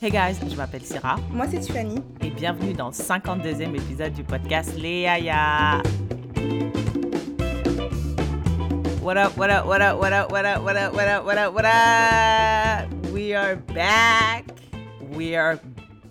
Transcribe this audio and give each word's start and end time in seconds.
Hey 0.00 0.08
guys, 0.08 0.36
je 0.48 0.56
m'appelle 0.56 0.82
Syrah. 0.82 1.16
Moi, 1.30 1.46
c'est 1.50 1.60
Tiffany. 1.60 2.02
Et 2.22 2.30
bienvenue 2.30 2.72
dans 2.72 2.86
le 2.86 2.94
52e 2.94 3.74
épisode 3.74 4.14
du 4.14 4.24
podcast 4.24 4.74
Les 4.78 5.02
Yaya. 5.02 5.82
What 9.02 9.18
up, 9.18 9.36
what 9.36 9.50
up, 9.50 9.66
what 9.66 9.82
up, 9.82 10.00
what 10.00 10.14
up, 10.14 10.32
what 10.32 10.46
up, 10.46 10.62
what 10.62 10.74
up, 10.74 10.94
what 10.94 11.06
up, 11.06 11.24
what 11.26 11.36
up, 11.36 11.54
what 11.54 11.64
up? 11.66 13.10
We 13.12 13.34
are 13.34 13.56
back. 13.56 14.46
We 15.12 15.36
are 15.36 15.60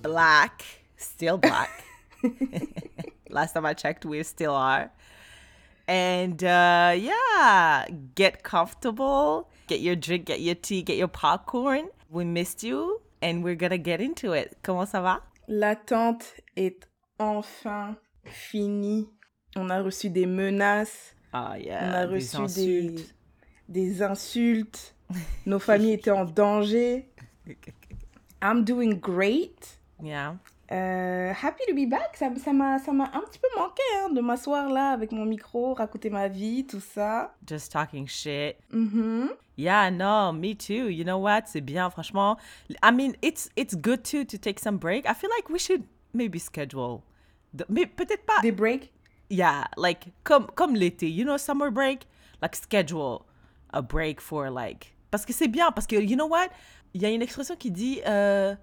black. 0.04 0.64
Still 0.96 1.40
black. 1.40 1.84
Last 3.32 3.54
time 3.54 3.66
I 3.66 3.74
checked, 3.74 4.06
we 4.06 4.22
still 4.22 4.54
are. 4.54 4.92
And 5.88 6.44
uh, 6.44 6.94
yeah, 6.96 7.88
get 8.14 8.44
comfortable. 8.44 9.50
Get 9.66 9.80
your 9.80 9.96
drink, 9.96 10.26
get 10.26 10.42
your 10.42 10.54
tea, 10.54 10.84
get 10.84 10.98
your 10.98 11.08
popcorn. 11.08 11.90
We 12.12 12.24
missed 12.24 12.62
you 12.62 13.02
and 13.22 13.44
we're 13.44 13.56
gonna 13.56 13.78
get 13.78 14.02
into 14.02 14.34
it. 14.34 14.58
Comment 14.62 14.86
ça 14.86 15.02
va? 15.02 15.22
L'attente 15.48 16.26
est 16.56 16.88
enfin 17.18 17.96
finie. 18.26 19.10
On 19.56 19.70
a 19.70 19.82
reçu 19.82 20.10
des 20.10 20.26
menaces. 20.26 21.16
Ah, 21.34 21.58
yeah. 21.60 21.90
On 21.90 21.94
a 21.94 22.08
des 22.08 22.14
reçu 22.16 22.38
des, 22.38 22.44
insultes. 22.44 23.16
des 23.68 24.02
insultes. 24.02 24.96
Nos 25.46 25.60
familles 25.60 25.94
étaient 25.94 26.12
en 26.12 26.26
danger. 26.26 27.10
I'm 28.42 28.64
doing 28.64 28.96
great. 29.00 29.80
Yeah. 30.02 30.36
Euh, 30.72 31.34
happy 31.34 31.64
to 31.68 31.74
be 31.74 31.90
back. 31.90 32.16
Ça 32.16 32.30
ça 32.38 32.54
m'a 32.54 32.78
ça 32.80 32.92
m'a 32.92 33.06
un 33.06 33.22
petit 33.22 33.40
peu 33.40 33.48
manqué 33.58 33.82
hein, 33.98 34.10
de 34.14 34.22
m'asseoir 34.22 34.70
là 34.70 34.92
avec 34.92 35.12
mon 35.12 35.26
micro, 35.26 35.74
raconter 35.74 36.10
ma 36.12 36.28
vie, 36.28 36.66
tout 36.68 36.80
ça. 36.80 37.34
Just 37.48 37.72
talking 37.72 38.08
shit. 38.08 38.58
Mhm. 38.72 39.30
Yeah, 39.58 39.90
no, 39.90 40.32
me 40.32 40.54
too. 40.56 40.90
You 40.90 41.04
know 41.04 41.18
what? 41.18 41.48
C'est 41.48 41.62
bien, 41.62 41.90
franchement. 41.90 42.38
I 42.84 42.92
mean, 42.92 43.16
it's 43.22 43.50
it's 43.56 43.76
good 43.76 44.04
too 44.04 44.24
to 44.26 44.38
take 44.38 44.60
some 44.60 44.78
break. 44.78 45.06
I 45.10 45.14
feel 45.14 45.30
like 45.36 45.50
we 45.50 45.60
should 45.60 45.84
maybe 46.14 46.40
schedule. 46.40 47.02
The, 47.54 47.66
mais 47.68 47.86
peut-être 47.88 48.26
pas. 48.26 48.42
Des 48.44 48.52
breaks? 48.52 48.90
Yeah, 49.32 49.66
like 49.76 50.08
comme 50.24 50.48
comme 50.56 50.76
l'été, 50.76 51.10
you 51.10 51.26
know, 51.26 51.38
summer 51.38 51.72
break? 51.72 52.06
Like 52.42 52.56
schedule 52.56 53.26
a 53.74 53.82
break 53.82 54.22
for 54.22 54.50
like. 54.52 54.96
Parce 55.12 55.26
que 55.26 55.34
c'est 55.34 55.48
bien, 55.48 55.72
parce 55.72 55.88
que 55.88 55.96
you 55.96 56.16
know 56.16 56.28
what? 56.28 56.50
Il 56.94 57.02
y 57.02 57.06
a 57.06 57.10
une 57.10 57.22
expression 57.22 57.56
qui 57.56 57.70
dit 57.72 58.02
euh, 58.08 58.56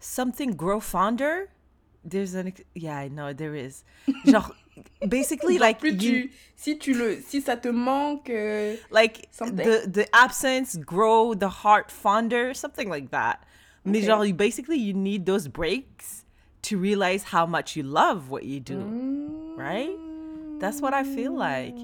something 0.00 0.52
grow 0.56 0.80
fonder? 0.80 1.50
There's 2.04 2.34
an 2.34 2.46
ex- 2.48 2.62
yeah, 2.74 2.96
I 2.96 3.08
know 3.08 3.32
there 3.34 3.54
is. 3.54 3.84
Genre, 4.26 4.54
basically 5.08 5.54
Genre, 5.58 5.66
like 5.68 5.80
plus 5.80 5.92
you- 6.02 6.28
tu, 6.28 6.30
si 6.56 6.78
tu 6.78 6.94
le 6.94 7.20
si 7.20 7.40
ça 7.40 7.56
te 7.60 7.68
manque 7.68 8.30
euh, 8.30 8.76
like 8.90 9.28
Something. 9.30 9.56
the 9.66 9.86
the 9.86 10.06
absence 10.14 10.76
grow 10.76 11.34
the 11.34 11.48
heart 11.62 11.90
fonder 11.92 12.54
something 12.54 12.88
like 12.88 13.10
that 13.10 13.44
mais 13.84 13.98
Okay. 13.98 14.06
genre 14.06 14.24
you 14.26 14.34
basically 14.34 14.78
you 14.78 14.94
need 14.94 15.26
those 15.26 15.48
breaks 15.48 16.24
to 16.62 16.78
realize 16.78 17.24
how 17.32 17.44
much 17.46 17.76
you 17.76 17.82
love 17.82 18.30
what 18.30 18.44
you 18.44 18.60
do 18.60 18.78
Mm. 18.78 19.56
right? 19.58 19.96
That's 20.60 20.80
what 20.82 20.92
i 20.94 21.02
feel 21.04 21.32
like 21.36 21.76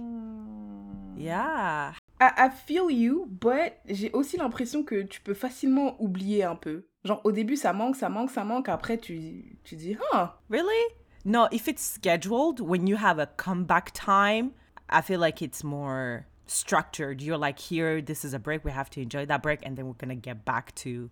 yeah 1.17 1.93
I, 2.19 2.33
I 2.47 2.49
feel 2.49 2.91
you, 2.91 3.27
but 3.29 3.75
j'ai 3.87 4.11
aussi 4.13 4.39
l'impression 4.39 4.83
que 4.83 5.03
tu 5.03 5.21
peux 5.21 5.35
facilement 5.35 5.97
oublier 6.01 6.45
un 6.45 6.57
peu. 6.57 6.87
Genre, 7.07 7.21
au 7.25 7.33
début, 7.33 7.57
ça 7.57 7.73
manque, 7.73 7.97
ça 7.97 8.09
manque, 8.09 8.31
ça 8.31 8.45
manque. 8.45 8.69
Après, 8.69 8.99
tu, 8.99 9.59
tu 9.65 9.77
dis, 9.77 9.97
ah, 10.13 10.39
really? 10.51 10.93
No 11.25 11.49
if 11.51 11.67
it's 11.67 11.83
scheduled 11.83 12.61
when 12.61 12.87
you 12.87 12.97
have 12.97 13.19
a 13.19 13.27
comeback 13.27 13.91
time 13.93 14.53
i 14.89 15.01
feel 15.01 15.19
like 15.19 15.43
it's 15.43 15.65
more 15.65 16.25
structured. 16.47 17.21
You're 17.21 17.37
like 17.37 17.59
here 17.59 18.01
this 18.01 18.25
is 18.25 18.33
a 18.33 18.39
break. 18.39 18.65
We 18.65 18.71
have 18.71 18.89
to 18.91 19.01
enjoy 19.01 19.27
that 19.27 19.43
break 19.43 19.61
and 19.65 19.77
then 19.77 19.87
we're 19.87 19.95
gonna 19.95 20.15
get 20.15 20.45
back 20.45 20.75
to 20.77 21.11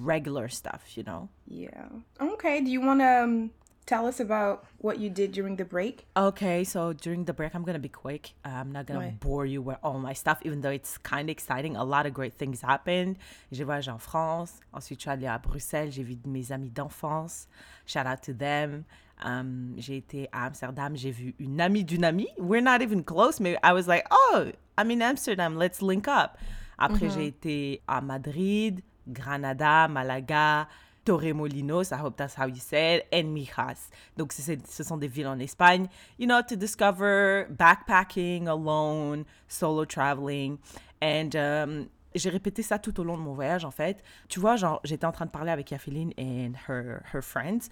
regular 0.00 0.48
stuff 0.48 0.96
you 0.96 1.02
know? 1.02 1.28
Yeah. 1.46 1.88
Okay, 2.20 2.62
do 2.62 2.70
you 2.70 2.80
want 2.80 3.00
to 3.00 3.24
um, 3.24 3.50
tell 3.90 4.06
us 4.06 4.20
about 4.20 4.64
what 4.78 4.98
you 5.02 5.10
did 5.10 5.32
during 5.32 5.56
the 5.56 5.64
break? 5.64 6.06
Okay, 6.16 6.62
so 6.64 6.92
during 6.92 7.24
the 7.24 7.32
break, 7.32 7.54
I'm 7.56 7.64
gonna 7.64 7.78
be 7.80 7.88
quick. 7.90 8.34
I'm 8.44 8.70
not 8.72 8.86
gonna 8.86 9.00
Ouais. 9.00 9.18
bore 9.20 9.46
you 9.46 9.60
with 9.60 9.78
all 9.82 9.98
my 9.98 10.14
stuff, 10.14 10.38
even 10.44 10.60
though 10.62 10.70
it's 10.70 10.96
kind 11.02 11.28
of 11.28 11.32
exciting. 11.32 11.76
A 11.76 11.82
lot 11.84 12.06
of 12.06 12.14
great 12.14 12.34
things 12.38 12.62
happened. 12.62 13.16
J'ai 13.50 13.64
voyagé 13.64 13.90
en 13.90 13.98
France. 13.98 14.60
Ensuite, 14.72 15.00
je 15.00 15.02
suis 15.02 15.10
allée 15.10 15.26
à 15.26 15.38
Bruxelles. 15.42 15.90
J'ai 15.90 16.04
vu 16.04 16.16
mes 16.24 16.52
amis 16.52 16.70
d'enfance. 16.70 17.48
Shout 17.84 18.06
out 18.06 18.22
to 18.22 18.32
them. 18.32 18.84
Um, 19.22 19.74
j'ai 19.76 19.96
été 19.98 20.28
à 20.32 20.46
Amsterdam. 20.46 20.96
J'ai 20.96 21.10
vu 21.10 21.34
une 21.38 21.60
amie 21.60 21.84
d'une 21.84 22.04
amie. 22.04 22.28
We're 22.38 22.62
not 22.62 22.80
even 22.82 23.02
close, 23.04 23.40
mais 23.40 23.56
I 23.62 23.72
was 23.72 23.86
like, 23.88 24.06
oh, 24.10 24.46
I'm 24.78 24.90
in 24.90 25.02
Amsterdam. 25.02 25.58
Let's 25.58 25.82
link 25.82 26.06
up. 26.08 26.38
Après, 26.78 27.10
j'ai 27.10 27.26
été 27.26 27.82
à 27.86 28.00
Madrid, 28.00 28.80
Granada, 29.06 29.88
Malaga, 29.88 30.66
Torremolinos, 31.04 31.92
I 31.92 31.96
hope 31.96 32.16
that's 32.16 32.34
how 32.34 32.46
you 32.46 32.60
say 32.60 32.96
it, 32.96 33.06
and 33.12 33.32
Mijas. 33.32 33.90
Donc, 34.16 34.32
ce 34.32 34.82
sont 34.82 34.98
des 34.98 35.08
villes 35.08 35.26
en 35.26 35.38
Espagne, 35.38 35.88
you 36.18 36.26
know, 36.26 36.42
to 36.42 36.56
discover 36.56 37.46
backpacking 37.50 38.48
alone, 38.48 39.24
solo 39.48 39.84
traveling. 39.84 40.58
And 41.02 41.34
um, 41.34 41.88
j'ai 42.14 42.30
répété 42.30 42.62
ça 42.62 42.78
tout 42.78 42.98
au 43.00 43.04
long 43.04 43.16
de 43.16 43.22
mon 43.22 43.32
voyage, 43.32 43.64
en 43.64 43.70
fait. 43.70 44.02
Tu 44.28 44.40
vois, 44.40 44.56
genre, 44.56 44.80
j'étais 44.84 45.06
en 45.06 45.12
train 45.12 45.26
de 45.26 45.30
parler 45.30 45.50
avec 45.50 45.70
Yaféline 45.70 46.12
and 46.18 46.52
her, 46.68 47.00
her 47.14 47.22
friends, 47.22 47.70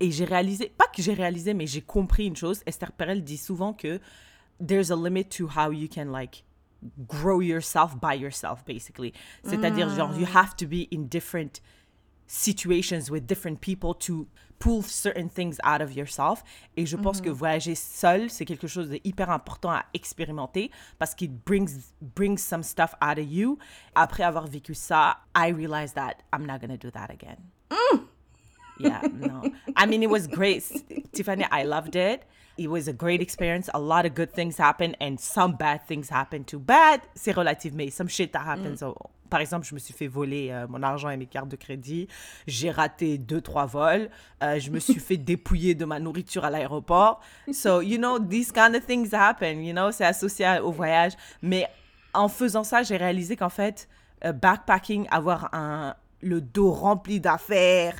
et 0.00 0.10
j'ai 0.12 0.24
réalisé, 0.24 0.72
pas 0.76 0.86
que 0.94 1.02
j'ai 1.02 1.14
réalisé, 1.14 1.54
mais 1.54 1.66
j'ai 1.66 1.82
compris 1.82 2.26
une 2.26 2.36
chose. 2.36 2.62
Esther 2.66 2.92
Perel 2.92 3.24
dit 3.24 3.36
souvent 3.36 3.72
que 3.72 3.98
there's 4.64 4.92
a 4.92 4.96
limit 4.96 5.24
to 5.24 5.48
how 5.48 5.72
you 5.72 5.88
can, 5.92 6.12
like, 6.12 6.44
grow 7.08 7.40
yourself 7.40 7.96
by 8.00 8.14
yourself, 8.14 8.64
basically. 8.64 9.12
C'est-à-dire, 9.42 9.88
genre, 9.88 10.16
you 10.16 10.26
have 10.32 10.54
to 10.54 10.66
be 10.66 10.86
in 10.92 11.08
different 11.08 11.60
situations 12.28 13.10
with 13.10 13.26
different 13.26 13.60
people 13.60 13.94
to 13.94 14.28
pull 14.58 14.82
certain 14.82 15.28
things 15.28 15.58
out 15.64 15.80
of 15.80 15.92
yourself. 15.96 16.44
Et 16.76 16.86
je 16.86 16.96
pense 16.96 17.20
que 17.20 17.30
mhm. 17.30 17.34
voyager 17.34 17.74
seul, 17.74 18.30
c'est 18.30 18.44
quelque 18.44 18.68
chose 18.68 18.88
de 18.88 19.00
hyper 19.04 19.30
important 19.30 19.70
à 19.70 19.84
expérimenter 19.94 20.70
parce 20.98 21.14
qu'il 21.14 21.30
brings, 21.30 21.70
brings 22.00 22.38
some 22.38 22.62
stuff 22.62 22.94
out 23.00 23.18
of 23.18 23.26
you. 23.30 23.58
Après 23.94 24.22
avoir 24.22 24.46
vécu 24.46 24.74
ça, 24.74 25.18
I 25.34 25.50
realized 25.52 25.94
that 25.94 26.18
I'm 26.32 26.46
not 26.46 26.58
going 26.58 26.76
to 26.76 26.76
do 26.76 26.90
that 26.90 27.10
again. 27.10 27.38
Mm. 27.70 28.06
Yeah, 28.78 29.02
no. 29.12 29.42
I 29.76 29.86
mean, 29.86 30.02
it 30.02 30.10
was 30.10 30.28
great. 30.28 30.62
Tiffany, 31.12 31.44
I 31.50 31.64
loved 31.64 31.96
it. 31.96 32.22
It 32.58 32.68
was 32.68 32.88
a 32.88 32.92
great 32.92 33.22
experience. 33.22 33.70
A 33.72 33.78
lot 33.78 34.04
of 34.04 34.14
good 34.14 34.32
things 34.32 34.58
happened 34.58 34.96
and 35.00 35.16
some 35.18 35.56
bad 35.56 35.86
things 35.86 36.10
happened 36.10 36.46
too. 36.46 36.58
Bad, 36.58 37.00
c'est 37.14 37.32
relatif, 37.32 37.72
mais 37.72 37.90
some 37.90 38.08
shit 38.08 38.32
that 38.32 38.42
happens. 38.44 38.80
So, 38.80 38.96
par 39.30 39.40
exemple, 39.40 39.66
je 39.66 39.74
me 39.74 39.78
suis 39.78 39.94
fait 39.94 40.08
voler 40.08 40.50
euh, 40.50 40.66
mon 40.68 40.82
argent 40.82 41.10
et 41.10 41.16
mes 41.16 41.26
cartes 41.26 41.48
de 41.48 41.56
crédit. 41.56 42.08
J'ai 42.46 42.70
raté 42.70 43.18
deux, 43.18 43.40
trois 43.40 43.66
vols. 43.66 44.10
Euh, 44.42 44.58
je 44.58 44.70
me 44.70 44.78
suis 44.80 44.94
fait 44.98 45.16
dépouiller 45.16 45.74
de 45.74 45.84
ma 45.84 46.00
nourriture 46.00 46.44
à 46.44 46.50
l'aéroport. 46.50 47.20
So, 47.52 47.80
you 47.80 47.98
know, 47.98 48.18
these 48.18 48.50
kind 48.50 48.74
of 48.74 48.84
things 48.84 49.12
happen, 49.14 49.62
you 49.62 49.72
know, 49.72 49.92
c'est 49.92 50.04
associé 50.04 50.58
au 50.60 50.72
voyage. 50.72 51.12
Mais 51.42 51.66
en 52.14 52.28
faisant 52.28 52.64
ça, 52.64 52.82
j'ai 52.82 52.96
réalisé 52.96 53.36
qu'en 53.36 53.50
fait, 53.50 53.88
euh, 54.24 54.32
backpacking, 54.32 55.06
avoir 55.10 55.54
un, 55.54 55.94
le 56.20 56.40
dos 56.40 56.72
rempli 56.72 57.20
d'affaires, 57.20 57.94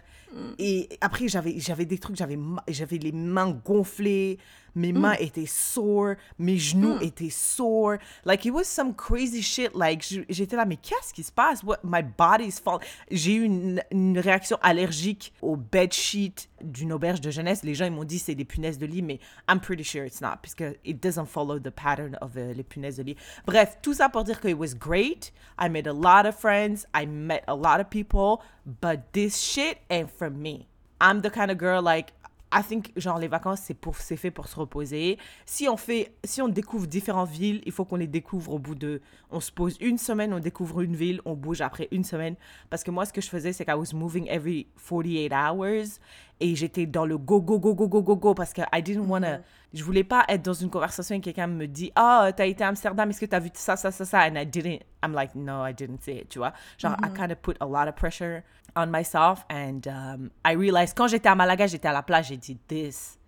et 0.58 0.88
après, 1.00 1.28
j'avais, 1.28 1.84
des 1.84 1.98
trucs, 1.98 2.16
j'avais 2.16 2.98
les 2.98 3.12
mains 3.12 3.50
gonflées, 3.50 4.38
mes 4.74 4.92
mains 4.92 5.16
étaient 5.18 5.46
sore, 5.46 6.14
mes 6.38 6.58
genoux 6.58 6.98
étaient 7.00 7.30
sore. 7.30 7.98
Like, 8.24 8.44
it 8.44 8.52
was 8.52 8.64
some 8.64 8.94
crazy 8.94 9.42
shit. 9.42 9.74
Like, 9.74 10.02
j'étais 10.28 10.56
là, 10.56 10.64
mais 10.64 10.76
qu'est-ce 10.76 11.12
qui 11.12 11.22
se 11.22 11.32
passe? 11.32 11.62
What, 11.62 11.78
my 11.84 12.02
body's 12.02 12.60
fall. 12.60 12.80
J'ai 13.10 13.34
eu 13.34 13.42
une, 13.44 13.82
une 13.90 14.18
réaction 14.18 14.58
allergique 14.62 15.32
au 15.42 15.56
bed 15.56 15.92
sheet 15.92 16.48
d'une 16.62 16.92
auberge 16.92 17.20
de 17.20 17.30
jeunesse. 17.30 17.62
Les 17.62 17.74
gens, 17.74 17.86
ils 17.86 17.92
m'ont 17.92 18.04
dit 18.04 18.18
c'est 18.18 18.34
des 18.34 18.44
punaises 18.44 18.78
de 18.78 18.86
lit, 18.86 19.02
mais 19.02 19.20
I'm 19.48 19.60
pretty 19.60 19.84
sure 19.84 20.04
it's 20.04 20.20
not, 20.20 20.38
puisque 20.42 20.64
it 20.84 21.02
doesn't 21.02 21.26
follow 21.26 21.58
the 21.58 21.70
pattern 21.70 22.16
of 22.20 22.36
uh, 22.36 22.52
les 22.54 22.62
punaises 22.62 22.96
de 22.96 23.02
lit. 23.02 23.16
Bref, 23.46 23.78
tout 23.82 23.94
ça 23.94 24.08
pour 24.08 24.24
dire 24.24 24.40
que 24.40 24.48
it 24.48 24.58
was 24.58 24.74
great. 24.74 25.32
I 25.58 25.68
made 25.68 25.86
a 25.86 25.92
lot 25.92 26.26
of 26.26 26.34
friends. 26.34 26.86
I 26.94 27.06
met 27.06 27.42
a 27.46 27.54
lot 27.54 27.80
of 27.80 27.90
people. 27.90 28.40
But 28.64 29.12
this 29.12 29.38
shit 29.38 29.78
ain't 29.90 30.10
for 30.10 30.30
me. 30.30 30.68
I'm 31.00 31.20
the 31.22 31.30
kind 31.30 31.50
of 31.50 31.58
girl 31.58 31.80
like 31.80 32.12
I 32.52 32.62
think 32.62 32.92
genre 32.96 33.18
les 33.18 33.28
vacances 33.28 33.60
c'est 33.62 33.74
pour 33.74 33.96
c'est 33.96 34.16
fait 34.16 34.30
pour 34.30 34.48
se 34.48 34.56
reposer. 34.56 35.18
Si 35.44 35.68
on 35.68 35.76
fait 35.76 36.12
si 36.24 36.40
on 36.40 36.48
découvre 36.48 36.86
différentes 36.86 37.28
villes, 37.28 37.60
il 37.66 37.72
faut 37.72 37.84
qu'on 37.84 37.96
les 37.96 38.06
découvre 38.06 38.54
au 38.54 38.58
bout 38.58 38.74
de 38.74 39.00
on 39.30 39.40
se 39.40 39.52
pose 39.52 39.76
une 39.80 39.98
semaine, 39.98 40.32
on 40.32 40.38
découvre 40.38 40.80
une 40.80 40.96
ville, 40.96 41.20
on 41.24 41.34
bouge 41.34 41.60
après 41.60 41.88
une 41.90 42.04
semaine. 42.04 42.36
Parce 42.70 42.82
que 42.84 42.90
moi 42.90 43.04
ce 43.04 43.12
que 43.12 43.20
je 43.20 43.28
faisais 43.28 43.52
c'est 43.52 43.64
que 43.64 43.70
I 43.70 43.74
was 43.74 43.94
moving 43.94 44.26
every 44.28 44.66
48 44.88 45.32
hours 45.32 45.98
et 46.40 46.54
j'étais 46.54 46.86
dans 46.86 47.04
le 47.04 47.18
go 47.18 47.40
go 47.40 47.58
go 47.58 47.74
go 47.74 47.88
go 47.88 48.02
go 48.02 48.16
go 48.16 48.34
parce 48.34 48.52
que 48.52 48.62
I 48.72 48.82
didn't 48.82 49.08
wanna 49.08 49.40
je 49.74 49.82
voulais 49.82 50.04
pas 50.04 50.24
être 50.28 50.42
dans 50.42 50.52
une 50.54 50.70
conversation 50.70 51.16
et 51.16 51.20
quelqu'un 51.20 51.48
me 51.48 51.66
dit 51.66 51.92
ah 51.96 52.30
t'as 52.34 52.46
été 52.46 52.64
à 52.64 52.68
Amsterdam 52.68 53.10
est-ce 53.10 53.20
que 53.20 53.26
t'as 53.26 53.40
vu 53.40 53.50
ça 53.54 53.76
ça 53.76 53.90
ça 53.90 54.04
ça 54.04 54.20
and 54.20 54.36
I 54.36 54.46
didn't 54.46 54.80
I'm 55.02 55.12
like 55.12 55.34
no 55.34 55.66
I 55.66 55.74
didn't 55.74 56.00
see 56.00 56.18
it 56.18 56.28
tu 56.28 56.38
vois? 56.38 56.52
Genre 56.78 56.96
I 57.02 57.08
kind 57.10 57.30
of 57.30 57.38
put 57.42 57.56
a 57.60 57.66
lot 57.66 57.88
of 57.88 57.94
pressure 57.94 58.42
on 58.78 58.90
myself 58.90 59.44
and 59.50 59.86
um, 59.86 60.30
I 60.44 60.54
realized 60.54 60.94
quand 60.96 61.08
j'étais 61.08 61.28
à 61.28 61.34
Malaga 61.34 61.66
j'étais 61.66 61.88
à 61.88 61.92
la 61.92 62.02
plage 62.02 62.28
j'ai 62.28 62.36
dit 62.36 62.58
this 62.68 63.18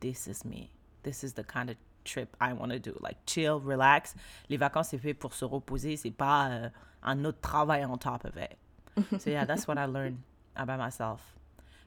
this 0.00 0.26
is 0.26 0.44
me. 0.44 0.68
This 1.02 1.22
is 1.22 1.32
the 1.32 1.44
kind 1.44 1.70
of 1.70 1.76
trip 2.04 2.36
I 2.40 2.52
want 2.52 2.70
to 2.70 2.78
do. 2.78 2.96
Like 3.00 3.16
chill 3.26 3.60
relax. 3.64 4.14
Les 4.48 4.56
vacances 4.56 4.88
c'est 4.90 4.98
fait 4.98 5.14
pour 5.14 5.34
se 5.34 5.44
reposer. 5.44 5.96
C'est 5.96 6.10
pas 6.10 6.48
euh, 6.48 6.68
un 7.02 7.24
autre 7.24 7.40
travail 7.40 7.84
on 7.84 7.96
top 7.96 8.24
of 8.24 8.36
it. 8.36 8.56
So 9.20 9.30
yeah 9.30 9.46
that's 9.46 9.66
what 9.66 9.78
I 9.78 9.86
learned 9.86 10.18
by 10.54 10.76
myself. 10.76 11.20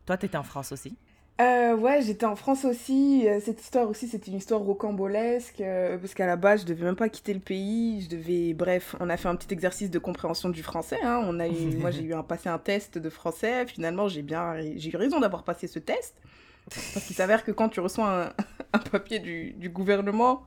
Toi, 0.05 0.17
t'étais 0.17 0.37
en 0.37 0.43
France 0.43 0.71
aussi? 0.71 0.95
Euh, 1.41 1.75
ouais, 1.75 2.01
j'étais 2.01 2.25
en 2.25 2.37
France 2.37 2.63
aussi. 2.63 3.27
Euh, 3.27 3.41
Cette 3.43 3.59
histoire 3.59 3.89
aussi, 3.89 4.07
c'était 4.07 4.31
une 4.31 4.37
histoire 4.37 4.61
rocambolesque. 4.61 5.59
euh, 5.59 5.97
parce 5.97 6.13
qu'à 6.13 6.25
la 6.25 6.37
base, 6.37 6.61
je 6.61 6.65
devais 6.65 6.85
même 6.85 6.95
pas 6.95 7.09
quitter 7.09 7.33
le 7.33 7.41
pays. 7.41 8.01
Je 8.03 8.09
devais. 8.09 8.53
Bref, 8.53 8.95
on 9.01 9.09
a 9.09 9.17
fait 9.17 9.27
un 9.27 9.35
petit 9.35 9.53
exercice 9.53 9.89
de 9.91 9.99
compréhension 9.99 10.47
du 10.49 10.63
français. 10.63 10.97
hein. 11.03 11.21
On 11.25 11.39
a 11.41 11.47
eu... 11.47 11.51
Moi, 11.77 11.91
j'ai 11.91 12.03
eu 12.03 12.13
un, 12.13 12.23
passé 12.23 12.47
un 12.47 12.57
test 12.57 12.97
de 12.97 13.09
français. 13.09 13.65
Finalement, 13.67 14.07
j'ai 14.07 14.21
bien. 14.21 14.55
J'ai 14.77 14.91
eu 14.93 14.95
raison 14.95 15.19
d'avoir 15.19 15.43
passé 15.43 15.67
ce 15.67 15.79
test. 15.79 16.15
Parce 16.93 17.05
qu'il 17.05 17.15
s'avère 17.15 17.43
que 17.43 17.51
quand 17.51 17.67
tu 17.69 17.81
reçois 17.81 18.07
un, 18.09 18.33
un 18.73 18.79
papier 18.79 19.19
du, 19.19 19.51
du 19.51 19.69
gouvernement, 19.69 20.43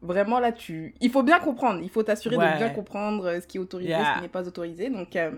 vraiment 0.00 0.38
là, 0.38 0.52
tu. 0.52 0.94
Il 1.00 1.10
faut 1.10 1.24
bien 1.24 1.40
comprendre. 1.40 1.80
Il 1.82 1.90
faut 1.90 2.04
t'assurer 2.04 2.36
Ouais. 2.36 2.52
de 2.52 2.56
bien 2.58 2.70
comprendre 2.70 3.26
euh, 3.26 3.40
ce 3.40 3.48
qui 3.48 3.56
est 3.58 3.60
autorisé, 3.60 3.90
ce 3.92 3.98
Yeah. 3.98 4.14
qui 4.14 4.22
n'est 4.22 4.28
pas 4.28 4.46
autorisé. 4.46 4.90
Donc. 4.90 5.16
euh, 5.16 5.32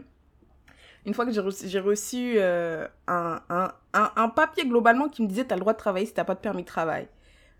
une 1.06 1.14
fois 1.14 1.26
que 1.26 1.32
j'ai 1.32 1.78
reçu, 1.80 2.34
euh, 2.38 2.86
un, 3.08 3.40
un, 3.48 3.72
un, 3.94 4.12
un 4.16 4.28
papier 4.28 4.64
globalement 4.66 5.08
qui 5.08 5.22
me 5.22 5.26
disait 5.26 5.44
t'as 5.44 5.56
le 5.56 5.60
droit 5.60 5.72
de 5.72 5.78
travailler 5.78 6.06
si 6.06 6.14
t'as 6.14 6.24
pas 6.24 6.34
de 6.34 6.40
permis 6.40 6.62
de 6.62 6.66
travail. 6.68 7.08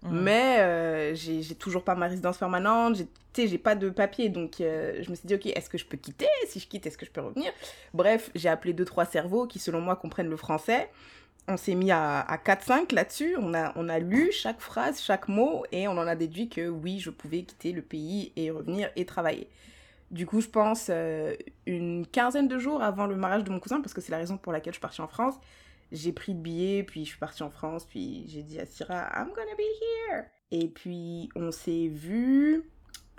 Mm. 0.03 0.09
Mais 0.21 0.57
euh, 0.61 1.15
j'ai 1.15 1.55
toujours 1.55 1.85
pas 1.85 1.95
ma 1.95 2.07
résidence 2.09 2.39
permanente, 2.39 2.97
j'ai- 2.97 3.47
j'ai 3.49 3.59
pas 3.59 3.75
de 3.75 3.89
papier. 3.91 4.29
Donc 4.29 4.61
euh, 4.61 4.99
je 5.03 5.11
me 5.11 5.15
suis 5.15 5.27
dit, 5.27 5.35
ok, 5.35 5.47
est-ce 5.47 5.71
que 5.71 5.79
je 5.79 5.87
peux 5.87 5.97
quitter? 5.97 6.27
Si 6.49 6.61
je 6.61 6.69
quitte, 6.69 6.87
est-ce 6.87 6.99
que 6.99 7.07
je 7.07 7.11
peux 7.11 7.21
revenir? 7.21 7.53
Bref, 7.95 8.31
j'ai 8.35 8.49
appelé 8.49 8.73
deux, 8.73 8.85
trois 8.85 9.05
cerveaux 9.07 9.47
qui, 9.47 9.59
selon 9.59 9.81
moi, 9.81 9.97
comprennent 9.97 10.29
le 10.31 10.37
français. 10.37 10.91
On 11.49 11.57
s'est 11.57 11.75
mis 11.75 11.91
à, 11.91 12.21
à 12.21 12.37
4-5 12.37 12.93
là-dessus. 12.95 13.37
On 13.41 13.55
a, 13.55 13.73
on 13.77 13.89
a 13.89 13.99
lu 13.99 14.31
chaque 14.33 14.61
phrase, 14.61 15.01
chaque 15.01 15.29
mot, 15.29 15.65
et 15.73 15.89
on 15.89 15.93
en 15.93 16.07
a 16.07 16.15
déduit 16.15 16.49
que 16.49 16.69
oui, 16.69 17.01
je 17.01 17.11
pouvais 17.11 17.43
quitter 17.43 17.73
le 17.73 17.83
pays 17.83 18.33
et 18.37 18.51
revenir 18.51 18.91
et 18.97 19.05
travailler. 19.05 19.49
Du 20.13 20.27
coup, 20.27 20.41
je 20.43 20.49
pense 20.49 20.89
euh, 20.91 21.35
une 21.67 22.07
quinzaine 22.07 22.47
de 22.49 22.59
jours 22.59 22.83
avant 22.83 23.07
le 23.07 23.17
mariage 23.17 23.45
de 23.45 23.51
mon 23.51 23.59
cousin, 23.61 23.81
parce 23.81 23.95
que 23.95 24.01
c'est 24.03 24.13
la 24.13 24.19
raison 24.19 24.37
pour 24.37 24.53
laquelle 24.53 24.73
je 24.75 24.77
suis 24.77 24.83
partie 24.83 25.01
en 25.01 25.09
France. 25.09 25.35
J'ai 25.91 26.13
pris 26.13 26.33
le 26.35 26.39
billet, 26.41 26.85
puis 26.85 27.05
je 27.05 27.11
suis 27.11 27.19
partie 27.19 27.43
en 27.43 27.51
France, 27.51 27.87
puis 27.87 28.25
j'ai 28.29 28.43
dit 28.43 28.59
à 28.61 28.67
Syrah, 28.67 29.11
I'm 29.17 29.29
gonna 29.35 29.55
be 29.57 29.63
here. 30.11 30.25
Et 30.51 30.69
puis 30.69 31.31
on 31.35 31.51
s'est 31.51 31.89
vu. 31.89 32.63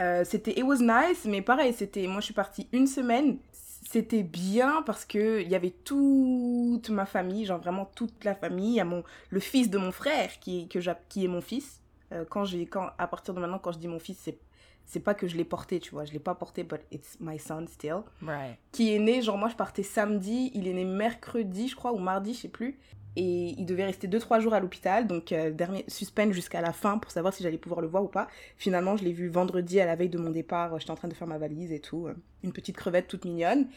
Euh, 0.02 0.24
c'était 0.26 0.52
It 0.52 0.64
was 0.64 0.78
nice, 0.80 1.26
mais 1.26 1.42
pareil, 1.42 1.74
c'était. 1.74 2.08
Moi, 2.08 2.20
je 2.20 2.26
suis 2.26 2.34
partie 2.34 2.68
une 2.72 2.88
semaine. 2.88 3.38
C'était 3.52 4.24
bien 4.24 4.82
parce 4.84 5.06
que 5.06 5.42
il 5.42 5.50
y 5.50 5.56
avait 5.56 5.72
toute 5.72 6.90
ma 6.90 7.06
famille, 7.06 7.46
genre 7.46 7.60
vraiment 7.60 7.86
toute 7.96 8.24
la 8.24 8.34
famille. 8.36 8.72
Il 8.72 8.76
y 8.76 8.80
a 8.80 8.86
mon, 8.86 9.04
le 9.30 9.40
fils 9.40 9.70
de 9.70 9.78
mon 9.78 9.92
frère 9.92 10.40
qui, 10.40 10.68
que 10.68 10.80
j'a- 10.80 11.00
qui 11.10 11.26
est 11.26 11.28
mon 11.28 11.42
fils. 11.42 11.82
Euh, 12.12 12.26
quand 12.30 12.46
j'ai, 12.46 12.66
quand, 12.66 12.90
à 12.98 13.08
partir 13.08 13.34
de 13.34 13.40
maintenant, 13.40 13.60
quand 13.60 13.72
je 13.72 13.80
dis 13.80 13.88
mon 13.88 14.00
fils, 14.00 14.18
c'est, 14.22 14.38
c'est 14.86 15.00
pas 15.00 15.14
que 15.14 15.28
je 15.28 15.36
l'ai 15.38 15.44
porté, 15.46 15.80
tu 15.80 15.92
vois. 15.92 16.06
Je 16.06 16.14
l'ai 16.14 16.20
pas 16.20 16.36
porté, 16.36 16.64
but 16.64 16.82
it's 16.92 17.18
my 17.20 17.40
son 17.40 17.66
still 17.68 18.02
Right. 18.22 18.58
qui 18.72 18.94
est 18.94 19.00
né, 19.00 19.22
genre 19.22 19.38
moi 19.38 19.50
je 19.50 19.56
partais 19.56 19.84
samedi, 19.84 20.52
il 20.54 20.68
est 20.68 20.74
né 20.74 20.86
mercredi 20.86 21.68
je 21.68 21.76
crois, 21.76 21.94
ou 21.94 21.98
mardi, 22.00 22.34
je 22.34 22.40
sais 22.42 22.48
plus. 22.50 22.78
Et 23.16 23.50
il 23.60 23.66
devait 23.68 23.86
rester 23.86 24.08
2-3 24.08 24.40
jours 24.40 24.56
à 24.56 24.60
l'hôpital, 24.60 25.06
donc 25.06 25.32
euh, 25.32 25.52
dernier 25.52 25.86
suspense 25.88 26.34
jusqu'à 26.34 26.62
la 26.62 26.74
fin 26.74 26.98
pour 26.98 27.12
savoir 27.12 27.32
si 27.32 27.44
j'allais 27.44 27.60
pouvoir 27.60 27.80
le 27.80 27.88
voir 27.88 28.04
ou 28.04 28.08
pas. 28.08 28.28
Finalement, 28.58 28.98
je 28.98 29.04
l'ai 29.04 29.14
vu 29.14 29.28
vendredi 29.30 29.80
à 29.80 29.86
la 29.86 29.96
veille 29.96 30.10
de 30.10 30.18
mon 30.18 30.32
départ, 30.32 30.74
euh, 30.74 30.80
j'étais 30.80 30.90
en 30.92 30.96
train 30.96 31.08
de 31.10 31.14
faire 31.14 31.28
ma 31.28 31.38
valise 31.38 31.72
et 31.72 31.80
tout, 31.80 32.08
euh, 32.08 32.16
une 32.44 32.52
petite 32.52 32.76
crevette 32.76 33.08
toute 33.08 33.26
mignonne. 33.26 33.68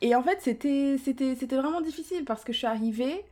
Et 0.00 0.14
en 0.14 0.22
fait, 0.22 0.40
c'était 0.40 0.96
vraiment 1.56 1.80
difficile 1.82 2.24
parce 2.24 2.44
que 2.44 2.52
je 2.54 2.58
suis 2.58 2.66
arrivée, 2.66 3.24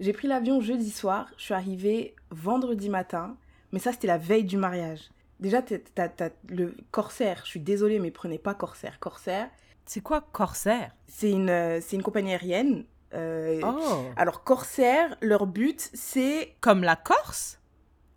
j'ai 0.00 0.12
pris 0.12 0.26
l'avion 0.26 0.60
jeudi 0.60 0.90
soir, 0.90 1.28
je 1.36 1.44
suis 1.44 1.54
arrivée 1.54 2.16
vendredi 2.30 2.88
matin, 2.88 3.36
mais 3.72 3.78
ça 3.78 3.92
c'était 3.92 4.06
la 4.08 4.18
veille 4.18 4.44
du 4.44 4.56
mariage. 4.56 5.10
Déjà, 5.40 5.62
t'as- 5.62 6.30
le 6.48 6.74
Corsair, 6.90 7.42
je 7.44 7.50
suis 7.50 7.60
désolée, 7.60 7.98
mais 8.00 8.10
prenez 8.10 8.38
pas 8.38 8.54
Corsair. 8.54 8.98
Corsair, 8.98 9.48
C'est 9.86 10.00
quoi 10.00 10.20
Corsair? 10.32 10.90
c'est 11.06 11.30
une, 11.30 11.48
euh, 11.50 11.80
c'est 11.80 11.96
une 11.96 12.02
compagnie 12.02 12.32
aérienne. 12.32 12.84
euh, 13.14 13.60
Oh. 13.64 14.02
Alors, 14.16 14.44
Corsair, 14.44 15.16
leur 15.22 15.46
but, 15.46 15.88
c'est. 15.94 16.54
Comme 16.60 16.82
la 16.82 16.96
Corse? 16.96 17.60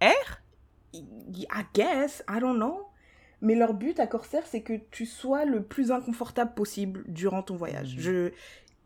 Air? 0.01 0.41
I 0.93 1.45
guess, 1.73 2.23
I 2.29 2.39
don't 2.39 2.55
know. 2.57 2.87
Mais 3.39 3.55
leur 3.55 3.73
but 3.73 3.99
à 3.99 4.07
Corsair, 4.07 4.43
c'est 4.45 4.61
que 4.61 4.73
tu 4.91 5.05
sois 5.05 5.45
le 5.45 5.63
plus 5.63 5.91
inconfortable 5.91 6.53
possible 6.53 7.03
durant 7.07 7.41
ton 7.41 7.55
voyage. 7.55 7.95
Mm. 7.95 7.99
Je, 7.99 8.31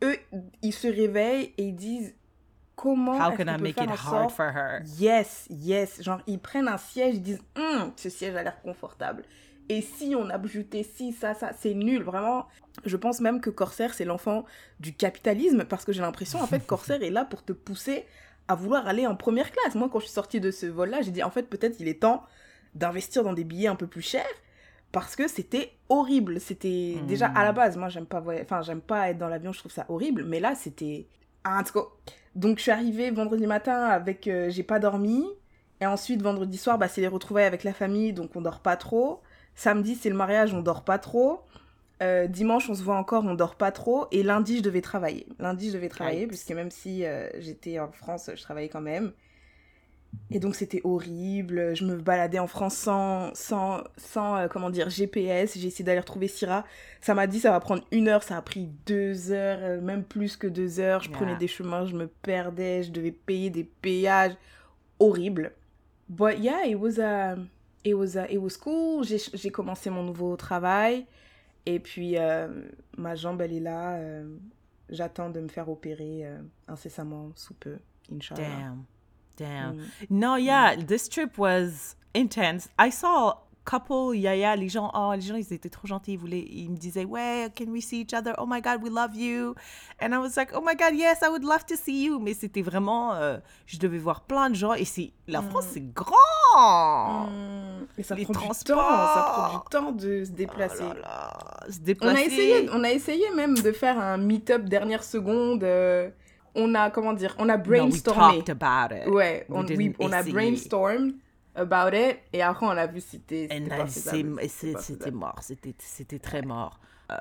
eux, 0.04 0.18
ils 0.62 0.74
se 0.74 0.88
réveillent 0.88 1.54
et 1.58 1.64
ils 1.64 1.76
disent 1.76 2.14
comment. 2.76 3.20
How 3.20 3.36
can 3.36 3.48
I 3.48 3.58
make 3.62 3.76
faire 3.76 3.86
it 3.86 4.00
hard 4.00 4.32
for 4.32 4.46
her? 4.46 4.82
Yes, 5.00 5.48
yes. 5.50 6.02
Genre, 6.02 6.22
ils 6.28 6.40
prennent 6.40 6.68
un 6.68 6.78
siège, 6.78 7.16
ils 7.16 7.22
disent 7.22 7.44
Hum, 7.58 7.92
ce 7.96 8.10
siège 8.10 8.36
a 8.36 8.44
l'air 8.44 8.62
confortable. 8.62 9.24
Et 9.68 9.82
si 9.82 10.16
on 10.16 10.30
a 10.30 10.36
ajouté 10.36 10.84
si, 10.84 11.12
ça, 11.12 11.34
ça, 11.34 11.52
c'est 11.58 11.74
nul. 11.74 12.04
Vraiment, 12.04 12.46
je 12.86 12.98
pense 12.98 13.20
même 13.20 13.42
que 13.42 13.50
Corsair, 13.50 13.94
c'est 13.94 14.06
l'enfant 14.06 14.46
du 14.80 14.94
capitalisme 14.94 15.66
parce 15.66 15.86
que 15.86 15.92
j'ai 15.92 16.02
l'impression, 16.02 16.40
en 16.40 16.48
fait, 16.48 16.60
Corsair 16.68 17.02
est 17.02 17.10
là 17.10 17.26
pour 17.26 17.44
te 17.44 17.52
pousser 17.52 18.06
à 18.48 18.56
vouloir 18.56 18.88
aller 18.88 19.08
en 19.08 19.16
première 19.16 19.52
classe. 19.52 19.74
Moi, 19.76 19.90
quand 19.92 20.00
je 20.00 20.06
suis 20.06 20.14
sortie 20.14 20.40
de 20.40 20.52
ce 20.52 20.68
vol-là, 20.68 21.02
j'ai 21.02 21.12
dit 21.12 21.24
en 21.24 21.32
fait, 21.32 21.44
peut-être 21.44 21.80
il 21.80 21.88
est 21.88 22.02
temps 22.02 22.24
d'investir 22.76 23.24
dans 23.24 23.34
des 23.34 23.44
billets 23.44 23.68
un 23.68 23.76
peu 23.76 23.88
plus 23.88 24.02
chers 24.02 24.26
parce 24.92 25.16
que 25.16 25.28
c'était 25.28 25.72
horrible. 25.90 26.40
C'était 26.40 26.98
déjà 27.08 27.28
à 27.28 27.44
la 27.44 27.52
base, 27.52 27.76
moi, 27.76 27.90
j'aime 27.90 28.06
pas, 28.06 28.24
enfin, 28.42 28.62
j'aime 28.62 28.82
pas 28.82 29.10
être 29.10 29.18
dans 29.18 29.28
l'avion, 29.28 29.52
je 29.52 29.60
trouve 29.60 29.72
ça 29.72 29.86
horrible. 29.90 30.24
Mais 30.24 30.40
là, 30.40 30.56
c'était. 30.56 31.08
Ah, 31.46 31.60
en 31.60 31.64
tout 31.64 31.74
cas, 31.74 31.86
donc 32.36 32.58
je 32.58 32.64
suis 32.64 32.72
arrivée 32.72 33.12
vendredi 33.12 33.46
matin 33.48 33.84
avec 33.86 34.28
euh, 34.28 34.50
j'ai 34.50 34.64
pas 34.64 34.80
dormi 34.80 35.24
et 35.80 35.86
ensuite 35.86 36.22
vendredi 36.22 36.58
soir 36.58 36.78
bah 36.80 36.88
c'est 36.88 37.02
les 37.02 37.08
retrouvailles 37.08 37.46
avec 37.46 37.64
la 37.64 37.74
famille 37.74 38.14
donc 38.14 38.36
on 38.36 38.42
dort 38.42 38.62
pas 38.62 38.78
trop. 38.78 39.22
Samedi 39.56 39.96
c'est 39.96 40.10
le 40.10 40.16
mariage 40.16 40.54
on 40.54 40.62
dort 40.62 40.84
pas 40.84 40.98
trop. 40.98 41.42
Euh, 42.02 42.28
dimanche 42.28 42.70
on 42.70 42.74
se 42.76 42.84
voit 42.84 42.98
encore 42.98 43.26
on 43.26 43.36
dort 43.36 43.56
pas 43.58 43.72
trop 43.72 44.08
et 44.12 44.24
lundi 44.24 44.58
je 44.58 44.64
devais 44.64 44.82
travailler. 44.82 45.28
Lundi 45.40 45.70
je 45.70 45.74
devais 45.76 45.90
travailler 45.90 46.28
puisque 46.28 46.52
même 46.52 46.72
si 46.72 47.06
euh, 47.06 47.30
j'étais 47.40 47.80
en 47.80 47.92
France 47.92 48.32
je 48.36 48.42
travaillais 48.42 48.70
quand 48.70 48.82
même. 48.82 49.14
Et 50.32 50.40
donc 50.40 50.56
c'était 50.56 50.82
horrible, 50.84 51.76
je 51.76 51.86
me 51.86 51.96
baladais 51.98 52.40
en 52.40 52.48
France 52.48 52.76
sans, 52.76 53.34
sans, 53.36 53.84
sans 53.98 54.36
euh, 54.38 54.48
comment 54.48 54.70
dire, 54.70 54.90
GPS, 54.90 55.58
j'ai 55.58 55.68
essayé 55.68 55.86
d'aller 55.86 56.00
retrouver 56.00 56.28
Syrah. 56.28 56.66
Ça 57.02 57.14
m'a 57.14 57.28
dit 57.28 57.40
ça 57.40 57.52
va 57.52 57.60
prendre 57.60 57.84
une 57.92 58.08
heure, 58.08 58.24
ça 58.24 58.38
a 58.38 58.42
pris 58.42 58.70
deux 58.86 59.32
heures, 59.32 59.60
euh, 59.62 59.82
même 59.82 60.04
plus 60.04 60.36
que 60.36 60.48
deux 60.48 60.80
heures. 60.80 61.02
Je 61.02 61.10
Yeah. 61.10 61.18
prenais 61.18 61.36
des 61.36 61.48
chemins, 61.48 61.86
je 61.86 61.96
me 61.96 62.08
perdais, 62.08 62.84
je 62.84 62.92
devais 62.92 63.12
payer 63.12 63.50
des 63.50 63.64
péages 63.64 64.34
horribles. 65.00 65.52
But 66.10 66.40
yeah, 66.40 66.66
it 66.66 66.76
was, 66.80 66.98
uh, 67.00 67.36
it 67.84 67.94
was, 67.94 68.16
uh, 68.16 68.26
it 68.30 68.40
was 68.40 68.58
cool. 68.58 69.04
J'ai 69.06 69.50
commencé 69.52 69.90
mon 69.90 70.04
nouveau 70.04 70.36
travail 70.36 71.06
et 71.66 71.80
puis 71.80 72.18
euh, 72.18 72.48
ma 72.98 73.16
jambe 73.16 73.42
elle 73.42 73.54
est 73.54 73.60
là. 73.60 74.00
J'attends 74.90 75.30
de 75.30 75.40
me 75.40 75.48
faire 75.48 75.68
opérer 75.70 76.26
incessamment 76.68 77.32
sous 77.36 77.56
peu, 77.56 77.78
Inch'Allah. 78.14 78.44
Damn. 78.44 78.84
Damn. 79.38 79.76
Mm. 79.76 79.82
No, 80.10 80.36
yeah, 80.38 80.76
this 80.76 81.10
trip 81.10 81.38
was 81.38 81.96
intense. 82.14 82.70
I 82.80 82.90
saw 82.92 83.30
a 83.30 83.38
couple, 83.66 84.14
yeah, 84.16 84.34
yeah, 84.36 84.56
les 84.56 84.70
gens, 84.70 84.92
oh, 84.94 85.12
les 85.16 85.22
gens, 85.22 85.36
ils 85.36 85.52
étaient 85.52 85.70
trop 85.72 85.88
gentils. 85.88 86.14
Ils, 86.14 86.18
voulaient, 86.20 86.46
ils 86.48 86.70
me 86.70 86.78
disaient, 86.78 87.04
ouais, 87.04 87.50
can 87.58 87.66
we 87.72 87.84
see 87.84 88.02
each 88.02 88.14
other? 88.14 88.34
Oh 88.38 88.46
my 88.46 88.62
God, 88.62 88.82
we 88.84 88.90
love 88.92 89.16
you. 89.16 89.56
And 90.00 90.14
I 90.14 90.18
was 90.20 90.36
like, 90.38 90.52
oh 90.56 90.62
my 90.62 90.76
God, 90.76 90.94
yes, 90.96 91.20
I 91.24 91.30
would 91.30 91.44
love 91.44 91.66
to 91.66 91.76
see 91.76 92.06
you. 92.06 92.20
Mais 92.20 92.34
c'était 92.36 92.62
vraiment, 92.62 93.14
euh, 93.16 93.38
je 93.66 93.78
devais 93.80 93.98
voir 93.98 94.22
plein 94.22 94.50
de 94.52 94.56
gens. 94.56 94.74
Et 94.74 94.86
c'est, 94.86 95.12
la 95.28 95.42
France, 95.42 95.66
c'est 95.74 95.94
grand. 95.94 97.28
Mm. 97.28 97.88
Et 97.98 98.04
ça 98.04 98.16
Les 98.16 98.24
prend 98.24 98.34
du 98.34 98.40
temps, 98.40 98.46
transports. 98.46 98.78
ça 98.78 99.22
prend 99.34 99.58
du 99.58 99.70
temps 99.70 99.92
de 99.92 100.24
se 100.26 100.32
Oh 100.32 100.36
déplacer. 100.36 100.84
là 100.84 100.94
là, 101.02 101.60
se 101.70 101.80
On 102.02 102.08
a 102.16 102.22
essayé, 102.22 102.70
on 102.72 102.84
a 102.84 102.92
essayé 102.92 103.30
même 103.32 103.56
de 103.58 103.72
faire 103.72 104.00
un 104.00 104.18
meet-up 104.18 104.64
dernière 104.66 105.04
seconde. 105.04 105.64
euh, 105.64 106.10
on 106.56 106.74
a 106.76 106.90
comment 106.90 107.14
dire, 107.14 107.36
on 107.38 107.50
a 107.50 107.58
No, 107.58 107.64
we 107.64 107.68
brainstormé. 107.68 108.44
talked 108.44 108.50
about 108.50 108.96
it. 108.96 109.08
ouais, 109.08 109.46
on, 109.50 109.64
didn't 109.64 109.78
oui, 109.78 109.96
on 110.00 110.12
a 110.12 110.20
essayer. 110.22 110.34
brainstorm 110.34 111.14
about 111.56 111.94
it 111.96 112.20
et 112.34 112.42
après 112.42 112.66
on 112.66 112.70
a 112.70 112.88
vu 112.88 113.00
si 113.02 113.22
c'était 114.80 115.12
mort, 115.12 115.36
c'était 115.42 115.76
c'était 115.80 116.20
très 116.20 116.42
mort. 116.42 116.80
Euh, 117.12 117.16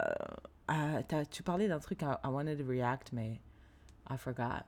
euh, 0.70 1.02
t'as- 1.06 1.26
tu 1.26 1.42
parlais 1.42 1.68
d'un 1.68 1.78
truc, 1.78 2.02
I, 2.02 2.06
I 2.24 2.28
wanted 2.28 2.58
to 2.58 2.64
react, 2.66 3.12
mais 3.12 3.40
I 4.10 4.16
forgot. 4.16 4.64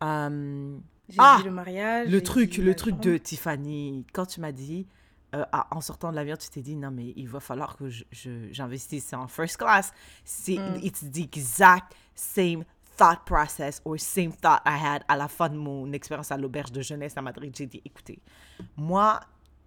Um, 0.00 0.82
J'ai 1.08 1.16
Ah, 1.18 1.36
dit 1.38 1.44
le 1.44 1.50
mariage. 1.52 2.08
le 2.08 2.22
truc, 2.22 2.50
dit 2.50 2.62
le 2.62 2.74
truc 2.74 2.98
de 3.00 3.16
Tiffany, 3.16 4.04
quand 4.12 4.26
tu 4.26 4.40
m'as 4.40 4.50
dit, 4.52 4.86
euh, 5.34 5.44
ah, 5.52 5.68
en 5.70 5.80
sortant 5.80 6.10
de 6.10 6.16
l'avion, 6.16 6.36
tu 6.36 6.48
t'es 6.50 6.62
dit, 6.62 6.74
non, 6.76 6.90
mais 6.90 7.12
il 7.16 7.28
va 7.28 7.38
falloir 7.40 7.76
que 7.76 7.88
je- 7.88 8.04
je- 8.10 8.48
j'investisse 8.52 9.12
en 9.14 9.28
first 9.28 9.56
class. 9.56 9.92
C'est, 10.24 10.56
Mm. 10.58 10.80
It's 10.82 11.04
the 11.12 11.18
exact 11.18 11.94
same 12.14 12.64
thought 12.96 13.24
process 13.24 13.80
or 13.84 13.98
same 13.98 14.32
thought 14.32 14.62
I 14.64 14.76
had 14.76 15.04
à 15.08 15.16
la 15.16 15.28
fin 15.28 15.48
de 15.48 15.56
mon 15.56 15.92
expérience 15.92 16.30
à 16.30 16.36
l'auberge 16.36 16.72
de 16.72 16.80
jeunesse 16.80 17.16
à 17.16 17.22
Madrid. 17.22 17.54
J'ai 17.56 17.66
dit, 17.66 17.82
écoutez, 17.84 18.18
moi, 18.76 19.20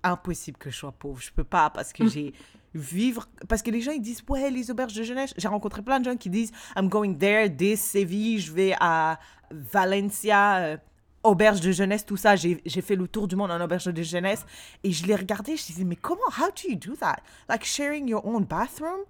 impossible 0.04 0.58
que 0.58 0.70
je 0.70 0.78
sois 0.78 0.92
pauvre. 0.92 1.22
Je 1.22 1.32
peux 1.32 1.44
pas 1.44 1.70
parce 1.70 1.94
que 1.94 2.08
j'ai 2.08 2.34
vivre 2.74 3.28
parce 3.48 3.62
que 3.62 3.72
les 3.72 3.82
gens 3.82 3.92
ils 3.92 4.02
disent 4.02 4.24
ouais 4.30 4.52
les 4.52 4.70
auberges 4.70 4.94
de 4.94 5.02
jeunesse 5.02 5.34
j'ai 5.36 5.48
rencontré 5.48 5.82
plein 5.82 6.00
de 6.00 6.06
gens 6.06 6.16
qui 6.16 6.30
disent 6.30 6.52
I'm 6.76 6.88
going 6.88 7.16
there 7.16 7.50
this 7.50 7.82
Séville 7.82 8.40
je 8.40 8.52
vais 8.52 8.76
à 8.80 9.20
Valencia 9.50 10.58
euh, 10.58 10.78
auberge 11.24 11.62
de 11.62 11.72
jeunesse 11.72 12.06
tout 12.06 12.16
ça 12.16 12.36
j'ai 12.36 12.62
j'ai 12.66 12.82
fait 12.82 12.96
le 12.96 13.08
tour 13.08 13.28
du 13.28 13.36
monde 13.36 13.50
en 13.50 13.60
auberge 13.60 13.86
de 13.86 14.04
jeunesse 14.04 14.46
et 14.84 14.92
je 14.92 15.06
les 15.08 15.16
regardais 15.16 15.58
je 15.58 15.66
disais 15.66 15.84
mais 15.84 15.96
comment 15.96 16.22
how 16.38 16.50
do 16.50 16.70
you 16.70 16.76
do 16.76 16.96
that? 16.96 17.22
Like 17.50 17.66
sharing 17.66 18.08
your 18.08 18.24
own 18.24 18.44
bathroom? 18.44 19.02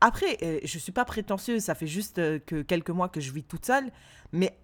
Après, 0.00 0.38
euh, 0.42 0.58
je 0.64 0.78
suis 0.78 0.92
pas 0.92 1.04
prétentieuse, 1.04 1.62
ça 1.64 1.74
fait 1.74 1.86
juste 1.86 2.18
euh, 2.18 2.38
que 2.44 2.62
quelques 2.62 2.90
mois 2.90 3.08
que 3.08 3.20
je 3.20 3.32
vis 3.32 3.44
toute 3.44 3.66
seule, 3.66 3.90
mais 4.32 4.56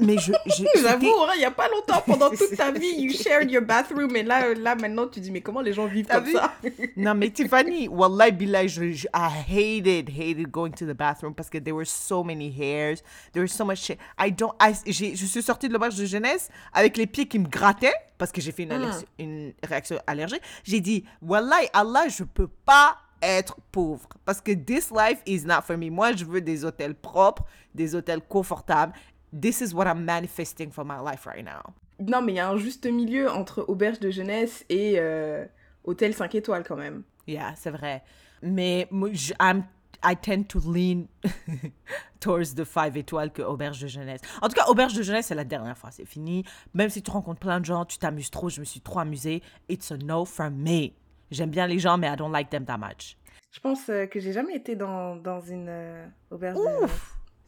mais 0.00 0.16
je, 0.16 0.30
J'avoue, 0.80 1.08
hein, 1.22 1.32
il 1.34 1.38
n'y 1.40 1.44
a 1.44 1.50
pas 1.50 1.68
longtemps, 1.68 2.00
pendant 2.06 2.30
toute 2.30 2.56
ta 2.56 2.70
vie, 2.70 2.86
you 3.00 3.12
shared 3.12 3.50
your 3.50 3.62
bathroom. 3.64 4.14
Et 4.14 4.22
là, 4.22 4.54
là 4.54 4.76
maintenant, 4.76 5.08
tu 5.08 5.18
dis, 5.18 5.32
mais 5.32 5.40
comment 5.40 5.60
les 5.60 5.72
gens 5.72 5.86
vivent 5.86 6.06
comme 6.06 6.24
ça? 6.26 6.52
Non, 6.96 7.16
mais 7.16 7.30
Tiffany, 7.30 7.88
wallahi 7.88 8.30
billah, 8.30 8.68
je, 8.68 8.92
je, 8.92 9.08
I 9.12 9.28
hated, 9.48 10.08
hated 10.08 10.52
going 10.52 10.70
to 10.70 10.86
the 10.86 10.96
bathroom 10.96 11.34
parce 11.34 11.50
que 11.50 11.58
there 11.58 11.74
were 11.74 11.84
so 11.84 12.22
many 12.22 12.48
hairs, 12.56 12.98
there 13.32 13.42
was 13.42 13.48
so 13.48 13.64
much 13.64 13.78
shit. 13.78 13.98
I 14.20 14.30
don't, 14.30 14.52
I, 14.62 14.72
je 14.86 15.26
suis 15.26 15.42
sortie 15.42 15.66
de 15.66 15.72
l'auberge 15.72 15.96
de 15.96 16.04
jeunesse 16.06 16.48
avec 16.72 16.96
les 16.96 17.08
pieds 17.08 17.26
qui 17.26 17.40
me 17.40 17.48
grattaient 17.48 17.94
parce 18.18 18.30
que 18.30 18.40
j'ai 18.40 18.52
fait 18.52 18.62
une, 18.62 18.70
allergie- 18.72 19.04
une 19.18 19.52
réaction 19.64 19.98
allergique. 20.06 20.42
J'ai 20.62 20.80
dit, 20.80 21.04
wallahi, 21.22 21.66
Allah, 21.72 22.06
je 22.08 22.22
peux 22.22 22.46
pas 22.64 22.98
être 23.22 23.56
pauvre 23.72 24.08
parce 24.24 24.40
que 24.40 24.52
this 24.52 24.90
life 24.90 25.22
is 25.26 25.44
not 25.44 25.62
for 25.62 25.76
me. 25.76 25.90
Moi, 25.90 26.12
je 26.12 26.24
veux 26.24 26.40
des 26.40 26.64
hôtels 26.64 26.94
propres, 26.94 27.44
des 27.74 27.94
hôtels 27.94 28.20
confortables. 28.28 28.92
This 29.38 29.60
is 29.60 29.74
what 29.74 29.86
I'm 29.86 30.04
manifesting 30.04 30.70
for 30.70 30.84
my 30.84 30.96
life 31.04 31.26
right 31.26 31.44
now. 31.44 31.72
Non, 32.00 32.22
mais 32.22 32.32
il 32.32 32.36
y 32.36 32.40
a 32.40 32.48
un 32.48 32.56
juste 32.56 32.86
milieu 32.86 33.28
entre 33.30 33.64
auberge 33.68 33.98
de 34.00 34.10
jeunesse 34.10 34.64
et 34.68 34.94
euh, 34.98 35.44
hôtel 35.84 36.14
5 36.14 36.34
étoiles 36.36 36.62
quand 36.64 36.76
même. 36.76 37.02
Yeah, 37.26 37.54
c'est 37.56 37.70
vrai. 37.70 38.02
Mais 38.40 38.86
moi, 38.90 39.10
je- 39.12 39.32
I'm, 39.40 39.64
I 40.04 40.14
tend 40.16 40.44
to 40.44 40.60
lean 40.60 41.06
towards 42.20 42.54
the 42.54 42.64
5 42.64 42.96
étoiles 42.96 43.32
que 43.32 43.42
auberge 43.42 43.80
de 43.80 43.88
jeunesse. 43.88 44.20
En 44.40 44.48
tout 44.48 44.54
cas, 44.54 44.66
auberge 44.68 44.94
de 44.94 45.02
jeunesse, 45.02 45.26
c'est 45.26 45.34
la 45.34 45.44
dernière 45.44 45.76
fois, 45.76 45.90
c'est 45.90 46.04
fini. 46.06 46.44
Même 46.74 46.88
si 46.90 47.02
tu 47.02 47.10
rencontres 47.10 47.40
plein 47.40 47.60
de 47.60 47.64
gens, 47.64 47.84
tu 47.84 47.98
t'amuses 47.98 48.30
trop, 48.30 48.48
je 48.48 48.60
me 48.60 48.64
suis 48.64 48.80
trop 48.80 49.00
amusée. 49.00 49.42
It's 49.68 49.90
a 49.92 49.96
no 49.96 50.24
from 50.24 50.54
me. 50.54 50.92
J'aime 51.30 51.50
bien 51.50 51.66
les 51.66 51.78
gens, 51.78 51.98
mais 51.98 52.08
I 52.08 52.16
don't 52.16 52.32
like 52.32 52.50
them 52.50 52.64
that 52.64 52.78
much. 52.78 53.16
Je 53.50 53.60
pense 53.60 53.88
euh, 53.88 54.06
que 54.06 54.20
j'ai 54.20 54.32
jamais 54.32 54.54
été 54.54 54.76
dans, 54.76 55.16
dans 55.16 55.40
une 55.40 55.68
euh, 55.68 56.06
auberge 56.30 56.58
de 56.58 56.62
jeunesse. 56.62 56.90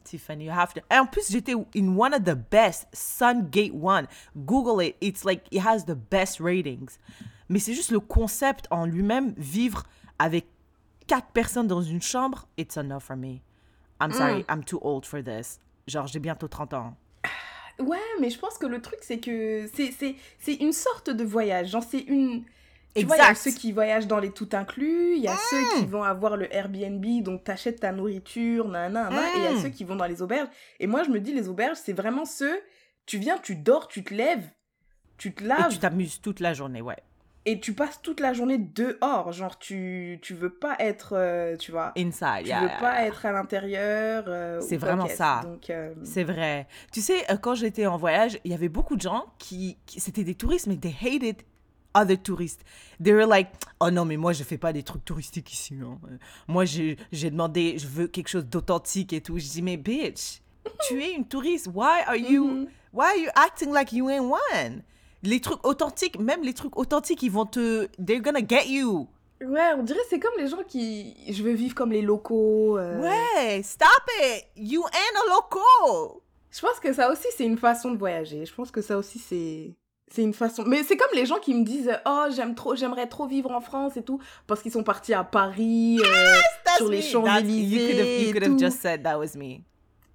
Tiffany, 0.05 0.47
you 0.47 0.53
have 0.53 0.73
to. 0.73 0.81
Et 0.91 0.99
en 0.99 1.07
plus, 1.07 1.31
j'étais 1.31 1.53
in 1.53 1.97
one 1.97 2.15
of 2.15 2.25
the 2.25 2.35
best, 2.51 2.89
Sungate 2.93 3.73
One. 3.73 4.07
Google 4.37 4.83
it. 4.83 4.97
It's 5.01 5.25
like, 5.25 5.43
it 5.51 5.63
has 5.65 5.85
the 5.85 5.95
best 5.95 6.41
ratings. 6.41 6.99
Mais 7.49 7.59
c'est 7.59 7.75
juste 7.75 7.91
le 7.91 8.01
concept 8.01 8.67
en 8.71 8.87
lui-même, 8.87 9.35
vivre 9.37 9.85
avec 10.19 10.47
quatre 11.07 11.29
personnes 11.33 11.67
dans 11.67 11.83
une 11.83 12.01
chambre, 12.01 12.47
it's 12.57 12.77
enough 12.77 13.01
for 13.01 13.17
me. 13.17 13.41
I'm 14.01 14.13
sorry, 14.13 14.45
I'm 14.49 14.65
too 14.65 14.79
old 14.81 15.05
for 15.05 15.23
this. 15.23 15.59
Genre, 15.87 16.07
j'ai 16.07 16.21
bientôt 16.21 16.49
30 16.49 16.75
ans. 16.75 16.97
Ouais, 17.81 17.99
mais 18.21 18.31
je 18.31 18.39
pense 18.39 18.57
que 18.59 18.67
le 18.67 18.81
truc, 18.81 19.01
c'est 19.03 19.19
que 19.19 19.69
c'est 19.75 20.55
une 20.55 20.73
sorte 20.73 21.11
de 21.11 21.25
voyage. 21.25 21.69
Genre, 21.69 21.83
c'est 21.83 22.01
une. 22.01 22.45
Tu 22.97 23.05
vois, 23.07 23.17
il 23.17 23.19
y 23.21 23.23
a 23.23 23.31
Exact. 23.31 23.51
ceux 23.51 23.57
qui 23.57 23.71
voyagent 23.73 24.07
dans 24.09 24.19
les 24.19 24.31
tout 24.33 24.49
inclus, 24.53 25.15
il 25.17 25.23
y 25.23 25.29
a 25.29 25.37
ceux 25.37 25.79
qui 25.79 25.87
vont 25.87 26.03
avoir 26.03 26.37
le 26.37 26.53
Airbnb, 26.55 27.05
donc 27.23 27.45
t'achètes 27.45 27.81
ta 27.81 27.93
nourriture, 27.93 28.67
nanana, 28.69 29.29
et 29.35 29.39
il 29.39 29.43
y 29.45 29.47
a 29.47 29.53
Mm. 29.53 29.63
ceux 29.63 29.69
qui 29.69 29.85
vont 29.85 29.95
dans 29.97 30.07
les 30.07 30.23
auberges. 30.23 30.49
Et 30.81 30.87
moi, 30.89 31.05
je 31.05 31.11
me 31.11 31.21
dis, 31.21 31.33
les 31.33 31.49
auberges, 31.49 31.77
c'est 31.77 31.93
vraiment 31.93 32.25
ceux, 32.25 32.61
tu 33.07 33.19
viens, 33.19 33.39
tu 33.39 33.55
dors, 33.55 33.87
tu 33.87 34.03
te 34.03 34.13
lèves, 34.13 34.49
tu 35.19 35.33
te 35.33 35.45
Et 35.45 35.47
laves, 35.47 35.71
tu 35.71 35.79
t'amuses 35.79 36.21
toute 36.21 36.41
la 36.41 36.53
journée, 36.53 36.81
ouais. 36.83 36.97
et 37.47 37.61
tu 37.61 37.75
passes 37.75 38.03
toute 38.03 38.19
la 38.21 38.33
journée 38.33 38.59
dehors. 38.59 39.33
Genre, 39.33 39.57
tu, 39.59 40.19
tu 40.21 40.35
veux 40.35 40.51
pas 40.53 40.75
être, 40.81 41.13
euh, 41.17 41.57
tu 41.57 41.71
vois, 41.71 41.93
Inside, 41.97 42.43
tu 42.43 42.49
yeah, 42.49 42.61
veux 42.61 42.67
yeah, 42.69 42.79
pas 42.81 42.95
yeah. 43.01 43.07
être 43.07 43.25
à 43.25 43.33
l'intérieur. 43.33 44.25
euh, 44.27 44.61
C'est 44.61 44.77
vraiment 44.77 45.07
ça. 45.09 45.43
euh, 45.71 45.95
C'est 46.03 46.25
vrai. 46.25 46.67
Tu 46.93 47.01
sais, 47.01 47.25
quand 47.41 47.55
j'étais 47.55 47.87
en 47.87 47.97
voyage, 47.97 48.39
il 48.45 48.51
y 48.51 48.55
avait 48.55 48.69
beaucoup 48.69 48.97
de 48.97 49.01
gens 49.03 49.27
qui, 49.39 49.79
qui- 49.87 50.01
c'était 50.01 50.25
des 50.25 50.35
touristes, 50.35 50.67
mais 50.67 50.77
they 50.77 50.95
hated 51.01 51.37
other 51.95 52.17
tourists. 52.21 52.61
They 53.03 53.13
were 53.13 53.27
like, 53.27 53.49
oh 53.81 53.91
non, 53.91 54.05
mais 54.05 54.17
moi, 54.17 54.33
je 54.33 54.43
fais 54.45 54.59
pas 54.59 54.73
des 54.73 54.83
trucs 54.83 55.05
touristiques 55.05 55.53
ici. 55.53 55.75
hein. 55.83 55.99
Moi, 56.49 56.65
j'ai 56.65 56.97
demandé, 57.31 57.77
je 57.79 57.87
veux 57.87 58.07
quelque 58.07 58.29
chose 58.29 58.47
d'authentique 58.47 59.13
et 59.13 59.21
tout. 59.21 59.39
Je 59.39 59.47
dis, 59.49 59.63
mais 59.63 59.77
bitch, 59.77 60.41
tu 60.89 61.03
es 61.03 61.13
une 61.15 61.27
touriste. 61.27 61.69
Why 61.75 62.03
are 62.07 62.17
you, 62.17 62.45
Mhm. 62.47 62.67
why 62.93 63.05
are 63.07 63.17
you 63.17 63.29
acting 63.35 63.73
like 63.73 63.93
you 63.93 64.09
ain't 64.09 64.31
one? 64.31 64.83
Les 65.23 65.41
trucs 65.41 65.67
authentiques, 65.67 66.19
même 66.19 66.43
les 66.43 66.55
trucs 66.55 66.77
authentiques, 66.79 67.23
ils 67.23 67.31
vont 67.31 67.45
te, 67.47 67.87
they're 68.03 68.23
gonna 68.23 68.41
get 68.47 68.69
you. 68.69 69.07
Ouais, 69.43 69.73
on 69.77 69.83
dirait 69.83 69.99
c'est 70.11 70.21
comme 70.21 70.35
les 70.39 70.49
gens 70.49 70.63
qui. 70.69 71.15
Je 71.33 71.43
veux 71.43 71.53
vivre 71.55 71.75
comme 71.75 71.93
les 71.93 72.03
locaux. 72.03 72.77
euh. 72.79 73.01
Ouais, 73.01 73.63
stop 73.63 73.89
it. 74.23 74.45
You 74.57 74.83
ain't 74.83 75.17
a 75.17 75.31
local. 75.35 76.21
Je 76.51 76.61
pense 76.61 76.79
que 76.81 76.93
ça 76.93 77.11
aussi, 77.11 77.27
c'est 77.37 77.45
une 77.47 77.57
façon 77.57 77.91
de 77.93 77.97
voyager. 77.99 78.45
Je 78.45 78.53
pense 78.55 78.71
que 78.71 78.83
ça 78.83 78.99
aussi, 78.99 79.19
c'est. 79.19 79.73
C'est 80.13 80.23
une 80.23 80.35
façon. 80.35 80.65
Mais 80.67 80.83
c'est 80.83 80.97
comme 80.97 81.11
les 81.15 81.25
gens 81.25 81.39
qui 81.39 81.55
me 81.55 81.65
disent 81.65 81.91
Oh, 82.05 82.27
j'aime 82.35 82.55
trop, 82.55 82.75
j'aimerais 82.75 83.07
trop 83.07 83.27
vivre 83.27 83.51
en 83.53 83.61
France 83.61 83.97
et 83.97 84.03
tout. 84.03 84.21
Parce 84.47 84.61
qu'ils 84.61 84.73
sont 84.73 84.83
partis 84.83 85.15
à 85.15 85.23
Paris. 85.25 86.01
euh, 86.05 86.35
That's 86.65 86.77
Sur 86.79 86.89
les 86.89 86.97
me. 86.99 87.03
That's- 87.03 87.13
You 87.13 87.13
could 87.15 87.23
have, 87.23 87.37
Champs-Élysées 87.47 88.23
you 88.25 88.29
et 88.29 88.33
could 88.33 88.43
have 88.45 88.59
just 88.59 88.81
said 88.81 89.03
that 89.05 89.19
was 89.19 89.37
me. 89.37 89.61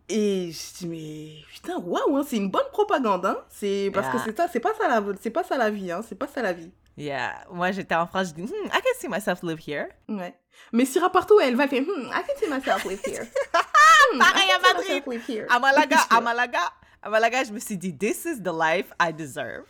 Et 0.07 0.51
je 0.51 0.77
dis 0.77 0.87
Mais 0.87 1.43
putain, 1.51 1.77
waouh, 1.79 2.17
hein, 2.17 2.23
c'est 2.27 2.35
une 2.37 2.49
bonne 2.49 2.67
propagande. 2.71 3.25
Hein. 3.25 3.37
C'est 3.49 3.89
parce 3.93 4.09
que 4.09 4.17
c'est 4.23 4.37
ça, 4.37 4.47
c'est 4.51 4.59
pas 4.59 4.73
ça 4.79 4.87
la, 4.87 5.01
c'est 5.21 5.31
pas 5.31 5.43
ça 5.43 5.57
la 5.57 5.69
vie. 5.69 5.91
Hein. 5.91 6.01
C'est 6.07 6.15
pas 6.15 6.27
ça 6.27 6.41
la 6.41 6.53
vie. 6.53 6.71
Yeah. 6.97 7.33
Moi, 7.51 7.71
j'étais 7.71 7.95
en 7.95 8.05
France, 8.07 8.29
je 8.29 8.33
dis, 8.35 8.41
hmm, 8.43 8.67
I 8.67 8.69
can 8.71 8.99
see 8.99 9.07
myself 9.09 9.41
live 9.43 9.59
here. 9.65 9.87
Ouais. 10.07 10.33
Mais 10.71 10.85
Syrah, 10.85 11.09
partout 11.11 11.39
elle 11.41 11.55
va, 11.55 11.63
elle 11.63 11.69
fait 11.69 11.81
Hmm, 11.81 12.07
I 12.13 12.21
can 12.25 12.33
see 12.39 12.47
myself 12.49 12.83
live 12.85 13.01
here. 13.05 13.25
Hmm, 14.13 14.19
Pareil 14.19 14.49
à 14.51 14.59
Madrid. 14.73 15.03
À 15.49 15.59
Malaga, 15.59 15.97
à 16.09 16.21
Malaga, 16.21 16.59
à 17.01 17.09
Malaga, 17.09 17.43
je 17.43 17.51
me 17.51 17.59
suis 17.59 17.75
dit, 17.77 17.97
this 17.97 18.25
is 18.25 18.41
the 18.43 18.51
life 18.53 18.87
I 19.01 19.11
deserve. 19.11 19.63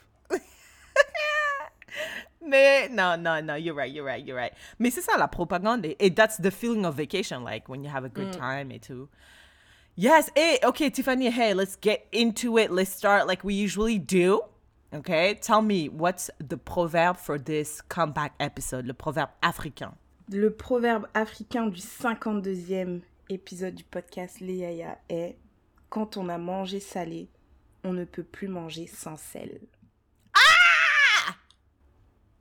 Mais 2.48 2.90
non, 2.90 3.18
non, 3.18 3.42
non, 3.42 3.56
you're 3.58 3.74
right, 3.76 3.92
you're 3.92 4.06
right, 4.06 4.24
you're 4.24 4.38
right. 4.38 4.54
Mais 4.80 4.92
c'est 4.92 5.02
ça 5.02 5.18
la 5.18 5.28
propagande. 5.28 5.86
Et, 5.86 5.96
et 6.00 6.10
that's 6.14 6.38
the 6.38 6.52
feeling 6.52 6.86
of 6.86 6.96
vacation, 6.96 7.44
like 7.44 7.68
when 7.68 7.84
you 7.84 7.90
have 7.90 8.06
a 8.06 8.10
good 8.10 8.32
time 8.32 8.72
et 8.72 8.80
tout. 8.80 9.10
Yes, 9.98 10.30
hey, 10.36 10.60
okay, 10.64 10.90
Tiffany, 10.90 11.30
hey, 11.30 11.54
let's 11.54 11.78
get 11.78 12.06
into 12.12 12.58
it. 12.58 12.70
Let's 12.70 12.92
start 12.92 13.28
like 13.28 13.44
we 13.44 13.54
usually 13.54 13.98
do. 13.98 14.42
Okay, 14.94 15.36
tell 15.42 15.62
me 15.62 15.88
what's 15.90 16.30
the 16.38 16.58
proverb 16.58 17.18
for 17.18 17.38
this 17.40 17.82
comeback 17.82 18.34
episode, 18.40 18.86
le 18.86 18.94
proverbe 18.94 19.30
africain? 19.42 19.94
Le 20.30 20.50
proverbe 20.52 21.08
africain 21.14 21.68
du 21.68 21.82
52e 21.82 23.02
épisode 23.30 23.76
du 23.76 23.84
podcast 23.84 24.40
Léaya 24.40 24.98
est 25.10 25.38
Quand 25.90 26.18
on 26.18 26.30
a 26.30 26.38
mangé 26.38 26.80
salé, 26.80 27.30
on 27.84 27.94
ne 27.94 28.04
peut 28.04 28.24
plus 28.24 28.48
manger 28.48 28.88
sans 28.88 29.18
sel. 29.18 29.62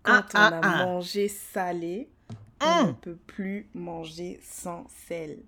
Quand 0.04 0.22
Ah, 0.34 0.50
on 0.52 0.52
ah, 0.52 0.58
a 0.58 0.60
ah. 0.62 0.84
mangé 0.86 1.28
salé, 1.28 2.08
on 2.60 2.84
ne 2.86 2.90
Mm. 2.90 2.94
peut 3.00 3.18
plus 3.26 3.66
manger 3.74 4.38
sans 4.42 4.86
sel. 5.08 5.38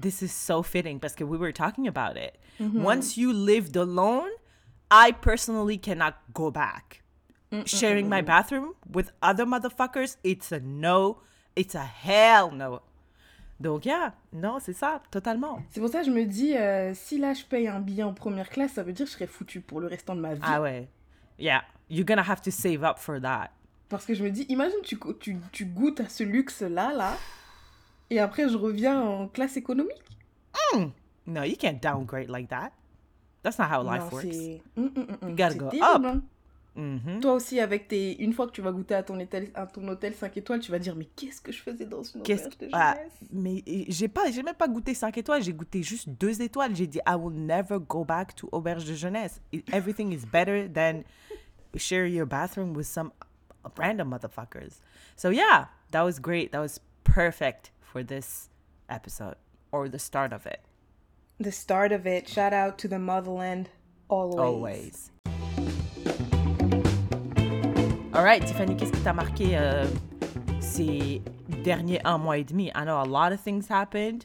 This 0.00 0.22
is 0.22 0.28
so 0.32 0.62
fitting 0.62 0.98
because 0.98 1.16
we 1.20 1.36
were 1.38 1.52
talking 1.52 1.86
about 1.88 2.16
it. 2.16 2.38
Mm-hmm. 2.60 2.82
Once 2.82 3.16
you 3.16 3.32
lived 3.32 3.76
alone, 3.76 4.30
I 4.90 5.12
personally 5.12 5.78
cannot 5.78 6.14
go 6.32 6.50
back. 6.50 7.02
Sharing 7.64 8.08
my 8.08 8.20
bathroom 8.22 8.74
with 8.92 9.12
other 9.22 9.46
motherfuckers, 9.46 10.16
it's 10.22 10.52
a 10.52 10.60
no. 10.60 11.18
It's 11.54 11.74
a 11.74 11.84
hell 11.84 12.50
no. 12.52 12.80
Donc, 13.58 13.86
yeah, 13.86 14.12
non, 14.32 14.58
c'est 14.60 14.74
ça, 14.74 15.00
totalement. 15.10 15.62
C'est 15.70 15.80
pour 15.80 15.88
ça 15.88 16.00
que 16.00 16.06
je 16.06 16.10
me 16.10 16.24
dis, 16.26 16.54
euh, 16.54 16.92
si 16.94 17.16
là 17.18 17.32
je 17.32 17.44
paye 17.44 17.66
un 17.68 17.80
billet 17.80 18.02
en 18.02 18.12
première 18.12 18.50
classe, 18.50 18.72
ça 18.74 18.82
veut 18.82 18.92
dire 18.92 19.06
que 19.06 19.10
je 19.12 19.16
serais 19.16 19.26
foutu 19.26 19.62
pour 19.62 19.80
le 19.80 19.86
restant 19.86 20.14
de 20.14 20.20
ma 20.20 20.34
vie. 20.34 20.40
Ah 20.44 20.60
ouais. 20.60 20.88
Yeah, 21.38 21.62
you're 21.88 22.04
gonna 22.04 22.22
have 22.28 22.42
to 22.42 22.50
save 22.50 22.82
up 22.84 22.98
for 22.98 23.18
that. 23.22 23.48
Parce 23.88 24.04
que 24.04 24.14
je 24.14 24.24
me 24.24 24.30
dis, 24.30 24.42
imagine 24.48 24.78
tu, 24.82 24.96
go- 24.96 25.12
tu, 25.12 25.36
tu 25.52 25.64
goûtes 25.66 26.00
à 26.00 26.08
ce 26.08 26.24
luxe-là, 26.24 26.92
là, 26.92 27.16
et 28.10 28.18
après 28.18 28.48
je 28.48 28.56
reviens 28.56 29.00
en 29.00 29.28
classe 29.28 29.56
économique. 29.56 30.02
No, 31.26 31.42
you 31.42 31.56
can't 31.58 31.80
downgrade 31.82 32.28
like 32.28 32.48
that. 32.50 32.70
That's 33.42 33.58
not 33.58 33.66
how 33.70 33.82
life 33.82 34.04
Non, 34.04 34.10
works. 34.12 34.26
c'est... 34.30 34.60
Hum, 34.76 34.90
hum, 34.96 35.06
hum, 35.08 35.16
hum, 35.22 35.36
gotta 35.36 35.54
go 35.54 35.68
terrible, 35.70 35.84
up. 35.84 36.04
hein. 36.04 36.22
Mhm. 36.76 37.20
Toi 37.20 37.32
aussi, 37.34 37.58
avec 37.58 37.88
tes... 37.88 38.20
une 38.22 38.32
fois 38.34 38.46
que 38.46 38.52
tu 38.52 38.60
vas 38.60 38.70
goûter 38.70 38.94
à 38.94 39.02
ton 39.02 39.18
hôtel, 39.18 39.50
à 39.54 39.66
ton 39.66 39.86
hôtel 39.88 40.14
5 40.14 40.36
étoiles, 40.36 40.60
tu 40.60 40.70
vas 40.70 40.78
dire, 40.78 40.94
mais 40.94 41.06
qu'est-ce 41.16 41.40
que 41.40 41.50
je 41.50 41.62
faisais 41.62 41.86
dans 41.86 42.02
une 42.02 42.20
auberge 42.20 42.58
de 42.58 42.68
ah, 42.72 42.94
jeunesse? 42.96 43.12
mais 43.32 43.62
j'ai 43.88 44.08
pas 44.08 44.30
j'ai 44.30 44.42
même 44.42 44.54
pas 44.54 44.68
goûté 44.68 44.92
5 44.92 45.16
étoiles, 45.16 45.42
j'ai 45.42 45.54
goûté 45.54 45.82
juste 45.82 46.08
2 46.08 46.42
étoiles. 46.42 46.76
J'ai 46.76 46.86
dit 46.86 46.98
I 47.08 47.14
will 47.18 47.34
never 47.34 47.78
go 47.80 48.04
back 48.04 48.34
to 48.36 48.48
auberge 48.52 48.84
de 48.84 48.94
jeunesse. 48.94 49.40
Everything 49.72 50.12
is 50.12 50.26
better 50.30 50.68
than 50.70 51.02
share 51.76 52.06
your 52.06 52.26
bathroom 52.26 52.76
with 52.76 52.86
some 52.86 53.10
random 53.76 54.10
motherfuckers. 54.10 54.80
So 55.16 55.30
yeah, 55.30 55.66
that 55.92 56.02
was 56.02 56.18
great. 56.18 56.52
That 56.52 56.60
was 56.60 56.80
perfect 57.04 57.70
for 57.80 58.02
this 58.02 58.48
episode 58.88 59.36
or 59.72 59.88
the 59.88 59.98
start 59.98 60.32
of 60.32 60.46
it. 60.46 60.60
The 61.38 61.52
start 61.52 61.92
of 61.92 62.06
it, 62.06 62.28
shout 62.28 62.52
out 62.52 62.78
to 62.78 62.88
the 62.88 62.98
motherland, 62.98 63.68
always. 64.08 64.38
Always. 64.40 65.10
All 68.14 68.24
right, 68.24 68.40
Tiffany, 68.46 68.74
qu'est-ce 68.76 68.92
qui 68.92 69.02
t'a 69.02 69.12
marqué 69.12 69.58
euh, 69.58 69.86
ces 70.60 71.20
derniers 71.62 72.00
un 72.06 72.16
mois 72.18 72.38
et 72.38 72.44
demi? 72.44 72.70
I 72.74 72.84
know 72.84 73.02
a 73.02 73.04
lot 73.04 73.32
of 73.32 73.40
things 73.40 73.68
happened. 73.68 74.24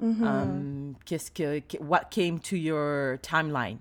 Um, 0.00 0.96
qu'est-ce 1.04 1.30
que, 1.30 1.60
que- 1.60 1.80
what 1.82 2.10
came 2.10 2.38
to 2.40 2.56
your 2.56 3.18
timeline? 3.22 3.78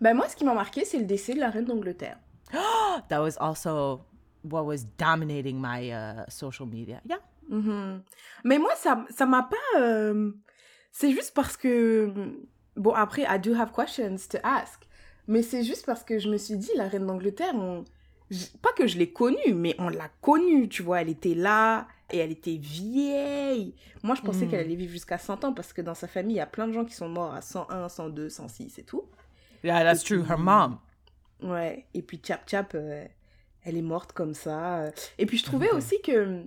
Ben 0.00 0.14
moi, 0.14 0.28
ce 0.28 0.36
qui 0.36 0.44
m'a 0.44 0.54
marqué, 0.54 0.84
c'est 0.84 0.98
le 0.98 1.04
décès 1.06 1.34
de 1.34 1.40
la 1.40 1.50
reine 1.50 1.64
d'Angleterre. 1.64 2.18
That 3.08 3.20
was 3.20 3.36
also 3.36 4.02
what 4.44 4.64
was 4.64 4.84
dominating 4.98 5.58
my 5.60 5.90
uh, 5.92 6.24
social 6.28 6.66
media. 6.66 7.00
Yeah, 7.08 7.20
Mhm. 7.50 8.02
Mais 8.44 8.58
moi, 8.58 8.74
ça 8.76 9.04
ça 9.10 9.26
m'a 9.26 9.42
pas... 9.42 9.80
euh, 9.80 10.32
C'est 10.92 11.10
juste 11.12 11.34
parce 11.34 11.56
que... 11.56 12.12
Bon, 12.76 12.92
après, 12.92 13.22
I 13.28 13.38
do 13.38 13.54
have 13.54 13.72
questions 13.72 14.16
to 14.30 14.38
ask. 14.42 14.82
Mais 15.26 15.42
c'est 15.42 15.62
juste 15.64 15.84
parce 15.86 16.04
que 16.04 16.18
je 16.18 16.28
me 16.28 16.36
suis 16.38 16.56
dit, 16.56 16.70
la 16.76 16.88
reine 16.88 17.06
d'Angleterre, 17.06 17.54
on... 17.54 17.84
pas 18.62 18.72
que 18.76 18.86
je 18.86 18.96
l'ai 18.98 19.12
connue, 19.12 19.54
mais 19.54 19.74
on 19.78 19.88
l'a 19.88 20.08
connue, 20.20 20.68
tu 20.68 20.82
vois. 20.82 21.00
Elle 21.02 21.08
était 21.10 21.34
là 21.34 21.86
et 22.10 22.18
elle 22.18 22.30
était 22.32 22.56
vieille. 22.56 23.74
Moi, 24.02 24.14
je 24.14 24.22
pensais 24.22 24.46
Mm. 24.46 24.50
qu'elle 24.50 24.60
allait 24.60 24.74
vivre 24.76 24.92
jusqu'à 24.92 25.18
100 25.18 25.44
ans 25.44 25.52
parce 25.52 25.72
que 25.72 25.82
dans 25.82 25.94
sa 25.94 26.06
famille, 26.08 26.36
il 26.36 26.38
y 26.38 26.40
a 26.40 26.46
plein 26.46 26.66
de 26.68 26.72
gens 26.72 26.84
qui 26.84 26.94
sont 26.94 27.08
morts 27.08 27.34
à 27.34 27.42
101, 27.42 27.88
102, 27.88 28.28
106 28.28 28.78
et 28.78 28.84
tout. 28.84 29.04
Yeah, 29.62 29.82
that's 29.82 30.02
true. 30.04 30.22
Her 30.28 30.38
mom. 30.38 30.78
Ouais, 31.42 31.86
et 31.94 32.02
puis 32.02 32.20
Chap 32.22 32.48
Chap, 32.48 32.74
euh, 32.74 33.04
elle 33.64 33.76
est 33.76 33.82
morte 33.82 34.12
comme 34.12 34.34
ça. 34.34 34.82
euh. 34.84 34.90
Et 35.18 35.26
puis 35.26 35.38
je 35.38 35.44
trouvais 35.44 35.70
aussi 35.70 36.00
que 36.02 36.42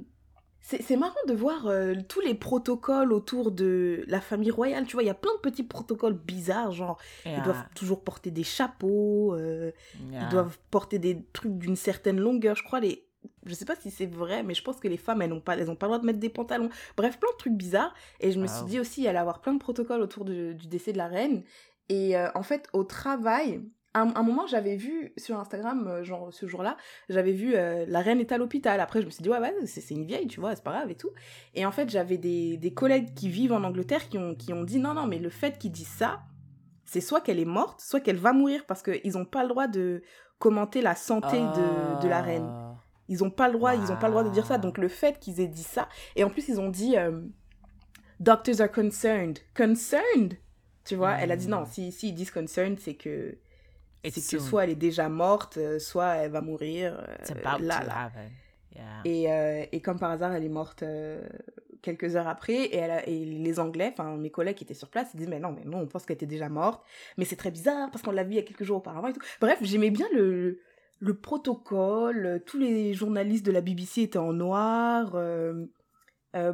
c'est 0.62 0.82
c'est 0.82 0.98
marrant 0.98 1.16
de 1.28 1.34
voir 1.34 1.68
euh, 1.68 1.94
tous 2.10 2.20
les 2.22 2.34
protocoles 2.34 3.14
autour 3.14 3.52
de 3.52 4.04
la 4.08 4.20
famille 4.20 4.52
royale. 4.52 4.86
Tu 4.86 4.94
vois, 4.94 5.04
il 5.04 5.08
y 5.08 5.10
a 5.10 5.14
plein 5.14 5.34
de 5.36 5.40
petits 5.40 5.64
protocoles 5.64 6.14
bizarres, 6.14 6.72
genre 6.74 7.00
Yeah. 7.26 7.38
ils 7.38 7.44
doivent 7.44 7.64
toujours 7.76 8.04
porter 8.04 8.32
des 8.32 8.44
chapeaux, 8.44 9.34
euh, 9.36 9.72
yeah. 10.12 10.24
ils 10.24 10.30
doivent 10.30 10.58
porter 10.72 11.00
des 11.00 11.26
trucs 11.34 11.58
d'une 11.58 11.76
certaine 11.78 12.20
longueur. 12.20 12.56
Je 12.56 12.64
crois 12.64 12.80
les... 12.80 13.04
Je 13.46 13.54
sais 13.54 13.66
pas 13.66 13.76
si 13.76 13.92
c'est 13.92 14.06
vrai, 14.06 14.44
mais 14.44 14.54
je 14.54 14.62
pense 14.62 14.78
que 14.80 14.88
les 14.90 14.98
femmes, 14.98 15.22
elles 15.22 15.30
n'ont 15.30 15.40
pas, 15.42 15.58
elles 15.58 15.70
ont 15.72 15.76
pas 15.76 15.86
le 15.86 15.90
droit 15.92 16.00
de 16.00 16.06
mettre 16.06 16.20
des 16.20 16.30
pantalons. 16.30 16.70
Bref, 16.98 17.18
plein 17.18 17.32
de 17.32 17.38
trucs 17.38 17.54
bizarres. 17.56 17.94
Et 18.20 18.32
je 18.32 18.40
me 18.40 18.48
suis 18.48 18.66
dit 18.66 18.80
aussi, 18.80 19.02
il 19.04 19.08
allait 19.08 19.20
avoir 19.20 19.40
plein 19.42 19.54
de 19.54 19.60
protocoles 19.60 20.02
autour 20.02 20.26
de- 20.26 20.52
du 20.54 20.68
décès 20.68 20.92
de 20.92 20.98
la 20.98 21.08
reine. 21.08 21.44
Et 21.90 22.18
euh, 22.18 22.30
en 22.36 22.44
fait, 22.44 22.68
au 22.74 22.84
travail, 22.84 23.62
un, 23.94 24.14
un 24.16 24.24
moment, 24.24 24.48
j'avais 24.48 24.76
vu 24.76 25.14
sur 25.18 25.40
Instagram, 25.40 25.88
euh, 25.88 26.04
genre 26.04 26.34
ce 26.34 26.46
jour-là, 26.46 26.78
j'avais 27.10 27.32
vu 27.32 27.56
euh, 27.56 27.86
la 27.88 28.02
reine 28.02 28.20
est 28.20 28.32
à 28.32 28.38
l'hôpital. 28.38 28.80
Après, 28.80 29.02
je 29.02 29.06
me 29.06 29.12
suis 29.12 29.24
dit, 29.24 29.30
ouais, 29.30 29.40
ouais, 29.40 29.54
c'est 29.66 29.90
une 29.92 30.06
vieille, 30.06 30.28
tu 30.28 30.40
vois, 30.40 30.56
c'est 30.56 30.64
pas 30.64 30.74
grave 30.74 30.92
et 30.92 30.96
tout. 30.96 31.12
Et 31.56 31.66
en 31.66 31.72
fait, 31.72 31.90
j'avais 31.90 32.18
des, 32.18 32.58
des 32.58 32.74
collègues 32.74 33.14
qui 33.14 33.30
vivent 33.30 33.54
en 33.54 33.64
Angleterre 33.64 34.10
qui 34.10 34.18
ont, 34.18 34.36
qui 34.36 34.54
ont 34.54 34.64
dit, 34.64 34.80
non, 34.80 34.94
non, 34.94 35.08
mais 35.08 35.20
le 35.20 35.30
fait 35.30 35.58
qu'ils 35.58 35.72
disent 35.72 35.88
ça, 35.88 36.22
c'est 36.86 37.02
soit 37.02 37.22
qu'elle 37.22 37.40
est 37.40 37.46
morte, 37.46 37.82
soit 37.82 38.00
qu'elle 38.00 38.18
va 38.18 38.34
mourir 38.34 38.66
parce 38.66 38.82
qu'ils 38.82 39.14
n'ont 39.14 39.26
pas 39.26 39.44
le 39.44 39.50
droit 39.50 39.68
de 39.68 40.02
commenter 40.40 40.82
la 40.82 40.96
santé 40.96 41.38
de, 41.38 42.02
de 42.02 42.08
la 42.08 42.22
reine. 42.22 42.48
Ah. 42.48 42.76
Ils 43.10 43.24
ont 43.24 43.30
pas 43.30 43.48
le 43.48 43.54
droit, 43.54 43.74
ils 43.76 43.92
ont 43.92 43.98
pas 43.98 44.08
le 44.08 44.12
droit 44.12 44.24
de 44.24 44.30
dire 44.30 44.46
ça. 44.46 44.58
Donc 44.58 44.78
le 44.78 44.88
fait 44.88 45.20
qu'ils 45.20 45.40
aient 45.40 45.48
dit 45.48 45.64
ça, 45.64 45.88
et 46.16 46.24
en 46.24 46.30
plus 46.30 46.48
ils 46.50 46.60
ont 46.60 46.70
dit 46.70 46.98
euh, 46.98 47.22
doctors 48.20 48.62
are 48.62 48.72
concerned, 48.72 49.40
concerned? 49.56 50.38
Tu 50.84 50.96
vois, 50.96 51.14
elle 51.14 51.32
a 51.32 51.38
dit 51.38 51.48
non. 51.48 51.62
Mm. 51.62 51.66
Si 51.68 51.92
si 51.92 52.10
ils 52.10 52.14
disent 52.14 52.32
concerned, 52.32 52.80
c'est 52.80 52.96
que 52.96 53.38
C'est 54.14 54.22
que 54.38 54.42
soit 54.50 54.64
elle 54.66 54.70
est 54.72 54.76
déjà 54.76 55.10
morte, 55.10 55.58
euh, 55.58 55.80
soit 55.80 56.16
elle 56.16 56.32
va 56.32 56.42
mourir 56.42 56.98
euh, 57.00 57.16
là 57.68 57.84
là. 57.88 58.12
Yeah. 58.76 58.84
Et, 59.06 59.32
euh, 59.32 59.66
et 59.72 59.82
comme 59.82 59.98
par 60.00 60.12
hasard, 60.12 60.34
elle 60.34 60.44
est 60.44 60.50
morte 60.50 60.84
euh, 60.84 61.28
quelques 61.82 62.16
heures 62.16 62.28
après. 62.28 62.54
Et, 62.66 62.76
elle 62.78 62.92
a- 62.92 63.08
et 63.10 63.26
les 63.26 63.60
Anglais, 63.60 63.90
enfin 63.92 64.16
mes 64.18 64.30
collègues 64.30 64.56
qui 64.58 64.64
étaient 64.66 64.74
sur 64.76 64.90
place, 64.90 65.10
ils 65.14 65.18
disent 65.18 65.30
Mais 65.30 65.40
non, 65.40 65.52
mais 65.52 65.64
non, 65.66 65.80
on 65.80 65.88
pense 65.88 66.06
qu'elle 66.06 66.16
était 66.16 66.26
déjà 66.28 66.48
morte. 66.50 66.84
Mais 67.18 67.26
c'est 67.26 67.36
très 67.38 67.50
bizarre 67.52 67.90
parce 67.92 68.04
qu'on 68.04 68.12
l'a 68.12 68.24
vue 68.24 68.34
il 68.34 68.36
y 68.36 68.40
a 68.40 68.44
quelques 68.44 68.64
jours 68.64 68.78
auparavant 68.78 69.08
et 69.08 69.14
tout. 69.14 69.22
Bref, 69.42 69.58
j'aimais 69.62 69.90
bien 69.90 70.08
le, 70.14 70.60
le 71.00 71.14
protocole. 71.16 72.42
Tous 72.46 72.60
les 72.60 72.94
journalistes 72.94 73.46
de 73.46 73.52
la 73.52 73.62
BBC 73.62 74.02
étaient 74.04 74.20
en 74.20 74.34
noir. 74.34 75.12
euh, 75.16 75.66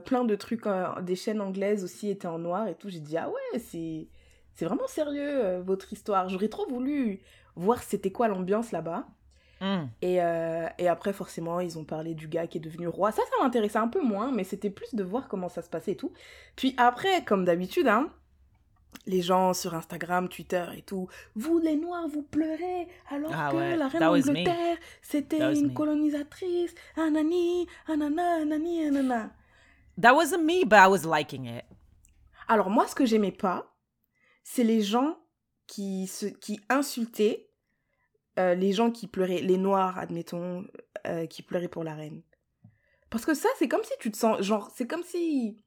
plein 0.06 0.24
de 0.24 0.36
trucs, 0.36 0.64
des 1.02 1.16
chaînes 1.16 1.42
anglaises 1.42 1.84
aussi 1.84 2.10
étaient 2.10 2.28
en 2.28 2.40
noir 2.40 2.68
et 2.70 2.76
tout. 2.76 2.90
J'ai 2.90 3.00
dit 3.02 3.18
Ah 3.18 3.30
ouais, 3.30 3.60
c'est. 3.60 4.08
C'est 4.56 4.66
vraiment 4.66 4.86
sérieux 4.88 5.58
votre 5.66 5.92
histoire. 5.94 6.30
J'aurais 6.30 6.48
trop 6.48 6.68
voulu 6.70 7.22
voir 7.56 7.82
c'était 7.84 8.12
quoi 8.12 8.28
l'ambiance 8.28 8.72
là-bas. 8.72 9.06
Mm. 9.62 9.86
Et, 10.02 10.22
euh, 10.22 10.68
et 10.78 10.88
après, 10.88 11.14
forcément, 11.14 11.60
ils 11.60 11.78
ont 11.80 11.86
parlé 11.86 12.14
du 12.16 12.28
gars 12.28 12.48
qui 12.48 12.58
est 12.58 12.62
devenu 12.62 12.88
roi. 12.88 13.12
Ça, 13.12 13.22
ça 13.30 13.44
m'intéressait 13.44 13.78
un 13.78 13.88
peu 13.88 14.02
moins, 14.02 14.32
mais 14.32 14.44
c'était 14.44 14.70
plus 14.70 14.94
de 14.94 15.04
voir 15.04 15.28
comment 15.28 15.50
ça 15.50 15.62
se 15.62 15.70
passait 15.70 15.94
et 15.94 15.98
tout. 15.98 16.12
Puis 16.56 16.74
après, 16.78 17.24
comme 17.24 17.46
d'habitude, 17.46 17.88
hein, 17.88 18.10
les 19.06 19.22
gens 19.22 19.54
sur 19.54 19.74
Instagram, 19.74 20.28
Twitter 20.30 20.66
et 20.78 20.82
tout, 20.82 21.08
vous 21.36 21.60
les 21.60 21.76
Noirs, 21.76 22.08
vous 22.08 22.24
pleurez, 22.24 22.88
alors 23.10 23.32
Ah 23.34 23.50
que 23.52 23.56
ouais, 23.58 23.76
la 23.76 23.88
reine 23.88 24.02
d'Angleterre, 24.02 24.78
c'était 25.02 25.54
une 25.54 25.68
me. 25.70 25.74
colonisatrice, 25.74 26.74
anani, 26.98 27.68
anana, 27.88 28.42
anani, 28.42 28.86
anana. 28.86 29.32
That 30.00 30.14
wasn't 30.16 30.44
me, 30.44 30.64
but 30.64 30.80
I 30.80 30.88
was 30.88 31.06
liking 31.06 31.46
it. 31.46 31.66
Alors 32.48 32.70
moi, 32.70 32.88
ce 32.88 32.96
que 32.96 33.06
j'aimais 33.06 33.32
pas, 33.32 33.74
c'est 34.44 34.64
les 34.64 34.82
gens 34.82 35.18
qui, 35.68 36.08
se, 36.08 36.26
qui 36.26 36.60
insultaient 36.70 37.50
euh, 38.40 38.56
les 38.56 38.74
gens 38.74 38.92
qui 38.92 39.08
pleuraient, 39.08 39.42
les 39.42 39.58
Noirs, 39.58 39.98
admettons, 39.98 40.66
euh, 41.08 41.26
qui 41.26 41.44
pleuraient 41.44 41.68
pour 41.68 41.84
la 41.84 41.94
reine. 41.94 42.22
Parce 43.10 43.26
que 43.26 43.34
ça, 43.34 43.50
c'est 43.60 43.68
comme 43.68 43.84
si 43.84 43.94
tu 44.00 44.12
te 44.12 44.18
sens, 44.18 44.42
genre, 44.42 44.72
c'est 44.74 44.88
comme 44.88 45.04
si... 45.04 45.58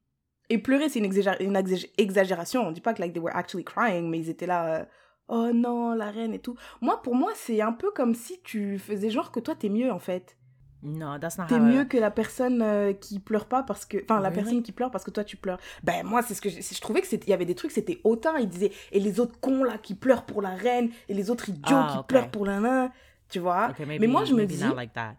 Et 0.48 0.58
pleurer, 0.58 0.88
c'est 0.88 1.00
une, 1.00 1.10
exagé- 1.12 1.42
une 1.42 1.56
exag- 1.56 1.90
exagération. 1.96 2.62
On 2.62 2.72
dit 2.72 2.80
pas 2.80 2.94
que 2.94 3.00
like, 3.00 3.12
they 3.12 3.22
were 3.22 3.34
actually 3.34 3.64
crying, 3.64 4.08
mais 4.08 4.18
ils 4.18 4.30
étaient 4.30 4.46
là, 4.46 4.80
euh, 4.80 4.84
oh 5.28 5.52
non, 5.52 5.92
la 5.94 6.10
reine 6.10 6.34
et 6.34 6.38
tout. 6.40 6.56
Moi, 6.80 7.02
pour 7.02 7.14
moi, 7.14 7.32
c'est 7.34 7.60
un 7.60 7.72
peu 7.72 7.90
comme 7.90 8.14
si 8.14 8.40
tu 8.42 8.78
faisais 8.78 9.10
genre 9.10 9.32
que 9.32 9.40
toi, 9.40 9.54
t'es 9.54 9.68
mieux, 9.68 9.92
en 9.92 9.98
fait. 9.98 10.35
No, 10.82 11.18
that's 11.18 11.38
not 11.38 11.46
T'es 11.48 11.58
mieux 11.58 11.84
que 11.84 11.96
la 11.96 12.10
personne 12.10 12.60
euh, 12.62 12.92
qui 12.92 13.18
pleure 13.18 13.46
pas 13.46 13.62
parce 13.62 13.84
que. 13.86 13.96
Enfin, 14.04 14.20
la 14.20 14.28
Really? 14.28 14.42
personne 14.42 14.62
qui 14.62 14.72
pleure 14.72 14.90
parce 14.90 15.04
que 15.04 15.10
toi 15.10 15.24
tu 15.24 15.36
pleures. 15.36 15.58
Ben, 15.82 16.04
moi, 16.04 16.22
c'est 16.22 16.34
ce 16.34 16.40
que. 16.40 16.48
Je, 16.50 16.60
je 16.60 16.80
trouvais 16.80 17.00
que 17.00 17.06
c'était. 17.06 17.26
Il 17.26 17.30
y 17.30 17.32
avait 17.34 17.44
des 17.46 17.54
trucs, 17.54 17.70
c'était 17.72 18.00
hautain. 18.04 18.38
Ils 18.38 18.48
disaient. 18.48 18.72
Et 18.92 19.00
les 19.00 19.18
autres 19.18 19.40
cons 19.40 19.64
là 19.64 19.78
qui 19.78 19.94
pleurent 19.94 20.24
pour 20.26 20.42
la 20.42 20.50
reine. 20.50 20.90
Et 21.08 21.14
les 21.14 21.30
autres 21.30 21.48
idiots 21.48 21.62
Ah, 21.76 21.94
qui 21.96 22.04
pleurent 22.06 22.30
pour 22.30 22.44
la 22.46 22.60
nain. 22.60 22.92
Tu 23.28 23.38
vois 23.40 23.70
Okay, 23.70 23.86
maybe, 23.86 24.00
Mais 24.02 24.06
moi, 24.06 24.24
je 24.24 24.34
me 24.34 24.44
dis. 24.46 24.62
not 24.62 24.74
like 24.74 24.92
that. 24.92 25.16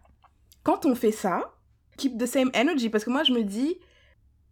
Quand 0.62 0.86
on 0.86 0.94
fait 0.94 1.12
ça, 1.12 1.52
keep 1.96 2.16
the 2.16 2.26
same 2.26 2.50
energy. 2.54 2.88
Parce 2.88 3.04
que 3.04 3.10
moi, 3.10 3.24
je 3.24 3.32
me 3.32 3.42
dis. 3.42 3.78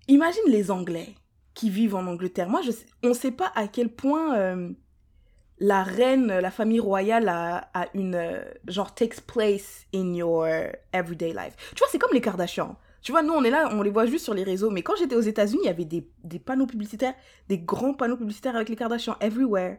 Imagine 0.09 0.43
les 0.49 0.71
Anglais 0.71 1.15
qui 1.55 1.71
vivent 1.71 1.95
en 1.95 2.07
Angleterre. 2.07 2.49
Moi, 2.49 2.61
je 2.63 2.71
on 3.03 3.15
sait 3.15 3.31
pas 3.33 3.51
à 3.55 3.69
quel 3.69 3.89
point. 3.89 4.37
euh, 4.37 4.71
la 5.59 5.83
reine, 5.83 6.27
la 6.27 6.51
famille 6.51 6.81
royale 6.81 7.29
a, 7.29 7.69
a 7.75 7.87
une 7.95 8.15
euh, 8.15 8.41
genre 8.69 8.95
takes 8.95 9.21
place 9.21 9.87
in 9.95 10.15
your 10.15 10.47
everyday 10.93 11.33
life. 11.33 11.55
Tu 11.75 11.79
vois, 11.79 11.89
c'est 11.91 11.99
comme 11.99 12.13
les 12.13 12.21
Kardashians. 12.21 12.77
Tu 13.03 13.13
vois, 13.13 13.23
nous 13.23 13.33
on 13.33 13.45
est 13.45 13.51
là, 13.51 13.69
on 13.73 13.83
les 13.83 13.91
voit 13.91 14.07
juste 14.07 14.25
sur 14.25 14.35
les 14.35 14.43
réseaux. 14.43 14.71
Mais 14.71 14.83
quand 14.83 14.97
j'étais 14.99 15.15
aux 15.17 15.21
États-Unis, 15.21 15.61
il 15.63 15.67
y 15.67 15.71
avait 15.71 15.85
des, 15.85 16.07
des 16.25 16.39
panneaux 16.39 16.67
publicitaires, 16.67 17.15
des 17.49 17.59
grands 17.59 17.95
panneaux 17.95 18.17
publicitaires 18.17 18.57
avec 18.57 18.69
les 18.69 18.77
Kardashians 18.77 19.17
everywhere. 19.21 19.79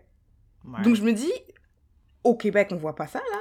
Ouais. 0.66 0.82
Donc 0.84 0.96
je 0.96 1.04
me 1.04 1.12
dis, 1.12 1.32
au 2.24 2.36
Québec, 2.36 2.70
on 2.72 2.76
voit 2.78 2.96
pas 2.96 3.08
ça 3.08 3.20
là. 3.20 3.40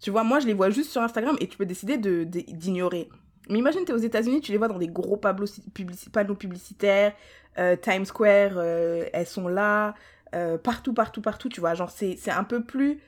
Tu 0.00 0.10
vois, 0.10 0.24
moi 0.24 0.40
je 0.40 0.46
les 0.46 0.54
vois 0.54 0.70
juste 0.70 0.90
sur 0.90 1.02
Instagram 1.02 1.36
et 1.40 1.46
tu 1.48 1.58
peux 1.58 1.66
décider 1.66 1.98
de 1.98 2.24
de- 2.24 2.40
d'ignorer. 2.40 3.08
Mais 3.48 3.58
imagine, 3.58 3.84
t'es 3.84 3.92
aux 3.92 3.96
États-Unis, 3.98 4.40
tu 4.40 4.52
les 4.52 4.58
vois 4.58 4.68
dans 4.68 4.78
des 4.78 4.88
gros 4.88 5.16
panneaux, 5.16 5.44
publici- 5.74 6.08
panneaux 6.10 6.34
publicitaires, 6.36 7.12
euh, 7.58 7.76
Times 7.76 8.04
Square, 8.06 8.52
euh, 8.56 9.04
elles 9.12 9.26
sont 9.26 9.48
là, 9.48 9.94
euh, 10.34 10.58
partout, 10.58 10.92
partout, 10.94 11.20
partout, 11.22 11.48
tu 11.48 11.60
vois. 11.60 11.74
Genre, 11.74 11.90
c'est 11.90 12.16
c'est 12.16 12.30
un 12.30 12.44
peu 12.44 12.62
plus 12.64 13.00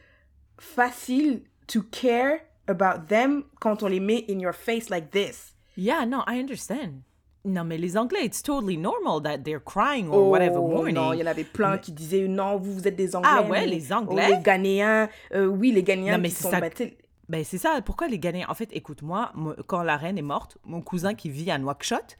facile 0.58 1.42
to 1.66 1.82
care 1.90 2.38
about 2.68 3.06
them 3.08 3.44
quand 3.60 3.82
on 3.82 3.88
les 3.88 4.00
met 4.00 4.24
in 4.28 4.38
your 4.38 4.54
face 4.54 4.88
like 4.90 5.10
this. 5.10 5.54
Yeah, 5.76 6.04
no, 6.06 6.18
I 6.26 6.38
understand. 6.40 7.02
Non, 7.44 7.64
mais 7.64 7.76
les 7.76 7.96
Anglais, 7.96 8.24
it's 8.24 8.40
totally 8.42 8.76
normal 8.76 9.20
that 9.22 9.38
they're 9.38 9.58
crying 9.64 10.08
or 10.08 10.30
whatever 10.30 10.60
morning. 10.60 10.96
Oh, 10.96 11.00
non, 11.00 11.12
il 11.12 11.18
y 11.18 11.22
en 11.24 11.26
avait 11.26 11.42
plein 11.42 11.76
qui 11.78 11.90
disaient 11.90 12.28
non, 12.28 12.56
vous, 12.56 12.72
vous 12.74 12.86
êtes 12.86 12.94
des 12.94 13.16
Anglais. 13.16 13.30
Ah 13.32 13.42
ouais, 13.42 13.60
mais- 13.62 13.66
les 13.66 13.92
oh, 13.92 13.96
Anglais? 13.96 14.28
les 14.28 14.42
Ghanéens, 14.42 15.08
euh, 15.34 15.46
oui, 15.46 15.72
les 15.72 15.82
Ghanéens 15.82 16.16
Non, 16.16 16.22
mais 16.22 16.28
qui 16.28 16.36
c'est 16.36 16.42
sont 16.44 16.50
ça- 16.50 16.60
battus. 16.60 16.92
Ben, 17.28 17.42
c'est 17.42 17.58
ça. 17.58 17.80
Pourquoi 17.84 18.06
les 18.08 18.18
Ghanéens 18.20 18.46
En 18.48 18.54
fait, 18.54 18.68
écoute-moi, 18.72 19.32
moi, 19.34 19.56
quand 19.66 19.82
la 19.82 19.96
reine 19.96 20.18
est 20.18 20.22
morte, 20.22 20.58
mon 20.64 20.82
cousin 20.82 21.14
qui 21.14 21.30
vit 21.30 21.50
à 21.50 21.58
Nouakchott 21.58 22.16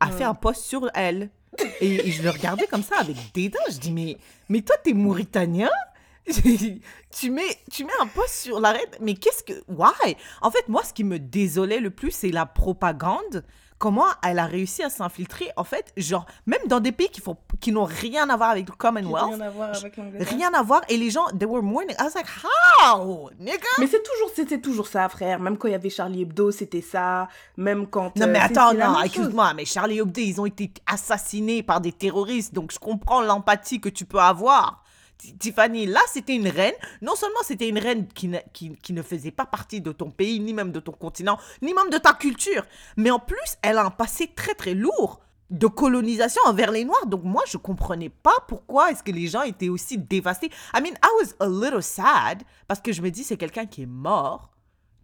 a 0.00 0.10
fait 0.10 0.24
un 0.24 0.34
post 0.34 0.62
sur 0.62 0.88
elle. 0.94 1.28
Et, 1.80 2.10
je 2.10 2.22
le 2.22 2.30
regardais 2.30 2.66
comme 2.66 2.82
ça 2.82 2.96
avec 2.98 3.16
dédain. 3.32 3.58
Je 3.70 3.78
dis, 3.78 3.92
mais, 3.92 4.16
mais 4.48 4.62
toi, 4.62 4.76
t'es 4.82 4.92
mauritanien? 4.92 5.70
Tu 7.16 7.30
mets, 7.30 7.58
tu 7.70 7.84
mets 7.84 7.92
un 8.00 8.08
post 8.08 8.34
sur 8.34 8.58
la 8.58 8.72
reine, 8.72 8.90
mais 9.00 9.14
qu'est-ce 9.14 9.44
que... 9.44 9.52
Why? 9.68 10.16
En 10.42 10.50
fait, 10.50 10.66
moi, 10.66 10.82
ce 10.82 10.92
qui 10.92 11.04
me 11.04 11.20
désolait 11.20 11.78
le 11.78 11.90
plus, 11.90 12.10
c'est 12.10 12.30
la 12.30 12.44
propagande. 12.44 13.44
Comment 13.84 14.06
elle 14.26 14.38
a 14.38 14.46
réussi 14.46 14.82
à 14.82 14.88
s'infiltrer, 14.88 15.50
en 15.58 15.64
fait, 15.64 15.92
genre, 15.98 16.24
même 16.46 16.60
dans 16.68 16.80
des 16.80 16.90
pays 16.90 17.10
qui, 17.10 17.20
font, 17.20 17.36
qui 17.60 17.70
n'ont 17.70 17.84
rien 17.84 18.30
à 18.30 18.36
voir 18.38 18.48
avec 18.48 18.66
le 18.66 18.74
Commonwealth, 18.74 19.26
Rien 19.34 19.40
à 19.42 19.50
voir 19.50 19.68
avec 19.76 19.96
l'Angleterre. 19.98 20.28
rien 20.38 20.54
à 20.54 20.62
voir, 20.62 20.80
et 20.88 20.96
les 20.96 21.10
gens, 21.10 21.26
they 21.38 21.46
were 21.46 21.62
mourning. 21.62 21.94
I 21.98 22.04
was 22.04 22.14
like, 22.14 22.26
how, 22.42 23.28
nigga? 23.38 23.58
Mais 23.78 23.86
c'est 23.86 24.02
toujours, 24.02 24.30
c'était 24.34 24.58
toujours 24.58 24.86
ça, 24.86 25.06
frère. 25.10 25.38
Même 25.38 25.58
quand 25.58 25.68
il 25.68 25.72
y 25.72 25.74
avait 25.74 25.90
Charlie 25.90 26.22
Hebdo, 26.22 26.50
c'était 26.50 26.80
ça. 26.80 27.28
Même 27.58 27.86
quand. 27.86 28.16
Non, 28.16 28.26
euh, 28.26 28.30
mais 28.32 28.38
c'est- 28.38 28.56
attends, 28.58 28.72
non, 28.72 29.02
excuse-moi, 29.02 29.52
mais 29.52 29.66
Charlie 29.66 29.98
Hebdo, 29.98 30.18
ils 30.22 30.40
ont 30.40 30.46
été 30.46 30.72
assassinés 30.86 31.62
par 31.62 31.82
des 31.82 31.92
terroristes, 31.92 32.54
donc 32.54 32.72
je 32.72 32.78
comprends 32.78 33.20
l'empathie 33.20 33.82
que 33.82 33.90
tu 33.90 34.06
peux 34.06 34.18
avoir. 34.18 34.82
Ti- 35.18 35.36
Tiffany, 35.38 35.86
là, 35.86 36.00
c'était 36.08 36.34
une 36.34 36.48
reine. 36.48 36.74
Non 37.02 37.14
seulement 37.14 37.40
c'était 37.42 37.68
une 37.68 37.78
reine 37.78 38.06
qui 38.08 38.28
ne, 38.28 38.38
qui, 38.52 38.76
qui 38.76 38.92
ne 38.92 39.02
faisait 39.02 39.30
pas 39.30 39.46
partie 39.46 39.80
de 39.80 39.92
ton 39.92 40.10
pays, 40.10 40.40
ni 40.40 40.52
même 40.52 40.72
de 40.72 40.80
ton 40.80 40.92
continent, 40.92 41.38
ni 41.62 41.72
même 41.74 41.90
de 41.90 41.98
ta 41.98 42.12
culture, 42.12 42.64
mais 42.96 43.10
en 43.10 43.18
plus, 43.18 43.56
elle 43.62 43.78
a 43.78 43.84
un 43.84 43.90
passé 43.90 44.30
très, 44.34 44.54
très 44.54 44.74
lourd 44.74 45.20
de 45.50 45.66
colonisation 45.66 46.40
envers 46.46 46.72
les 46.72 46.84
Noirs. 46.84 47.06
Donc 47.06 47.22
moi, 47.22 47.42
je 47.46 47.58
comprenais 47.58 48.08
pas 48.08 48.34
pourquoi 48.48 48.90
est-ce 48.90 49.02
que 49.02 49.12
les 49.12 49.28
gens 49.28 49.42
étaient 49.42 49.68
aussi 49.68 49.98
dévastés. 49.98 50.50
I 50.74 50.80
mean, 50.80 50.94
I 51.04 51.08
was 51.20 51.34
a 51.38 51.48
little 51.48 51.82
sad, 51.82 52.42
parce 52.66 52.80
que 52.80 52.92
je 52.92 53.02
me 53.02 53.10
dis, 53.10 53.22
c'est 53.24 53.36
quelqu'un 53.36 53.66
qui 53.66 53.82
est 53.82 53.86
mort. 53.86 54.50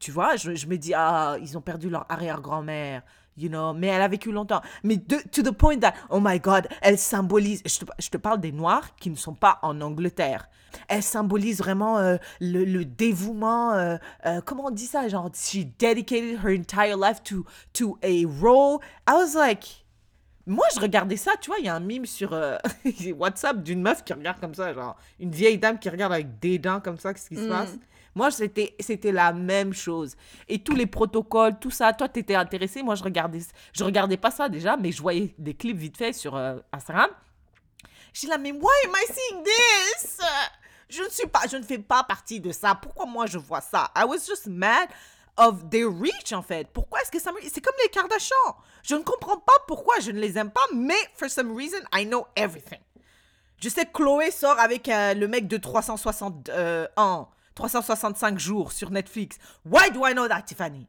Tu 0.00 0.10
vois, 0.10 0.36
je, 0.36 0.54
je 0.54 0.66
me 0.66 0.76
dis, 0.78 0.94
ah, 0.94 1.36
ils 1.42 1.58
ont 1.58 1.60
perdu 1.60 1.90
leur 1.90 2.06
arrière-grand-mère. 2.08 3.02
You 3.40 3.48
know, 3.48 3.72
mais 3.72 3.88
elle 3.88 4.02
a 4.02 4.08
vécu 4.08 4.30
longtemps. 4.32 4.60
Mais 4.84 4.96
de, 4.96 5.16
to 5.32 5.42
the 5.42 5.50
point 5.52 5.78
that, 5.78 5.94
oh 6.10 6.20
my 6.20 6.38
God, 6.38 6.68
elle 6.82 6.98
symbolise, 6.98 7.62
je 7.66 7.78
te, 7.80 7.84
je 7.98 8.08
te 8.10 8.16
parle 8.16 8.40
des 8.40 8.52
Noirs 8.52 8.94
qui 8.96 9.10
ne 9.10 9.16
sont 9.16 9.34
pas 9.34 9.58
en 9.62 9.80
Angleterre. 9.80 10.48
Elle 10.88 11.02
symbolise 11.02 11.58
vraiment 11.58 11.98
euh, 11.98 12.16
le, 12.40 12.64
le, 12.64 12.84
dévouement, 12.84 13.72
euh, 13.74 13.96
euh, 14.26 14.40
comment 14.44 14.66
on 14.66 14.70
dit 14.70 14.86
ça, 14.86 15.08
genre, 15.08 15.28
she 15.34 15.64
dedicated 15.78 16.38
her 16.44 16.56
entire 16.56 16.96
life 16.96 17.22
to, 17.24 17.44
to 17.72 17.98
a 18.02 18.24
role. 18.40 18.78
I 19.08 19.12
was 19.14 19.34
like, 19.34 19.84
moi, 20.46 20.64
je 20.74 20.80
regardais 20.80 21.16
ça, 21.16 21.32
tu 21.40 21.50
vois, 21.50 21.58
il 21.58 21.64
y 21.64 21.68
a 21.68 21.74
un 21.74 21.80
mime 21.80 22.06
sur 22.06 22.32
WhatsApp 23.16 23.62
d'une 23.62 23.82
meuf 23.82 24.04
qui 24.04 24.12
regarde 24.12 24.40
comme 24.40 24.54
ça, 24.54 24.72
genre, 24.72 24.96
une 25.18 25.30
vieille 25.30 25.58
dame 25.58 25.78
qui 25.78 25.88
regarde 25.88 26.12
avec 26.12 26.38
des 26.38 26.58
dents 26.58 26.80
comme 26.80 26.98
ça, 26.98 27.12
qu'est-ce 27.14 27.28
qui 27.28 27.36
se 27.36 27.46
Mm. 27.46 27.48
passe? 27.48 27.76
Moi, 28.14 28.30
c'était, 28.30 29.12
la 29.12 29.32
même 29.32 29.72
chose. 29.72 30.16
Et 30.48 30.62
tous 30.62 30.74
les 30.74 30.86
protocoles, 30.86 31.58
tout 31.58 31.70
ça, 31.70 31.92
toi, 31.92 32.08
t'étais 32.08 32.34
intéressé, 32.34 32.82
moi, 32.82 32.94
je 32.94 33.04
regardais, 33.04 33.40
je 33.72 33.84
regardais 33.84 34.16
pas 34.16 34.30
ça 34.30 34.48
déjà, 34.48 34.76
mais 34.76 34.90
je 34.92 35.00
voyais 35.00 35.34
des 35.38 35.54
clips 35.54 35.76
vite 35.76 35.96
fait 35.96 36.12
sur 36.12 36.34
euh, 36.36 36.58
Instagram. 36.72 37.10
J'étais 38.12 38.28
là, 38.28 38.38
mais 38.38 38.52
why 38.52 38.86
am 38.86 38.92
I 38.96 39.12
seeing 39.12 39.44
this? 39.44 40.18
Je 40.88 41.02
ne 41.02 41.08
suis 41.08 41.28
pas, 41.28 41.42
je 41.48 41.56
ne 41.56 41.62
fais 41.62 41.78
pas 41.78 42.02
partie 42.02 42.40
de 42.40 42.50
ça. 42.50 42.74
Pourquoi 42.74 43.06
moi, 43.06 43.26
je 43.26 43.38
vois 43.38 43.60
ça? 43.60 43.92
I 43.96 44.04
was 44.04 44.26
just 44.26 44.48
mad 44.48 44.88
of 45.36 45.70
their 45.70 45.88
reach, 45.88 46.32
en 46.32 46.42
fait. 46.42 46.68
Pourquoi 46.72 47.00
est-ce 47.00 47.12
que 47.12 47.20
ça 47.20 47.30
me... 47.30 47.38
C'est 47.48 47.60
comme 47.60 47.74
les 47.82 47.90
Kardashians. 47.90 48.56
Je 48.82 48.96
ne 48.96 49.02
comprends 49.02 49.38
pas 49.38 49.52
pourquoi 49.68 50.00
je 50.00 50.10
ne 50.10 50.18
les 50.18 50.36
aime 50.36 50.50
pas, 50.50 50.66
mais 50.74 50.98
for 51.14 51.30
some 51.30 51.56
reason, 51.56 51.78
I 51.94 52.04
know 52.04 52.26
everything. 52.34 52.80
Je 53.62 53.68
sais 53.68 53.84
que 53.84 53.92
Chloé 53.92 54.30
sort 54.30 54.58
avec 54.58 54.88
euh, 54.88 55.14
le 55.14 55.28
mec 55.28 55.46
de 55.46 55.58
360 55.58 56.48
euh, 56.48 56.86
ans, 56.96 57.30
365 57.54 58.38
jours 58.38 58.72
sur 58.72 58.90
Netflix. 58.90 59.38
Why 59.64 59.90
do 59.92 60.06
I 60.06 60.12
know 60.14 60.26
that, 60.28 60.42
Tiffany? 60.42 60.86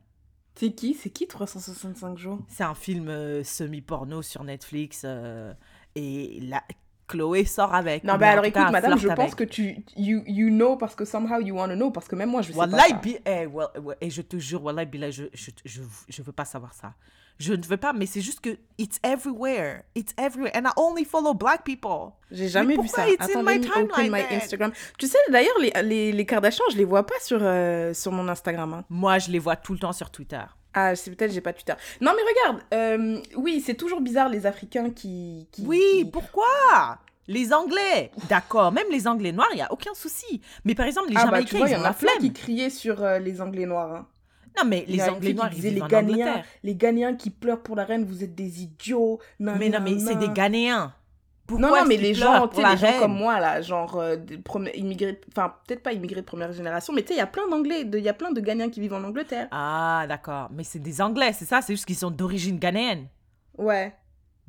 C'est 0.56 0.72
qui? 0.74 0.94
C'est 0.94 1.10
qui 1.10 1.28
365 1.28 2.18
jours? 2.18 2.40
C'est 2.48 2.64
un 2.64 2.76
film 2.76 3.08
euh, 3.10 3.44
semi-porno 3.44 4.22
sur 4.22 4.44
Netflix 4.44 5.02
euh, 5.06 5.54
et 5.96 6.40
la... 6.42 6.64
Chloé 7.08 7.44
sort 7.44 7.74
avec. 7.76 8.06
Non, 8.06 8.18
mais 8.18 8.28
alors 8.28 8.46
écoute, 8.46 8.72
madame, 8.72 8.98
je 8.98 9.10
pense 9.10 9.36
que 9.36 9.44
tu. 9.44 9.84
You, 9.98 10.24
you 10.26 10.48
know 10.50 10.78
parce 10.78 10.96
que 10.96 11.04
somehow 11.04 11.42
you 11.42 11.54
want 11.54 11.68
to 11.68 11.76
know. 11.76 11.92
Parce 11.92 12.08
que 12.08 12.16
même 12.16 12.30
moi, 12.30 12.42
je 12.42 12.54
sais 12.54 12.58
Wallahi, 12.58 12.92
pas. 12.92 12.96
ça. 12.96 13.02
bi- 13.02 13.18
eh, 13.26 13.46
well, 13.48 13.68
ouais, 13.84 13.98
et 14.00 14.10
je 14.10 14.22
te 14.22 14.38
jure, 14.38 14.64
Wallahi, 14.64 14.86
Billah, 14.86 15.12
je, 15.12 15.26
je, 15.34 15.52
je, 15.66 15.82
je 16.08 16.22
veux 16.22 16.32
pas 16.32 16.46
savoir 16.46 16.74
ça. 16.74 16.94
Je 17.42 17.54
ne 17.54 17.64
veux 17.66 17.78
pas, 17.78 17.92
mais 17.92 18.06
c'est 18.06 18.22
juste 18.22 18.40
que 18.40 18.58
it's 18.78 19.00
everywhere. 19.04 19.82
It's 19.96 20.14
everywhere. 20.18 20.52
And 20.56 20.66
I 20.68 20.72
only 20.78 21.06
follow 21.06 21.34
black 21.34 21.64
people. 21.64 22.12
J'ai 22.30 22.48
jamais 22.50 22.78
vu 22.78 22.88
ça. 22.88 23.08
it's 23.10 23.20
in 23.22 23.26
Attends, 23.40 23.44
my 23.44 23.58
me 23.60 23.66
open 23.66 23.88
timeline 23.88 24.12
my? 24.12 24.36
Instagram. 24.36 24.72
Tu 25.00 25.08
sais, 25.08 25.18
d'ailleurs, 25.30 25.58
les, 25.60 25.72
les, 25.84 26.12
les 26.12 26.26
Kardashians, 26.26 26.66
je 26.72 26.78
les 26.78 26.86
vois 26.86 27.06
pas 27.06 27.20
sur, 27.20 27.40
euh, 27.42 27.94
sur 27.96 28.12
mon 28.12 28.28
Instagram. 28.28 28.74
hein. 28.74 28.86
Moi, 28.90 29.18
je 29.18 29.32
les 29.32 29.40
vois 29.40 29.56
tout 29.56 29.74
le 29.74 29.80
temps 29.80 29.92
sur 29.94 30.12
Twitter. 30.12 30.42
Ah, 30.74 30.96
c'est 30.96 31.10
peut-être 31.16 31.32
j'ai 31.34 31.42
pas 31.42 31.52
Twitter. 31.52 31.74
Non, 32.00 32.12
mais 32.16 32.22
regarde. 32.22 32.64
euh, 32.76 33.20
oui, 33.36 33.62
c'est 33.66 33.74
toujours 33.76 34.02
bizarre 34.02 34.30
les 34.30 34.46
Africains 34.46 34.92
qui. 34.92 35.48
qui 35.52 35.66
Oui, 35.66 35.82
qui- 35.94 36.06
pourquoi? 36.06 37.00
Les 37.28 37.54
Anglais, 37.54 38.12
d'accord. 38.30 38.72
Même 38.72 38.88
les 38.92 39.08
Anglais 39.08 39.32
noirs, 39.32 39.48
il 39.54 39.56
n'y 39.58 39.62
a 39.62 39.72
aucun 39.72 39.94
souci. 39.94 40.42
Mais 40.66 40.76
par 40.76 40.86
exemple, 40.86 41.10
les 41.10 41.16
Ah, 41.18 41.26
bah, 41.28 41.42
tu 41.44 41.48
Jamaïcains, 41.56 41.58
vois, 41.58 41.68
il 41.68 41.72
ils 41.72 41.74
y 41.74 41.78
ont 41.78 41.82
en 41.82 41.86
a 41.86 41.88
la 41.90 41.94
flemme. 41.94 42.18
qui 42.20 42.34
criaient 42.34 42.70
sur 42.70 43.02
euh, 43.04 43.20
les 43.20 43.42
Anglais 43.42 43.66
noirs. 43.66 43.92
hein. 43.96 44.08
Non, 44.58 44.68
mais 44.68 44.86
les 44.88 45.02
Anglais 45.02 45.34
noirs, 45.34 45.52
ils 45.56 45.74
les 45.74 45.82
en 45.82 45.88
Ghanéens, 45.88 46.44
les 46.64 46.76
Ghanéens 46.76 47.16
qui 47.16 47.30
pleurent 47.30 47.62
pour 47.62 47.76
la 47.76 47.86
reine, 47.86 48.06
vous 48.06 48.24
êtes 48.24 48.36
des 48.36 48.64
idiots. 48.64 49.20
nan, 49.40 49.58
Mais 49.58 49.70
non, 49.70 49.80
mais 49.82 49.98
c'est 50.00 50.16
des. 50.16 50.30
Ghanéens. 50.30 50.94
Pourquoi 51.48 51.82
Non, 51.82 51.86
mais 51.86 51.98
les 51.98 52.14
pleurent 52.14 52.36
gens, 52.36 52.48
tu 52.48 52.62
sais, 52.62 52.70
les 52.70 52.78
gens 52.78 53.00
comme 53.00 53.18
moi, 53.18 53.40
là, 53.40 53.62
genre 53.62 53.98
euh, 53.98 54.16
immigrés, 54.74 55.20
enfin, 55.30 55.54
peut-être 55.68 55.84
pas 55.84 55.92
immigrés 55.92 56.22
de 56.22 56.26
première 56.26 56.54
génération, 56.54 56.94
mais 56.94 57.02
tu 57.02 57.10
sais, 57.10 57.16
il 57.16 57.18
y 57.18 57.22
a 57.22 57.28
plein 57.28 57.48
d'Anglais, 57.50 57.82
il 57.82 58.00
y 58.00 58.08
a 58.08 58.14
plein 58.14 58.32
de 58.32 58.40
Ghanéens 58.40 58.70
qui 58.70 58.80
vivent 58.80 58.94
en 58.94 59.04
Angleterre. 59.04 59.48
Ah, 59.52 60.06
d'accord. 60.08 60.50
Mais 60.54 60.64
c'est 60.64 60.80
des 60.80 61.02
Anglais, 61.02 61.34
c'est 61.34 61.46
ça? 61.46 61.62
C'est 61.62 61.74
juste 61.74 61.86
qu'ils 61.86 61.98
sont 61.98 62.12
d'origine 62.12 62.58
ghanéenne. 62.58 63.08
Ouais. 63.58 63.94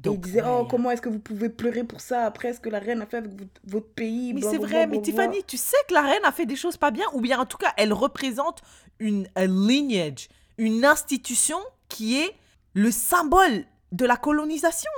Et 0.04 0.08
ils 0.08 0.20
disaient, 0.20 0.42
oh, 0.44 0.66
comment 0.68 0.90
est-ce 0.90 1.02
que 1.02 1.08
vous 1.08 1.20
pouvez 1.20 1.48
pleurer 1.48 1.84
pour 1.84 2.00
ça 2.00 2.24
après? 2.24 2.52
Ce 2.52 2.60
que 2.60 2.68
la 2.68 2.80
reine 2.80 3.02
a 3.02 3.06
fait 3.06 3.18
avec 3.18 3.32
votre, 3.64 3.86
pays? 3.88 4.34
Mais 4.34 4.42
c'est 4.42 4.58
vrai, 4.58 4.86
mais. 4.86 5.00
Tiffany, 5.00 5.44
tu 5.44 5.56
sais 5.56 5.76
que 5.88 5.94
la 5.94 6.02
reine 6.02 6.24
a 6.24 6.32
fait 6.32 6.46
des 6.46 6.56
choses 6.56 6.76
pas 6.76 6.90
bien, 6.90 7.06
ou 7.12 7.20
bien 7.20 7.38
en 7.38 7.46
tout 7.46 7.58
cas, 7.58 7.72
elle 7.76 7.92
représente 7.92 8.62
une 8.98 9.28
a 9.34 9.46
lineage, 9.46 10.28
une 10.58 10.84
institution 10.84 11.58
qui 11.88 12.20
est 12.20 12.34
le 12.74 12.90
symbole 12.90 13.64
de 13.92 14.06
la 14.06 14.16
colonisation. 14.16 14.90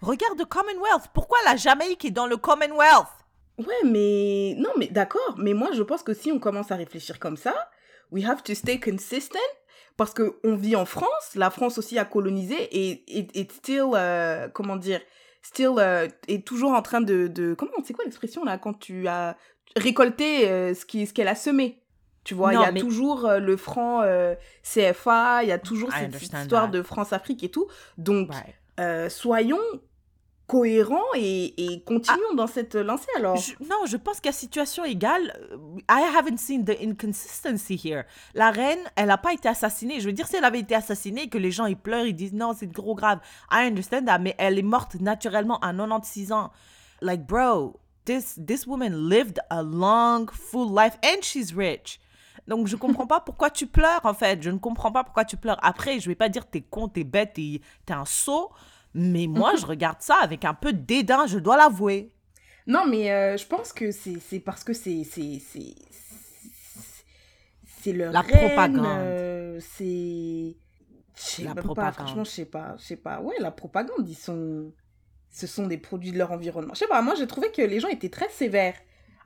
Regarde 0.00 0.38
le 0.38 0.46
Commonwealth. 0.46 1.08
Pourquoi 1.12 1.38
la 1.44 1.56
Jamaïque 1.56 2.04
est 2.04 2.10
dans 2.10 2.26
le 2.26 2.36
Commonwealth? 2.36 3.06
Ouais, 3.58 3.84
mais 3.84 4.54
non, 4.58 4.70
mais 4.78 4.86
d'accord. 4.86 5.34
Mais 5.36 5.52
moi, 5.52 5.70
je 5.74 5.82
pense 5.82 6.02
que 6.02 6.14
si 6.14 6.32
on 6.32 6.38
commence 6.38 6.70
à 6.70 6.76
réfléchir 6.76 7.18
comme 7.18 7.36
ça, 7.36 7.54
we 8.10 8.24
have 8.24 8.42
to 8.42 8.54
stay 8.54 8.80
consistent 8.80 9.36
parce 9.96 10.12
que 10.14 10.38
on 10.44 10.54
vit 10.56 10.76
en 10.76 10.84
France. 10.86 11.34
La 11.34 11.50
France 11.50 11.78
aussi 11.78 11.98
a 11.98 12.04
colonisé 12.04 12.56
et 12.72 13.04
et 13.18 13.26
it's 13.40 13.54
still 13.54 13.90
euh, 13.94 14.48
comment 14.48 14.76
dire, 14.76 15.00
still 15.42 15.72
euh, 15.78 16.08
est 16.28 16.46
toujours 16.46 16.72
en 16.72 16.82
train 16.82 17.00
de 17.00 17.26
de 17.28 17.54
comment 17.54 17.72
c'est 17.84 17.92
quoi 17.92 18.04
l'expression 18.04 18.44
là 18.44 18.58
quand 18.58 18.74
tu 18.78 19.06
as 19.08 19.36
récolté 19.76 20.48
euh, 20.48 20.74
ce 20.74 20.84
qui 20.84 21.06
ce 21.06 21.12
qu'elle 21.12 21.28
a 21.28 21.34
semé? 21.34 21.82
Tu 22.24 22.34
vois, 22.34 22.52
il 22.52 22.60
y 22.60 22.64
a 22.64 22.70
mais- 22.70 22.80
toujours 22.80 23.30
le 23.30 23.56
franc 23.56 24.02
CFA, 24.62 25.42
il 25.42 25.48
y 25.48 25.52
a 25.52 25.58
toujours 25.58 25.88
I 25.94 26.10
cette 26.12 26.22
histoire 26.22 26.66
that. 26.66 26.76
de 26.78 26.82
France-Afrique 26.82 27.42
et 27.44 27.50
tout. 27.50 27.66
Donc, 27.96 28.30
soyons 29.08 29.58
cohérents 30.50 31.14
et, 31.14 31.54
et 31.72 31.80
continuons 31.84 32.34
dans 32.34 32.48
cette 32.48 32.74
lancée 32.74 33.06
alors. 33.16 33.36
Je- 33.36 33.52
non, 33.60 33.86
je 33.86 33.96
pense 33.96 34.18
qu'à 34.20 34.32
situation 34.32 34.84
égale, 34.84 35.32
euh, 35.52 35.56
I 35.88 36.02
haven't 36.18 36.38
seen 36.38 36.64
the 36.64 36.76
inconsistency 36.82 37.76
here. 37.82 38.02
La 38.34 38.50
reine, 38.50 38.80
elle 38.96 39.06
n'a 39.06 39.16
pas 39.18 39.32
été 39.32 39.48
assassinée. 39.48 40.00
Je 40.00 40.06
veux 40.06 40.12
dire, 40.12 40.26
si 40.26 40.34
elle 40.36 40.44
avait 40.44 40.58
été 40.58 40.74
assassinée 40.74 41.28
que 41.28 41.38
les 41.38 41.52
gens 41.52 41.66
ils 41.66 41.76
pleurent, 41.76 42.06
ils 42.06 42.16
disent 42.16 42.32
non, 42.32 42.52
c'est 42.58 42.72
trop 42.72 42.94
grave. 42.96 43.20
I 43.52 43.66
understand 43.66 44.06
that, 44.06 44.18
mais 44.18 44.34
elle 44.38 44.58
est 44.58 44.62
morte 44.62 44.96
naturellement 44.96 45.58
à 45.60 45.72
96 45.72 46.32
ans. 46.32 46.50
Like, 47.00 47.26
bro, 47.26 47.78
this, 48.04 48.38
this 48.44 48.66
woman 48.66 49.08
lived 49.08 49.38
a 49.50 49.62
long, 49.62 50.26
full 50.32 50.74
life 50.76 50.98
and 51.04 51.22
she's 51.22 51.52
rich. 51.54 52.00
Donc, 52.48 52.66
je 52.66 52.74
comprends 52.74 53.06
pas 53.06 53.20
pourquoi 53.20 53.50
tu 53.50 53.66
pleures, 53.68 54.00
en 54.04 54.14
fait. 54.14 54.42
Je 54.42 54.50
ne 54.50 54.58
comprends 54.58 54.90
pas 54.90 55.04
pourquoi 55.04 55.24
tu 55.24 55.36
pleures. 55.36 55.58
Après, 55.62 56.00
je 56.00 56.08
vais 56.08 56.16
pas 56.16 56.28
dire 56.28 56.46
t'es 56.46 56.62
con, 56.62 56.88
t'es 56.88 57.04
bête, 57.04 57.34
t'es 57.34 57.60
un 57.92 58.04
sot. 58.04 58.50
Mais 58.94 59.26
moi, 59.28 59.54
je 59.56 59.66
regarde 59.66 60.00
ça 60.00 60.16
avec 60.16 60.44
un 60.44 60.54
peu 60.54 60.72
de 60.72 60.78
dédain, 60.78 61.26
je 61.26 61.38
dois 61.38 61.56
l'avouer. 61.56 62.12
Non, 62.66 62.86
mais 62.86 63.10
euh, 63.12 63.36
je 63.36 63.46
pense 63.46 63.72
que 63.72 63.90
c'est 63.90 64.40
parce 64.40 64.64
que 64.64 64.72
c'est 64.72 65.04
c'est 67.82 67.92
leur 67.92 68.12
La 68.12 68.20
reine, 68.20 68.48
propagande. 68.48 68.86
euh, 68.86 69.60
c'est 69.60 70.56
je 71.16 71.22
sais 71.22 71.42
La 71.44 71.54
propagande. 71.54 71.76
pas 71.76 71.92
franchement 72.04 72.24
je 72.24 72.30
sais 72.30 72.44
pas 72.44 72.76
je 72.78 72.84
sais 72.84 72.96
pas 72.96 73.20
ouais 73.20 73.34
la 73.40 73.50
propagande 73.50 74.08
ils 74.08 74.14
sont 74.14 74.72
ce 75.30 75.46
sont 75.46 75.66
des 75.66 75.78
produits 75.78 76.12
de 76.12 76.18
leur 76.18 76.32
environnement 76.32 76.74
je 76.74 76.80
sais 76.80 76.86
pas 76.86 77.00
moi 77.02 77.14
j'ai 77.14 77.26
trouvé 77.26 77.50
que 77.52 77.62
les 77.62 77.80
gens 77.80 77.88
étaient 77.88 78.10
très 78.10 78.28
sévères 78.28 78.76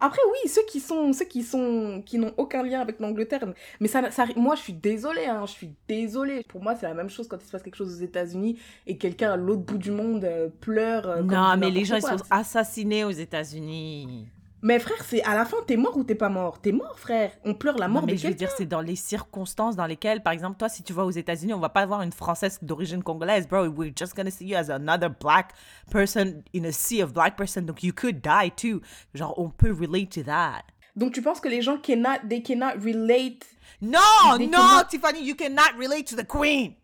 après 0.05 0.21
oui 0.33 0.49
ceux 0.49 0.65
qui 0.67 0.81
sont 0.81 1.13
ceux 1.13 1.25
qui 1.25 1.43
sont 1.43 2.03
qui 2.05 2.19
n'ont 2.19 2.35
aucun 2.37 2.63
lien 2.63 2.81
avec 2.81 3.01
l'Angleterre 3.01 3.47
mais 3.81 3.89
ça, 3.89 4.11
ça 4.11 4.27
moi 4.37 4.55
je 4.55 4.63
suis 4.63 4.73
désolée 4.73 5.27
hein, 5.27 5.45
je 5.47 5.53
suis 5.53 5.71
désolée 5.89 6.45
pour 6.49 6.63
moi 6.63 6.75
c'est 6.75 6.87
la 6.87 6.95
même 6.95 7.11
chose 7.11 7.29
quand 7.29 7.39
il 7.41 7.47
se 7.47 7.53
passe 7.53 7.63
quelque 7.63 7.77
chose 7.77 7.97
aux 7.97 8.05
États-Unis 8.05 8.59
et 8.87 8.97
quelqu'un 8.99 9.33
à 9.33 9.37
l'autre 9.37 9.63
bout 9.63 9.79
du 9.79 9.91
monde 9.91 10.25
euh, 10.25 10.49
pleure 10.61 11.09
euh, 11.09 11.23
Non, 11.23 11.57
mais 11.57 11.71
les 11.71 11.85
gens, 11.85 11.97
ils 11.97 12.03
sont 12.03 12.17
assassinés 12.31 13.05
aux 13.05 13.11
États-Unis. 13.11 14.29
Mais 14.67 14.79
frère, 14.79 14.97
c'est 15.07 15.23
à 15.25 15.35
la 15.35 15.45
fin, 15.45 15.59
t'es 15.67 15.77
mort 15.77 15.95
ou 15.95 16.05
t'es 16.05 16.15
pas 16.15 16.31
mort? 16.31 16.59
T'es 16.59 16.73
mort, 16.73 16.99
frère. 16.99 17.31
On 17.45 17.53
pleure 17.53 17.77
la 17.77 17.87
Non, 17.87 17.93
mort 17.95 18.07
mais 18.07 18.13
de 18.15 18.19
je 18.19 18.29
veux 18.29 18.35
dire, 18.35 18.51
c'est 18.57 18.65
dans 18.65 18.81
les 18.81 18.97
circonstances 18.97 19.77
dans 19.77 19.85
lesquelles, 19.85 20.23
par 20.23 20.33
exemple, 20.33 20.57
toi, 20.57 20.71
si 20.71 20.83
tu 20.83 20.95
vas 20.95 21.05
aux 21.05 21.11
États-Unis, 21.11 21.53
on 21.53 21.61
va 21.61 21.69
pas 21.69 21.85
voir 21.85 22.01
une 22.01 22.13
Française 22.13 22.59
d'origine 22.63 23.03
congolaise, 23.03 23.47
bro. 23.47 23.67
We're 23.67 23.93
just 23.95 24.17
gonna 24.17 24.31
see 24.31 24.47
you 24.47 24.57
as 24.57 24.71
another 24.71 25.11
black 25.11 25.53
person 25.91 26.43
in 26.57 26.65
a 26.65 26.73
sea 26.73 27.03
of 27.03 27.13
black 27.13 27.37
person. 27.37 27.61
Donc, 27.67 27.83
you 27.83 27.93
could 27.93 28.23
die 28.23 28.51
too. 28.57 28.81
Genre, 29.15 29.35
on 29.39 29.51
peut 29.51 29.71
relate 29.71 30.09
to 30.15 30.23
that. 30.23 30.63
Donc 30.97 31.13
tu 31.13 31.21
penses 31.21 31.41
que 31.41 31.49
les 31.49 31.61
gens 31.61 31.77
cannot, 31.77 32.27
they 32.29 32.43
cannot 32.43 32.79
relate? 32.83 33.45
Non, 33.83 33.99
They 34.39 34.47
non, 34.47 34.59
cannot- 34.61 34.85
Tiffany, 34.89 35.21
you 35.27 35.35
cannot 35.35 35.77
relate 35.79 36.05
to 36.09 36.17
the 36.17 36.27
queen. 36.27 36.75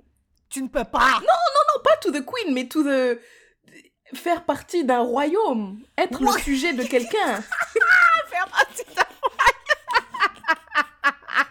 Tu 0.51 0.61
ne 0.63 0.69
peux 0.69 0.85
pas. 0.85 1.21
Non, 1.23 1.83
pas 1.83 1.97
to 2.03 2.11
the 2.11 2.23
queen, 2.27 2.53
mais 2.53 2.69
to 2.69 2.83
the 2.83 3.19
faire 4.15 4.43
partie 4.45 4.85
d'un 4.85 5.01
royaume, 5.01 5.81
être 5.97 6.21
le 6.23 6.33
sujet 6.43 6.73
de 6.73 6.83
quelqu'un. 6.85 7.43
Faire 8.31 8.47
partie 8.49 8.85
d'un- 8.95 9.05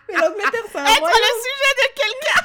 Mais 0.07 0.15
l'Angleterre, 0.15 0.63
c'est 0.71 0.77
un 0.79 0.85
Être 0.85 0.99
royaume. 0.99 1.19
le 1.21 1.31
sujet 1.45 1.73
de 1.81 1.87
quelqu'un. 1.99 2.41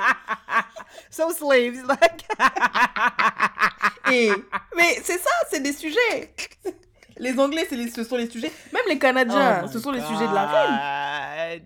so 1.10 1.32
slaves, 1.32 1.82
like. 1.88 2.24
Et- 4.12 4.32
Mais 4.76 5.00
c'est 5.04 5.18
ça, 5.18 5.30
c'est 5.50 5.60
des 5.60 5.72
sujets. 5.72 6.34
Les 7.16 7.38
Anglais, 7.38 7.66
c'est 7.68 7.76
les- 7.76 7.90
ce 7.90 8.04
sont 8.04 8.16
les 8.16 8.30
sujets. 8.30 8.52
Même 8.72 8.82
les 8.88 8.98
Canadiens, 8.98 9.62
Oh 9.64 9.68
ce 9.72 9.78
sont 9.78 9.90
les 9.90 10.00
sujets 10.00 10.26
de 10.28 10.34
la 10.34 10.46
reine. 10.46 11.60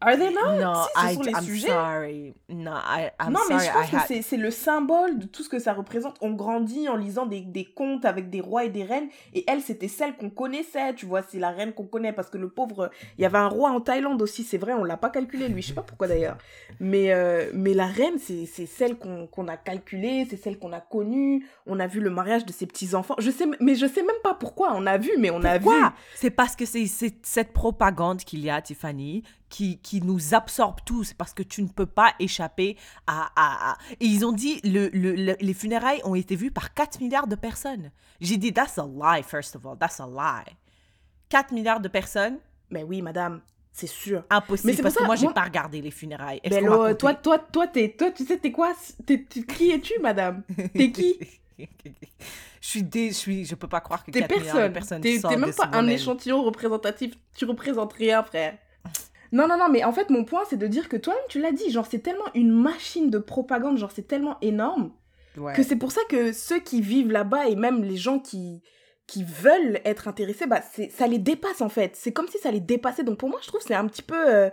Are 0.00 0.16
they 0.16 0.32
not? 0.32 0.56
No, 0.60 0.74
si, 0.74 0.88
ce 0.94 1.06
I, 1.10 1.14
sont 1.14 1.22
les 1.22 1.32
I'm 1.32 1.42
sujets. 1.42 1.66
sorry. 1.68 2.34
No, 2.48 2.70
I, 2.70 3.10
I'm 3.20 3.32
non, 3.32 3.40
mais 3.48 3.58
sorry. 3.58 3.66
je 3.66 3.72
pense 3.72 3.86
I 3.86 3.90
que 3.90 3.96
had- 4.14 4.22
c'est- 4.22 4.36
le 4.36 4.50
symbole 4.52 5.18
de 5.18 5.26
tout 5.26 5.42
ce 5.42 5.48
que 5.48 5.58
ça 5.58 5.72
représente. 5.72 6.16
On 6.20 6.30
grandit 6.32 6.88
en 6.88 6.94
lisant 6.96 7.26
des, 7.26 7.40
des 7.40 7.64
contes 7.64 8.04
avec 8.04 8.30
des 8.30 8.40
rois 8.40 8.64
et 8.64 8.68
des 8.68 8.84
reines. 8.84 9.08
Et 9.34 9.44
elle, 9.48 9.60
c'était 9.60 9.88
celle 9.88 10.14
qu'on 10.16 10.30
connaissait, 10.30 10.94
tu 10.94 11.06
vois. 11.06 11.22
C'est 11.22 11.40
la 11.40 11.50
reine 11.50 11.72
qu'on 11.72 11.86
connaît. 11.86 12.12
Parce 12.12 12.30
que 12.30 12.38
le 12.38 12.48
pauvre. 12.48 12.90
Il 13.18 13.22
y 13.22 13.24
avait 13.24 13.38
un 13.38 13.48
roi 13.48 13.70
en 13.70 13.80
Thaïlande 13.80 14.22
aussi, 14.22 14.44
c'est 14.44 14.58
vrai, 14.58 14.72
on 14.74 14.84
l'a 14.84 14.96
pas 14.96 15.10
calculé, 15.10 15.48
lui. 15.48 15.62
Je 15.62 15.68
sais 15.68 15.74
pas 15.74 15.82
pourquoi 15.82 16.06
d'ailleurs. 16.06 16.38
Mais, 16.78 17.12
euh, 17.12 17.50
mais 17.54 17.74
la 17.74 17.86
reine, 17.86 18.18
c'est 18.18 18.46
celle 18.66 18.96
qu'on 18.98 19.26
qu'on 19.26 19.48
a 19.48 19.56
calculée, 19.56 20.26
c'est 20.30 20.36
celle 20.36 20.58
qu'on 20.60 20.72
a 20.72 20.80
connue. 20.80 21.44
On 21.66 21.80
a 21.80 21.88
vu 21.88 22.00
le 22.00 22.10
mariage 22.10 22.46
de 22.46 22.52
ses 22.52 22.66
petits-enfants. 22.66 23.16
Je 23.18 23.30
sais, 23.32 23.46
mais 23.58 23.74
je 23.74 23.86
sais 23.86 24.02
même 24.02 24.14
pas 24.22 24.34
pourquoi. 24.34 24.72
On 24.74 24.86
a 24.86 24.96
vu, 24.96 25.10
mais 25.18 25.30
on 25.30 25.42
a 25.42 25.58
vu. 25.58 25.68
C'est 26.14 26.30
parce 26.30 26.54
que 26.54 26.66
c'est 26.66 26.86
cette 27.22 27.52
propagande 27.52 28.18
qu'il 28.20 28.40
y 28.44 28.50
a, 28.50 28.62
Tiffany, 28.62 29.22
qui, 29.48 29.78
qui 29.78 30.00
nous 30.02 30.34
absorbe 30.34 30.80
tous. 30.84 31.12
Parce 31.14 31.32
que 31.34 31.42
tu 31.42 31.62
ne 31.62 31.68
peux 31.68 31.86
pas 31.86 32.14
échapper 32.18 32.76
à... 33.06 33.30
à- 33.36 33.72
à- 33.72 33.78
Et 34.00 34.06
ils 34.06 34.24
ont 34.26 34.32
dit, 34.32 34.60
le, 34.64 34.88
le- 34.92 35.14
le- 35.14 35.36
les 35.40 35.54
funérailles 35.54 36.00
ont 36.04 36.14
été 36.14 36.36
vues 36.36 36.50
par 36.50 36.74
4 36.74 37.00
milliards 37.00 37.26
de 37.26 37.34
personnes. 37.36 37.90
J'ai 38.20 38.36
dit, 38.36 38.52
that's 38.52 38.78
a 38.78 38.86
lie, 38.86 39.22
first 39.22 39.56
of 39.56 39.64
all. 39.66 39.76
That's 39.78 40.00
a 40.00 40.06
lie. 40.06 40.54
4 41.28 41.52
milliards 41.52 41.80
de 41.80 41.88
personnes 41.88 42.38
Mais 42.70 42.82
oui, 42.82 43.02
madame, 43.02 43.40
c'est 43.72 43.86
sûr. 43.86 44.24
Impossible, 44.30 44.66
Mais 44.70 44.76
c'est 44.76 44.82
parce 44.82 44.94
que 44.96 45.04
moi, 45.04 45.14
j'ai 45.16 45.24
moi- 45.26 45.34
pas 45.34 45.42
regardé 45.44 45.80
les 45.80 45.90
funérailles. 45.90 46.40
Ben 46.48 46.64
là, 46.64 46.94
toi, 46.94 47.14
toi, 47.14 47.38
toi, 47.38 47.66
t'es, 47.66 47.94
toi, 47.96 48.10
tu 48.10 48.24
sais, 48.24 48.38
t'es 48.38 48.50
quoi? 48.52 48.72
T'es- 49.06 49.24
tu- 49.28 49.46
Qui 49.46 49.70
es-tu, 49.70 49.94
madame? 50.00 50.42
T'es 50.74 50.90
qui? 50.90 51.16
Je 52.60 52.68
suis 52.68 52.82
dé... 52.82 53.08
je 53.08 53.14
suis 53.14 53.44
je 53.44 53.54
peux 53.54 53.68
pas 53.68 53.80
croire 53.80 54.04
que 54.04 54.10
T'es 54.10 54.20
4 54.20 54.30
milliards 54.38 54.56
de 54.56 54.68
personne. 54.68 54.72
personnes 54.72 55.00
T'es 55.00 55.20
t'es 55.20 55.36
même 55.36 55.54
pas 55.54 55.70
un 55.72 55.86
échantillon 55.88 56.42
représentatif. 56.42 57.14
Tu 57.36 57.44
représentes 57.44 57.92
rien, 57.92 58.22
frère. 58.22 58.56
Non, 59.32 59.46
non, 59.46 59.56
non, 59.58 59.68
mais 59.68 59.84
en 59.84 59.92
fait, 59.92 60.10
mon 60.10 60.24
point, 60.24 60.42
c'est 60.48 60.56
de 60.56 60.66
dire 60.66 60.88
que 60.88 60.96
toi-même, 60.96 61.22
tu 61.28 61.40
l'as 61.40 61.52
dit. 61.52 61.70
Genre, 61.70 61.86
c'est 61.90 61.98
tellement 61.98 62.24
une 62.34 62.50
machine 62.50 63.10
de 63.10 63.18
propagande. 63.18 63.76
Genre, 63.78 63.90
c'est 63.92 64.06
tellement 64.08 64.38
énorme 64.42 64.92
Ouais. 65.36 65.52
que 65.52 65.62
c'est 65.62 65.76
pour 65.76 65.92
ça 65.92 66.00
que 66.08 66.32
ceux 66.32 66.58
qui 66.58 66.80
vivent 66.80 67.12
là-bas 67.12 67.46
et 67.48 67.54
même 67.54 67.84
les 67.84 67.96
gens 67.96 68.18
qui 68.18 68.60
qui 69.06 69.22
veulent 69.24 69.80
être 69.84 70.06
intéressés, 70.08 70.46
bah, 70.46 70.60
ça 70.90 71.06
les 71.06 71.18
dépasse 71.18 71.60
en 71.62 71.68
fait. 71.70 71.94
C'est 71.96 72.12
comme 72.12 72.26
si 72.28 72.38
ça 72.38 72.50
les 72.50 72.60
dépassait. 72.60 73.04
Donc 73.04 73.18
pour 73.18 73.28
moi, 73.30 73.38
je 73.40 73.46
trouve 73.46 73.60
que 73.60 73.66
c'est 73.66 73.74
un 73.74 73.86
petit 73.86 74.02
peu... 74.02 74.16
euh, 74.28 74.50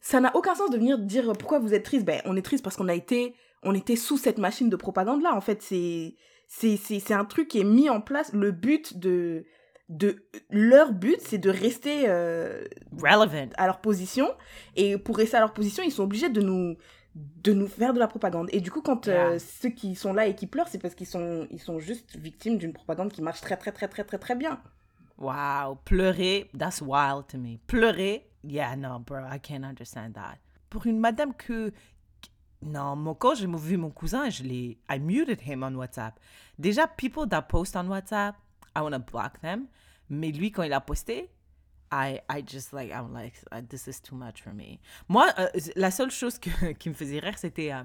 ça 0.00 0.18
n'a 0.20 0.34
aucun 0.34 0.54
sens 0.56 0.70
de 0.70 0.76
venir 0.78 0.98
dire 0.98 1.32
pourquoi 1.38 1.58
vous 1.60 1.72
êtes 1.74 1.84
triste. 1.84 2.04
Ben, 2.04 2.20
on 2.24 2.34
est 2.36 2.42
triste 2.42 2.64
parce 2.64 2.76
qu'on 2.76 2.88
a 2.88 2.94
été, 2.94 3.34
on 3.62 3.74
était 3.74 3.94
sous 3.94 4.16
cette 4.16 4.38
machine 4.38 4.68
de 4.70 4.74
propagande-là. 4.76 5.34
En 5.36 5.40
fait, 5.40 5.62
c'est, 5.62 6.16
c'est 6.48 7.12
un 7.14 7.24
truc 7.24 7.46
qui 7.48 7.60
est 7.60 7.64
mis 7.64 7.90
en 7.90 8.00
place. 8.00 8.32
Le 8.32 8.50
but 8.50 8.98
de... 8.98 9.44
de 9.92 10.24
leur 10.50 10.92
but, 10.92 11.18
c'est 11.20 11.38
de 11.38 11.50
rester 11.50 12.04
euh, 12.06 12.64
Relevant. 12.96 13.50
à 13.56 13.66
leur 13.66 13.80
position. 13.80 14.28
Et 14.74 14.96
pour 14.96 15.16
rester 15.16 15.36
à 15.36 15.40
leur 15.40 15.52
position, 15.52 15.82
ils 15.82 15.92
sont 15.92 16.04
obligés 16.04 16.30
de 16.30 16.40
nous 16.40 16.76
de 17.14 17.52
nous 17.52 17.66
faire 17.66 17.92
de 17.92 17.98
la 17.98 18.08
propagande. 18.08 18.48
Et 18.52 18.62
du 18.62 18.70
coup, 18.70 18.80
quand 18.80 19.06
euh, 19.06 19.38
ceux 19.38 19.68
qui 19.68 19.94
sont 19.94 20.14
là 20.14 20.26
et 20.26 20.34
qui 20.34 20.46
pleurent, 20.46 20.68
c'est 20.68 20.78
parce 20.78 20.94
qu'ils 20.94 21.06
sont, 21.06 21.46
ils 21.50 21.60
sont 21.60 21.78
juste 21.78 22.16
victimes 22.16 22.56
d'une 22.56 22.72
propagande 22.72 23.12
qui 23.12 23.20
marche 23.20 23.42
très, 23.42 23.58
très, 23.58 23.70
très, 23.70 23.86
très, 23.86 24.02
très, 24.04 24.16
très 24.16 24.34
bien. 24.34 24.62
Wow, 25.18 25.76
pleurer, 25.84 26.48
that's 26.58 26.80
wild 26.80 27.26
to 27.28 27.36
me. 27.36 27.58
Pleurer, 27.66 28.26
yeah, 28.44 28.74
no, 28.76 28.98
bro, 28.98 29.18
I 29.30 29.38
can't 29.38 29.62
understand 29.62 30.14
that. 30.14 30.38
Pour 30.70 30.86
une 30.86 30.98
madame 30.98 31.34
que. 31.34 31.72
Non, 32.62 32.96
moi, 32.96 33.14
quand 33.18 33.34
j'ai 33.34 33.46
vu 33.46 33.76
mon 33.76 33.90
cousin, 33.90 34.30
je 34.30 34.42
l'ai. 34.44 34.78
I 34.88 34.98
muted 34.98 35.40
him 35.42 35.62
on 35.62 35.74
WhatsApp. 35.74 36.18
Déjà, 36.58 36.86
people 36.86 37.28
that 37.28 37.42
post 37.42 37.76
on 37.76 37.88
WhatsApp, 37.88 38.36
I 38.74 38.80
want 38.80 38.92
to 38.92 38.98
block 39.00 39.40
them. 39.42 39.66
Mais 40.12 40.30
lui, 40.30 40.50
quand 40.52 40.62
il 40.62 40.72
a 40.72 40.80
posté, 40.80 41.30
I, 41.92 42.20
I 42.30 42.42
just 42.46 42.72
like, 42.72 42.90
I'm 42.90 43.12
like, 43.12 43.34
uh, 43.52 43.60
this 43.68 43.86
is 43.86 44.00
too 44.00 44.14
much 44.16 44.42
for 44.42 44.52
me. 44.54 44.78
Moi, 45.08 45.26
euh, 45.38 45.48
la 45.76 45.90
seule 45.90 46.10
chose 46.10 46.38
que- 46.38 46.72
qui 46.78 46.88
me 46.88 46.94
faisait 46.94 47.18
rire, 47.18 47.36
c'était 47.38 47.72
euh, 47.72 47.82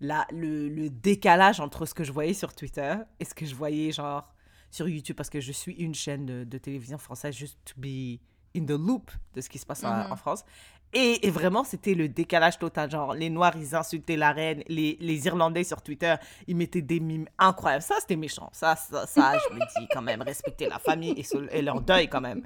la, 0.00 0.26
le, 0.30 0.68
le 0.68 0.90
décalage 0.90 1.60
entre 1.60 1.86
ce 1.86 1.94
que 1.94 2.04
je 2.04 2.12
voyais 2.12 2.34
sur 2.34 2.54
Twitter 2.54 2.96
et 3.20 3.24
ce 3.24 3.34
que 3.34 3.46
je 3.46 3.54
voyais, 3.54 3.92
genre, 3.92 4.32
sur 4.70 4.88
YouTube, 4.88 5.16
parce 5.16 5.30
que 5.30 5.40
je 5.40 5.52
suis 5.52 5.74
une 5.74 5.94
chaîne 5.94 6.26
de, 6.26 6.44
de 6.44 6.58
télévision 6.58 6.98
française, 6.98 7.34
juste 7.34 7.58
to 7.64 7.74
be 7.78 8.18
in 8.56 8.64
the 8.64 8.70
loop 8.78 9.10
de 9.34 9.40
ce 9.40 9.48
qui 9.48 9.58
se 9.58 9.66
passe 9.66 9.84
en- 9.84 9.94
Mhm. 10.04 10.12
en, 10.12 10.16
France. 10.16 10.44
Et, 10.92 11.26
et 11.26 11.30
vraiment, 11.30 11.64
c'était 11.64 11.94
le 11.94 12.08
décalage 12.08 12.58
total. 12.58 12.90
Genre, 12.90 13.12
les 13.14 13.28
Noirs, 13.28 13.54
ils 13.56 13.74
insultaient 13.74 14.16
la 14.16 14.32
reine. 14.32 14.62
Les, 14.68 14.96
les 15.00 15.26
Irlandais 15.26 15.64
sur 15.64 15.82
Twitter, 15.82 16.14
ils 16.46 16.56
mettaient 16.56 16.82
des 16.82 17.00
mimes 17.00 17.26
incroyables. 17.38 17.82
Ça, 17.82 17.96
c'était 18.00 18.16
méchant. 18.16 18.48
Ça, 18.52 18.76
ça, 18.76 19.06
ça, 19.06 19.34
je 19.36 19.54
me 19.54 19.60
dis 19.60 19.88
quand 19.92 20.02
même, 20.02 20.22
respecter 20.22 20.68
la 20.68 20.78
famille 20.78 21.14
et, 21.52 21.62
leur 21.62 21.80
deuil 21.82 22.08
quand 22.08 22.20
même. 22.20 22.42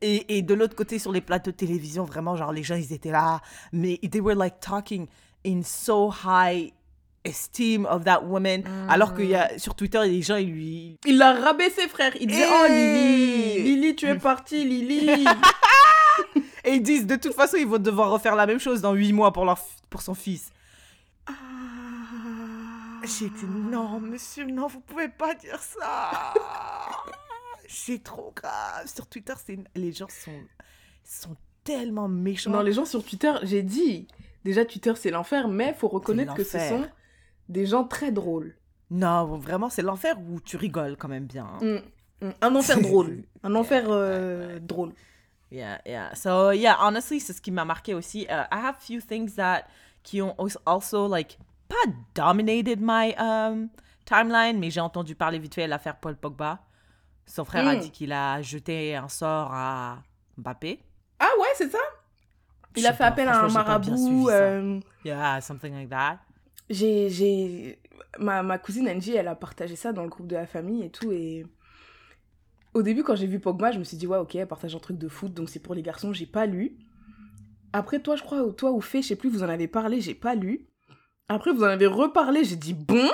Et, 0.00 0.38
et 0.38 0.42
de 0.42 0.54
l'autre 0.54 0.76
côté, 0.76 0.98
sur 0.98 1.12
les 1.12 1.20
plateaux 1.20 1.50
de 1.50 1.56
télévision, 1.56 2.04
vraiment, 2.04 2.36
genre, 2.36 2.52
les 2.52 2.62
gens, 2.62 2.76
ils 2.76 2.92
étaient 2.92 3.10
là. 3.10 3.40
Mais 3.72 3.98
they 3.98 4.20
were 4.20 4.36
like 4.36 4.60
talking 4.60 5.06
in 5.44 5.62
so 5.62 6.10
high 6.10 6.72
esteem 7.24 7.86
of 7.86 8.04
that 8.04 8.24
woman. 8.24 8.62
Alors 8.88 9.14
que 9.14 9.22
y 9.22 9.34
a, 9.34 9.58
sur 9.58 9.74
Twitter, 9.74 10.00
les 10.04 10.22
gens, 10.22 10.36
ils 10.36 10.50
lui, 10.50 10.96
Il 11.06 11.18
l'a 11.18 11.32
rabaissé, 11.32 11.88
frère. 11.88 12.12
Il 12.20 12.28
disait, 12.28 12.46
oh 12.48 12.66
Lily, 12.68 13.62
Lily, 13.62 13.96
tu 13.96 14.06
es 14.06 14.14
partie, 14.18 14.64
Lily. 14.64 15.24
Et 16.64 16.72
ils 16.74 16.82
disent, 16.82 17.06
de 17.06 17.16
toute 17.16 17.34
façon, 17.34 17.56
ils 17.56 17.66
vont 17.66 17.78
devoir 17.78 18.10
refaire 18.10 18.34
la 18.36 18.46
même 18.46 18.58
chose 18.58 18.80
dans 18.80 18.94
huit 18.94 19.12
mois 19.12 19.32
pour, 19.32 19.44
leur, 19.44 19.58
pour 19.88 20.02
son 20.02 20.14
fils. 20.14 20.50
J'ai 23.02 23.30
dit, 23.30 23.46
non, 23.46 23.98
monsieur, 24.00 24.44
non, 24.44 24.66
vous 24.66 24.80
pouvez 24.80 25.08
pas 25.08 25.34
dire 25.34 25.58
ça. 25.60 26.34
C'est 27.66 28.02
trop 28.02 28.32
grave. 28.36 28.86
Sur 28.92 29.06
Twitter, 29.06 29.32
c'est 29.46 29.56
les 29.76 29.92
gens 29.92 30.08
sont, 30.08 30.32
sont 31.04 31.36
tellement 31.62 32.08
méchants. 32.08 32.50
non, 32.50 32.62
les 32.62 32.72
gens 32.72 32.84
sur 32.84 33.04
Twitter, 33.04 33.32
j'ai 33.44 33.62
dit, 33.62 34.08
déjà 34.44 34.64
Twitter 34.64 34.92
c'est 34.96 35.12
l'enfer, 35.12 35.46
mais 35.46 35.72
faut 35.74 35.86
reconnaître 35.86 36.34
que 36.34 36.42
ce 36.42 36.58
sont 36.58 36.84
des 37.48 37.66
gens 37.66 37.84
très 37.84 38.10
drôles. 38.10 38.56
Non, 38.90 39.38
vraiment, 39.38 39.70
c'est 39.70 39.82
l'enfer 39.82 40.16
où 40.18 40.40
tu 40.40 40.56
rigoles 40.56 40.96
quand 40.96 41.06
même 41.06 41.26
bien. 41.26 41.46
hein. 41.46 41.80
Mm, 42.22 42.26
mm. 42.26 42.32
Un 42.40 42.56
enfer 42.56 42.80
drôle. 42.80 43.22
Un 43.44 43.54
enfer 43.54 43.84
euh, 43.88 44.58
drôle. 44.58 44.92
Yeah, 45.50 45.78
yeah. 45.84 46.14
So, 46.14 46.50
yeah, 46.52 46.76
honestly, 46.80 47.18
c'est 47.20 47.32
ce 47.32 47.40
qui 47.40 47.50
m'a 47.50 47.64
marqué 47.64 47.94
aussi. 47.94 48.22
Uh, 48.28 48.46
I 48.52 48.58
have 48.64 48.76
few 48.78 49.00
things 49.00 49.34
that 49.36 49.64
qui 50.02 50.22
ont 50.22 50.34
als- 50.38 50.58
also, 50.64 51.08
like, 51.08 51.38
pas 51.68 51.92
dominated 52.14 52.78
my 52.80 53.14
um, 53.18 53.68
timeline, 54.04 54.58
mais 54.58 54.70
j'ai 54.70 54.80
entendu 54.80 55.14
parler 55.14 55.38
vite 55.38 55.54
fait 55.54 55.64
de 55.64 55.70
l'affaire 55.70 55.96
Paul 55.96 56.16
Pogba. 56.16 56.60
Son 57.26 57.44
frère 57.44 57.66
a 57.66 57.74
Mm. 57.76 57.80
dit 57.80 57.90
qu'il 57.90 58.12
a 58.12 58.40
jeté 58.42 58.94
un 58.96 59.08
sort 59.08 59.52
à 59.52 59.98
Mbappé. 60.38 60.80
Ah 61.18 61.28
ouais, 61.40 61.48
c'est 61.56 61.70
ça? 61.70 61.78
Il 62.76 62.86
a 62.86 62.92
fait 62.92 62.98
pas, 62.98 63.06
appel 63.06 63.28
à 63.28 63.40
un 63.44 63.48
marabout. 63.48 64.28
euh, 64.30 64.80
Yeah, 65.04 65.40
something 65.40 65.74
like 65.74 65.90
that. 65.90 66.18
j'ai 66.68 67.10
j'ai 67.10 67.78
ma, 68.18 68.42
ma 68.44 68.58
cousine 68.58 68.88
Angie 68.88 69.14
elle 69.16 69.26
a 69.28 69.34
partagé 69.34 69.74
ça 69.76 69.92
dans 69.92 70.02
le 70.04 70.08
groupe 70.08 70.28
de 70.28 70.36
la 70.36 70.46
famille 70.46 70.84
et 70.84 70.90
tout 70.90 71.10
et 71.10 71.44
au 72.74 72.82
début 72.82 73.02
quand 73.02 73.16
j'ai 73.16 73.26
vu 73.26 73.40
Pogba 73.40 73.72
je 73.72 73.78
me 73.78 73.84
suis 73.84 73.96
dit 73.96 74.06
ouais 74.06 74.18
ok 74.18 74.34
elle 74.36 74.46
partage 74.46 74.74
un 74.74 74.78
truc 74.78 74.98
de 74.98 75.08
foot 75.08 75.32
donc 75.34 75.48
c'est 75.48 75.58
pour 75.60 75.74
les 75.74 75.82
garçons 75.82 76.12
j'ai 76.12 76.26
pas 76.26 76.46
lu 76.46 76.76
après 77.72 78.00
toi 78.00 78.16
je 78.16 78.22
crois 78.22 78.42
ou 78.42 78.52
toi 78.52 78.70
ou 78.72 78.80
fait 78.80 79.02
je 79.02 79.08
sais 79.08 79.16
plus 79.16 79.28
vous 79.30 79.42
en 79.42 79.48
avez 79.48 79.68
parlé 79.68 80.00
j'ai 80.00 80.14
pas 80.14 80.34
lu 80.34 80.66
après 81.28 81.52
vous 81.52 81.62
en 81.62 81.66
avez 81.68 81.86
reparlé 81.86 82.44
j'ai 82.44 82.56
dit 82.56 82.74
bon? 82.74 83.08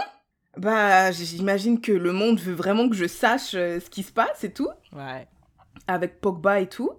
Bah 0.58 1.12
j'imagine 1.12 1.82
que 1.82 1.92
le 1.92 2.12
monde 2.12 2.40
veut 2.40 2.54
vraiment 2.54 2.88
que 2.88 2.94
je 2.96 3.06
sache 3.06 3.52
euh, 3.54 3.78
ce 3.78 3.90
qui 3.90 4.02
se 4.02 4.10
passe 4.12 4.42
et 4.42 4.52
tout 4.54 4.68
Ouais. 4.94 5.28
avec 5.86 6.20
Pogba 6.22 6.60
et 6.60 6.68
tout 6.68 6.92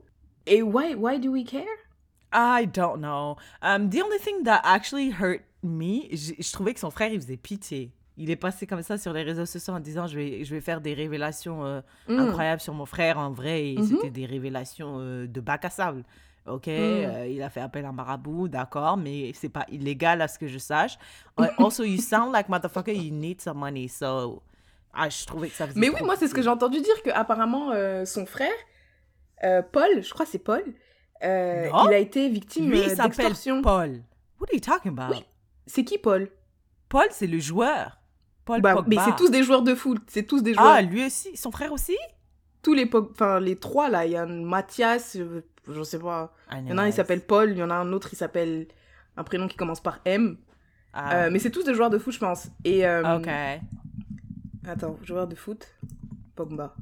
et 0.45 0.61
why 0.61 0.93
why 0.93 1.19
do 1.19 1.31
we 1.31 1.43
care? 1.43 1.63
I 2.31 2.67
don't 2.67 2.99
know. 2.99 3.35
Um, 3.63 3.89
the 3.89 4.01
only 4.03 4.19
thing 4.19 4.43
that 4.43 4.61
actually 4.63 5.09
hurt 5.11 5.41
me, 5.63 6.03
je, 6.11 6.33
je 6.37 6.51
trouvais 6.51 6.73
que 6.73 6.79
son 6.79 6.91
frère, 6.91 7.11
il 7.11 7.19
faisait 7.21 7.37
pitié. 7.37 7.93
Il 8.19 8.31
est 8.31 8.35
passé 8.35 8.65
comme 8.65 8.81
ça 8.81 8.97
sur 8.97 9.13
les 9.13 9.21
réseaux 9.23 9.45
sociaux 9.45 9.73
en 9.75 9.79
disant 9.79 10.07
je 10.07 10.15
vais, 10.17 10.43
je 10.43 10.53
vais 10.55 10.61
faire 10.61 10.81
des 10.81 10.93
révélations 10.95 11.63
euh, 11.65 11.81
Mm. 12.07 12.19
incroyables 12.19 12.61
sur 12.61 12.73
mon 12.73 12.85
frère. 12.85 13.19
En 13.19 13.31
vrai, 13.31 13.69
et 13.73 13.77
Mhm. 13.77 13.85
c'était 13.87 14.09
des 14.09 14.25
révélations 14.25 14.97
euh, 14.99 15.27
de 15.27 15.39
bac 15.41 15.65
à 15.65 15.69
sable. 15.69 16.03
Ok, 16.47 16.67
euh, 16.69 17.27
il 17.29 17.41
a 17.43 17.49
fait 17.49 17.59
appel 17.59 17.83
à 17.85 17.89
un 17.89 17.91
marabout, 17.91 18.47
d'accord, 18.47 18.95
mais 18.95 19.33
c'est 19.33 19.49
pas 19.49 19.65
illégal 19.69 20.21
à 20.21 20.27
ce 20.29 20.39
que 20.39 20.47
je 20.47 20.57
sache. 20.57 20.97
Uh, 21.37 21.43
also, 21.63 21.83
you 21.83 21.97
sound 22.01 22.31
like 22.33 22.47
motherfucker, 22.49 22.93
you 22.93 23.13
need 23.13 23.41
some 23.41 23.57
money, 23.57 23.87
so. 23.89 24.41
Ah, 24.93 25.09
je 25.09 25.25
trouvais 25.25 25.49
que 25.49 25.55
ça 25.55 25.67
faisait 25.67 25.79
Mais 25.79 25.89
oui, 25.89 26.01
moi, 26.03 26.15
c'est 26.15 26.27
ce 26.27 26.33
que 26.33 26.41
j'ai 26.41 26.49
entendu 26.49 26.79
dire 26.81 27.03
que 27.03 27.09
apparemment 27.11 27.71
son 28.05 28.25
frère, 28.25 28.49
Paul, 29.71 30.01
je 30.01 30.09
crois 30.11 30.25
que 30.25 30.31
c'est 30.31 30.39
Paul, 30.39 30.63
il 31.21 31.27
a 31.27 31.97
été 31.97 32.29
victime 32.29 32.71
d'extorsion. 32.71 33.61
Paul. 33.61 34.01
What 34.39 34.47
are 34.49 34.53
you 34.55 34.59
talking 34.59 34.97
about? 34.97 35.13
Oui. 35.15 35.23
C'est 35.65 35.83
qui 35.83 35.97
Paul? 35.97 36.29
Paul, 36.89 37.07
c'est 37.11 37.27
le 37.27 37.39
joueur. 37.39 37.99
Paul 38.47 38.61
Bah, 38.61 38.73
Pogba. 38.75 38.87
Mais 38.89 38.97
c'est 39.05 39.15
tous 39.15 39.29
des 39.29 39.43
joueurs 39.43 39.61
de 39.61 39.75
foot, 39.75 40.01
c'est 40.07 40.23
tous 40.23 40.41
des 40.41 40.53
joueurs. 40.55 40.65
Ah, 40.65 40.81
lui 40.81 41.05
aussi, 41.05 41.35
son 41.37 41.51
frère 41.51 41.71
aussi? 41.73 41.95
Tous 42.63 42.73
les, 42.73 42.89
enfin 42.93 43.39
les 43.39 43.55
trois 43.57 43.89
là, 43.89 44.05
il 44.05 44.13
y 44.13 44.15
a 44.15 44.23
un 44.23 44.43
Mathias, 44.43 45.15
euh, 45.17 45.41
je 45.69 45.83
sais 45.83 45.99
pas. 45.99 46.33
Il 46.53 46.67
y 46.69 46.73
en 46.73 46.77
a 46.79 46.83
un, 46.83 46.87
il 46.87 46.93
s'appelle 46.93 47.21
Paul, 47.21 47.51
il 47.51 47.57
y 47.57 47.63
en 47.63 47.69
a 47.69 47.75
un 47.75 47.93
autre, 47.93 48.09
il 48.13 48.15
s'appelle 48.15 48.67
un 49.15 49.23
prénom 49.23 49.47
qui 49.47 49.55
commence 49.57 49.81
par 49.81 49.99
M. 50.05 50.37
Ah, 50.93 51.25
Euh, 51.25 51.29
mais 51.31 51.39
c'est 51.39 51.51
tous 51.51 51.63
des 51.63 51.73
joueurs 51.75 51.89
de 51.91 51.97
foot, 51.99 52.13
je 52.13 52.19
pense. 52.19 52.47
Et 52.63 52.87
euh, 52.87 53.17
ok. 53.17 53.29
attends, 54.67 54.97
joueurs 55.03 55.27
de 55.27 55.35
foot, 55.35 55.67
Pogba. 56.35 56.73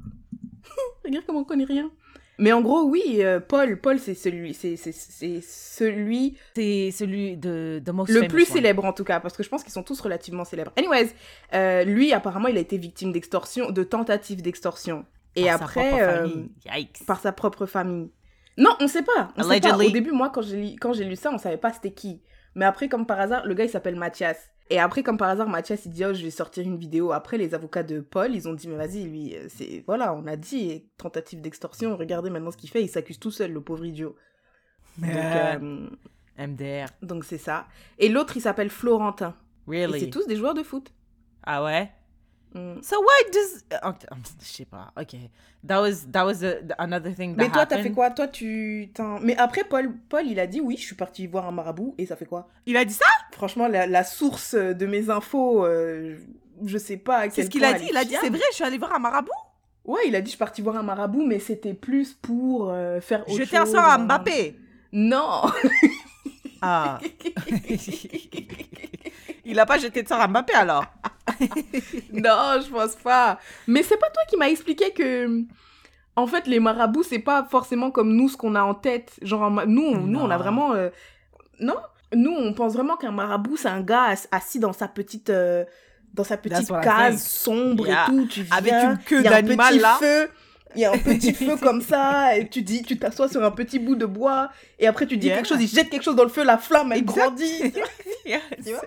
Regarde 1.04 1.24
comment 1.26 1.40
on 1.40 1.44
connaît 1.44 1.64
rien. 1.64 1.90
Mais 2.38 2.52
en 2.52 2.60
gros, 2.60 2.82
oui, 2.84 3.02
euh, 3.20 3.40
Paul, 3.40 3.80
Paul, 3.80 3.98
c'est 3.98 4.14
celui, 4.14 4.52
c'est 4.52 4.76
c'est- 4.76 4.92
c'est 4.92 5.40
celui 5.40 6.36
C'est 6.54 6.90
celui 6.90 7.36
de, 7.36 7.80
de 7.84 7.92
most 7.92 8.10
le 8.12 8.28
plus 8.28 8.42
one. 8.48 8.52
célèbre 8.56 8.84
en 8.84 8.92
tout 8.92 9.04
cas, 9.04 9.20
parce 9.20 9.36
que 9.36 9.42
je 9.42 9.48
pense 9.48 9.62
qu'ils 9.64 9.72
sont 9.72 9.82
tous 9.82 10.00
relativement 10.00 10.44
célèbres. 10.44 10.72
Anyways, 10.76 11.10
euh, 11.54 11.84
lui 11.84 12.12
apparemment, 12.12 12.48
il 12.48 12.56
a 12.58 12.60
été 12.60 12.76
victime 12.78 13.12
d'extorsion, 13.12 13.70
de 13.70 13.82
tentative 13.82 14.42
d'extorsion. 14.42 15.04
Et 15.34 15.44
Par 15.44 15.58
sa 15.58 15.64
après, 15.64 15.88
propre 15.90 16.02
euh, 16.02 16.16
famille. 16.28 16.50
Yikes. 16.76 17.06
par 17.06 17.20
sa 17.20 17.32
propre 17.32 17.66
famille. 17.66 18.10
Non, 18.58 18.70
on 18.80 18.88
sait 18.88 19.02
pas. 19.02 19.28
On 19.36 19.42
sait 19.42 19.60
pas. 19.60 19.68
Au 19.88 19.90
début, 19.92 20.12
moi, 20.12 20.30
quand 20.30 20.40
j'ai 20.42 20.56
lu, 20.56 20.76
quand 20.80 20.92
j'ai 20.94 21.04
lu 21.04 21.16
ça, 21.16 21.30
on 21.32 21.38
savait 21.38 21.58
pas 21.58 21.72
c'était 21.72 21.92
qui. 21.92 22.22
Mais 22.54 22.64
après, 22.64 22.88
comme 22.88 23.04
par 23.06 23.20
hasard, 23.20 23.44
le 23.46 23.52
gars, 23.54 23.64
il 23.64 23.70
s'appelle 23.70 23.96
Mathias. 23.96 24.38
Et 24.68 24.80
après, 24.80 25.02
comme 25.04 25.16
par 25.16 25.28
hasard, 25.28 25.48
Mathias, 25.48 25.84
il 25.86 25.92
dit, 25.92 26.04
oh, 26.04 26.12
je 26.12 26.22
vais 26.24 26.30
sortir 26.30 26.64
une 26.64 26.76
vidéo. 26.76 27.12
Après, 27.12 27.38
les 27.38 27.54
avocats 27.54 27.84
de 27.84 28.00
Paul, 28.00 28.34
ils 28.34 28.48
ont 28.48 28.52
dit, 28.52 28.66
mais 28.66 28.76
vas-y, 28.76 29.04
lui, 29.04 29.36
euh, 29.36 29.46
c'est, 29.48 29.84
voilà, 29.86 30.12
on 30.14 30.26
a 30.26 30.34
dit, 30.36 30.84
tentative 30.98 31.40
d'extorsion, 31.40 31.96
regardez 31.96 32.30
maintenant 32.30 32.50
ce 32.50 32.56
qu'il 32.56 32.68
fait, 32.70 32.82
il 32.82 32.88
s'accuse 32.88 33.18
tout 33.20 33.30
seul, 33.30 33.52
le 33.52 33.60
pauvre 33.60 33.84
idiot. 33.84 34.16
Donc, 34.98 35.10
Ah. 35.14 35.54
euh, 35.56 35.88
MDR. 36.38 36.88
donc 37.02 37.24
c'est 37.24 37.38
ça. 37.38 37.66
Et 37.98 38.08
l'autre, 38.08 38.36
il 38.36 38.40
s'appelle 38.40 38.70
Florentin. 38.70 39.36
Et 39.68 39.70
Really? 39.86 40.00
c'est 40.00 40.10
tous 40.10 40.26
des 40.26 40.36
joueurs 40.36 40.54
de 40.54 40.62
foot. 40.62 40.92
Ah 41.44 41.62
ouais? 41.64 41.90
Mm. 42.56 42.82
So 42.82 42.96
why 43.00 43.30
does... 43.32 43.64
oh, 43.84 43.92
je 44.40 44.46
sais 44.46 44.64
pas. 44.64 44.90
Ok. 44.98 45.14
That 45.66 45.80
was, 45.82 46.06
that 46.10 46.24
was 46.24 46.42
a- 46.42 46.62
another 46.78 47.12
thing 47.14 47.36
that 47.36 47.44
Mais 47.44 47.50
toi, 47.50 47.66
t'as 47.66 47.82
fait 47.82 47.92
quoi? 47.92 48.10
Toi, 48.10 48.28
tu. 48.28 48.90
Mais 49.20 49.36
après, 49.36 49.64
Paul, 49.64 49.92
Paul, 50.08 50.26
il 50.26 50.40
a 50.40 50.46
dit, 50.46 50.60
oui, 50.60 50.76
je 50.78 50.82
suis 50.86 50.94
parti 50.94 51.26
voir 51.26 51.46
un 51.46 51.52
marabout, 51.52 51.94
et 51.98 52.06
ça 52.06 52.16
fait 52.16 52.24
quoi? 52.24 52.48
Il 52.64 52.76
a 52.76 52.84
dit 52.84 52.94
ça? 52.94 53.04
Franchement, 53.32 53.68
la, 53.68 53.86
la 53.86 54.04
source 54.04 54.54
de 54.54 54.86
mes 54.86 55.10
infos, 55.10 55.66
euh, 55.66 56.16
je 56.64 56.78
sais 56.78 56.96
pas 56.96 57.28
C'est 57.28 57.42
ce 57.44 57.50
qu'il 57.50 57.64
a 57.64 57.74
dit. 57.74 57.88
Il 57.90 57.96
a 57.96 58.04
dit, 58.04 58.16
c'est 58.20 58.30
vrai, 58.30 58.40
je 58.50 58.54
suis 58.54 58.64
allée 58.64 58.78
voir 58.78 58.94
un 58.94 59.00
marabout? 59.00 59.30
Ouais, 59.84 60.00
il 60.06 60.16
a 60.16 60.20
dit, 60.20 60.26
je 60.26 60.30
suis 60.30 60.38
parti 60.38 60.62
voir 60.62 60.76
un 60.76 60.82
marabout, 60.82 61.26
mais 61.26 61.38
c'était 61.38 61.74
plus 61.74 62.14
pour 62.14 62.70
euh, 62.70 63.00
faire 63.00 63.28
autre 63.28 63.36
Jeter 63.36 63.58
un 63.58 63.66
sort 63.66 63.84
à 63.84 63.96
euh, 64.00 64.04
Mbappé. 64.04 64.56
Non 64.92 65.42
Ah. 66.62 66.98
il 69.46 69.58
a 69.60 69.66
pas 69.66 69.78
jeté 69.78 70.02
de 70.02 70.08
sort 70.08 70.20
à 70.20 70.28
Mbappé 70.28 70.52
alors. 70.54 70.84
Non, 72.12 72.60
je 72.64 72.70
pense 72.70 72.94
pas. 72.96 73.38
Mais 73.66 73.82
c'est 73.82 73.96
pas 73.96 74.10
toi 74.10 74.22
qui 74.28 74.36
m'as 74.36 74.48
expliqué 74.48 74.92
que... 74.92 75.42
En 76.18 76.26
fait, 76.26 76.46
les 76.46 76.60
marabouts, 76.60 77.02
c'est 77.02 77.18
pas 77.18 77.44
forcément 77.50 77.90
comme 77.90 78.14
nous, 78.14 78.28
ce 78.30 78.36
qu'on 78.38 78.54
a 78.54 78.62
en 78.62 78.74
tête. 78.74 79.12
Genre, 79.20 79.50
nous, 79.66 79.82
on, 79.82 79.98
nous, 79.98 80.18
on 80.18 80.30
a 80.30 80.38
vraiment... 80.38 80.72
euh, 80.72 80.88
Non 81.60 81.76
Nous, 82.14 82.32
on 82.32 82.54
pense 82.54 82.72
vraiment 82.72 82.96
qu'un 82.96 83.10
marabout, 83.12 83.56
c'est 83.58 83.68
un 83.68 83.82
gars 83.82 84.04
ass- 84.12 84.28
assis 84.32 84.58
dans 84.58 84.72
sa 84.72 84.88
petite... 84.88 85.28
euh, 85.28 85.64
Dans 86.14 86.24
sa 86.24 86.38
petite 86.38 86.68
case 86.82 87.22
sombre 87.22 87.86
Yeah. 87.86 88.04
et 88.04 88.10
tout. 88.10 88.26
Tu 88.28 88.42
viens, 88.44 88.56
Avec 88.56 88.72
une 88.72 88.98
queue 89.04 89.18
un 89.26 89.30
d'animal, 89.30 89.78
là. 89.78 89.96
feu, 90.00 90.30
Il 90.76 90.80
y 90.82 90.84
a 90.84 90.92
un 90.92 90.98
petit 90.98 91.32
feu 91.32 91.56
comme 91.60 91.80
ça, 91.80 92.36
et 92.36 92.48
tu 92.48 92.62
dis, 92.62 92.82
tu 92.82 92.98
t'assois 92.98 93.28
sur 93.28 93.42
un 93.42 93.50
petit 93.50 93.78
bout 93.78 93.96
de 93.96 94.06
bois, 94.06 94.50
et 94.78 94.86
après 94.86 95.06
tu 95.06 95.16
dis 95.16 95.26
Yeah. 95.28 95.36
quelque 95.36 95.48
chose, 95.48 95.60
il 95.62 95.68
jette 95.68 95.88
quelque 95.90 96.02
chose 96.04 96.16
dans 96.16 96.22
le 96.24 96.28
feu, 96.28 96.44
la 96.44 96.58
flamme, 96.58 96.92
elle 96.92 96.98
Exact. 96.98 97.16
grandit. 97.18 97.72
Yes. 98.26 98.42
Tu 98.64 98.72
vois? 98.72 98.82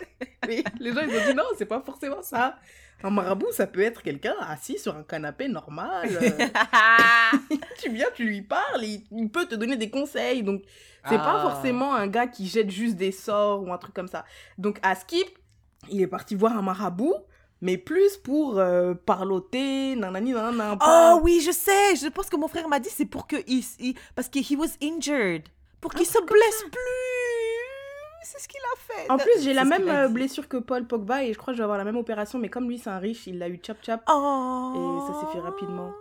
Mais 0.48 0.64
les 0.80 0.94
gens, 0.94 1.02
ils 1.02 1.18
ont 1.18 1.26
dit 1.28 1.34
non, 1.34 1.44
c'est 1.58 1.66
pas 1.66 1.82
forcément 1.86 2.22
ça. 2.22 2.58
Un 3.02 3.10
marabout, 3.12 3.52
ça 3.54 3.66
peut 3.68 3.80
être 3.82 4.02
quelqu'un 4.04 4.36
assis 4.42 4.78
sur 4.78 4.94
un 4.98 5.04
canapé 5.04 5.48
normal. 5.48 6.10
euh, 6.22 6.30
tu 7.82 7.90
viens, 7.90 8.08
tu 8.14 8.26
lui 8.26 8.42
parles, 8.42 8.84
il, 8.84 9.04
il 9.12 9.30
peut 9.30 9.46
te 9.46 9.56
donner 9.56 9.78
des 9.78 9.90
conseils. 9.90 10.44
Donc, 10.44 10.64
c'est 11.08 11.18
pas 11.18 11.36
Ah. 11.38 11.50
forcément 11.50 11.96
un 11.96 12.08
gars 12.08 12.28
qui 12.28 12.48
jette 12.48 12.70
juste 12.70 12.96
des 12.98 13.14
sorts 13.14 13.64
ou 13.64 13.72
un 13.72 13.78
truc 13.78 13.94
comme 13.94 14.10
ça. 14.10 14.26
Donc, 14.58 14.80
à 14.82 14.96
Skip, 14.96 15.28
il 15.90 16.02
est 16.02 16.08
parti 16.08 16.36
voir 16.36 16.58
un 16.58 16.62
marabout, 16.62 17.16
mais 17.62 17.78
plus 17.78 18.18
pour 18.18 18.58
euh, 18.60 18.94
parloter, 18.94 19.96
nanani, 19.96 20.32
nanana. 20.34 20.78
pas- 20.78 21.16
Oh 21.16 21.22
oui, 21.24 21.42
je 21.46 21.52
sais. 21.52 21.96
Je 21.96 22.08
pense 22.08 22.30
que 22.30 22.36
mon 22.38 22.48
frère 22.48 22.68
m'a 22.68 22.80
dit 22.80 22.90
c'est 22.90 23.06
pour 23.06 23.28
que 23.28 23.36
il, 23.48 23.64
il- 23.80 23.96
parce 24.16 24.30
que 24.30 24.40
he 24.40 24.58
was 24.58 24.70
injured, 24.82 25.44
pour 25.82 25.94
qu'il 25.94 26.06
se 26.06 26.20
blesse 26.24 26.64
plus. 26.72 28.24
C'est 28.24 28.40
ce 28.40 28.48
qu'il 28.48 28.60
a 28.60 28.78
fait. 28.78 29.12
En 29.12 29.18
plus, 29.18 29.42
j'ai 29.42 29.54
la 29.54 29.64
même 29.66 29.88
euh, 29.90 30.08
blessure 30.08 30.48
que 30.48 30.58
Paul 30.58 30.86
Pogba 30.86 31.24
et 31.24 31.34
je 31.34 31.38
crois 31.38 31.54
que 31.54 31.58
je 31.58 31.60
vais 31.60 31.64
avoir 31.64 31.78
la 31.80 31.84
même 31.86 31.96
opération, 31.98 32.38
mais 32.38 32.50
comme 32.50 32.68
lui, 32.70 32.78
c'est 32.78 32.90
un 32.90 33.00
riche, 33.00 33.26
il 33.28 33.40
l'a 33.40 33.48
eu 33.50 33.60
chap-chap. 33.66 34.04
Oh. 34.10 34.74
Et 34.76 35.12
ça 35.14 35.20
s'est 35.20 35.32
fait 35.34 35.40
rapidement. 35.40 35.92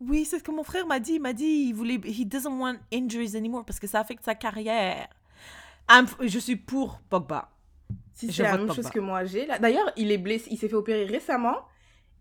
Oui, 0.00 0.24
c'est 0.26 0.38
ce 0.38 0.44
que 0.44 0.50
mon 0.50 0.62
frère 0.62 0.86
m'a 0.86 1.00
dit. 1.00 1.14
Il 1.14 1.22
m'a 1.22 1.32
dit 1.32 1.66
il 1.68 1.72
voulait, 1.72 1.98
he 2.04 2.24
doesn't 2.26 2.52
want 2.60 2.76
injuries 2.92 3.34
anymore 3.36 3.64
parce 3.64 3.80
que 3.80 3.86
ça 3.86 4.00
affecte 4.00 4.24
sa 4.24 4.34
carrière. 4.34 5.08
I'm- 5.90 6.06
je 6.20 6.38
suis 6.38 6.56
pour 6.56 7.00
Pogba. 7.08 7.48
Si 8.16 8.32
c'est 8.32 8.42
la 8.42 8.56
même 8.56 8.72
chose 8.72 8.88
que 8.88 8.98
moi 8.98 9.24
j'ai. 9.26 9.46
D'ailleurs, 9.60 9.92
il 9.96 10.10
est 10.10 10.18
blessé, 10.18 10.48
il 10.50 10.56
s'est 10.56 10.68
fait 10.68 10.74
opérer 10.74 11.04
récemment. 11.04 11.56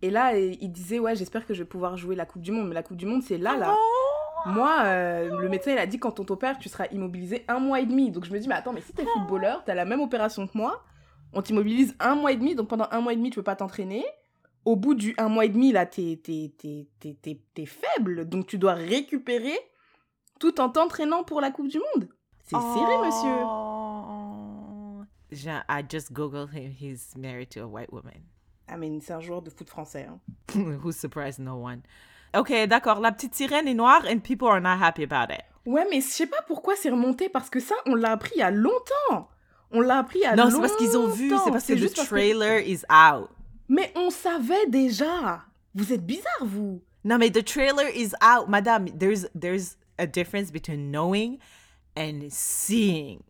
Et 0.02 0.12
là, 0.12 0.36
euh, 0.36 0.54
il 0.60 0.72
disait 0.72 1.00
ouais, 1.00 1.16
j'espère 1.16 1.46
que 1.46 1.54
je 1.54 1.64
vais 1.64 1.70
pouvoir 1.70 1.96
jouer 1.96 2.16
la 2.16 2.26
Coupe 2.26 2.42
du 2.42 2.52
Monde. 2.52 2.68
Mais 2.68 2.74
la 2.76 2.84
Coupe 2.84 2.98
du 2.98 3.06
Monde, 3.06 3.24
c'est 3.24 3.38
là, 3.38 3.56
là. 3.56 3.74
Oh. 3.74 4.50
Moi, 4.50 4.76
euh, 4.84 5.40
le 5.40 5.48
médecin, 5.48 5.72
il 5.72 5.78
a 5.78 5.86
dit 5.86 5.98
quand 5.98 6.20
on 6.20 6.26
t'opère, 6.26 6.60
tu 6.60 6.68
seras 6.68 6.88
immobilisé 6.92 7.46
un 7.48 7.60
mois 7.60 7.80
et 7.80 7.86
demi. 7.86 8.12
Donc 8.12 8.26
je 8.26 8.34
me 8.34 8.40
dis, 8.40 8.48
mais 8.48 8.56
attends, 8.56 8.74
mais 8.74 8.82
si 8.82 8.92
t'es 8.92 9.06
footballeur, 9.06 9.64
t'as 9.64 9.74
la 9.74 9.86
même 9.86 10.02
opération 10.02 10.46
que 10.48 10.58
moi, 10.58 10.84
on 11.32 11.42
t'immobilise 11.42 11.96
un 12.02 12.16
mois 12.16 12.34
et 12.34 12.36
demi, 12.36 12.56
donc 12.56 12.68
pendant 12.68 12.88
un 12.92 13.00
mois 13.00 13.14
et 13.14 13.16
demi, 13.16 13.30
tu 13.30 13.36
peux 13.36 13.44
pas 13.44 13.56
t'entraîner. 13.56 14.06
Au 14.66 14.76
bout 14.76 14.96
du 14.96 15.16
un 15.18 15.30
mois 15.30 15.46
et 15.46 15.50
demi, 15.50 15.72
là, 15.72 15.86
t'es, 15.86 16.20
t'es 16.22 17.66
faible, 17.66 18.28
donc 18.28 18.48
tu 18.48 18.58
dois 18.58 18.74
récupérer 18.74 19.58
tout 20.40 20.60
en 20.60 20.70
t'entraînant 20.70 21.24
pour 21.24 21.40
la 21.40 21.52
Coupe 21.52 21.70
du 21.70 21.80
Monde. 21.80 22.10
C'est 22.44 22.58
serré, 22.58 22.98
monsieur. 23.06 23.85
Oh. 25.36 25.38
Je- 25.38 25.64
I 25.70 25.82
just 25.88 26.14
googled 26.14 26.52
him. 26.54 26.72
He's 26.72 27.16
married 27.18 27.50
to 27.52 27.62
a 27.64 27.68
white 27.68 27.92
woman. 27.92 28.24
Ah, 28.68 28.78
mais 28.78 28.90
c'est 29.02 29.14
un 29.14 29.20
joueur 29.20 29.42
de 29.42 29.50
foot 29.50 29.70
français. 29.70 30.08
hein. 30.10 30.20
Who 30.84 30.92
surprised 30.92 31.40
no 31.40 31.56
one? 31.56 31.82
Ok, 32.36 32.52
d'accord. 32.68 33.00
La 33.00 33.12
petite 33.12 33.36
sirène 33.36 33.68
est 33.68 33.74
noire 33.76 34.04
and 34.10 34.20
people 34.20 34.48
are 34.48 34.60
not 34.62 34.78
happy 34.82 35.04
about 35.04 35.32
it. 35.34 35.44
Ouais, 35.66 35.86
mais 35.90 36.02
je 36.02 36.08
sais 36.08 36.28
pas 36.28 36.42
pourquoi 36.48 36.76
c'est 36.76 36.90
remonté, 36.90 37.30
parce 37.30 37.50
que 37.50 37.60
ça, 37.60 37.76
on 37.86 37.96
l'a 37.96 38.12
appris 38.12 38.32
il 38.36 38.40
y 38.40 38.44
a 38.44 38.52
longtemps. 38.52 39.30
On 39.72 39.82
l'a 39.82 40.00
appris 40.00 40.20
il 40.20 40.24
y 40.24 40.26
a 40.26 40.36
non, 40.36 40.44
longtemps. 40.46 40.56
c'est 40.56 40.62
parce 40.62 40.76
qu'ils 40.78 40.98
ont 40.98 41.08
vu. 41.08 41.30
C'est 41.30 41.52
parce 41.52 41.66
que 41.66 41.74
le 41.74 41.88
parce 41.88 41.94
que- 41.94 42.06
trailer 42.16 42.60
is 42.68 42.82
out. 42.92 43.30
Mais 43.68 43.92
on 43.96 44.10
savait 44.10 44.68
déjà. 44.68 45.42
Vous 45.74 45.92
êtes 45.92 46.06
bizarre, 46.06 46.44
vous. 46.46 46.82
No, 47.04 47.18
mais 47.18 47.30
the 47.32 47.44
trailer 47.44 47.88
is 47.96 48.14
out, 48.24 48.48
madame. 48.48 48.86
There's 48.90 49.28
there's 49.40 49.78
a 49.98 50.06
difference 50.08 50.52
between 50.52 50.92
knowing 50.92 51.40
and 51.98 52.30
seeing. 52.30 53.22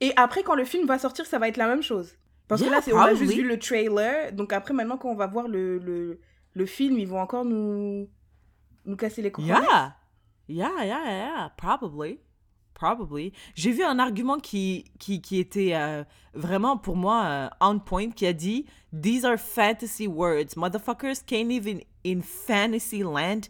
Et 0.00 0.12
après, 0.16 0.42
quand 0.42 0.54
le 0.54 0.64
film 0.64 0.86
va 0.86 0.98
sortir, 0.98 1.26
ça 1.26 1.38
va 1.38 1.48
être 1.48 1.56
la 1.56 1.66
même 1.66 1.82
chose. 1.82 2.14
Parce 2.46 2.60
que 2.60 2.66
Yeah, 2.66 2.76
là, 2.76 2.82
c'est- 2.82 2.92
on 2.92 2.98
a 2.98 3.14
juste 3.14 3.34
vu 3.34 3.42
le 3.46 3.58
trailer. 3.58 4.32
Donc 4.32 4.52
après, 4.52 4.72
maintenant, 4.74 4.96
quand 4.96 5.10
on 5.10 5.14
va 5.16 5.26
voir 5.26 5.48
le, 5.48 5.78
le, 5.78 6.20
le 6.54 6.66
film, 6.66 6.98
ils 6.98 7.06
vont 7.08 7.20
encore 7.20 7.44
nous, 7.44 8.08
nous 8.86 8.96
casser 8.96 9.22
les 9.22 9.30
couilles. 9.32 9.46
Yeah. 9.46 9.96
Yeah, 10.48 10.70
yeah, 10.84 11.04
yeah. 11.04 11.52
Probably. 11.58 12.20
Probably. 12.72 13.32
J'ai 13.54 13.72
vu 13.72 13.82
un 13.82 13.98
argument 13.98 14.38
qui, 14.38 14.84
qui, 15.00 15.20
qui 15.20 15.40
était 15.40 15.74
euh, 15.74 16.04
vraiment 16.32 16.76
pour 16.78 16.94
moi 16.96 17.24
euh, 17.26 17.48
on 17.60 17.80
point 17.80 18.10
qui 18.10 18.24
a 18.24 18.32
dit 18.32 18.66
These 18.92 19.24
are 19.24 19.36
fantasy 19.36 20.06
words. 20.06 20.54
Motherfuckers 20.56 21.22
can't 21.26 21.50
even, 21.50 21.80
in 22.06 22.22
fantasy 22.22 23.02
land, 23.02 23.48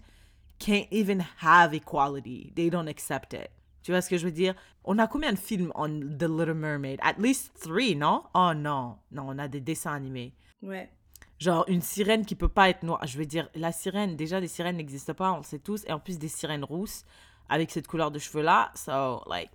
can't 0.58 0.86
even 0.90 1.22
have 1.42 1.74
equality. 1.74 2.52
They 2.56 2.70
don't 2.70 2.88
accept 2.88 3.34
it. 3.34 3.50
Tu 3.88 3.92
vois 3.92 4.02
ce 4.02 4.10
que 4.10 4.18
je 4.18 4.26
veux 4.26 4.32
dire? 4.32 4.54
On 4.84 4.98
a 4.98 5.06
combien 5.06 5.32
de 5.32 5.38
films 5.38 5.72
on 5.74 5.88
The 5.88 6.24
Little 6.24 6.52
Mermaid? 6.52 6.98
At 7.02 7.14
least 7.18 7.54
three, 7.58 7.96
non? 7.96 8.22
Oh 8.34 8.52
non. 8.54 8.96
Non, 9.10 9.24
on 9.28 9.38
a 9.38 9.48
des 9.48 9.62
dessins 9.62 9.94
animés. 9.94 10.34
Ouais. 10.62 10.90
Genre 11.38 11.64
une 11.68 11.80
sirène 11.80 12.26
qui 12.26 12.34
peut 12.34 12.50
pas 12.50 12.68
être 12.68 12.82
noire. 12.82 13.00
Je 13.06 13.16
veux 13.16 13.24
dire, 13.24 13.48
la 13.54 13.72
sirène, 13.72 14.14
déjà 14.14 14.40
les 14.40 14.46
sirènes 14.46 14.76
n'existent 14.76 15.14
pas, 15.14 15.32
on 15.32 15.38
le 15.38 15.42
sait 15.42 15.58
tous. 15.58 15.86
Et 15.86 15.92
en 15.94 15.98
plus 15.98 16.18
des 16.18 16.28
sirènes 16.28 16.64
rousses 16.64 17.06
avec 17.48 17.70
cette 17.70 17.86
couleur 17.86 18.10
de 18.10 18.18
cheveux 18.18 18.42
là. 18.42 18.70
So, 18.74 19.22
like, 19.26 19.48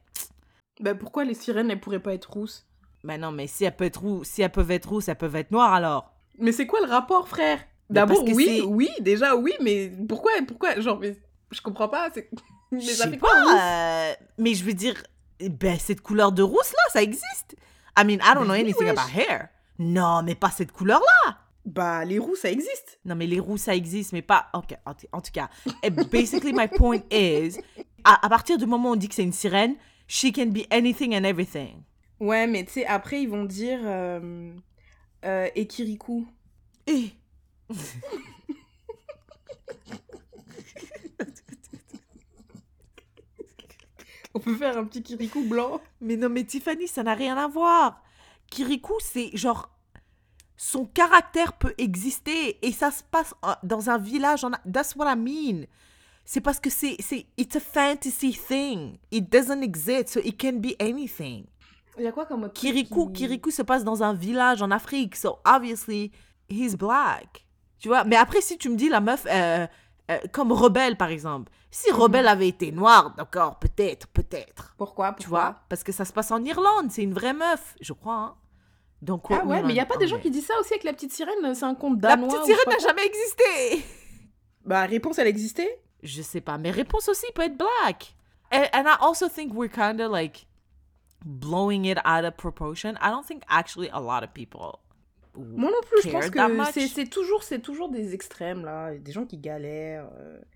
Ben, 0.80 0.98
pourquoi 0.98 1.26
les 1.26 1.36
sirènes, 1.36 1.69
elles 1.69 1.80
pourraient 1.80 2.00
pas 2.02 2.15
être 2.15 2.32
rousses? 2.32 2.65
Ben 3.04 3.22
non, 3.22 3.32
mais 3.32 3.46
si 3.46 3.65
elles 3.65 3.76
peuvent 3.76 3.86
être, 3.86 4.02
roux- 4.02 4.24
si 4.24 4.41
elles 4.41 4.52
peuvent 4.52 4.72
être 4.72 4.89
rousses, 4.89 5.10
elles 5.10 5.15
peuvent 5.15 5.36
être 5.36 5.52
noires 5.52 5.74
alors. 5.74 6.12
Mais 6.39 6.54
c'est 6.54 6.65
quoi 6.65 6.80
le 6.84 6.88
rapport, 6.91 7.28
frère? 7.28 7.60
D'abord, 7.88 8.24
oui, 8.24 8.63
oui, 8.65 8.89
déjà, 9.00 9.36
oui, 9.36 9.54
mais 9.62 9.91
pourquoi, 10.10 10.32
pourquoi 10.48 10.80
Genre, 10.80 10.98
mais 11.00 11.15
je 11.52 11.62
comprends 11.62 11.88
pas. 11.89 12.10
c'est- 12.12 12.32
Mais 12.73 12.81
ça 12.93 13.09
fait 13.09 13.17
pas, 13.17 13.27
quoi, 13.29 13.59
euh, 13.59 14.13
mais 14.38 14.53
je 14.53 14.63
veux 14.63 14.73
dire, 14.73 15.01
ben 15.39 15.77
cette 15.79 16.01
couleur 16.01 16.31
de 16.31 16.41
rousse 16.43 16.71
là, 16.71 16.91
ça 16.91 17.01
existe. 17.03 17.55
I 17.97 18.03
mean, 18.03 18.15
I 18.15 18.33
don't 18.33 18.43
know 18.45 18.53
Ben 18.53 18.53
oui, 18.53 18.59
anything 18.62 18.88
wesh. 18.88 18.97
about 18.97 19.09
hair. 19.19 19.49
Non, 19.79 20.23
mais 20.23 20.36
pas 20.36 20.49
cette 20.51 20.71
couleur 20.71 20.99
là. 21.25 21.38
Bah, 21.65 22.03
les 22.03 22.19
roux, 22.19 22.36
ça 22.36 22.51
existe. 22.51 22.99
Non, 23.05 23.15
mais 23.15 23.25
les 23.25 23.39
roux, 23.39 23.57
ça 23.57 23.73
existe, 23.73 24.12
mais 24.12 24.21
pas. 24.21 24.47
Ok, 24.53 24.75
en, 24.86 25.21
tout 25.21 25.31
cas. 25.31 25.49
eh, 25.81 25.89
basically, 25.89 26.51
my 26.53 26.67
point 26.67 26.99
is 27.09 27.57
à, 28.03 28.25
à 28.25 28.29
partir 28.29 28.57
du 28.57 28.65
moment 28.65 28.89
où 28.89 28.93
on 28.93 28.95
dit 28.97 29.07
que 29.07 29.15
c'est 29.15 29.23
une 29.23 29.31
sirène, 29.31 29.75
she 30.07 30.31
can 30.36 30.47
be 30.47 30.65
anything 30.71 31.15
and 31.15 31.23
everything. 31.23 31.83
Ouais, 32.19 32.47
mais 32.47 32.65
tu 32.65 32.73
sais, 32.73 32.86
après, 32.86 33.21
ils 33.21 33.29
vont 33.29 33.45
dire... 33.45 33.79
Euh, 33.83 34.53
euh, 35.26 35.47
Ekiriku. 35.55 36.28
Eh. 36.88 37.11
On 44.34 44.39
peut 44.39 44.55
faire 44.55 44.77
un 44.77 44.86
petit 44.86 45.03
Kirikou 45.03 45.43
blanc 45.43 45.79
Mais 46.01 46.17
non, 46.17 46.29
mais 46.29 46.43
Tiffany, 46.43 46.88
ça 46.88 47.03
n'a 47.03 47.13
rien 47.13 47.38
à 47.38 47.47
voir. 47.47 48.01
Kirikou, 48.49 48.93
c'est 48.99 49.29
genre. 49.36 49.69
Son 50.55 50.86
caractère 50.86 51.53
peut 51.53 51.73
exister 51.77 52.57
et 52.65 52.71
ça 52.71 52.91
se 52.91 53.03
passe 53.03 53.34
dans 53.63 53.89
un 53.89 53.97
village. 53.97 54.43
En... 54.43 54.51
That's 54.71 54.95
what 54.95 55.11
I 55.11 55.15
mean. 55.17 55.65
C'est 56.25 56.41
parce 56.41 56.59
que 56.59 56.69
c'est, 56.69 56.95
c'est, 56.99 57.25
it's 57.38 57.55
a 57.55 57.59
fantasy 57.59 58.31
thing. 58.31 58.97
It 59.11 59.29
doesn't 59.29 59.61
exist, 59.61 60.09
so 60.09 60.19
it 60.23 60.39
can 60.41 60.53
be 60.59 60.73
anything. 60.79 61.45
Il 61.97 62.03
y 62.03 62.07
a 62.07 62.11
quoi 62.11 62.25
comme 62.25 62.49
Kirikou, 62.51 63.07
qui- 63.07 63.23
Kirikou 63.23 63.51
se 63.51 63.61
passe 63.61 63.84
dans 63.84 64.03
un 64.03 64.13
village 64.13 64.61
en 64.61 64.71
Afrique, 64.71 65.15
so 65.15 65.38
obviously 65.45 66.11
he's 66.49 66.75
black. 66.75 67.45
Tu 67.77 67.89
vois, 67.89 68.03
mais 68.05 68.15
après 68.15 68.39
si 68.41 68.57
tu 68.57 68.69
me 68.69 68.75
dis 68.75 68.88
la 68.89 69.01
meuf 69.01 69.27
euh, 69.29 69.67
euh, 70.12 70.20
comme 70.32 70.51
Rebelle 70.51 70.97
par 70.97 71.10
exemple, 71.10 71.51
si 71.72 71.91
Mhm. 71.91 71.97
Rebelle 71.97 72.28
avait 72.28 72.47
été 72.47 72.72
noire, 72.72 73.14
d'accord, 73.16 73.58
peut-être, 73.60 74.08
peut-être. 74.08 74.74
Pourquoi 74.78 75.14
Tu 75.20 75.28
vois, 75.28 75.56
parce 75.70 75.84
que 75.84 75.91
ça 75.91 76.06
se 76.06 76.14
passe 76.14 76.32
en 76.32 76.43
Irlande, 76.43 76.91
c'est 76.91 77.04
une 77.04 77.14
vraie 77.14 77.34
meuf, 77.34 77.76
je 77.82 77.93
crois. 77.93 78.16
hein. 78.16 78.36
Donc 79.01 79.26
Ah 79.30 79.43
ouais, 79.45 79.62
mais 79.64 79.74
il 79.74 79.76
y 79.76 79.82
a 79.82 79.86
pas 79.86 79.97
des 79.97 80.08
gens 80.08 80.18
qui 80.20 80.32
disent 80.32 80.45
ça 80.45 80.54
aussi 80.62 80.74
avec 80.74 80.84
la 80.86 80.93
petite 80.93 81.12
sirène, 81.12 81.54
c'est 81.56 81.66
un 81.66 81.76
conte 81.76 82.01
La 82.01 82.16
danois. 82.16 82.28
petite 82.30 82.41
ou 82.41 82.45
sirène 82.45 82.70
n'a 82.70 82.80
jamais 82.80 83.06
existé. 83.06 83.86
Bah 84.66 84.84
réponse, 84.86 85.18
elle 85.20 85.28
existait? 85.28 85.82
Je 86.04 86.22
sais 86.22 86.39
pas, 86.39 86.58
mais 86.58 86.72
réponse 86.72 87.10
aussi 87.10 87.26
peut 87.36 87.41
être 87.41 87.58
black. 87.58 88.16
And, 88.49 88.64
and 88.74 88.86
I 88.88 88.95
also 89.01 89.28
think 89.28 89.54
we're 89.54 89.70
kind 89.70 89.99
of 89.99 90.10
like 90.10 90.47
blowing 91.26 91.86
it 91.86 91.97
out 92.06 92.24
of 92.24 92.36
proportion. 92.38 92.95
I 93.01 93.10
don't 93.10 93.26
think 93.26 93.43
actually 93.49 93.89
a 93.91 93.99
lot 93.99 94.24
of 94.24 94.34
people. 94.34 94.80
Moi 95.36 95.71
non 95.71 95.77
plus, 95.88 96.01
je 96.03 96.09
pense 96.11 96.29
que 96.29 96.88
c'est 96.88 97.09
toujours, 97.09 97.43
toujours 97.63 97.89
des 97.89 98.13
extrêmes 98.13 98.63
là, 98.63 98.93
des 98.95 99.11
gens 99.11 99.25
qui 99.25 99.38
galèrent. 99.38 100.09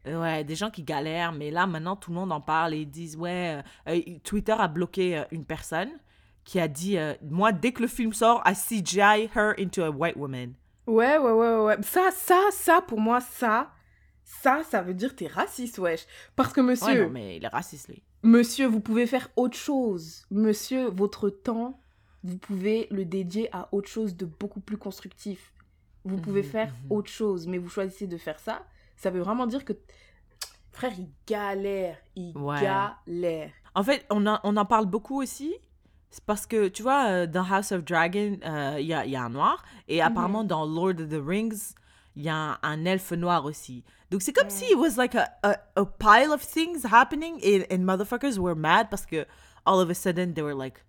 euh. 0.07 0.21
Ouais, 0.21 0.43
des 0.43 0.55
gens 0.55 0.69
qui 0.69 0.84
galèrent, 0.84 1.32
mais 1.34 1.49
là 1.51 1.65
maintenant 1.65 1.95
tout 1.95 2.11
le 2.11 2.15
monde 2.17 2.32
en 2.32 2.41
parle 2.41 2.73
et 2.75 2.80
ils 2.80 2.89
disent 2.89 3.15
ouais, 3.17 3.61
euh, 3.88 3.91
euh, 3.97 4.01
Twitter 4.23 4.55
a 4.57 4.67
bloqué 4.67 5.17
euh, 5.17 5.23
une 5.32 5.45
personne 5.45 5.89
qui 6.43 6.59
a 6.59 6.67
dit 6.67 6.97
euh, 6.97 7.13
moi 7.30 7.51
dès 7.51 7.71
que 7.71 7.82
le 7.82 7.88
film 7.88 8.13
sort, 8.13 8.41
I 8.45 8.53
CGI 8.53 9.30
her 9.36 9.53
into 9.59 9.82
a 9.84 9.89
white 9.89 10.15
woman. 10.15 10.53
Ouais, 10.86 11.17
ouais, 11.17 11.32
ouais, 11.32 11.32
ouais, 11.55 11.63
ouais. 11.65 11.78
Ça, 11.82 12.09
ça, 12.13 12.39
ça, 12.51 12.82
pour 12.88 12.99
moi, 13.01 13.19
ça, 13.19 13.71
ça, 14.23 14.61
ça 14.69 14.82
veut 14.82 14.93
dire 14.93 15.15
t'es 15.15 15.28
raciste, 15.28 15.80
wesh. 15.80 16.05
Parce 16.36 16.53
que 16.53 16.61
Ouais, 16.61 16.67
monsieur, 16.67 17.03
non, 17.05 17.09
mais 17.09 17.38
il 17.38 17.43
est 17.43 17.47
raciste 17.49 17.89
lui. 17.89 18.03
monsieur, 18.23 18.67
vous 18.67 18.80
pouvez 18.80 19.05
faire 19.07 19.28
autre 19.36 19.57
chose. 19.57 20.25
Monsieur, 20.32 20.86
votre 20.89 21.30
temps, 21.30 21.80
vous 22.28 22.38
pouvez 22.38 22.88
le 22.91 23.05
dédier 23.05 23.49
à 23.55 23.69
autre 23.71 23.88
chose 23.89 24.15
de 24.15 24.25
beaucoup 24.25 24.59
plus 24.59 24.78
constructif. 24.78 25.53
Vous 26.03 26.17
pouvez 26.17 26.41
Mhm, 26.43 26.47
faire 26.49 26.67
mhm. 26.84 26.91
autre 26.91 27.09
chose, 27.09 27.47
mais 27.47 27.57
vous 27.57 27.69
choisissez 27.69 28.07
de 28.07 28.17
faire 28.17 28.39
ça. 28.39 28.63
Ça 28.97 29.09
veut 29.09 29.21
vraiment 29.21 29.47
dire 29.47 29.63
que, 29.65 29.73
frère, 30.71 30.91
il 30.97 31.07
galère, 31.28 31.97
il 32.15 32.38
Ouais. 32.38 32.61
galère. 32.61 33.51
En 33.75 33.84
fait, 33.84 34.05
on, 34.09 34.25
en- 34.28 34.39
on 34.43 34.57
en 34.57 34.65
parle 34.65 34.86
beaucoup 34.88 35.21
aussi. 35.21 35.53
C'est 36.09 36.23
parce 36.25 36.45
que, 36.45 36.67
tu 36.69 36.84
vois, 36.84 37.07
euh, 37.09 37.28
dans 37.28 37.43
House 37.43 37.71
of 37.71 37.84
Dragon, 37.84 38.38
euh, 38.45 38.78
il 38.80 38.88
y, 38.88 38.93
a, 38.93 39.05
y 39.05 39.15
a 39.15 39.23
un 39.23 39.30
noir. 39.30 39.63
Et 39.88 40.01
apparemment, 40.01 40.43
dans 40.43 40.65
Lord 40.65 40.99
of 41.01 41.09
the 41.09 41.21
Rings, 41.25 41.73
il 42.15 42.23
y 42.23 42.30
a 42.30 42.36
un, 42.36 42.57
un 42.63 42.86
elfe 42.86 43.11
noir 43.11 43.45
aussi. 43.45 43.84
Donc, 44.09 44.21
c'est 44.21 44.34
comme 44.34 44.49
si 44.49 44.65
it 44.71 44.78
was 44.78 44.95
like 44.97 45.15
a, 45.15 45.28
a, 45.43 45.55
a 45.75 45.86
pile 45.86 46.32
of 46.32 46.41
things 46.41 46.86
happening 46.86 47.36
and, 47.43 47.65
and 47.69 47.84
motherfuckers 47.84 48.38
were 48.39 48.55
mad 48.55 48.89
parce 48.89 49.05
que 49.05 49.25
all 49.65 49.80
of 49.82 49.89
a 49.89 49.93
sudden, 49.93 50.34
they 50.34 50.41
were 50.41 50.55
like 50.55 50.82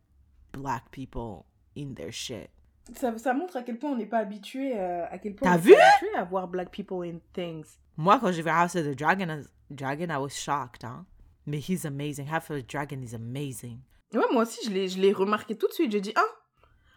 black 0.52 0.90
people 0.90 1.44
in 1.76 1.94
their 1.94 2.12
shit. 2.12 2.50
Ça, 2.94 3.16
ça 3.18 3.34
montre 3.34 3.56
à 3.56 3.62
quel 3.62 3.78
point 3.78 3.90
on 3.90 3.96
n'est 3.96 4.06
pas 4.06 4.18
habitué, 4.18 4.72
euh, 4.78 5.04
à 5.10 5.18
quel 5.18 5.34
point 5.34 5.50
T'as 5.50 5.58
vu? 5.58 5.74
habitué 5.74 6.14
à 6.16 6.24
voir 6.24 6.48
black 6.48 6.70
people 6.70 7.06
in 7.06 7.18
things. 7.34 7.66
Moi, 7.96 8.18
quand 8.18 8.32
j'ai 8.32 8.42
vu 8.42 8.48
House 8.48 8.76
of 8.76 8.84
the 8.84 8.96
Dragon, 8.96 9.42
Dragon, 9.70 10.06
I 10.10 10.16
was 10.16 10.30
shocked, 10.30 10.84
hein. 10.84 11.04
Mais 11.46 11.58
he's 11.58 11.84
amazing. 11.84 12.26
House 12.26 12.50
of 12.50 12.58
the 12.62 12.70
Dragon 12.70 13.00
is 13.02 13.14
amazing. 13.14 13.80
Ouais, 14.14 14.24
moi 14.32 14.42
aussi, 14.42 14.64
je 14.64 14.70
l'ai, 14.70 14.88
je 14.88 14.98
l'ai 14.98 15.12
remarqué 15.12 15.56
tout 15.56 15.66
de 15.68 15.72
suite. 15.72 15.92
J'ai 15.92 16.00
dit, 16.00 16.12
ah, 16.16 16.24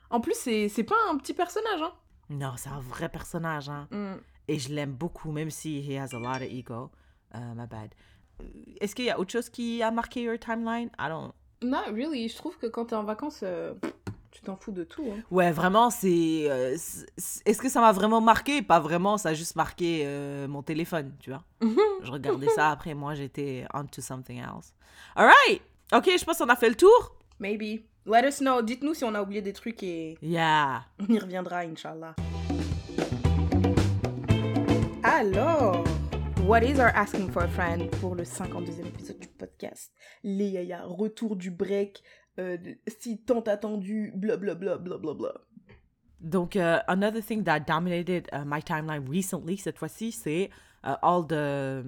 en 0.10 0.22
plus, 0.22 0.36
c'est, 0.38 0.70
c'est 0.70 0.84
pas 0.84 0.95
un 1.10 1.18
petit 1.18 1.34
personnage, 1.34 1.82
hein. 1.82 1.93
Non, 2.30 2.54
c'est 2.56 2.70
un 2.70 2.80
vrai 2.80 3.10
personnage, 3.10 3.68
hein. 3.70 3.88
Mm. 3.91 4.14
Et 4.47 4.60
je 4.60 4.74
l'aime 4.74 4.93
beaucoup, 4.93 5.32
même 5.32 5.49
si 5.49 5.82
he 5.82 5.97
has 5.97 6.14
a 6.16 6.20
lot 6.20 6.38
of 6.38 6.49
ego. 6.52 6.91
Uh, 7.34 7.54
my 7.56 7.66
bad. 7.68 7.93
Euh, 8.41 8.45
Est-ce 8.80 8.95
qu'il 8.95 9.06
y 9.06 9.10
a 9.10 9.20
autre 9.20 9.32
chose 9.32 9.49
qui 9.49 9.82
a 9.84 9.91
marqué 9.91 10.22
your 10.22 10.38
timeline? 10.38 10.89
I 10.99 11.08
don't... 11.10 11.34
Non, 11.64 11.82
really, 11.93 12.28
je 12.28 12.36
trouve 12.36 12.57
que 12.57 12.66
quand 12.68 12.86
t'es 12.86 12.95
en 12.95 13.03
vacances, 13.03 13.41
euh, 13.43 13.74
tu 14.32 14.41
t'en 14.41 14.55
fous 14.55 14.72
de 14.72 14.84
tout. 14.84 15.05
Hein. 15.12 15.22
Ouais, 15.30 15.51
vraiment, 15.51 15.89
c'est... 15.91 16.45
euh, 16.49 16.76
c'est- 16.78 17.47
Est-ce 17.47 17.62
que 17.62 17.70
ça 17.70 17.82
m'a 17.82 17.91
vraiment 17.91 18.20
marqué? 18.22 18.62
Pas 18.64 18.80
vraiment, 18.80 19.18
ça 19.18 19.30
a 19.30 19.34
juste 19.36 19.55
marqué 19.55 20.01
euh, 20.05 20.47
mon 20.47 20.64
téléphone, 20.64 21.14
tu 21.20 21.30
vois. 21.30 21.43
Je 22.03 22.12
regardais 22.12 22.47
ça 22.49 22.70
après, 22.72 22.93
moi, 22.95 23.14
j'étais 23.14 23.66
on 23.74 23.86
to 23.86 24.01
something 24.01 24.39
else. 24.39 24.74
Alright! 25.16 25.62
Ok, 25.93 26.09
je 26.18 26.24
pense 26.24 26.38
qu'on 26.39 26.49
a 26.49 26.55
fait 26.55 26.70
le 26.70 26.76
tour. 26.76 27.16
Maybe. 27.39 27.82
Let 28.07 28.28
us 28.28 28.39
know. 28.39 28.62
Dites-nous 28.64 28.93
si 28.95 29.03
on 29.03 29.14
a 29.14 29.22
oublié 29.22 29.41
des 29.41 29.53
trucs 29.53 29.84
et 29.84 30.18
Yeah. 30.22 30.84
on 30.99 31.14
y 31.14 31.20
reviendra, 31.20 31.59
Inch'Allah. 31.59 32.16
Alors, 35.03 35.84
what 36.47 36.63
is 36.63 36.79
our 36.79 36.89
asking 36.89 37.29
for 37.31 37.43
a 37.43 37.47
friend? 37.47 37.89
Pour 37.99 38.15
le 38.15 38.23
52e 38.23 38.87
épisode 38.87 39.19
du 39.19 39.27
podcast 39.27 39.91
Les 40.23 40.49
yaya, 40.49 40.83
retour 40.85 41.35
du 41.35 41.51
break, 41.51 42.03
euh, 42.39 42.57
si 42.87 43.19
tant 43.19 43.41
attendu, 43.41 44.11
blablabla, 44.15 44.77
blablabla. 44.77 45.33
Donc, 46.19 46.55
euh, 46.55 46.79
another 46.87 47.21
thing 47.21 47.43
that 47.43 47.61
dominated 47.61 48.27
uh, 48.31 48.43
my 48.45 48.61
timeline 48.61 49.07
recently, 49.07 49.57
cette 49.57 49.77
fois-ci, 49.77 50.11
c'est 50.11 50.49
uh, 50.83 50.95
all 51.01 51.25
the 51.25 51.83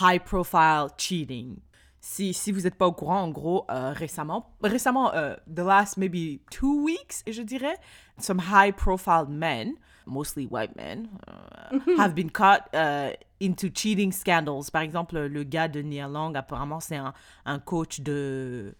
high-profile 0.00 0.90
cheating. 0.96 1.56
Si, 2.00 2.32
si 2.32 2.52
vous 2.52 2.62
n'êtes 2.62 2.76
pas 2.76 2.86
au 2.86 2.92
courant, 2.92 3.22
en 3.22 3.30
gros, 3.30 3.64
euh, 3.70 3.92
récemment, 3.92 4.56
récemment, 4.62 5.12
euh, 5.14 5.34
the 5.52 5.60
last 5.60 5.96
maybe 5.96 6.40
two 6.50 6.84
weeks, 6.84 7.22
je 7.26 7.42
dirais, 7.42 7.76
some 8.18 8.40
high-profile 8.40 9.26
men, 9.28 9.74
mostly 10.06 10.46
white 10.46 10.76
men, 10.76 11.08
uh, 11.28 11.78
have 11.98 12.14
been 12.14 12.30
caught 12.30 12.68
uh, 12.74 13.10
into 13.40 13.68
cheating 13.68 14.12
scandals. 14.12 14.70
Par 14.70 14.82
exemple, 14.82 15.18
le 15.18 15.44
gars 15.44 15.68
de 15.68 15.82
Nia 15.82 16.08
Long, 16.08 16.34
apparemment, 16.34 16.80
c'est 16.80 16.96
un, 16.96 17.12
un 17.44 17.58
coach 17.58 18.00
de 18.00 18.74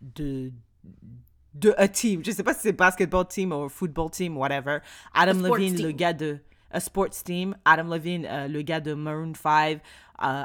de 0.00 0.52
de 1.54 1.74
a 1.76 1.88
team. 1.88 2.22
Je 2.24 2.30
sais 2.30 2.42
pas 2.42 2.54
si 2.54 2.60
c'est 2.62 2.72
basketball 2.72 3.26
team 3.26 3.52
ou 3.52 3.68
football 3.68 4.10
team, 4.10 4.36
whatever. 4.36 4.80
Adam 5.14 5.40
Levine, 5.40 5.76
team. 5.76 5.86
le 5.86 5.92
gars 5.92 6.12
de 6.12 6.38
a 6.70 6.80
sports 6.80 7.22
team. 7.24 7.56
Adam 7.64 7.88
Levine, 7.88 8.26
euh, 8.26 8.48
le 8.48 8.62
gars 8.62 8.80
de 8.80 8.94
Maroon 8.94 9.32
5, 9.34 9.76
euh, 9.76 9.78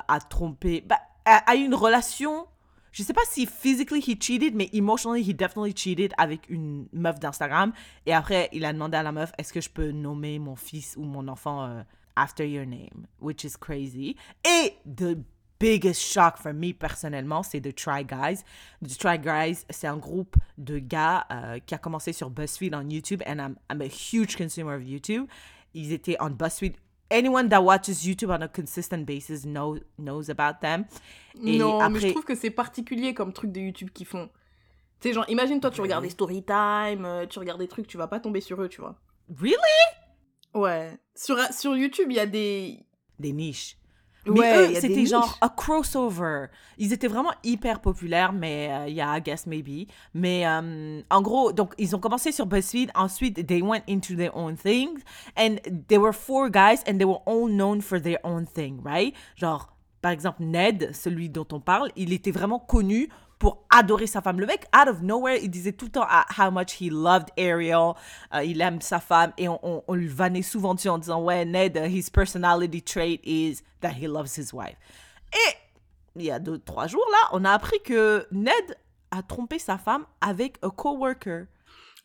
a 0.08 0.20
trompé, 0.30 0.82
bah, 0.82 1.00
a, 1.26 1.52
a 1.52 1.56
eu 1.56 1.66
une 1.66 1.76
relation. 1.76 2.48
Je 2.94 3.04
sais 3.04 3.14
pas 3.14 3.24
si 3.28 3.46
physically 3.46 4.00
he 4.00 4.16
cheated, 4.18 4.56
mais 4.56 4.70
emotionally 4.72 5.22
he 5.22 5.34
definitely 5.36 5.74
cheated 5.76 6.14
avec 6.18 6.50
une 6.50 6.88
meuf 6.94 7.20
d'Instagram. 7.20 7.74
Et 8.06 8.14
après, 8.14 8.50
il 8.54 8.64
a 8.64 8.72
demandé 8.72 8.96
à 8.96 9.04
la 9.04 9.12
meuf, 9.12 9.34
est-ce 9.38 9.52
que 9.52 9.60
je 9.60 9.70
peux 9.70 9.92
nommer 9.92 10.40
mon 10.40 10.56
fils 10.56 10.96
ou 10.96 11.04
mon 11.04 11.28
enfant 11.28 11.66
euh, 11.66 11.82
after 12.16 12.46
your 12.48 12.66
name, 12.66 13.08
which 13.20 13.44
is 13.44 13.58
crazy. 13.60 14.16
Et 14.46 14.74
the 14.86 15.18
biggest 15.60 16.02
shock 16.02 16.38
for 16.38 16.54
me 16.54 16.74
personnellement, 16.74 17.44
c'est 17.44 17.62
The 17.62 17.74
Try 17.74 18.04
Guys. 18.04 18.44
The 18.84 18.98
Try 18.98 19.18
Guys, 19.18 19.66
c'est 19.70 19.88
un 19.88 19.98
groupe 19.98 20.36
de 20.58 20.80
gars 20.80 21.26
euh, 21.32 21.60
qui 21.66 21.74
a 21.74 21.78
commencé 21.78 22.14
sur 22.14 22.30
BuzzFeed 22.30 22.76
en 22.76 22.88
YouTube, 22.90 23.24
and 23.26 23.38
I'm, 23.40 23.56
I'm 23.72 23.82
a 23.82 23.88
huge 23.88 24.36
consumer 24.36 24.76
of 24.76 24.84
YouTube. 24.84 25.26
Ils 25.74 25.92
étaient 25.92 26.18
on 26.20 26.30
BuzzFeed. 26.30 26.76
Anyone 27.14 27.48
that 27.50 27.62
watches 27.62 28.06
YouTube 28.06 28.32
on 28.32 28.42
a 28.42 28.48
consistent 28.48 29.06
basis 29.06 29.44
know, 29.44 29.78
knows 30.00 30.30
about 30.30 30.60
them. 30.62 30.86
Et 31.44 31.58
non, 31.58 31.90
mais 31.90 32.00
je 32.00 32.08
trouve 32.10 32.26
que 32.26 32.36
c'est 32.36 32.50
particulier 32.50 33.14
comme 33.14 33.32
truc 33.34 33.52
de 33.52 33.60
YouTube 33.60 33.92
qu'ils 33.94 34.08
font. 34.08 34.30
Tu 35.00 35.10
sais, 35.10 35.14
genre, 35.14 35.26
imagine 35.30 35.60
toi, 35.60 35.70
tu 35.70 35.82
regardes 35.82 36.04
des 36.04 36.10
story 36.10 36.44
time, 36.44 37.06
euh, 37.06 37.28
tu 37.28 37.38
regardes 37.38 37.60
des 37.60 37.68
trucs, 37.68 37.88
tu 37.88 37.98
vas 37.98 38.08
pas 38.08 38.20
tomber 38.20 38.42
sur 38.42 38.62
eux, 38.62 38.70
tu 38.70 38.82
vois. 38.82 38.96
Really? 39.40 39.58
Ouais. 40.54 40.98
Sur, 41.14 41.38
sur 41.54 41.76
YouTube, 41.76 42.08
il 42.10 42.16
y 42.16 42.20
a 42.20 42.26
des. 42.26 42.80
Des 43.20 43.32
niches. 43.32 43.78
Ouais, 44.26 44.34
Mais 44.40 44.72
il 44.72 44.78
eux, 44.78 44.80
c'était 44.80 45.06
genre 45.06 45.38
a 45.42 45.50
crossover. 45.50 46.48
Ils 46.78 46.94
étaient 46.94 47.08
vraiment 47.08 47.34
hyper 47.44 47.80
populaires, 47.82 48.32
mais 48.32 48.70
euh, 48.72 48.90
yeah, 48.90 49.18
I 49.18 49.22
guess 49.22 49.46
maybe. 49.46 49.88
Mais 50.14 50.46
euh, 50.48 51.02
en 51.10 51.22
gros, 51.22 51.52
donc 51.52 51.74
ils 51.78 51.96
ont 51.96 52.00
commencé 52.00 52.32
sur 52.32 52.46
BuzzFeed. 52.46 52.92
Ensuite, 52.96 53.46
they 53.46 53.62
went 53.62 53.84
into 53.90 54.16
their 54.16 54.36
own 54.36 54.56
things, 54.56 55.00
and 55.38 55.58
there 55.88 56.00
were 56.00 56.14
four 56.14 56.50
guys, 56.50 56.84
and 56.88 56.98
they 56.98 57.06
were 57.06 57.22
all 57.26 57.48
known 57.50 57.82
for 57.82 58.00
their 58.02 58.20
own 58.24 58.46
thing, 58.46 58.80
right? 58.84 59.14
Genre, 59.36 59.68
par 60.02 60.12
exemple, 60.12 60.44
Ned, 60.44 60.92
celui 60.94 61.30
dont 61.30 61.48
on 61.52 61.60
parle, 61.60 61.90
il 61.96 62.14
était 62.14 62.32
vraiment 62.32 62.60
connu 62.60 63.10
pour 63.44 63.66
adorer 63.70 64.08
sa 64.08 64.22
femme. 64.22 64.40
Le 64.40 64.46
mec, 64.46 64.68
out 64.74 64.88
of 64.88 65.02
nowhere, 65.02 65.38
il 65.42 65.50
disait 65.52 65.74
tout 65.74 65.84
le 65.84 65.92
temps 65.92 66.06
ah, 66.08 66.26
how 66.38 66.50
much 66.50 66.80
he 66.80 66.90
loved 66.90 67.30
Ariel, 67.38 67.92
euh, 68.34 68.42
il 68.42 68.62
aime 68.62 68.80
sa 68.80 69.02
femme, 69.02 69.34
et 69.38 69.50
on, 69.50 69.60
on, 69.64 69.84
on 69.86 69.96
le 69.96 70.08
vannait 70.08 70.42
souvent 70.42 70.74
dessus 70.74 70.88
en 70.88 70.98
disant, 70.98 71.22
ouais, 71.22 71.44
Ned, 71.44 71.76
uh, 71.76 71.90
his 71.90 72.10
personality 72.10 72.82
trait 72.82 73.20
is 73.26 73.62
that 73.82 73.96
he 74.00 74.08
loves 74.08 74.38
his 74.38 74.54
wife. 74.54 74.78
Et 75.34 75.56
il 76.16 76.24
y 76.24 76.32
a 76.32 76.40
deux, 76.40 76.58
trois 76.58 76.88
jours, 76.88 77.06
là, 77.12 77.32
on 77.34 77.44
a 77.44 77.52
appris 77.52 77.82
que 77.84 78.26
Ned 78.32 78.78
a 79.12 79.22
trompé 79.24 79.60
sa 79.60 79.78
femme 79.78 80.06
avec 80.22 80.58
un 80.62 80.70
coworker. 80.70 81.48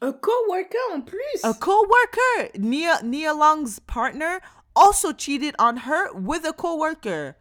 Un 0.01 0.11
coworker 0.11 0.93
en 0.93 1.03
plus? 1.03 1.45
A 1.45 1.55
coworker! 1.55 2.51
Nia, 2.59 3.01
Nia 3.05 3.33
Long's 3.33 3.79
partner 3.87 4.41
also 4.75 5.13
cheated 5.13 5.55
on 5.61 5.77
her 5.87 6.13
with 6.15 6.45
a 6.45 6.53
coworker. 6.53 7.37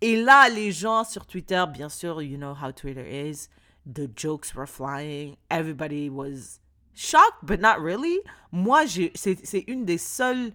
Et 0.00 0.16
là, 0.16 0.48
les 0.48 0.72
gens 0.72 1.04
sur 1.04 1.26
Twitter, 1.26 1.64
bien 1.72 1.88
sûr, 1.88 2.20
you 2.22 2.36
know 2.36 2.54
how 2.54 2.72
Twitter 2.72 3.04
is, 3.06 3.48
the 3.86 4.08
jokes 4.14 4.54
were 4.54 4.66
flying. 4.66 5.36
Everybody 5.50 6.10
was 6.10 6.60
shocked, 6.94 7.44
but 7.44 7.60
not 7.60 7.80
really. 7.80 8.20
Moi, 8.52 8.84
c'est 9.14 9.64
une 9.66 9.84
des 9.84 9.98
seules, 9.98 10.52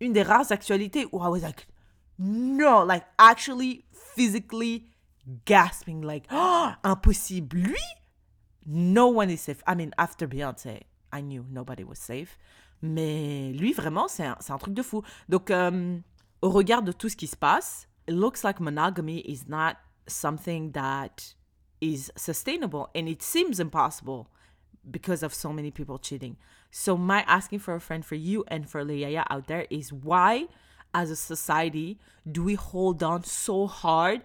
une 0.00 0.12
des 0.12 0.22
rares 0.22 0.50
actualités 0.50 1.06
où 1.12 1.20
I 1.20 1.28
was 1.28 1.40
like, 1.40 1.66
no, 2.18 2.84
like 2.84 3.04
actually 3.18 3.84
physically 3.92 4.86
gasping, 5.44 6.02
like, 6.02 6.26
impossible. 6.84 7.58
Lui, 7.58 7.78
no 8.66 9.08
one 9.08 9.30
is 9.30 9.38
safe. 9.38 9.62
I 9.66 9.74
mean, 9.74 9.92
after 9.98 10.26
Beyoncé, 10.26 10.82
I 11.12 11.20
knew 11.22 11.44
nobody 11.50 11.84
was 11.84 11.96
safe. 11.98 12.38
Mais 12.82 13.52
lui, 13.52 13.72
vraiment, 13.72 14.08
c'est 14.08 14.24
un, 14.24 14.36
c'est 14.40 14.52
un 14.52 14.58
truc 14.58 14.74
de 14.74 14.82
fou. 14.82 15.02
Donc, 15.28 15.50
euh, 15.50 15.98
au 16.42 16.50
regard 16.50 16.82
de 16.82 16.92
tout 16.92 17.08
ce 17.08 17.16
qui 17.16 17.26
se 17.26 17.36
passe, 17.36 17.86
it 18.10 18.14
looks 18.14 18.42
like 18.42 18.58
monogamy 18.58 19.18
is 19.18 19.48
not 19.48 19.76
something 20.08 20.72
that 20.72 21.32
is 21.80 22.10
sustainable 22.16 22.90
and 22.92 23.08
it 23.08 23.22
seems 23.22 23.60
impossible 23.60 24.28
because 24.90 25.22
of 25.22 25.32
so 25.32 25.52
many 25.52 25.70
people 25.70 25.96
cheating. 25.96 26.36
So 26.72 26.96
my 26.96 27.22
asking 27.28 27.60
for 27.60 27.76
a 27.76 27.80
friend 27.80 28.04
for 28.04 28.16
you 28.16 28.42
and 28.48 28.68
for 28.68 28.84
Leia 28.84 29.24
out 29.30 29.46
there 29.46 29.64
is 29.70 29.92
why 29.92 30.48
as 30.92 31.08
a 31.12 31.14
society 31.14 32.00
do 32.28 32.42
we 32.42 32.54
hold 32.54 33.00
on 33.00 33.22
so 33.22 33.68
hard 33.68 34.22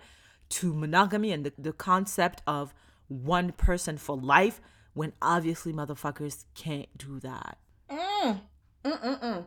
to 0.49 0.73
monogamy 0.73 1.31
and 1.31 1.45
the, 1.45 1.53
the 1.55 1.71
concept 1.71 2.41
of 2.47 2.73
one 3.07 3.51
person 3.51 3.99
for 3.99 4.17
life 4.17 4.61
when 4.95 5.13
obviously 5.21 5.71
motherfuckers 5.71 6.45
can't 6.55 6.89
do 6.97 7.19
that. 7.19 7.59
Hum, 7.87 8.41
hum, 8.83 8.99
hum, 9.03 9.17
hum. 9.21 9.45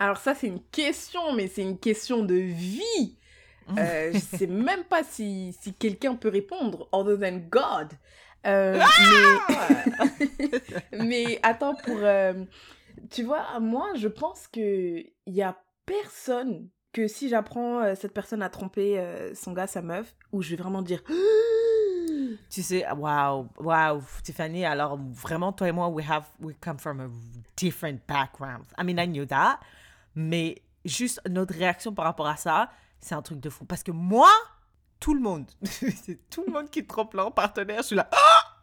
Alors 0.00 0.18
ça, 0.18 0.34
c'est 0.34 0.48
une 0.48 0.62
question, 0.72 1.32
mais 1.34 1.46
c'est 1.46 1.62
une 1.62 1.78
question 1.78 2.24
de 2.24 2.34
vie. 2.34 3.16
Euh, 3.78 4.12
je 4.12 4.18
sais 4.18 4.46
même 4.46 4.84
pas 4.84 5.02
si, 5.02 5.56
si 5.60 5.74
quelqu'un 5.74 6.14
peut 6.14 6.28
répondre, 6.28 6.88
other 6.92 7.18
than 7.18 7.38
God. 7.50 7.92
Euh, 8.46 8.80
mais, 10.92 10.98
mais 11.04 11.40
attends, 11.42 11.74
pour... 11.74 11.96
euh, 11.98 12.44
tu 13.10 13.24
vois, 13.24 13.58
moi, 13.60 13.88
je 13.96 14.08
pense 14.08 14.46
que 14.46 14.98
il 15.00 15.34
y 15.34 15.42
a 15.42 15.56
personne 15.84 16.68
que 16.92 17.08
si 17.08 17.28
j'apprends 17.28 17.80
euh, 17.80 17.94
cette 17.94 18.14
personne 18.14 18.42
a 18.42 18.48
trompé 18.48 18.98
euh, 18.98 19.34
son 19.34 19.52
gars, 19.52 19.66
sa 19.66 19.82
meuf, 19.82 20.14
où 20.32 20.42
je 20.42 20.50
vais 20.50 20.62
vraiment 20.62 20.82
dire... 20.82 21.02
Tu 22.50 22.62
sais, 22.62 22.84
wow, 22.92 23.48
wow, 23.58 24.02
Tiffany, 24.22 24.64
alors 24.64 24.98
vraiment, 24.98 25.52
toi 25.52 25.68
et 25.68 25.72
moi, 25.72 25.88
we 25.88 26.08
have, 26.08 26.26
we 26.40 26.54
come 26.60 26.78
from 26.78 27.00
a 27.00 27.08
different 27.56 27.98
backgrounds. 28.06 28.68
I 28.78 28.84
mean, 28.84 28.98
I 28.98 29.06
knew 29.06 29.26
that, 29.26 29.58
mais 30.14 30.62
juste 30.84 31.20
notre 31.28 31.54
réaction 31.54 31.92
par 31.92 32.04
rapport 32.04 32.28
à 32.28 32.36
ça, 32.36 32.70
c'est 33.00 33.14
un 33.14 33.22
truc 33.22 33.40
de 33.40 33.50
fou. 33.50 33.64
Parce 33.64 33.82
que 33.82 33.92
moi, 33.92 34.30
tout 35.00 35.14
le 35.14 35.20
monde, 35.20 35.50
c'est 35.62 36.28
tout 36.30 36.44
le 36.46 36.52
monde 36.52 36.70
qui 36.70 36.86
trompe 36.86 37.14
leur 37.14 37.32
partenaire, 37.32 37.78
je 37.78 37.88
suis 37.88 37.96
là, 37.96 38.08
ah! 38.12 38.62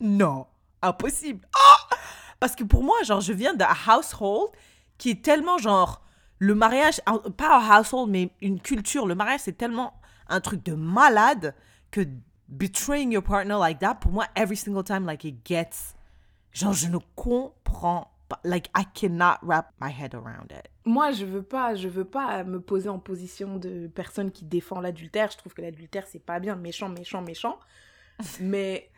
Non, 0.00 0.46
impossible. 0.82 1.46
Ah! 1.54 1.96
Parce 2.40 2.54
que 2.54 2.64
pour 2.64 2.82
moi, 2.84 2.96
genre, 3.02 3.20
je 3.20 3.32
viens 3.32 3.54
d'un 3.54 3.70
household 3.86 4.50
qui 4.96 5.10
est 5.10 5.24
tellement, 5.24 5.58
genre, 5.58 6.02
le 6.38 6.54
mariage, 6.54 7.00
pas 7.36 7.58
un 7.58 7.80
household, 7.80 8.10
mais 8.10 8.30
une 8.40 8.60
culture, 8.60 9.06
le 9.06 9.14
mariage, 9.14 9.40
c'est 9.44 9.58
tellement 9.58 10.00
un 10.28 10.40
truc 10.40 10.64
de 10.64 10.74
malade 10.74 11.54
que 11.90 12.06
betraying 12.48 13.12
your 13.12 13.22
partner 13.22 13.56
like 13.58 13.78
that, 13.80 13.96
pour 13.96 14.12
moi, 14.12 14.26
every 14.36 14.56
single 14.56 14.84
time, 14.84 15.04
like, 15.04 15.24
it 15.24 15.44
gets, 15.44 15.94
genre, 16.52 16.72
je 16.72 16.88
ne 16.88 16.98
comprends 17.16 18.12
pas, 18.28 18.40
like, 18.44 18.70
I 18.76 18.84
cannot 18.94 19.38
wrap 19.42 19.72
my 19.80 19.90
head 19.90 20.14
around 20.14 20.52
it. 20.52 20.68
Moi, 20.88 21.12
je 21.12 21.26
veux 21.26 21.42
pas, 21.42 21.74
je 21.74 21.86
veux 21.86 22.06
pas 22.06 22.44
me 22.44 22.62
poser 22.62 22.88
en 22.88 22.98
position 22.98 23.58
de 23.58 23.88
personne 23.88 24.32
qui 24.32 24.46
défend 24.46 24.80
l'adultère. 24.80 25.30
Je 25.30 25.36
trouve 25.36 25.52
que 25.52 25.60
l'adultère, 25.60 26.06
c'est 26.06 26.18
pas 26.18 26.40
bien, 26.40 26.56
méchant, 26.56 26.88
méchant, 26.88 27.20
méchant. 27.20 27.58
Mais 28.40 28.90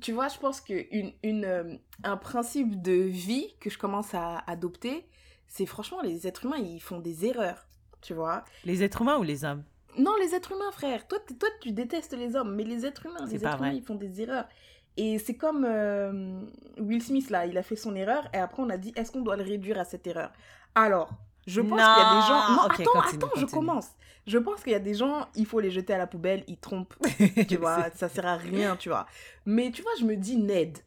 tu 0.00 0.10
vois, 0.10 0.26
je 0.26 0.38
pense 0.38 0.60
que 0.60 0.74
une, 0.90 1.12
une, 1.22 1.44
euh, 1.44 1.76
un 2.02 2.16
principe 2.16 2.82
de 2.82 2.94
vie 2.94 3.54
que 3.60 3.70
je 3.70 3.78
commence 3.78 4.12
à 4.12 4.38
adopter, 4.48 5.06
c'est 5.46 5.66
franchement, 5.66 6.00
les 6.02 6.26
êtres 6.26 6.46
humains, 6.46 6.58
ils 6.58 6.80
font 6.80 6.98
des 6.98 7.24
erreurs, 7.24 7.64
tu 8.00 8.12
vois? 8.12 8.44
Les 8.64 8.82
êtres 8.82 9.02
humains 9.02 9.18
ou 9.18 9.22
les 9.22 9.44
hommes? 9.44 9.62
Non, 9.98 10.16
les 10.20 10.34
êtres 10.34 10.50
humains, 10.50 10.72
frère. 10.72 11.06
Toi, 11.06 11.20
toi 11.38 11.48
tu 11.60 11.70
détestes 11.70 12.16
les 12.16 12.34
hommes, 12.34 12.56
mais 12.56 12.64
les 12.64 12.84
êtres 12.84 13.06
humains, 13.06 13.24
les 13.24 13.36
êtres 13.36 13.56
vrai. 13.56 13.68
humains, 13.68 13.72
ils 13.76 13.84
font 13.84 13.94
des 13.94 14.20
erreurs. 14.20 14.48
Et 14.96 15.20
c'est 15.20 15.36
comme 15.36 15.64
euh, 15.64 16.40
Will 16.78 17.02
Smith, 17.02 17.30
là, 17.30 17.46
il 17.46 17.56
a 17.56 17.62
fait 17.62 17.76
son 17.76 17.94
erreur, 17.94 18.28
et 18.34 18.38
après 18.38 18.62
on 18.62 18.68
a 18.70 18.76
dit, 18.76 18.92
est-ce 18.96 19.12
qu'on 19.12 19.22
doit 19.22 19.36
le 19.36 19.44
réduire 19.44 19.78
à 19.78 19.84
cette 19.84 20.08
erreur? 20.08 20.32
Alors, 20.74 21.10
je 21.46 21.60
pense 21.60 21.70
qu'il 21.70 21.78
y 21.78 22.06
a 22.06 22.20
des 22.20 22.26
gens... 22.26 22.52
Non, 22.54 22.62
attends, 22.62 23.00
continue, 23.00 23.24
attends, 23.24 23.40
je 23.40 23.46
commence. 23.46 23.88
Je 24.26 24.38
pense 24.38 24.62
qu'il 24.62 24.72
y 24.72 24.76
a 24.76 24.80
des 24.80 24.94
gens, 24.94 25.26
il 25.34 25.46
faut 25.46 25.60
les 25.60 25.70
jeter 25.70 25.94
à 25.94 25.98
la 25.98 26.06
poubelle, 26.06 26.44
ils 26.46 26.58
trompent, 26.58 26.94
tu 27.48 27.56
vois, 27.56 27.90
ça 27.94 28.08
sert 28.08 28.26
à 28.26 28.36
rien, 28.36 28.76
tu 28.76 28.88
vois. 28.90 29.06
Mais 29.46 29.70
tu 29.70 29.82
vois, 29.82 29.92
je 29.98 30.04
me 30.04 30.14
dis, 30.16 30.36
Ned, 30.36 30.78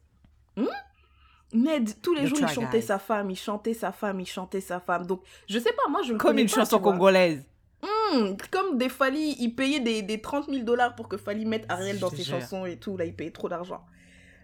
hmm? 0.56 0.68
Ned, 1.54 2.02
tous 2.02 2.14
les 2.14 2.24
The 2.24 2.28
jours, 2.28 2.40
il 2.42 2.48
chantait 2.48 2.82
sa 2.82 3.00
femme, 3.00 3.30
il 3.32 3.36
chantait 3.36 3.74
sa 3.74 3.92
femme, 3.92 4.20
il 4.20 4.26
chantait 4.26 4.62
sa 4.62 4.80
femme. 4.80 5.06
Donc, 5.06 5.24
je 5.48 5.60
sais 5.60 5.74
pas, 5.74 5.90
moi, 5.90 6.02
je 6.04 6.14
me 6.14 6.18
Comme 6.18 6.38
une 6.38 6.48
pas, 6.48 6.56
chanson 6.56 6.80
congolaise. 6.80 7.46
Hmm, 7.82 8.36
comme 8.50 8.78
des 8.78 8.88
Fali, 8.90 9.36
il 9.40 9.54
payait 9.56 9.80
des, 9.82 10.02
des 10.04 10.22
30 10.22 10.50
000 10.50 10.64
dollars 10.64 10.96
pour 10.96 11.10
que 11.10 11.18
Fali 11.18 11.46
mette 11.46 11.66
Ariel 11.70 12.00
dans 12.00 12.10
ses 12.10 12.24
chansons 12.24 12.66
et 12.66 12.78
tout. 12.78 12.96
Là, 12.96 13.06
il 13.06 13.14
payait 13.16 13.32
trop 13.32 13.50
d'argent. 13.50 13.84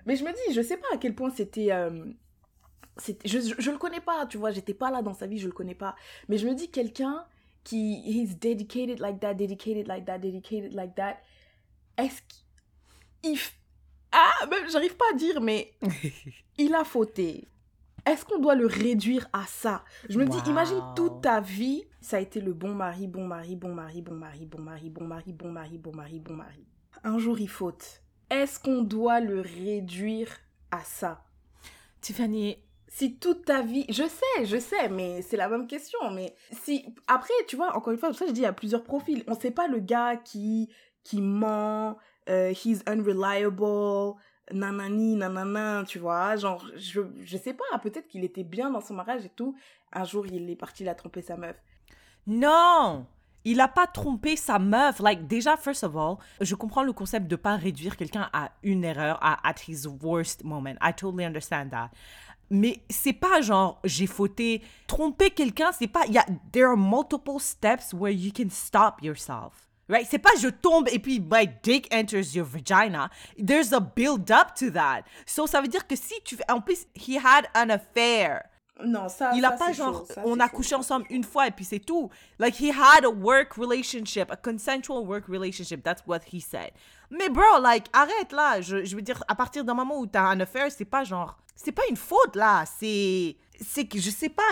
Mais 0.05 0.15
je 0.15 0.23
me 0.23 0.31
dis, 0.31 0.53
je 0.53 0.61
sais 0.61 0.77
pas 0.77 0.87
à 0.93 0.97
quel 0.97 1.15
point 1.15 1.29
c'était. 1.29 1.71
euh, 1.71 1.89
c'était- 1.89 2.15
je, 3.25 3.39
je, 3.39 3.53
je 3.57 3.71
le 3.71 3.77
connais 3.77 4.01
pas, 4.01 4.25
tu 4.25 4.37
vois, 4.37 4.51
j'étais 4.51 4.73
pas 4.73 4.91
là 4.91 5.01
dans 5.01 5.13
sa 5.13 5.27
vie, 5.27 5.37
je 5.37 5.47
le 5.47 5.53
connais 5.53 5.75
pas. 5.75 5.95
Mais 6.27 6.37
je 6.37 6.47
me 6.47 6.53
dis, 6.53 6.69
quelqu'un 6.69 7.25
qui. 7.63 8.01
He's 8.05 8.37
dedicated 8.37 8.99
like 8.99 9.19
that, 9.19 9.35
dedicated 9.35 9.87
like 9.87 10.05
that, 10.05 10.19
dedicated 10.19 10.73
like 10.73 10.95
that. 10.95 11.17
Est-ce 11.97 12.21
qu'il. 13.21 13.37
Ah, 14.11 14.47
même, 14.49 14.69
j'arrive 14.69 14.95
pas 14.95 15.05
à 15.13 15.15
dire, 15.15 15.39
mais 15.41 15.71
il 16.57 16.73
a 16.73 16.83
fauté. 16.83 17.47
Est-ce 18.05 18.25
qu'on 18.25 18.39
doit 18.39 18.55
le 18.55 18.65
réduire 18.65 19.27
à 19.33 19.45
ça? 19.45 19.83
Je 20.09 20.17
me 20.17 20.25
dis, 20.25 20.37
imagine 20.49 20.81
toute 20.95 21.21
ta 21.21 21.41
vie, 21.41 21.83
ça 22.01 22.17
a 22.17 22.19
été 22.19 22.39
le 22.39 22.53
bon 22.53 22.73
mari, 22.73 23.07
bon 23.07 23.25
mari, 23.25 23.55
bon 23.55 23.73
mari, 23.73 24.01
bon 24.01 24.15
mari, 24.15 24.45
bon 24.45 24.61
mari, 24.61 24.89
bon 24.89 25.03
mari, 25.05 25.33
bon 25.33 25.51
mari, 25.51 25.77
bon 25.77 25.93
mari, 25.93 26.19
bon 26.19 26.33
mari. 26.33 26.65
Un 27.03 27.19
jour, 27.19 27.39
il 27.39 27.49
faute. 27.49 28.01
Est-ce 28.29 28.59
qu'on 28.59 28.81
doit 28.81 29.19
le 29.19 29.41
réduire 29.41 30.29
à 30.71 30.79
ça? 30.81 31.23
Tiffany, 32.01 32.57
Si 32.91 33.17
toute 33.17 33.45
ta 33.45 33.61
vie, 33.61 33.85
je 33.89 34.03
sais, 34.03 34.45
je 34.45 34.57
sais, 34.57 34.89
mais 34.89 35.21
c'est 35.21 35.37
la 35.37 35.47
même 35.47 35.67
question. 35.67 35.99
Mais 36.11 36.35
si 36.51 36.85
après, 37.07 37.33
tu 37.47 37.55
vois, 37.55 37.75
encore 37.77 37.93
une 37.93 37.99
fois, 37.99 38.11
ça 38.13 38.25
je 38.25 38.31
dis, 38.31 38.41
il 38.41 38.43
y 38.43 38.47
a 38.47 38.53
plusieurs 38.53 38.83
profils. 38.83 39.23
On 39.27 39.39
sait 39.39 39.51
pas 39.51 39.67
le 39.67 39.79
gars 39.79 40.17
qui 40.17 40.69
qui 41.03 41.21
ment, 41.21 41.97
euh, 42.29 42.51
he's 42.51 42.83
unreliable, 42.87 44.15
nanani, 44.51 45.15
nanana, 45.15 45.83
tu 45.87 45.99
vois. 45.99 46.35
Genre, 46.35 46.65
je, 46.75 47.01
je 47.21 47.37
sais 47.37 47.53
pas, 47.53 47.77
peut-être 47.79 48.07
qu'il 48.07 48.23
était 48.23 48.43
bien 48.43 48.69
dans 48.71 48.81
son 48.81 48.95
mariage 48.95 49.25
et 49.25 49.29
tout. 49.29 49.55
Un 49.93 50.03
jour, 50.03 50.25
il 50.27 50.49
est 50.49 50.55
parti, 50.55 50.83
il 50.83 50.89
a 50.89 50.95
trompé 50.95 51.21
sa 51.21 51.37
meuf. 51.37 51.55
non 52.27 53.05
il 53.45 53.61
a 53.61 53.67
pas 53.67 53.87
trompé 53.87 54.35
sa 54.35 54.59
meuf. 54.59 54.99
Like, 54.99 55.27
déjà, 55.27 55.57
first 55.57 55.83
of 55.83 55.95
all, 55.95 56.17
je 56.41 56.55
comprends 56.55 56.83
le 56.83 56.93
concept 56.93 57.27
de 57.27 57.35
pas 57.35 57.55
réduire 57.55 57.95
quelqu'un 57.95 58.29
à 58.33 58.51
une 58.63 58.83
erreur, 58.83 59.17
à 59.21 59.47
at 59.47 59.55
his 59.67 59.87
worst 60.01 60.43
moment. 60.43 60.75
I 60.81 60.93
totally 60.93 61.25
understand 61.25 61.69
that. 61.71 61.89
Mais 62.49 62.81
c'est 62.89 63.13
pas 63.13 63.41
genre, 63.41 63.79
j'ai 63.83 64.07
fauté. 64.07 64.61
Tromper 64.87 65.29
quelqu'un, 65.29 65.71
c'est 65.71 65.87
pas. 65.87 66.05
Il 66.07 66.19
there 66.51 66.67
are 66.67 66.77
multiple 66.77 67.39
steps 67.39 67.93
where 67.93 68.13
you 68.13 68.31
can 68.35 68.49
stop 68.49 69.01
yourself. 69.01 69.67
Right? 69.87 70.07
C'est 70.09 70.19
pas 70.19 70.29
je 70.39 70.49
tombe 70.49 70.87
et 70.91 70.99
puis 70.99 71.19
my 71.19 71.49
dick 71.63 71.91
enters 71.91 72.35
your 72.35 72.45
vagina. 72.45 73.09
There's 73.37 73.73
a 73.73 73.79
build 73.79 74.29
up 74.31 74.53
to 74.59 74.69
that. 74.71 75.03
So 75.25 75.47
ça 75.47 75.61
veut 75.61 75.67
dire 75.67 75.87
que 75.87 75.95
si 75.95 76.13
tu. 76.23 76.37
En 76.47 76.61
plus, 76.61 76.85
he 76.95 77.17
had 77.17 77.47
an 77.55 77.69
affair. 77.69 78.48
Non, 78.85 79.09
ça, 79.09 79.31
Il 79.35 79.41
ça, 79.41 79.49
a 79.49 79.51
pas 79.51 79.71
genre, 79.73 80.05
ça, 80.07 80.21
on 80.25 80.39
a 80.39 80.47
chaud, 80.47 80.55
couché 80.55 80.75
ensemble 80.75 81.05
une 81.09 81.23
fois 81.23 81.47
et 81.47 81.51
puis 81.51 81.65
c'est 81.65 81.79
tout. 81.79 82.09
Like 82.37 82.59
he 82.59 82.71
had 82.71 83.03
a 83.03 83.09
work 83.09 83.55
relationship, 83.57 84.31
a 84.31 84.37
consensual 84.37 85.05
work 85.05 85.27
relationship. 85.27 85.83
That's 85.83 86.01
what 86.07 86.21
he 86.31 86.41
said. 86.41 86.71
Mais 87.09 87.29
bro, 87.29 87.59
like 87.61 87.87
arrête 87.93 88.31
là. 88.31 88.61
Je, 88.61 88.85
je 88.85 88.95
veux 88.95 89.01
dire, 89.01 89.23
à 89.27 89.35
partir 89.35 89.63
d'un 89.63 89.73
moment 89.73 89.99
où 89.99 90.05
t'as 90.05 90.23
un 90.23 90.39
affaire, 90.39 90.71
c'est 90.71 90.85
pas 90.85 91.03
genre, 91.03 91.37
c'est 91.55 91.71
pas 91.71 91.83
une 91.89 91.97
faute 91.97 92.35
là. 92.35 92.63
C'est, 92.79 93.35
c'est 93.59 93.85
que 93.85 93.99
je 93.99 94.09
sais 94.09 94.29
pas. 94.29 94.43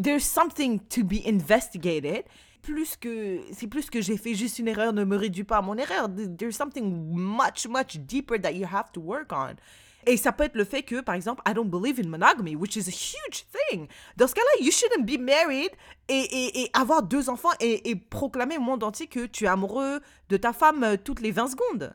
There's 0.00 0.24
something 0.24 0.80
to 0.88 1.04
be 1.04 1.26
investigated. 1.26 2.24
Plus 2.62 2.96
que, 2.96 3.40
c'est 3.52 3.66
plus 3.66 3.90
que 3.90 4.00
j'ai 4.00 4.16
fait 4.16 4.34
juste 4.34 4.60
une 4.60 4.68
erreur, 4.68 4.92
ne 4.92 5.02
me 5.02 5.16
réduis 5.16 5.42
pas 5.42 5.56
à 5.58 5.62
mon 5.62 5.76
erreur. 5.76 6.08
There's 6.38 6.56
something 6.56 7.10
much, 7.10 7.66
much 7.68 7.98
deeper 7.98 8.40
that 8.40 8.52
you 8.52 8.66
have 8.72 8.92
to 8.92 9.00
work 9.00 9.32
on. 9.32 9.56
Et 10.06 10.16
ça 10.16 10.32
peut 10.32 10.44
être 10.44 10.56
le 10.56 10.64
fait 10.64 10.82
que, 10.82 11.00
par 11.00 11.14
exemple, 11.14 11.42
I 11.46 11.54
don't 11.54 11.68
believe 11.70 12.00
in 12.00 12.08
monogamy, 12.08 12.56
which 12.56 12.76
is 12.76 12.88
a 12.88 12.92
huge 12.92 13.44
thing. 13.52 13.86
Dans 14.16 14.26
ce 14.26 14.34
cas-là, 14.34 14.64
you 14.64 14.72
shouldn't 14.72 15.06
be 15.06 15.18
married 15.20 15.70
et, 16.08 16.18
et, 16.20 16.62
et 16.62 16.70
avoir 16.74 17.02
deux 17.02 17.28
enfants 17.30 17.50
et, 17.60 17.94
proclamer 18.10 18.56
au 18.58 18.60
monde 18.60 18.82
entier 18.82 19.06
que 19.06 19.26
tu 19.26 19.44
es 19.44 19.48
amoureux 19.48 20.00
de 20.28 20.36
ta 20.36 20.52
femme 20.52 20.82
euh, 20.82 20.96
toutes 21.02 21.20
les 21.20 21.30
20 21.30 21.48
secondes. 21.48 21.94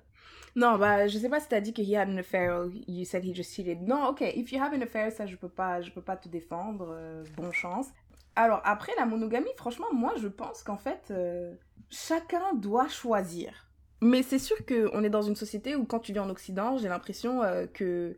Non, 0.55 0.77
bah, 0.77 1.07
je 1.07 1.17
sais 1.19 1.29
pas 1.29 1.39
si 1.39 1.47
t'as 1.49 1.59
dit 1.59 1.73
que 1.73 1.81
he 1.81 1.95
had 1.95 2.09
an 2.09 2.17
affair 2.17 2.65
you 2.87 3.05
said 3.05 3.23
he 3.23 3.35
just 3.35 3.53
cheated. 3.53 3.81
Non, 3.81 4.07
ok, 4.07 4.21
if 4.21 4.51
you 4.51 4.59
have 4.61 4.73
an 4.73 4.81
affair, 4.81 5.11
ça, 5.11 5.27
je 5.27 5.35
peux 5.35 5.49
pas, 5.49 5.81
je 5.81 5.91
peux 5.91 6.01
pas 6.01 6.15
te 6.17 6.29
défendre. 6.29 6.87
euh, 6.97 7.23
bonne 7.35 7.53
chance. 7.53 7.87
Alors, 8.35 8.61
après, 8.63 8.91
la 8.97 9.05
monogamie, 9.05 9.49
franchement, 9.57 9.87
moi, 9.93 10.13
je 10.17 10.27
pense 10.27 10.63
qu'en 10.63 10.77
fait, 10.77 11.09
euh, 11.11 11.53
chacun 11.89 12.53
doit 12.55 12.87
choisir. 12.87 13.66
Mais 14.01 14.21
c'est 14.23 14.39
sûr 14.39 14.57
qu'on 14.65 15.03
est 15.03 15.09
dans 15.09 15.23
une 15.23 15.35
société 15.35 15.75
où, 15.75 15.85
quand 15.85 15.99
tu 15.99 16.13
vis 16.13 16.19
en 16.19 16.29
Occident, 16.29 16.77
j'ai 16.77 16.87
l'impression 16.87 17.41
euh, 17.43 17.65
que 17.65 18.15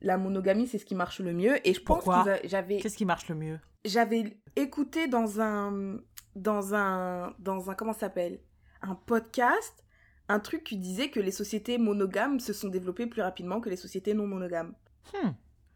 la 0.00 0.18
monogamie, 0.18 0.66
c'est 0.66 0.78
ce 0.78 0.84
qui 0.84 0.94
marche 0.94 1.20
le 1.20 1.32
mieux. 1.32 1.66
Et 1.66 1.74
je 1.74 1.80
pense 1.80 2.04
Pourquoi 2.04 2.38
que 2.38 2.48
j'avais 2.48 2.78
Qu'est-ce 2.78 2.96
qui 2.96 3.06
marche 3.06 3.28
le 3.28 3.34
mieux? 3.34 3.58
j'avais 3.84 4.36
écouté 4.54 5.08
dans 5.08 5.40
un 5.40 5.98
dans 6.36 6.74
un, 6.74 7.34
dans 7.40 7.70
un, 7.70 7.74
comment 7.74 7.92
ça 7.92 8.00
s'appelle? 8.00 8.40
Un 8.80 8.94
podcast, 8.94 9.84
un 10.28 10.40
truc 10.40 10.64
qui 10.64 10.76
disait 10.78 11.10
que 11.10 11.20
les 11.20 11.30
sociétés 11.30 11.78
monogames 11.78 12.40
se 12.40 12.52
sont 12.52 12.68
développées 12.68 13.06
plus 13.06 13.22
rapidement 13.22 13.60
que 13.60 13.68
les 13.68 13.76
sociétés 13.76 14.14
non 14.14 14.26
monogames. 14.26 14.74
Hmm. 15.12 15.30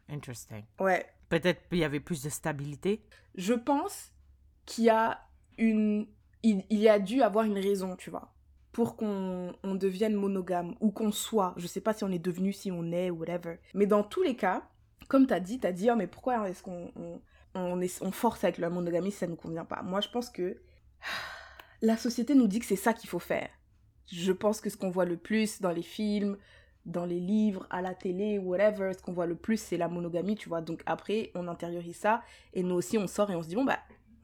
Interesting. 0.09 0.63
Ouais. 0.79 1.05
Peut-être 1.29 1.67
qu'il 1.67 1.79
y 1.79 1.83
avait 1.83 1.99
plus 1.99 2.23
de 2.23 2.29
stabilité? 2.29 3.03
Je 3.35 3.53
pense 3.53 4.13
qu'il 4.65 4.85
y 4.85 4.89
a 4.89 5.19
une, 5.57 6.07
il, 6.43 6.63
il 6.69 6.79
y 6.79 6.89
a 6.89 6.99
dû 6.99 7.21
avoir 7.21 7.45
une 7.45 7.59
raison, 7.59 7.95
tu 7.97 8.09
vois, 8.09 8.33
pour 8.77 8.95
qu'on 8.95 9.55
on 9.63 9.73
devienne 9.73 10.13
monogame 10.13 10.75
ou 10.81 10.91
qu'on 10.91 11.11
soit. 11.11 11.55
Je 11.57 11.65
sais 11.65 11.81
pas 11.81 11.95
si 11.95 12.03
on 12.03 12.11
est 12.11 12.19
devenu, 12.19 12.53
si 12.53 12.71
on 12.71 12.91
est, 12.91 13.09
whatever. 13.09 13.55
Mais 13.73 13.87
dans 13.87 14.03
tous 14.03 14.21
les 14.21 14.35
cas, 14.35 14.69
comme 15.07 15.25
t'as 15.25 15.39
dit, 15.39 15.59
t'as 15.59 15.71
dit, 15.71 15.89
oh, 15.89 15.95
mais 15.95 16.05
pourquoi 16.05 16.47
est-ce 16.47 16.61
qu'on 16.61 16.91
on, 17.55 17.81
est, 17.81 17.99
on 18.03 18.11
force 18.11 18.43
avec 18.43 18.59
la 18.59 18.69
monogamie 18.69 19.09
si 19.09 19.17
ça 19.17 19.25
nous 19.25 19.35
convient 19.35 19.65
pas? 19.65 19.81
Moi, 19.81 19.99
je 20.01 20.09
pense 20.09 20.29
que 20.29 20.61
la 21.81 21.97
société 21.97 22.35
nous 22.35 22.45
dit 22.45 22.59
que 22.59 22.67
c'est 22.67 22.75
ça 22.75 22.93
qu'il 22.93 23.09
faut 23.09 23.17
faire. 23.17 23.49
Je 24.11 24.31
pense 24.31 24.61
que 24.61 24.69
ce 24.69 24.77
qu'on 24.77 24.91
voit 24.91 25.05
le 25.05 25.17
plus 25.17 25.59
dans 25.59 25.71
les 25.71 25.81
films, 25.81 26.37
dans 26.85 27.05
les 27.05 27.19
livres, 27.19 27.65
à 27.71 27.81
la 27.81 27.95
télé, 27.95 28.37
whatever, 28.37 28.91
ce 28.93 29.01
qu'on 29.01 29.13
voit 29.13 29.25
le 29.25 29.35
plus, 29.35 29.59
c'est 29.59 29.77
la 29.77 29.87
monogamie, 29.87 30.35
tu 30.35 30.49
vois. 30.49 30.61
Donc 30.61 30.83
après, 30.85 31.31
on 31.33 31.47
intériorise 31.47 31.97
ça 31.97 32.21
et 32.53 32.61
nous 32.61 32.75
aussi, 32.75 32.99
on 32.99 33.07
sort 33.07 33.31
et 33.31 33.35
on 33.35 33.41
se 33.41 33.47
dit, 33.47 33.55
bon, 33.55 33.65
bah, 33.65 33.79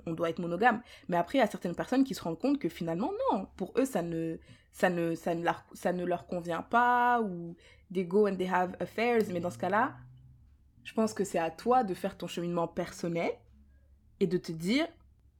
on 0.05 0.13
doit 0.13 0.29
être 0.29 0.39
monogame. 0.39 0.81
Mais 1.07 1.17
après, 1.17 1.37
il 1.37 1.41
y 1.41 1.43
a 1.43 1.47
certaines 1.47 1.75
personnes 1.75 2.03
qui 2.03 2.13
se 2.13 2.21
rendent 2.21 2.39
compte 2.39 2.59
que 2.59 2.69
finalement, 2.69 3.11
non, 3.31 3.47
pour 3.57 3.73
eux, 3.77 3.85
ça 3.85 4.01
ne, 4.01 4.37
ça 4.71 4.89
ne, 4.89 5.15
ça 5.15 5.35
ne, 5.35 5.43
leur, 5.43 5.65
ça 5.73 5.93
ne 5.93 6.05
leur 6.05 6.27
convient 6.27 6.61
pas 6.61 7.21
ou 7.21 7.55
they 7.93 8.05
go 8.05 8.27
and 8.27 8.35
they 8.35 8.49
have 8.49 8.75
affairs. 8.79 9.23
Mais 9.31 9.39
dans 9.39 9.51
ce 9.51 9.57
cas-là, 9.57 9.95
je 10.83 10.93
pense 10.93 11.13
que 11.13 11.23
c'est 11.23 11.39
à 11.39 11.51
toi 11.51 11.83
de 11.83 11.93
faire 11.93 12.17
ton 12.17 12.27
cheminement 12.27 12.67
personnel 12.67 13.31
et 14.19 14.27
de 14.27 14.37
te 14.37 14.51
dire, 14.51 14.87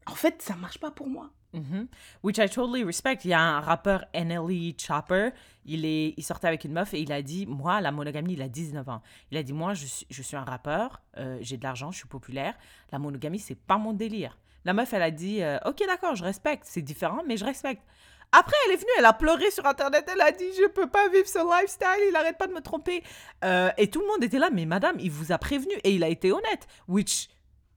en 0.06 0.16
fait, 0.16 0.42
ça 0.42 0.56
marche 0.56 0.80
pas 0.80 0.92
pour 0.92 1.08
moi. 1.08 1.32
Mhm. 1.54 1.88
Which 2.24 2.40
I 2.40 2.50
totally 2.50 2.84
respect. 2.84 3.20
Il 3.24 3.30
y 3.30 3.34
a 3.34 3.42
un 3.42 3.60
rappeur 3.60 4.06
NLE 4.14 4.74
Chopper, 4.78 5.30
il, 5.66 5.86
est, 5.86 6.14
il 6.18 6.24
sortait 6.24 6.48
avec 6.48 6.64
une 6.64 6.74
meuf 6.74 6.94
et 6.94 7.02
il 7.02 7.12
a 7.12 7.22
dit, 7.22 7.46
moi, 7.46 7.80
la 7.80 7.92
monogamie, 7.92 8.34
il 8.34 8.42
a 8.42 8.50
19 8.50 8.90
ans. 8.90 9.02
Il 9.32 9.38
a 9.38 9.44
dit, 9.44 9.54
moi, 9.54 9.74
je 9.74 9.86
suis, 9.86 10.08
je 10.10 10.22
suis 10.22 10.36
un 10.36 10.44
rappeur, 10.44 11.02
euh, 11.18 11.38
j'ai 11.42 11.58
de 11.58 11.64
l'argent, 11.64 11.92
je 11.92 11.98
suis 12.00 12.08
populaire. 12.08 12.56
La 12.92 13.00
monogamie, 13.00 13.40
c'est 13.40 13.56
pas 13.56 13.78
mon 13.78 13.94
délire. 13.94 14.38
La 14.66 14.74
meuf, 14.74 14.94
elle 14.94 15.02
a 15.02 15.12
dit, 15.12 15.42
euh, 15.42 15.58
ok, 15.66 15.84
d'accord, 15.86 16.16
je 16.16 16.24
respecte. 16.24 16.64
C'est 16.66 16.82
différent, 16.82 17.22
mais 17.28 17.38
je 17.38 17.46
respecte. 17.46 17.82
Après, 18.32 18.56
elle 18.66 18.74
est 18.74 18.78
venue, 18.78 18.90
elle 18.98 19.06
a 19.06 19.14
pleuré 19.14 19.52
sur 19.52 19.66
Internet, 19.66 20.10
elle 20.12 20.22
a 20.22 20.32
dit, 20.32 20.46
je 20.58 20.68
peux 20.68 20.90
pas 20.90 21.08
vivre 21.10 21.28
ce 21.28 21.38
lifestyle, 21.38 22.10
il 22.10 22.16
arrête 22.16 22.38
pas 22.38 22.48
de 22.48 22.54
me 22.54 22.62
tromper. 22.62 23.04
Euh, 23.46 23.70
et 23.78 23.90
tout 23.90 24.00
le 24.00 24.08
monde 24.08 24.24
était 24.24 24.40
là, 24.40 24.50
mais 24.52 24.66
madame, 24.66 24.96
il 25.00 25.12
vous 25.12 25.32
a 25.32 25.38
prévenu 25.38 25.74
et 25.84 25.92
il 25.92 26.04
a 26.04 26.10
été 26.10 26.32
honnête. 26.32 26.68
Which, 26.88 27.30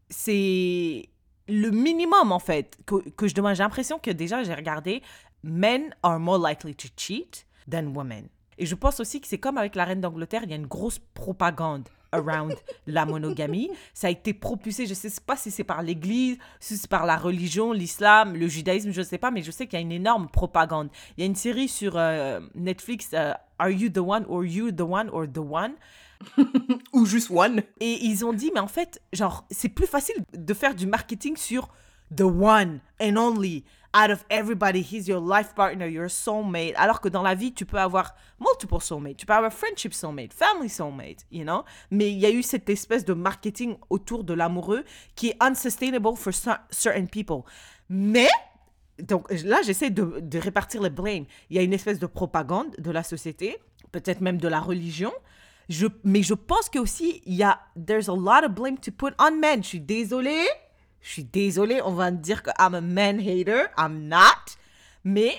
c'est 0.08 1.10
le 1.48 1.70
minimum 1.70 2.32
en 2.32 2.38
fait 2.38 2.78
que, 2.86 3.08
que 3.10 3.28
je 3.28 3.34
demande. 3.34 3.54
J'ai 3.54 3.62
l'impression 3.62 3.98
que 3.98 4.10
déjà 4.10 4.42
j'ai 4.42 4.54
regardé 4.54 5.02
Men 5.42 5.94
are 6.02 6.18
more 6.18 6.38
likely 6.38 6.74
to 6.74 6.88
cheat 6.96 7.46
than 7.70 7.88
women. 7.94 8.28
Et 8.58 8.66
je 8.66 8.74
pense 8.74 9.00
aussi 9.00 9.20
que 9.20 9.28
c'est 9.28 9.38
comme 9.38 9.58
avec 9.58 9.74
la 9.74 9.84
reine 9.84 10.00
d'Angleterre, 10.00 10.42
il 10.44 10.50
y 10.50 10.54
a 10.54 10.56
une 10.56 10.66
grosse 10.66 10.98
propagande 10.98 11.88
around 12.12 12.54
la 12.86 13.04
monogamie. 13.04 13.70
Ça 13.94 14.08
a 14.08 14.10
été 14.10 14.34
propulsé, 14.34 14.86
je 14.86 14.90
ne 14.90 14.94
sais 14.94 15.10
pas 15.24 15.36
si 15.36 15.50
c'est 15.50 15.64
par 15.64 15.82
l'Église, 15.82 16.38
si 16.60 16.76
c'est 16.76 16.90
par 16.90 17.06
la 17.06 17.16
religion, 17.16 17.72
l'islam, 17.72 18.34
le 18.34 18.48
judaïsme, 18.48 18.90
je 18.92 19.00
ne 19.00 19.06
sais 19.06 19.18
pas, 19.18 19.30
mais 19.30 19.42
je 19.42 19.50
sais 19.50 19.66
qu'il 19.66 19.78
y 19.78 19.82
a 19.82 19.82
une 19.82 19.92
énorme 19.92 20.28
propagande. 20.28 20.88
Il 21.16 21.20
y 21.20 21.24
a 21.24 21.26
une 21.26 21.36
série 21.36 21.68
sur 21.68 21.94
euh, 21.96 22.40
Netflix, 22.54 23.10
euh, 23.14 23.32
Are 23.58 23.70
You 23.70 23.88
the 23.88 23.98
One 23.98 24.24
or 24.28 24.44
You 24.44 24.70
the 24.70 24.82
One 24.82 25.08
or 25.10 25.26
the 25.32 25.38
One? 25.38 25.72
Ou 26.92 27.04
juste 27.04 27.30
one. 27.30 27.62
et 27.80 27.98
ils 28.02 28.24
ont 28.24 28.32
dit, 28.32 28.50
mais 28.54 28.60
en 28.60 28.68
fait, 28.68 29.02
genre, 29.12 29.44
c'est 29.50 29.68
plus 29.68 29.86
facile 29.86 30.16
de 30.32 30.54
faire 30.54 30.74
du 30.74 30.86
marketing 30.86 31.36
sur 31.36 31.68
the 32.14 32.22
one 32.22 32.80
and 33.00 33.16
only. 33.16 33.64
Out 33.98 34.10
of 34.10 34.26
everybody, 34.28 34.82
he's 34.82 35.08
your 35.08 35.20
life 35.20 35.54
partner, 35.54 35.86
your 35.86 36.10
soulmate. 36.10 36.74
Alors 36.76 37.00
que 37.00 37.08
dans 37.08 37.22
la 37.22 37.34
vie, 37.34 37.54
tu 37.54 37.64
peux 37.64 37.78
avoir 37.78 38.14
multiple 38.38 38.78
soulmates. 38.80 39.16
Tu 39.16 39.24
peux 39.24 39.32
avoir 39.32 39.50
friendship 39.50 39.94
soulmate, 39.94 40.34
family 40.34 40.68
soulmate, 40.68 41.24
you 41.30 41.44
know? 41.44 41.64
Mais 41.90 42.12
il 42.12 42.18
y 42.18 42.26
a 42.26 42.30
eu 42.30 42.42
cette 42.42 42.68
espèce 42.68 43.06
de 43.06 43.14
marketing 43.14 43.76
autour 43.88 44.22
de 44.22 44.34
l'amoureux 44.34 44.84
qui 45.14 45.28
est 45.28 45.36
unsustainable 45.40 46.14
for 46.14 46.32
cer- 46.34 46.60
certain 46.68 47.06
people. 47.06 47.40
Mais, 47.88 48.28
donc 48.98 49.32
là, 49.44 49.62
j'essaie 49.62 49.88
de, 49.88 50.20
de 50.20 50.38
répartir 50.38 50.82
le 50.82 50.90
blame. 50.90 51.24
Il 51.48 51.56
y 51.56 51.58
a 51.58 51.62
une 51.62 51.72
espèce 51.72 51.98
de 51.98 52.06
propagande 52.06 52.76
de 52.76 52.90
la 52.90 53.02
société, 53.02 53.56
peut-être 53.92 54.20
même 54.20 54.36
de 54.36 54.48
la 54.48 54.60
religion. 54.60 55.12
Mais 56.04 56.22
je 56.22 56.34
pense 56.34 56.68
que 56.68 56.78
aussi 56.78 57.22
il 57.24 57.34
y 57.34 57.42
a 57.42 57.58
there's 57.86 58.08
a 58.08 58.14
lot 58.14 58.44
of 58.44 58.52
blame 58.52 58.78
to 58.78 58.92
put 58.92 59.14
on 59.18 59.32
men. 59.32 59.64
Je 59.64 59.68
suis 59.68 59.80
désolée, 59.80 60.46
je 61.06 61.12
suis 61.12 61.24
désolée, 61.24 61.80
on 61.82 61.92
va 61.92 62.10
me 62.10 62.16
dire 62.16 62.42
que 62.42 62.50
I'm 62.58 62.74
a 62.74 62.80
man 62.80 63.20
hater, 63.20 63.66
I'm 63.78 64.08
not. 64.08 64.56
Mais 65.04 65.36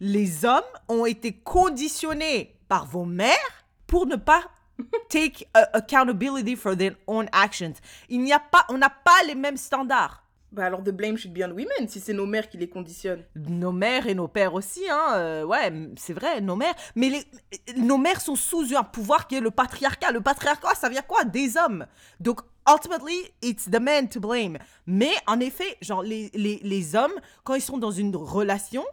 les 0.00 0.46
hommes 0.46 0.62
ont 0.88 1.04
été 1.04 1.34
conditionnés 1.34 2.56
par 2.68 2.86
vos 2.86 3.04
mères 3.04 3.66
pour 3.86 4.06
ne 4.06 4.16
pas 4.16 4.44
take 5.10 5.46
accountability 5.52 6.56
for 6.56 6.74
their 6.74 6.92
own 7.06 7.28
actions. 7.32 7.74
Il 8.08 8.22
n'y 8.22 8.32
a 8.32 8.38
pas, 8.38 8.64
on 8.70 8.78
n'a 8.78 8.88
pas 8.88 9.22
les 9.26 9.34
mêmes 9.34 9.58
standards. 9.58 10.24
Bah 10.52 10.64
alors, 10.64 10.82
the 10.82 10.90
blame 10.90 11.18
should 11.18 11.34
be 11.34 11.42
on 11.44 11.50
women 11.50 11.86
si 11.86 12.00
c'est 12.00 12.14
nos 12.14 12.26
mères 12.26 12.48
qui 12.48 12.56
les 12.56 12.70
conditionnent. 12.70 13.22
Nos 13.36 13.72
mères 13.72 14.06
et 14.06 14.14
nos 14.14 14.26
pères 14.26 14.54
aussi, 14.54 14.88
hein. 14.88 15.12
euh, 15.16 15.44
ouais, 15.44 15.70
c'est 15.96 16.14
vrai, 16.14 16.40
nos 16.40 16.56
mères. 16.56 16.74
Mais 16.96 17.10
les, 17.10 17.24
nos 17.76 17.98
mères 17.98 18.22
sont 18.22 18.36
sous 18.36 18.74
un 18.74 18.84
pouvoir 18.84 19.26
qui 19.26 19.36
est 19.36 19.40
le 19.40 19.50
patriarcat. 19.50 20.12
Le 20.12 20.22
patriarcat, 20.22 20.74
ça 20.74 20.88
vient 20.88 21.02
quoi? 21.02 21.24
Des 21.24 21.58
hommes. 21.58 21.86
Donc, 22.20 22.40
ultimately, 22.70 23.32
it's 23.42 23.68
the 23.70 23.80
man 23.80 24.08
to 24.08 24.20
blame. 24.20 24.58
Mais 24.86 25.12
en 25.26 25.40
effet, 25.40 25.76
genre, 25.80 26.02
les, 26.02 26.30
les, 26.34 26.60
les 26.62 26.94
hommes, 26.94 27.12
quand 27.44 27.54
ils 27.54 27.62
sont 27.62 27.78
dans 27.78 27.90
une 27.90 28.14
relation, 28.16 28.84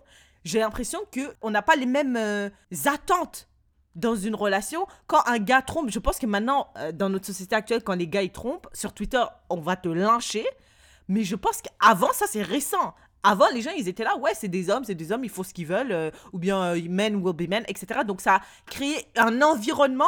j'ai 0.43 0.59
l'impression 0.59 0.99
qu'on 1.13 1.51
n'a 1.51 1.61
pas 1.61 1.75
les 1.75 1.86
mêmes 1.86 2.15
euh, 2.17 2.49
attentes 2.86 3.47
dans 3.95 4.15
une 4.15 4.36
relation. 4.36 4.86
Quand 5.07 5.21
un 5.25 5.39
gars 5.39 5.61
trompe, 5.61 5.89
je 5.89 5.99
pense 5.99 6.19
que 6.19 6.25
maintenant, 6.25 6.67
euh, 6.78 6.91
dans 6.91 7.09
notre 7.09 7.25
société 7.25 7.55
actuelle, 7.55 7.84
quand 7.84 7.95
les 7.95 8.07
gars 8.07 8.21
ils 8.21 8.32
trompent, 8.32 8.67
sur 8.73 8.93
Twitter, 8.93 9.23
on 9.49 9.59
va 9.59 9.75
te 9.75 9.89
lyncher. 9.89 10.45
Mais 11.07 11.23
je 11.23 11.36
pense 11.36 11.61
qu'avant, 11.61 12.13
ça 12.13 12.25
c'est 12.30 12.43
récent. 12.43 12.93
Avant, 13.23 13.47
les 13.53 13.61
gens, 13.61 13.71
ils 13.75 13.88
étaient 13.88 14.03
là, 14.03 14.15
ouais, 14.17 14.32
c'est 14.36 14.47
des 14.47 14.69
hommes, 14.69 14.84
c'est 14.84 14.95
des 14.95 15.11
hommes, 15.11 15.23
ils 15.23 15.30
font 15.30 15.43
ce 15.43 15.53
qu'ils 15.53 15.65
veulent, 15.65 15.91
euh, 15.91 16.11
ou 16.32 16.39
bien 16.39 16.75
men 16.88 17.15
will 17.15 17.34
be 17.34 17.49
men, 17.49 17.63
etc. 17.67 18.01
Donc 18.05 18.21
ça 18.21 18.36
a 18.36 18.41
créé 18.69 19.07
un 19.17 19.41
environnement 19.41 20.05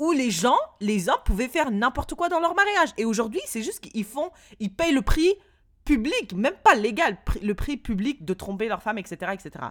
où 0.00 0.12
les 0.12 0.30
gens, 0.30 0.58
les 0.80 1.08
hommes, 1.08 1.20
pouvaient 1.24 1.46
faire 1.46 1.70
n'importe 1.70 2.14
quoi 2.14 2.28
dans 2.28 2.40
leur 2.40 2.54
mariage. 2.56 2.88
Et 2.96 3.04
aujourd'hui, 3.04 3.40
c'est 3.46 3.62
juste 3.62 3.80
qu'ils 3.80 4.04
font, 4.04 4.30
ils 4.58 4.74
payent 4.74 4.94
le 4.94 5.02
prix 5.02 5.34
public, 5.84 6.32
même 6.32 6.54
pas 6.64 6.74
légal, 6.74 7.18
le 7.42 7.54
prix 7.54 7.76
public 7.76 8.24
de 8.24 8.34
tromper 8.34 8.66
leur 8.66 8.82
femme, 8.82 8.98
etc., 8.98 9.32
etc. 9.34 9.66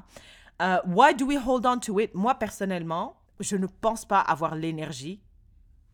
Euh, 0.61 0.77
why 0.85 1.15
do 1.15 1.25
we 1.25 1.37
hold 1.37 1.65
on 1.65 1.79
to 1.79 1.99
it? 1.99 2.13
Moi, 2.13 2.35
personnellement, 2.35 3.17
je 3.39 3.55
ne 3.55 3.65
pense 3.65 4.05
pas 4.05 4.19
avoir 4.19 4.55
l'énergie 4.55 5.21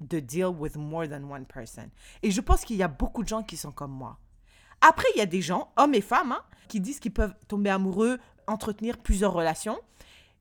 de 0.02 0.20
deal 0.20 0.48
with 0.48 0.76
more 0.76 1.08
than 1.08 1.24
one 1.32 1.46
person. 1.46 1.90
Et 2.22 2.30
je 2.30 2.42
pense 2.42 2.66
qu'il 2.66 2.76
y 2.76 2.84
a 2.84 2.90
beaucoup 2.90 3.24
de 3.24 3.30
gens 3.30 3.42
qui 3.42 3.56
sont 3.56 3.72
comme 3.72 3.92
moi. 3.92 4.20
Après, 4.82 5.08
il 5.16 5.20
y 5.20 5.22
a 5.22 5.26
des 5.26 5.42
gens, 5.42 5.72
hommes 5.78 5.94
et 5.94 6.02
femmes, 6.02 6.34
hein, 6.34 6.42
qui 6.68 6.82
disent 6.82 7.00
qu'ils 7.00 7.14
peuvent 7.14 7.36
tomber 7.48 7.70
amoureux, 7.70 8.20
entretenir 8.48 8.98
plusieurs 8.98 9.32
relations. 9.32 9.80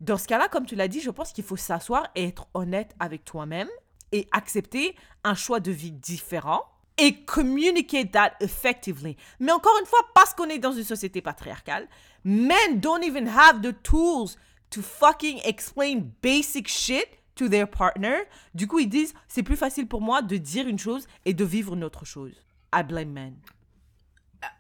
Dans 0.01 0.19
ce 0.19 0.27
cas-là, 0.27 0.49
comme 0.49 0.67
tu 0.67 0.75
l'as 0.75 0.89
dit, 0.89 1.01
je 1.01 1.11
pense 1.11 1.33
qu'il 1.33 1.45
faut 1.45 1.57
s'asseoir 1.57 2.09
et 2.17 2.27
être 2.27 2.49
honnête 2.55 2.97
avec 2.99 3.25
toi-même 3.25 3.69
et 4.15 4.29
accepter 4.31 4.95
un 5.25 5.35
choix 5.35 5.59
de 5.59 5.73
vie 5.73 5.91
différent 5.91 6.63
et 6.99 7.25
communicate 7.25 8.13
that 8.13 8.35
effectively. 8.41 9.17
Mais 9.41 9.51
encore 9.51 9.77
une 9.81 9.87
fois, 9.87 9.99
parce 10.15 10.33
qu'on 10.33 10.49
est 10.49 10.61
dans 10.61 10.73
une 10.73 10.85
société 10.85 11.21
patriarcale, 11.21 11.89
men 12.23 12.79
don't 12.79 13.03
even 13.03 13.27
have 13.27 13.61
the 13.61 13.75
tools 13.83 14.37
to 14.71 14.83
fucking 14.83 15.41
explain 15.45 16.13
basic 16.23 16.69
shit 16.69 17.09
to 17.35 17.49
their 17.49 17.69
partner. 17.69 18.15
Du 18.55 18.69
coup, 18.69 18.79
ils 18.79 18.89
disent, 18.89 19.15
c'est 19.27 19.43
plus 19.43 19.57
facile 19.57 19.89
pour 19.89 20.01
moi 20.01 20.23
de 20.23 20.37
dire 20.37 20.69
une 20.69 20.79
chose 20.79 21.09
et 21.25 21.35
de 21.35 21.45
vivre 21.45 21.75
une 21.75 21.83
autre 21.83 22.05
chose. 22.05 22.47
I 22.73 22.85
blame 22.85 23.11
men. 23.11 23.35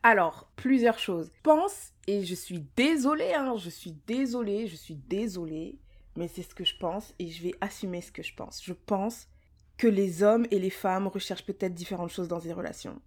Alors, 0.03 0.51
plusieurs 0.57 0.99
choses. 0.99 1.31
Pense, 1.45 1.93
et 2.09 2.25
je 2.25 2.35
suis 2.35 2.65
désolée, 2.75 3.35
hein, 3.35 3.55
je 3.57 3.71
suis 3.71 3.93
désolée, 4.09 4.67
je 4.67 4.75
suis 4.75 4.97
désolée, 4.97 5.79
mais 6.17 6.27
c'est 6.27 6.43
ce 6.43 6.55
que 6.57 6.65
je 6.65 6.77
pense 6.77 7.15
et 7.21 7.31
je 7.31 7.43
vais 7.43 7.55
assumer 7.61 8.01
ce 8.01 8.11
que 8.11 8.23
je 8.25 8.35
pense. 8.35 8.61
Je 8.65 8.73
pense 8.73 9.29
que 9.77 9.87
les 9.89 10.23
hommes 10.23 10.47
et 10.51 10.59
les 10.59 10.71
femmes 10.71 11.07
recherchent 11.09 11.45
peut-être 11.47 11.75
différentes 11.75 12.11
choses 12.11 12.29
dans 12.29 12.39
des 12.39 12.53
relations. 12.53 13.01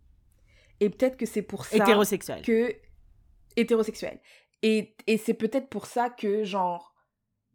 Et 0.80 0.90
peut-être 0.90 1.18
que 1.18 1.26
c'est 1.26 1.42
pour 1.42 1.66
ça 1.66 1.78
Hétérosexuel. 1.78 2.42
que 2.44 2.76
hétérosexuel. 3.56 4.20
Et, 4.62 4.96
et 5.08 5.18
c'est 5.18 5.34
peut-être 5.34 5.70
pour 5.70 5.86
ça 5.86 6.10
que, 6.10 6.44
genre, 6.44 6.94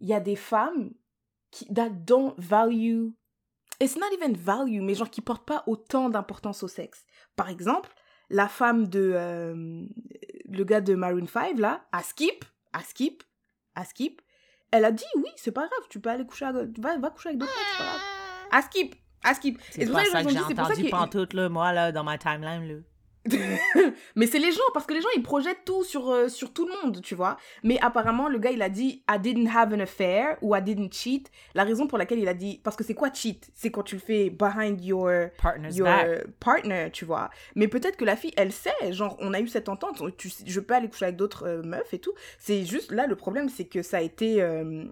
il 0.01 0.09
y 0.09 0.15
a 0.15 0.21
des 0.21 0.37
femmes 0.37 0.91
qui 1.51 1.67
that 1.73 1.91
don't 1.91 2.35
value. 2.39 3.09
It's 3.81 3.97
not 3.97 4.07
even 4.15 4.35
value, 4.37 4.81
mais 4.83 4.95
genre 4.95 5.11
qui 5.11 5.21
portent 5.21 5.47
pas 5.47 5.63
autant 5.67 6.09
d'importance 6.09 6.63
au 6.63 6.69
sexe. 6.69 7.05
Par 7.37 7.49
exemple, 7.49 7.91
la 8.31 8.49
femme 8.49 8.89
de. 8.89 9.13
euh, 9.15 9.85
le 10.47 10.65
gars 10.65 10.81
de 10.81 10.95
Maroon 10.95 11.27
5, 11.27 11.59
là, 11.59 11.87
à 11.93 12.03
Skip, 12.03 12.45
à 12.73 12.81
Skip, 12.83 13.23
à 13.75 13.85
Skip, 13.85 14.23
elle 14.71 14.85
a 14.85 14.93
dit 14.93 15.05
oui, 15.17 15.29
c'est 15.37 15.53
pas 15.53 15.67
grave, 15.67 15.87
tu 15.91 16.01
peux 16.01 16.11
aller 16.11 16.25
coucher 16.27 16.47
avec. 16.47 16.79
Va, 16.79 16.97
va 16.99 17.11
coucher 17.11 17.31
avec 17.31 17.39
d'autres 17.41 17.53
mecs, 17.53 17.67
c'est 17.73 17.79
pas 17.79 17.85
grave. 17.91 18.01
À 18.53 18.63
Skip, 18.63 18.95
à 19.23 19.35
Skip. 19.35 19.61
C'est 19.71 19.83
Et 19.83 19.87
pour 19.87 19.95
pas 19.95 20.05
ça, 20.05 20.23
que 20.23 20.31
j'ai 20.31 20.39
c'est 20.47 20.59
entendu 20.59 20.85
pantoute, 20.89 21.35
là, 21.35 21.49
moi, 21.49 21.73
là, 21.73 21.93
dans 21.93 22.05
ma 22.05 22.19
timeline, 22.19 22.67
là. 22.69 22.75
mais 24.17 24.27
c'est 24.27 24.39
les 24.39 24.51
gens, 24.53 24.61
parce 24.75 24.85
que 24.87 24.95
les 24.95 25.01
gens, 25.01 25.09
ils 25.17 25.23
projettent 25.23 25.65
tout 25.65 25.85
sur, 25.85 26.11
euh, 26.11 26.29
sur 26.29 26.53
tout 26.53 26.67
le 26.67 26.75
monde, 26.83 27.01
tu 27.03 27.15
vois. 27.15 27.37
Mais 27.63 27.79
apparemment, 27.81 28.29
le 28.29 28.39
gars, 28.39 28.51
il 28.51 28.63
a 28.63 28.69
dit 28.69 29.05
I 29.09 29.19
didn't 29.21 29.49
have 29.55 29.73
an 29.73 29.79
affair 29.81 30.37
ou 30.43 30.57
I 30.57 30.63
didn't 30.63 30.91
cheat. 30.93 31.31
La 31.55 31.65
raison 31.65 31.87
pour 31.87 31.99
laquelle 31.99 32.19
il 32.19 32.29
a 32.29 32.35
dit. 32.35 32.61
Parce 32.65 32.77
que 32.77 32.83
c'est 32.85 32.95
quoi 32.95 33.13
cheat? 33.13 33.51
C'est 33.55 33.71
quand 33.71 33.83
tu 33.85 33.95
le 33.97 34.01
fais 34.01 34.31
behind 34.31 34.81
your, 34.85 35.09
Partner's 35.41 35.77
your 35.77 35.87
back. 35.87 36.27
partner, 36.41 36.89
tu 36.93 37.05
vois. 37.05 37.31
Mais 37.55 37.69
peut-être 37.69 37.97
que 37.97 38.05
la 38.05 38.17
fille, 38.17 38.33
elle 38.37 38.53
sait, 38.53 38.93
genre, 38.93 39.17
on 39.21 39.33
a 39.35 39.41
eu 39.41 39.47
cette 39.49 39.69
entente, 39.69 40.03
tu, 40.17 40.31
je 40.45 40.61
peux 40.61 40.75
aller 40.75 40.89
coucher 40.89 41.05
avec 41.07 41.17
d'autres 41.17 41.47
euh, 41.47 41.63
meufs 41.63 41.95
et 41.95 41.99
tout. 42.01 42.13
C'est 42.39 42.65
juste 42.65 42.91
là, 42.91 43.07
le 43.07 43.15
problème, 43.17 43.49
c'est 43.49 43.67
que 43.67 43.83
ça 43.83 43.99
a 43.99 44.01
été 44.01 44.43
euh, 44.43 44.85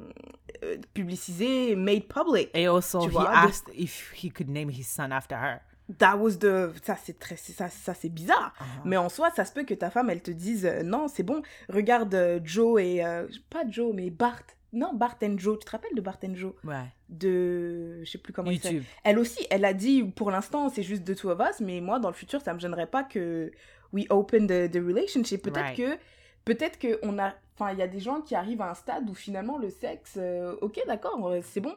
euh, 0.63 0.77
publicisé, 0.95 1.75
made 1.75 2.05
public. 2.07 2.51
Et 2.55 2.67
also, 2.67 3.01
Tu 3.01 3.09
he 3.09 3.11
vois, 3.11 3.25
donc- 3.25 3.51
asked 3.51 3.69
if 3.75 4.13
he 4.15 4.33
could 4.33 4.49
name 4.49 4.71
his 4.71 4.85
son 4.85 5.11
after 5.11 5.35
her. 5.37 5.59
That 5.99 6.17
was 6.17 6.37
the... 6.39 6.71
Ça, 6.85 6.97
c'est 7.03 7.19
très... 7.19 7.37
Ça, 7.37 7.69
ça 7.69 7.95
c'est 7.95 8.09
bizarre. 8.09 8.55
Uh-huh. 8.61 8.83
Mais 8.85 8.97
en 8.97 9.09
soi, 9.09 9.31
ça 9.31 9.45
se 9.45 9.53
peut 9.53 9.65
que 9.65 9.75
ta 9.75 9.91
femme, 9.91 10.09
elle 10.11 10.23
te 10.23 10.31
dise 10.31 10.65
euh, 10.67 10.83
non, 10.83 11.09
c'est 11.09 11.23
bon, 11.23 11.43
regarde 11.69 12.15
euh, 12.15 12.39
Joe 12.45 12.81
et. 12.81 13.05
euh, 13.05 13.27
pas 13.51 13.63
Joe, 13.69 13.93
mais 13.95 14.11
Bart. 14.11 14.43
Non, 14.73 14.95
Bart 14.95 15.17
and 15.23 15.35
Joe. 15.39 15.59
Tu 15.59 15.65
te 15.65 15.71
rappelles 15.73 15.95
de 15.97 16.01
Bart 16.01 16.19
and 16.25 16.35
Joe? 16.37 16.53
Ouais. 16.63 16.85
De. 17.09 18.05
Je 18.05 18.11
sais 18.11 18.19
plus 18.19 18.33
comment. 18.33 18.53
YouTube. 18.53 18.85
Elle 19.03 19.19
aussi, 19.19 19.45
elle 19.51 19.65
a 19.65 19.73
dit 19.75 20.05
pour 20.05 20.31
l'instant, 20.31 20.69
c'est 20.69 20.85
juste 20.85 21.05
the 21.05 21.17
two 21.17 21.29
of 21.29 21.41
us, 21.41 21.59
mais 21.61 21.81
moi, 21.81 21.99
dans 21.99 22.09
le 22.09 22.15
futur, 22.15 22.41
ça 22.41 22.55
me 22.55 22.61
gênerait 22.61 22.87
pas 22.87 23.03
que 23.03 23.51
we 23.93 24.07
open 24.11 24.47
the, 24.47 24.71
the 24.71 24.77
relationship. 24.77 25.43
Peut-être 25.43 25.61
Right. 25.61 25.77
que. 25.77 25.99
Peut-être 26.45 26.79
qu'on 26.79 27.19
a. 27.19 27.35
Enfin, 27.57 27.73
il 27.73 27.79
y 27.81 27.83
a 27.83 27.89
des 27.89 27.99
gens 27.99 28.21
qui 28.21 28.37
arrivent 28.37 28.63
à 28.63 28.71
un 28.71 28.75
stade 28.75 29.11
où 29.11 29.15
finalement 29.15 29.59
le 29.59 29.71
sexe. 29.71 30.17
ok, 30.61 30.81
d'accord, 30.87 31.33
c'est 31.43 31.61
bon. 31.61 31.75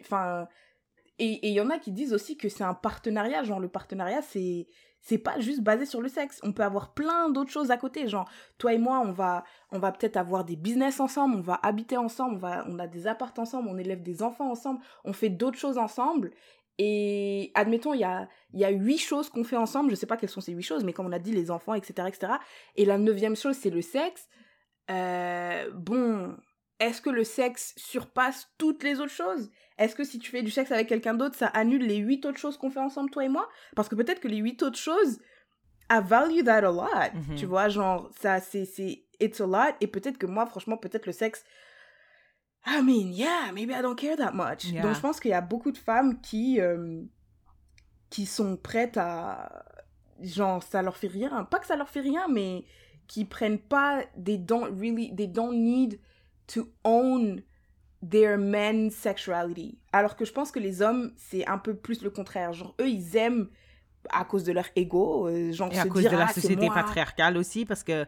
Enfin. 0.00 0.48
Et 1.18 1.48
il 1.48 1.54
y 1.54 1.60
en 1.60 1.70
a 1.70 1.78
qui 1.78 1.92
disent 1.92 2.12
aussi 2.12 2.36
que 2.36 2.48
c'est 2.48 2.64
un 2.64 2.74
partenariat. 2.74 3.42
Genre, 3.42 3.60
le 3.60 3.68
partenariat, 3.68 4.22
c'est 4.22 4.68
c'est 5.06 5.18
pas 5.18 5.38
juste 5.38 5.60
basé 5.62 5.86
sur 5.86 6.00
le 6.00 6.08
sexe. 6.08 6.40
On 6.42 6.52
peut 6.52 6.64
avoir 6.64 6.92
plein 6.92 7.30
d'autres 7.30 7.52
choses 7.52 7.70
à 7.70 7.76
côté. 7.76 8.08
Genre, 8.08 8.28
toi 8.58 8.72
et 8.72 8.78
moi, 8.78 9.00
on 9.04 9.12
va, 9.12 9.44
on 9.70 9.78
va 9.78 9.92
peut-être 9.92 10.16
avoir 10.16 10.44
des 10.44 10.56
business 10.56 10.98
ensemble, 10.98 11.36
on 11.36 11.42
va 11.42 11.60
habiter 11.62 11.96
ensemble, 11.96 12.34
on, 12.34 12.38
va, 12.38 12.64
on 12.68 12.78
a 12.80 12.88
des 12.88 13.06
apparts 13.06 13.34
ensemble, 13.38 13.68
on 13.68 13.78
élève 13.78 14.02
des 14.02 14.24
enfants 14.24 14.50
ensemble, 14.50 14.80
on 15.04 15.12
fait 15.12 15.28
d'autres 15.28 15.58
choses 15.58 15.78
ensemble. 15.78 16.32
Et 16.78 17.52
admettons, 17.54 17.94
il 17.94 18.00
y 18.00 18.04
a, 18.04 18.28
y 18.52 18.64
a 18.64 18.70
huit 18.70 18.98
choses 18.98 19.30
qu'on 19.30 19.44
fait 19.44 19.56
ensemble. 19.56 19.90
Je 19.90 19.94
sais 19.94 20.06
pas 20.06 20.16
quelles 20.16 20.28
sont 20.28 20.40
ces 20.40 20.52
huit 20.52 20.64
choses, 20.64 20.82
mais 20.82 20.92
comme 20.92 21.06
on 21.06 21.12
a 21.12 21.20
dit, 21.20 21.32
les 21.32 21.52
enfants, 21.52 21.74
etc. 21.74 22.08
etc. 22.08 22.32
Et 22.74 22.84
la 22.84 22.98
neuvième 22.98 23.36
chose, 23.36 23.56
c'est 23.56 23.70
le 23.70 23.82
sexe. 23.82 24.28
Euh, 24.90 25.70
bon, 25.72 26.36
est-ce 26.78 27.00
que 27.00 27.10
le 27.10 27.24
sexe 27.24 27.72
surpasse 27.76 28.48
toutes 28.58 28.82
les 28.82 29.00
autres 29.00 29.12
choses? 29.12 29.50
Est-ce 29.78 29.94
que 29.94 30.04
si 30.04 30.18
tu 30.18 30.30
fais 30.30 30.42
du 30.42 30.50
sexe 30.50 30.72
avec 30.72 30.88
quelqu'un 30.88 31.14
d'autre, 31.14 31.36
ça 31.36 31.48
annule 31.48 31.86
les 31.86 31.96
huit 31.96 32.24
autres 32.24 32.38
choses 32.38 32.56
qu'on 32.56 32.70
fait 32.70 32.80
ensemble, 32.80 33.10
toi 33.10 33.24
et 33.24 33.28
moi? 33.28 33.48
Parce 33.74 33.88
que 33.88 33.94
peut-être 33.94 34.20
que 34.20 34.28
les 34.28 34.38
huit 34.38 34.62
autres 34.62 34.78
choses, 34.78 35.18
I 35.90 36.00
value 36.02 36.42
that 36.44 36.58
a 36.58 36.72
lot. 36.72 37.14
Mhm. 37.14 37.36
Tu 37.36 37.46
vois, 37.46 37.68
genre, 37.68 38.10
ça, 38.18 38.40
c'est, 38.40 38.64
c'est, 38.64 39.04
it's 39.20 39.40
a 39.40 39.46
lot. 39.46 39.74
Et 39.80 39.86
peut-être 39.86 40.18
que 40.18 40.26
moi, 40.26 40.46
franchement, 40.46 40.76
peut-être 40.76 41.06
le 41.06 41.12
sexe, 41.12 41.44
I 42.66 42.82
mean, 42.82 43.12
yeah, 43.12 43.52
maybe 43.52 43.70
I 43.70 43.82
don't 43.82 43.96
care 43.96 44.16
that 44.16 44.32
much. 44.32 44.64
Yeah. 44.64 44.82
Donc, 44.82 44.94
je 44.94 45.00
pense 45.00 45.20
qu'il 45.20 45.30
y 45.30 45.34
a 45.34 45.40
beaucoup 45.40 45.72
de 45.72 45.78
femmes 45.78 46.20
qui, 46.20 46.60
euh, 46.60 47.02
qui 48.10 48.26
sont 48.26 48.56
prêtes 48.56 48.96
à, 48.96 49.64
genre, 50.20 50.62
ça 50.62 50.82
leur 50.82 50.96
fait 50.96 51.06
rien. 51.06 51.44
Pas 51.44 51.58
que 51.58 51.66
ça 51.66 51.76
leur 51.76 51.88
fait 51.88 52.00
rien, 52.00 52.26
mais 52.28 52.64
qui 53.06 53.24
prennent 53.24 53.60
pas, 53.60 54.02
they 54.22 54.38
don't 54.38 54.74
really, 54.76 55.14
they 55.14 55.28
don't 55.28 55.54
need 55.54 56.00
to 56.46 56.68
own 56.84 57.42
their 58.02 58.38
men's 58.38 58.94
sexuality. 58.94 59.78
Alors 59.92 60.16
que 60.16 60.24
je 60.24 60.32
pense 60.32 60.50
que 60.50 60.58
les 60.58 60.82
hommes, 60.82 61.12
c'est 61.16 61.46
un 61.46 61.58
peu 61.58 61.74
plus 61.74 62.02
le 62.02 62.10
contraire. 62.10 62.52
Genre, 62.52 62.74
eux, 62.80 62.88
ils 62.88 63.16
aiment 63.16 63.48
à 64.10 64.24
cause 64.24 64.44
de 64.44 64.52
leur 64.52 64.66
ego, 64.76 65.28
euh, 65.28 65.52
genre 65.52 65.72
Et 65.72 65.78
à 65.78 65.82
se 65.82 65.88
cause 65.88 66.02
dire, 66.02 66.12
de 66.12 66.16
la 66.16 66.26
ah, 66.28 66.32
société 66.32 66.68
patriarcale 66.68 67.36
aussi, 67.36 67.64
parce 67.64 67.82
que, 67.82 68.06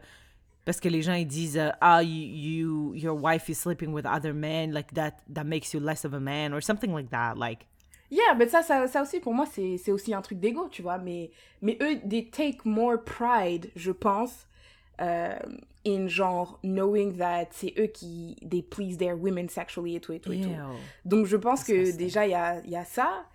parce 0.63 0.79
que 0.79 0.87
les 0.87 1.01
gens 1.01 1.13
ils 1.13 1.27
disent 1.27 1.57
euh, 1.57 1.71
ah 1.81 2.03
you, 2.03 2.93
you 2.93 2.95
your 2.95 3.21
wife 3.21 3.49
is 3.49 3.55
sleeping 3.55 3.91
with 3.91 4.05
other 4.05 4.33
men 4.33 4.71
like 4.71 4.93
that 4.93 5.17
that 5.33 5.43
makes 5.43 5.73
you 5.73 5.79
less 5.79 6.05
of 6.05 6.13
a 6.13 6.19
man 6.19 6.53
or 6.53 6.61
something 6.61 6.93
like 6.93 7.09
that 7.09 7.35
like 7.35 7.65
Yeah, 8.11 8.33
mais 8.35 8.47
ça, 8.47 8.63
ça, 8.63 8.87
ça 8.87 9.03
aussi, 9.03 9.19
pour 9.19 9.35
moi, 9.35 9.45
c'est 9.45 9.77
c'est 9.77 9.91
aussi 9.91 10.15
un 10.15 10.21
truc 10.21 10.39
d'ego, 10.39 10.67
tu 10.69 10.81
vois. 10.81 10.97
Mais, 10.97 11.29
mais 11.61 11.77
eux, 11.81 11.99
they 12.09 12.27
take 12.27 12.57
more 12.65 12.97
pride, 13.03 13.69
je 13.75 13.91
pense, 13.91 14.47
euh, 15.01 15.37
in 15.85 16.07
genre 16.07 16.59
knowing 16.63 17.17
that 17.17 17.47
c'est 17.51 17.73
eux 17.79 17.87
qui, 17.87 18.35
they 18.47 18.61
please 18.61 18.97
their 18.97 19.15
women 19.17 19.47
sexually 19.49 19.95
et 19.95 19.99
tout 19.99 20.13
et 20.13 20.19
tout 20.19 20.33
et 20.33 20.41
tout. 20.41 20.49
Donc 21.05 21.25
je 21.25 21.37
pense 21.37 21.63
que 21.63 21.95
déjà, 21.95 22.25
il 22.27 22.31
y 22.31 22.35
a, 22.35 22.59
il 22.65 22.71
y 22.71 22.75
a 22.75 22.85
ça. 22.85 23.25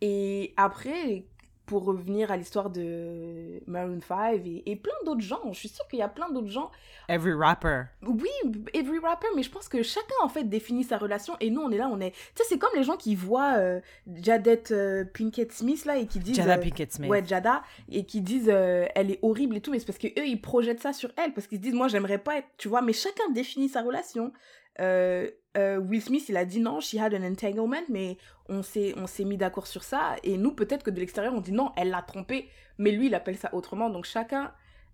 Et 0.00 0.54
après, 0.56 1.24
pour 1.70 1.84
revenir 1.84 2.32
à 2.32 2.36
l'histoire 2.36 2.68
de 2.68 3.60
Maroon 3.68 4.00
5 4.00 4.44
et, 4.44 4.64
et 4.66 4.74
plein 4.74 4.92
d'autres 5.06 5.20
gens, 5.20 5.40
je 5.52 5.58
suis 5.60 5.68
sûre 5.68 5.86
qu'il 5.86 6.00
y 6.00 6.02
a 6.02 6.08
plein 6.08 6.28
d'autres 6.28 6.48
gens 6.48 6.72
every 7.08 7.32
rapper 7.32 7.82
oui, 8.02 8.28
every 8.74 8.98
rapper, 8.98 9.28
mais 9.36 9.44
je 9.44 9.52
pense 9.52 9.68
que 9.68 9.80
chacun 9.84 10.16
en 10.24 10.28
fait 10.28 10.42
définit 10.42 10.82
sa 10.82 10.98
relation 10.98 11.36
et 11.38 11.48
nous 11.48 11.60
on 11.60 11.70
est 11.70 11.76
là, 11.76 11.88
on 11.88 12.00
est. 12.00 12.10
Tu 12.10 12.16
sais, 12.34 12.44
c'est 12.48 12.58
comme 12.58 12.72
les 12.74 12.82
gens 12.82 12.96
qui 12.96 13.14
voient 13.14 13.54
euh, 13.58 13.80
Jadette 14.20 14.72
euh, 14.72 15.04
Pinkett 15.04 15.52
Smith 15.52 15.84
là 15.84 15.96
et 15.96 16.06
qui 16.06 16.18
disent. 16.18 16.34
Jada 16.34 16.56
euh, 16.56 16.60
Pinkett 16.60 16.92
Smith 16.92 17.08
Ouais, 17.08 17.24
Jada, 17.24 17.62
et 17.88 18.04
qui 18.04 18.20
disent 18.20 18.50
euh, 18.52 18.86
elle 18.96 19.12
est 19.12 19.20
horrible 19.22 19.56
et 19.56 19.60
tout, 19.60 19.70
mais 19.70 19.78
c'est 19.78 19.86
parce 19.86 19.98
que 19.98 20.08
eux 20.08 20.26
ils 20.26 20.40
projettent 20.40 20.80
ça 20.80 20.92
sur 20.92 21.10
elle, 21.16 21.32
parce 21.34 21.46
qu'ils 21.46 21.58
se 21.58 21.62
disent 21.62 21.74
moi 21.74 21.86
j'aimerais 21.86 22.18
pas 22.18 22.38
être. 22.38 22.48
Tu 22.56 22.66
vois, 22.66 22.82
mais 22.82 22.92
chacun 22.92 23.30
définit 23.30 23.68
sa 23.68 23.82
relation. 23.82 24.32
Euh, 24.80 25.30
euh, 25.56 25.78
Will 25.78 26.00
Smith 26.00 26.28
il 26.28 26.36
a 26.36 26.44
dit 26.44 26.60
non, 26.60 26.80
she 26.80 26.94
had 26.96 27.14
an 27.14 27.22
entanglement, 27.22 27.82
mais 27.88 28.16
on 28.48 28.62
s'est 28.62 28.94
on 28.96 29.06
s'est 29.06 29.24
mis 29.24 29.36
d'accord 29.36 29.66
sur 29.66 29.82
ça 29.82 30.16
et 30.22 30.36
nous 30.36 30.52
peut-être 30.52 30.82
que 30.82 30.90
de 30.90 31.00
l'extérieur 31.00 31.34
on 31.34 31.40
dit 31.40 31.52
non, 31.52 31.72
elle 31.76 31.90
l'a 31.90 32.02
trompé, 32.02 32.48
mais 32.78 32.92
lui 32.92 33.06
il 33.06 33.14
appelle 33.14 33.36
ça 33.36 33.52
autrement, 33.54 33.90
donc 33.90 34.04
chacun 34.04 34.52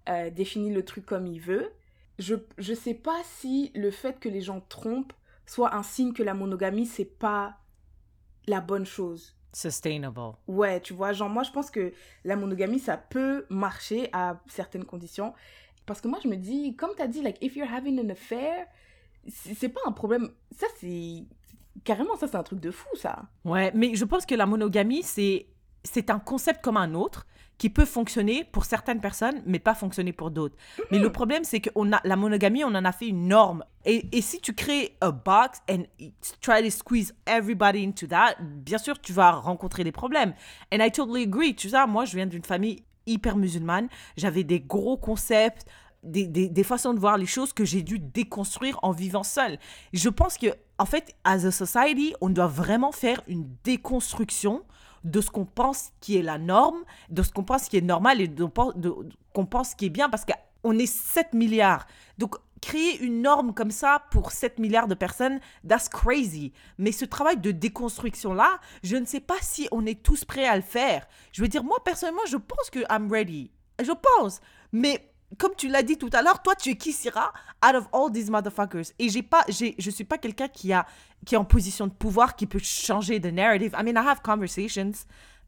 euh, 0.09 0.31
définit 0.31 0.73
le 0.73 0.85
truc 0.85 1.05
comme 1.05 1.27
il 1.27 1.41
veut 1.41 1.73
je, 2.19 2.35
je 2.59 2.75
sais 2.75 2.95
pas 2.95 3.21
si 3.25 3.71
le 3.75 3.91
fait 3.91 4.19
que 4.19 4.29
les 4.29 4.41
gens 4.41 4.61
trompent 4.69 5.13
soit 5.47 5.75
un 5.75 5.83
signe 5.83 6.13
que 6.13 6.23
la 6.23 6.35
monogamie, 6.35 6.87
c'est 6.87 7.05
pas 7.05 7.57
la 8.47 8.61
bonne 8.61 8.87
chose. 8.87 9.37
sustainable 9.53 10.21
Ouais, 10.49 10.81
tu 10.81 10.93
vois, 10.93 11.13
genre 11.13 11.29
moi 11.29 11.43
je 11.43 11.51
pense 11.51 11.71
que 11.71 11.93
la 12.25 12.37
monogamie, 12.37 12.79
ça 12.79 12.97
peut 12.97 13.47
marcher 13.49 14.09
à 14.13 14.41
certaines 14.47 14.85
conditions. 14.85 15.35
Parce 15.85 16.01
que 16.01 16.09
moi 16.09 16.19
je 16.23 16.29
me 16.29 16.37
dis, 16.37 16.75
comme 16.75 16.91
t'as 16.97 17.07
dit, 17.07 17.23
like, 17.23 17.39
if 17.43 17.55
you're 17.55 17.73
having 17.73 18.01
an 18.01 18.09
affair, 18.09 18.67
c'est 19.29 19.69
pas 19.69 19.81
un 19.87 19.93
problème. 19.93 20.31
Ça 20.57 20.67
c'est... 20.79 21.25
Carrément, 21.85 22.17
ça 22.17 22.27
c'est 22.27 22.37
un 22.37 22.43
truc 22.43 22.61
de 22.61 22.71
fou, 22.71 22.89
ça. 22.97 23.25
Ouais, 23.45 23.71
mais 23.75 23.95
je 23.95 24.05
pense 24.05 24.27
que 24.27 24.35
la 24.35 24.47
monogamie, 24.47 25.03
c'est 25.03 25.47
c'est 25.85 26.11
un 26.11 26.19
concept 26.19 26.63
comme 26.63 26.77
un 26.77 26.95
autre 26.95 27.27
qui 27.59 27.71
peut 27.71 27.85
fonctionner 27.87 28.45
pour 28.45 28.65
certaines 28.67 29.01
personnes, 29.01 29.43
mais 29.47 29.59
pas 29.59 29.75
fonctionner 29.75 30.13
pour 30.13 30.31
d'autres. 30.31 30.57
Mais 30.91 30.99
le 30.99 31.11
problème, 31.11 31.43
c'est 31.43 31.61
que 31.61 31.71
on 31.75 31.91
a, 31.93 32.01
la 32.05 32.17
monogamie, 32.17 32.65
on 32.65 32.75
en 32.75 32.85
a 32.85 32.93
fait 32.93 33.09
une 33.09 33.29
norme. 33.29 33.65
Et, 33.87 34.07
et 34.13 34.21
si 34.21 34.41
tu 34.41 34.53
crées 34.53 34.97
a 35.01 35.11
box 35.11 35.63
and 35.71 35.85
try 36.43 36.63
to 36.63 36.71
squeeze 36.71 37.15
everybody 37.27 37.83
into 37.83 38.07
that, 38.09 38.37
bien 38.41 38.79
sûr, 38.79 39.01
tu 39.01 39.13
vas 39.13 39.31
rencontrer 39.31 39.85
des 39.85 39.93
problèmes. 39.93 40.35
And 40.73 40.85
I 40.85 40.91
totally 40.91 41.23
agree. 41.23 41.55
Tu 41.55 41.71
sais, 41.71 41.87
moi, 41.87 42.05
je 42.05 42.15
viens 42.17 42.27
d'une 42.27 42.45
famille 42.45 42.85
hyper 43.07 43.37
musulmane. 43.37 43.89
J'avais 44.19 44.45
des 44.45 44.61
gros 44.61 44.99
concepts, 44.99 45.65
des, 46.03 46.27
des, 46.27 46.49
des 46.49 46.63
façons 46.65 46.95
de 46.95 47.01
voir 47.01 47.17
les 47.19 47.27
choses 47.27 47.53
que 47.53 47.65
j'ai 47.65 47.83
dû 47.83 47.99
déconstruire 47.99 48.79
en 48.83 48.93
vivant 48.93 49.23
seule. 49.23 49.59
Je 49.93 50.09
pense 50.09 50.39
que, 50.39 50.49
en 50.79 50.87
fait, 50.87 51.15
as 51.25 51.45
a 51.47 51.51
society, 51.51 52.15
on 52.21 52.29
doit 52.31 52.47
vraiment 52.47 52.93
faire 52.93 53.23
une 53.27 53.49
déconstruction 53.65 54.63
de 55.05 55.21
ce 55.21 55.31
qu'on 55.31 55.45
pense 55.47 55.91
qui 56.01 56.17
est 56.17 56.23
la 56.23 56.39
norme, 56.39 56.79
de 57.11 57.23
ce 57.23 57.31
qu'on 57.33 57.45
pense 57.45 57.69
qui 57.69 57.77
est 57.77 57.81
normal 57.83 58.21
et 58.21 58.29
de, 58.29 58.45
de- 58.77 58.95
qu'on 59.33 59.47
pense 59.47 59.75
qui 59.75 59.87
est 59.87 59.91
bien 59.91 60.09
parce 60.11 60.25
qu'on 60.25 60.79
est 60.79 60.87
7 60.87 61.33
milliards. 61.33 61.87
Donc, 62.19 62.37
créer 62.61 62.99
une 63.01 63.23
norme 63.23 63.53
comme 63.55 63.71
ça 63.71 64.03
pour 64.11 64.33
7 64.33 64.59
milliards 64.59 64.89
de 64.89 64.95
personnes, 64.95 65.39
that's 65.69 65.89
crazy. 65.89 66.53
Mais 66.79 66.91
ce 66.91 67.05
travail 67.05 67.37
de 67.37 67.53
déconstruction-là, 67.53 68.59
je 68.83 68.97
ne 68.97 69.05
sais 69.05 69.21
pas 69.21 69.37
si 69.43 69.69
on 69.71 69.87
est 69.87 70.03
tous 70.03 70.25
prêts 70.25 70.47
à 70.47 70.57
le 70.57 70.63
faire. 70.63 71.07
Je 71.33 71.43
veux 71.43 71.49
dire, 71.49 71.63
moi, 71.63 71.79
personnellement, 71.85 72.27
je 72.29 72.37
pense 72.39 72.71
que 72.71 72.81
I'm 72.91 73.11
ready. 73.11 73.51
Je 73.81 73.93
pense. 73.93 74.41
Mais 74.73 75.13
comme 75.39 75.55
tu 75.57 75.69
l'as 75.69 75.83
dit 75.83 75.99
tout 75.99 76.11
à 76.13 76.23
l'heure, 76.23 76.43
toi, 76.43 76.55
tu 76.55 76.71
es 76.71 76.77
qui, 76.77 76.93
Syrah, 76.93 77.33
out 77.65 77.75
of 77.75 77.89
all 77.93 78.13
these 78.13 78.31
motherfuckers. 78.31 78.93
Et 78.99 79.09
j'ai 79.09 79.23
pas, 79.23 79.45
j'ai, 79.49 79.75
je 79.79 79.91
suis 79.91 80.05
pas 80.05 80.19
quelqu'un 80.19 80.49
qui 80.49 80.73
qui 81.25 81.35
est 81.35 81.39
en 81.39 81.45
position 81.45 81.87
de 81.87 81.93
pouvoir, 81.93 82.37
qui 82.37 82.47
peut 82.47 82.61
changer 82.63 83.19
de 83.19 83.31
narrative. 83.31 83.75
I 83.79 83.83
mean, 83.83 84.01
I 84.01 84.07
have 84.07 84.21
conversations 84.23 84.93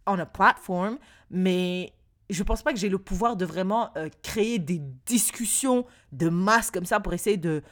on 0.07 0.18
a 0.18 0.26
platform, 0.26 0.99
mais 1.31 1.93
je 2.31 2.43
pense 2.43 2.62
pas 2.62 2.72
que 2.72 2.79
j'ai 2.79 2.89
le 2.89 2.99
pouvoir 2.99 3.37
de 3.37 3.45
vraiment 3.45 3.91
euh, 3.97 4.09
créer 4.22 4.59
des 4.59 4.81
discussions 5.07 5.85
de 6.12 6.29
masse 6.29 6.70
comme 6.70 6.85
ça 6.85 7.01
pour 7.01 7.12
essayer 7.14 7.37
de 7.37 7.62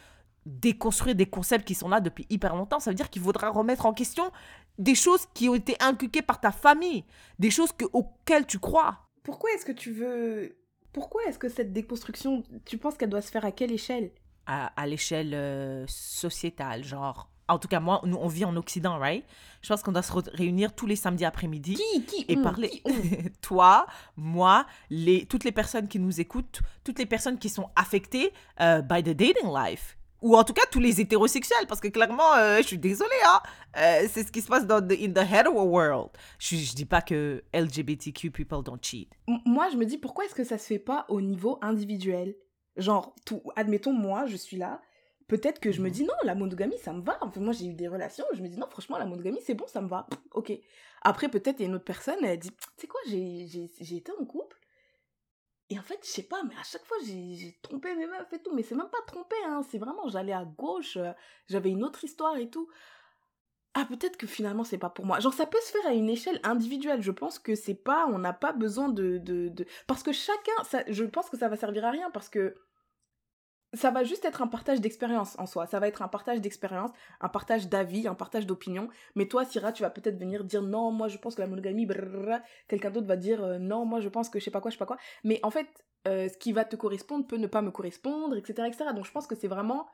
déconstruire 0.45 1.17
des 1.17 1.27
concepts 1.27 1.67
qui 1.67 1.75
sont 1.75 1.89
là 1.89 2.01
depuis 2.01 2.27
hyper 2.31 2.55
longtemps. 2.55 2.79
Ça 2.79 2.91
veut 2.91 2.95
dire 2.95 3.11
qu'il 3.11 3.23
faudra 3.23 3.51
remettre 3.51 3.87
en 3.87 3.93
question 3.93 4.31
des 4.79 4.95
choses 4.95 5.27
qui 5.35 5.49
ont 5.49 5.55
été 5.55 5.77
inculquées 5.81 6.23
par 6.23 6.41
ta 6.41 6.53
famille, 6.53 7.05
des 7.39 7.51
choses 7.51 7.73
que, 7.73 7.85
auxquelles 7.93 8.47
tu 8.47 8.59
crois. 8.59 9.09
Pourquoi 9.25 9.51
est-ce 9.53 9.65
que 9.65 9.73
tu 9.73 9.91
veux... 9.91 10.57
Pourquoi 10.97 11.25
est-ce 11.27 11.39
que 11.39 11.51
cette 11.51 11.75
déconstruction, 11.75 12.43
tu 12.65 12.79
penses 12.79 12.95
qu'elle 12.97 13.11
doit 13.11 13.21
se 13.21 13.31
faire 13.31 13.45
à 13.45 13.53
quelle 13.53 13.71
échelle? 13.71 14.13
À, 14.47 14.69
à 14.81 14.87
l'échelle 14.87 15.35
euh, 15.35 15.85
sociétale, 15.89 16.85
genre 16.85 17.29
en 17.49 17.59
tout 17.59 17.69
cas 17.69 17.81
moi, 17.81 18.01
nous 18.05 18.17
on 18.17 18.29
vit 18.29 18.47
en 18.47 18.57
Occident, 18.57 18.99
right? 18.99 19.23
Je 19.61 19.69
pense 19.69 19.83
qu'on 19.83 19.93
doit 19.93 20.01
se 20.01 20.11
réunir 20.33 20.75
tous 20.75 20.87
les 20.87 20.97
samedis 20.97 21.27
après-midi 21.27 21.75
Qui, 21.75 22.05
qui 22.07 22.25
et 22.29 22.39
on, 22.39 22.43
parler. 22.43 22.71
qui 22.71 22.83
on? 22.87 23.29
Toi, 23.43 23.87
moi, 24.17 24.65
les, 24.89 25.27
toutes 25.27 25.45
les 25.45 25.53
personnes 25.53 25.87
qui 25.87 25.99
nous 25.99 26.19
écoutent, 26.19 26.63
toutes 26.83 26.99
les 26.99 27.05
personnes 27.05 27.39
qui 27.39 27.51
sont 27.51 27.69
affectées 27.77 28.33
euh, 28.63 28.81
by 28.81 29.03
the 29.03 29.11
dating 29.11 29.53
life. 29.55 29.99
Ou 30.27 30.37
en 30.37 30.43
tout 30.43 30.53
cas, 30.53 30.63
tous 30.73 30.81
les 30.81 31.01
hétérosexuels, 31.01 31.67
parce 31.69 31.81
que 31.81 31.87
clairement, 31.89 32.35
euh, 32.35 32.57
je 32.59 32.63
suis 32.67 32.79
désolée, 32.79 33.11
hein, 33.27 33.41
euh, 33.77 34.09
c'est 34.11 34.25
ce 34.27 34.33
qui 34.33 34.41
se 34.43 34.49
passe 34.49 34.67
dans 34.67 34.81
the, 34.81 34.93
in 35.01 35.13
the 35.13 35.19
hetero 35.25 35.63
world. 35.63 36.11
Je, 36.41 36.57
je 36.57 36.75
dis 36.75 36.85
pas 36.85 37.01
que 37.01 37.45
LGBTQ 37.55 38.31
people 38.33 38.63
don't 38.65 38.79
cheat. 38.83 39.09
Moi, 39.45 39.69
je 39.71 39.77
me 39.77 39.85
dis, 39.87 39.99
pourquoi 39.99 40.25
est-ce 40.25 40.35
que 40.35 40.43
ça 40.43 40.59
se 40.59 40.67
fait 40.67 40.79
pas 40.81 41.05
au 41.09 41.21
niveau 41.21 41.59
individuel? 41.63 42.35
Genre, 42.77 43.15
tout, 43.25 43.41
admettons, 43.55 43.93
moi, 43.93 44.27
je 44.27 44.37
suis 44.37 44.57
là. 44.57 44.81
Peut-être 45.29 45.61
que 45.61 45.71
je 45.73 45.81
me 45.81 45.87
Mhm. 45.89 45.93
dis, 45.93 46.03
non, 46.05 46.15
la 46.25 46.35
monogamie, 46.35 46.79
ça 46.79 46.93
me 46.93 47.03
va. 47.03 47.19
Enfin, 47.21 47.41
moi, 47.41 47.53
j'ai 47.53 47.67
eu 47.67 47.75
des 47.75 47.89
relations. 47.89 48.25
Je 48.35 48.43
me 48.43 48.49
dis, 48.49 48.59
non, 48.59 48.67
franchement, 48.71 48.99
la 48.99 49.07
monogamie, 49.07 49.41
c'est 49.47 49.55
bon, 49.55 49.67
ça 49.69 49.81
me 49.81 49.89
va. 49.89 50.07
Ok. 50.33 50.53
Après, 51.03 51.29
peut-être, 51.29 51.61
il 51.61 51.63
y 51.63 51.67
a 51.67 51.69
une 51.69 51.75
autre 51.77 51.85
personne, 51.85 52.17
elle 52.25 52.39
dit, 52.39 52.51
tu 52.51 52.57
sais 52.79 52.87
quoi, 52.89 53.01
j'ai 53.09 53.97
été 53.97 54.13
en 54.21 54.25
couple. 54.25 54.57
Et 55.69 55.79
en 55.79 55.83
fait, 55.83 55.99
je 56.05 56.09
sais 56.09 56.23
pas, 56.23 56.43
mais 56.45 56.55
à 56.57 56.63
chaque 56.63 56.85
fois, 56.85 56.97
j'ai 57.05 57.59
trompé 57.63 57.95
mes 57.97 58.07
meufs 58.07 58.33
et 58.33 58.39
tout. 58.43 58.55
Mais 58.55 58.63
c'est 58.63 58.75
même 58.77 58.89
pas 58.89 59.03
trompé, 59.07 59.35
hein. 59.47 59.63
C'est 59.69 59.79
vraiment, 59.79 60.09
j'allais 60.09 60.33
à 60.33 60.45
gauche, 60.45 60.97
euh, 60.97 61.13
j'avais 61.49 61.71
une 61.71 61.83
autre 61.85 62.05
histoire 62.05 62.37
et 62.37 62.49
tout. 62.51 62.69
Ah, 63.75 63.85
peut-être 63.85 64.17
que 64.17 64.27
finalement, 64.27 64.65
c'est 64.65 64.79
pas 64.79 64.89
pour 64.89 65.05
moi. 65.05 65.21
Genre, 65.21 65.35
ça 65.35 65.45
peut 65.47 65.59
se 65.61 65.71
faire 65.73 65.87
à 65.87 65.93
une 65.93 66.09
échelle 66.09 66.41
individuelle. 66.45 67.03
Je 67.03 67.11
pense 67.11 67.39
que 67.39 67.55
c'est 67.55 67.75
pas, 67.75 68.07
on 68.07 68.19
n'a 68.19 68.33
pas 68.33 68.53
besoin 68.53 68.89
de, 68.89 69.19
de, 69.19 69.49
de- 69.49 69.67
Parce 69.87 70.03
que 70.03 70.13
chacun, 70.13 70.65
ça, 70.65 70.83
je 70.89 71.05
pense 71.05 71.29
que 71.29 71.37
ça 71.37 71.49
va 71.49 71.57
servir 71.57 71.85
à 71.85 71.91
rien 71.91 72.11
parce 72.11 72.31
que 72.31 72.57
ça 73.75 73.91
va 73.91 74.05
juste 74.05 74.25
être 74.25 74.43
un 74.43 74.47
partage 74.47 74.81
d'expérience 74.81 75.39
en 75.39 75.47
soi. 75.47 75.67
Ça 75.67 75.81
va 75.81 75.89
être 75.89 76.03
un 76.03 76.09
partage 76.09 76.41
d'expérience, 76.41 76.91
un 77.21 77.29
partage 77.29 77.69
d'avis, 77.69 78.07
un 78.09 78.15
partage 78.15 78.47
d'opinion. 78.47 78.89
Mais 79.15 79.27
toi, 79.27 79.45
Syrah, 79.45 79.73
tu 79.73 79.83
vas 79.83 79.91
peut-être 79.91 80.19
venir 80.19 80.45
dire 80.45 80.63
non, 80.63 80.91
moi 80.93 81.09
je 81.09 81.19
pense 81.19 81.35
que 81.35 81.43
la 81.43 81.47
monogamie, 81.47 81.87
quelqu'un 82.69 82.91
d'autre 82.91 83.07
va 83.07 83.17
dire 83.17 83.43
euh, 83.43 83.59
non, 83.59 83.85
moi 83.85 84.01
je 84.01 84.09
pense 84.09 84.29
que 84.29 84.39
je 84.39 84.45
sais 84.45 84.51
pas 84.51 84.61
quoi, 84.61 84.71
je 84.71 84.77
sais 84.77 84.79
pas 84.79 84.87
quoi. 84.87 84.99
Mais 85.25 85.41
en 85.43 85.51
fait, 85.51 85.69
euh, 86.07 86.29
ce 86.29 86.39
qui 86.39 86.53
va 86.53 86.65
te 86.65 86.77
correspondre 86.77 87.27
peut 87.27 87.37
ne 87.37 87.47
pas 87.47 87.63
me 87.63 87.71
correspondre, 87.71 88.37
etc. 88.37 88.69
etc. 88.69 88.91
Donc 88.95 89.05
je 89.05 89.13
pense 89.13 89.27
que 89.27 89.35
c'est 89.35 89.49
vraiment 89.49 89.87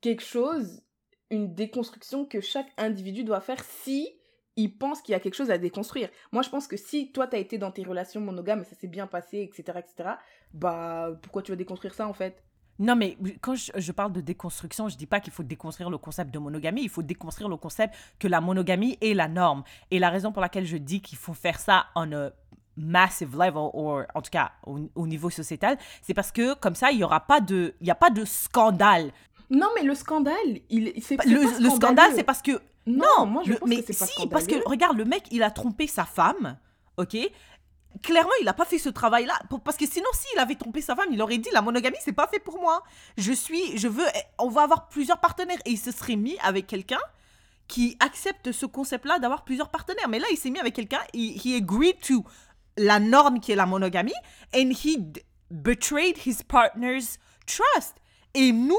quelque 0.00 0.22
chose, 0.22 0.82
une 1.30 1.54
déconstruction 1.54 2.26
que 2.26 2.40
chaque 2.40 2.68
individu 2.76 3.24
doit 3.24 3.40
faire 3.40 3.62
si 3.64 4.08
il 4.56 4.76
pense 4.76 5.02
qu'il 5.02 5.12
y 5.12 5.14
a 5.14 5.20
quelque 5.20 5.34
chose 5.34 5.50
à 5.50 5.58
déconstruire. 5.58 6.08
Moi, 6.32 6.42
je 6.42 6.48
pense 6.48 6.66
que 6.66 6.76
si 6.78 7.12
toi, 7.12 7.26
t'as 7.26 7.38
été 7.38 7.58
dans 7.58 7.70
tes 7.70 7.84
relations 7.84 8.22
monogames 8.22 8.62
et 8.62 8.64
ça 8.64 8.74
s'est 8.74 8.88
bien 8.88 9.06
passé, 9.06 9.40
etc., 9.42 9.78
etc., 9.78 10.10
bah, 10.54 11.10
pourquoi 11.22 11.42
tu 11.42 11.52
vas 11.52 11.56
déconstruire 11.56 11.94
ça, 11.94 12.08
en 12.08 12.14
fait? 12.14 12.42
Non, 12.78 12.94
mais 12.96 13.16
quand 13.40 13.54
je, 13.54 13.72
je 13.74 13.92
parle 13.92 14.12
de 14.12 14.20
déconstruction, 14.20 14.88
je 14.88 14.96
dis 14.96 15.06
pas 15.06 15.20
qu'il 15.20 15.32
faut 15.32 15.42
déconstruire 15.42 15.88
le 15.90 15.98
concept 15.98 16.32
de 16.32 16.38
monogamie, 16.38 16.82
il 16.82 16.90
faut 16.90 17.02
déconstruire 17.02 17.48
le 17.48 17.56
concept 17.56 17.94
que 18.18 18.28
la 18.28 18.40
monogamie 18.40 18.98
est 19.00 19.14
la 19.14 19.28
norme. 19.28 19.62
Et 19.90 19.98
la 19.98 20.10
raison 20.10 20.30
pour 20.32 20.42
laquelle 20.42 20.66
je 20.66 20.76
dis 20.76 21.00
qu'il 21.00 21.16
faut 21.18 21.34
faire 21.34 21.58
ça 21.58 21.86
a 21.94 22.04
massive 22.76 23.32
level, 23.34 23.70
ou 23.72 23.90
en 24.14 24.20
tout 24.22 24.30
cas 24.30 24.52
au, 24.66 24.78
au 24.94 25.06
niveau 25.06 25.30
sociétal, 25.30 25.78
c'est 26.02 26.12
parce 26.12 26.30
que 26.30 26.54
comme 26.54 26.74
ça, 26.74 26.90
il 26.90 26.98
y 26.98 27.04
aura 27.04 27.20
pas 27.20 27.40
de, 27.40 27.74
il 27.80 27.86
y 27.86 27.90
a 27.90 27.94
pas 27.94 28.10
de 28.10 28.24
scandale. 28.26 29.12
Non, 29.48 29.68
mais 29.74 29.82
le 29.82 29.94
scandale, 29.94 30.34
il, 30.68 30.92
c'est 31.02 31.16
Le, 31.24 31.62
le 31.62 31.70
scandale, 31.70 32.10
c'est 32.14 32.24
parce 32.24 32.42
que 32.42 32.60
Non, 32.86 33.24
moi, 33.26 33.42
je 33.46 33.52
le- 33.52 33.58
pense 33.58 33.68
mais 33.68 33.82
que 33.82 33.92
c'est 33.92 33.98
pas 33.98 34.06
si, 34.06 34.26
parce 34.28 34.46
que 34.46 34.56
regarde, 34.68 34.98
le 34.98 35.04
mec, 35.06 35.24
il 35.30 35.42
a 35.42 35.50
trompé 35.50 35.86
sa 35.86 36.04
femme, 36.04 36.58
ok 36.98 37.16
Clairement, 38.02 38.30
il 38.40 38.44
n'a 38.44 38.52
pas 38.52 38.64
fait 38.64 38.78
ce 38.78 38.88
travail-là. 38.88 39.38
Parce 39.64 39.76
que 39.76 39.86
sinon, 39.86 40.08
s'il 40.12 40.38
avait 40.38 40.56
trompé 40.56 40.80
sa 40.80 40.96
femme, 40.96 41.08
il 41.12 41.22
aurait 41.22 41.38
dit 41.38 41.48
la 41.52 41.62
monogamie, 41.62 41.96
c'est 42.04 42.12
pas 42.12 42.26
fait 42.26 42.40
pour 42.40 42.60
moi. 42.60 42.82
Je 43.16 43.32
suis, 43.32 43.78
je 43.78 43.88
veux, 43.88 44.04
on 44.38 44.48
va 44.48 44.62
avoir 44.62 44.88
plusieurs 44.88 45.20
partenaires. 45.20 45.58
Et 45.64 45.70
il 45.70 45.78
se 45.78 45.92
serait 45.92 46.16
mis 46.16 46.36
avec 46.42 46.66
quelqu'un 46.66 47.00
qui 47.68 47.96
accepte 48.00 48.52
ce 48.52 48.66
concept-là 48.66 49.18
d'avoir 49.18 49.44
plusieurs 49.44 49.70
partenaires. 49.70 50.08
Mais 50.08 50.18
là, 50.18 50.26
il 50.30 50.36
s'est 50.36 50.50
mis 50.50 50.58
avec 50.60 50.74
quelqu'un, 50.74 51.00
he, 51.14 51.40
he 51.44 51.56
agreed 51.56 51.98
to 52.00 52.24
la 52.76 52.98
norme 53.00 53.40
qui 53.40 53.52
est 53.52 53.56
la 53.56 53.66
monogamie, 53.66 54.12
and 54.54 54.70
he 54.70 54.98
betrayed 55.50 56.18
his 56.26 56.42
partner's 56.46 57.18
trust. 57.46 57.94
Et 58.34 58.52
nous, 58.52 58.76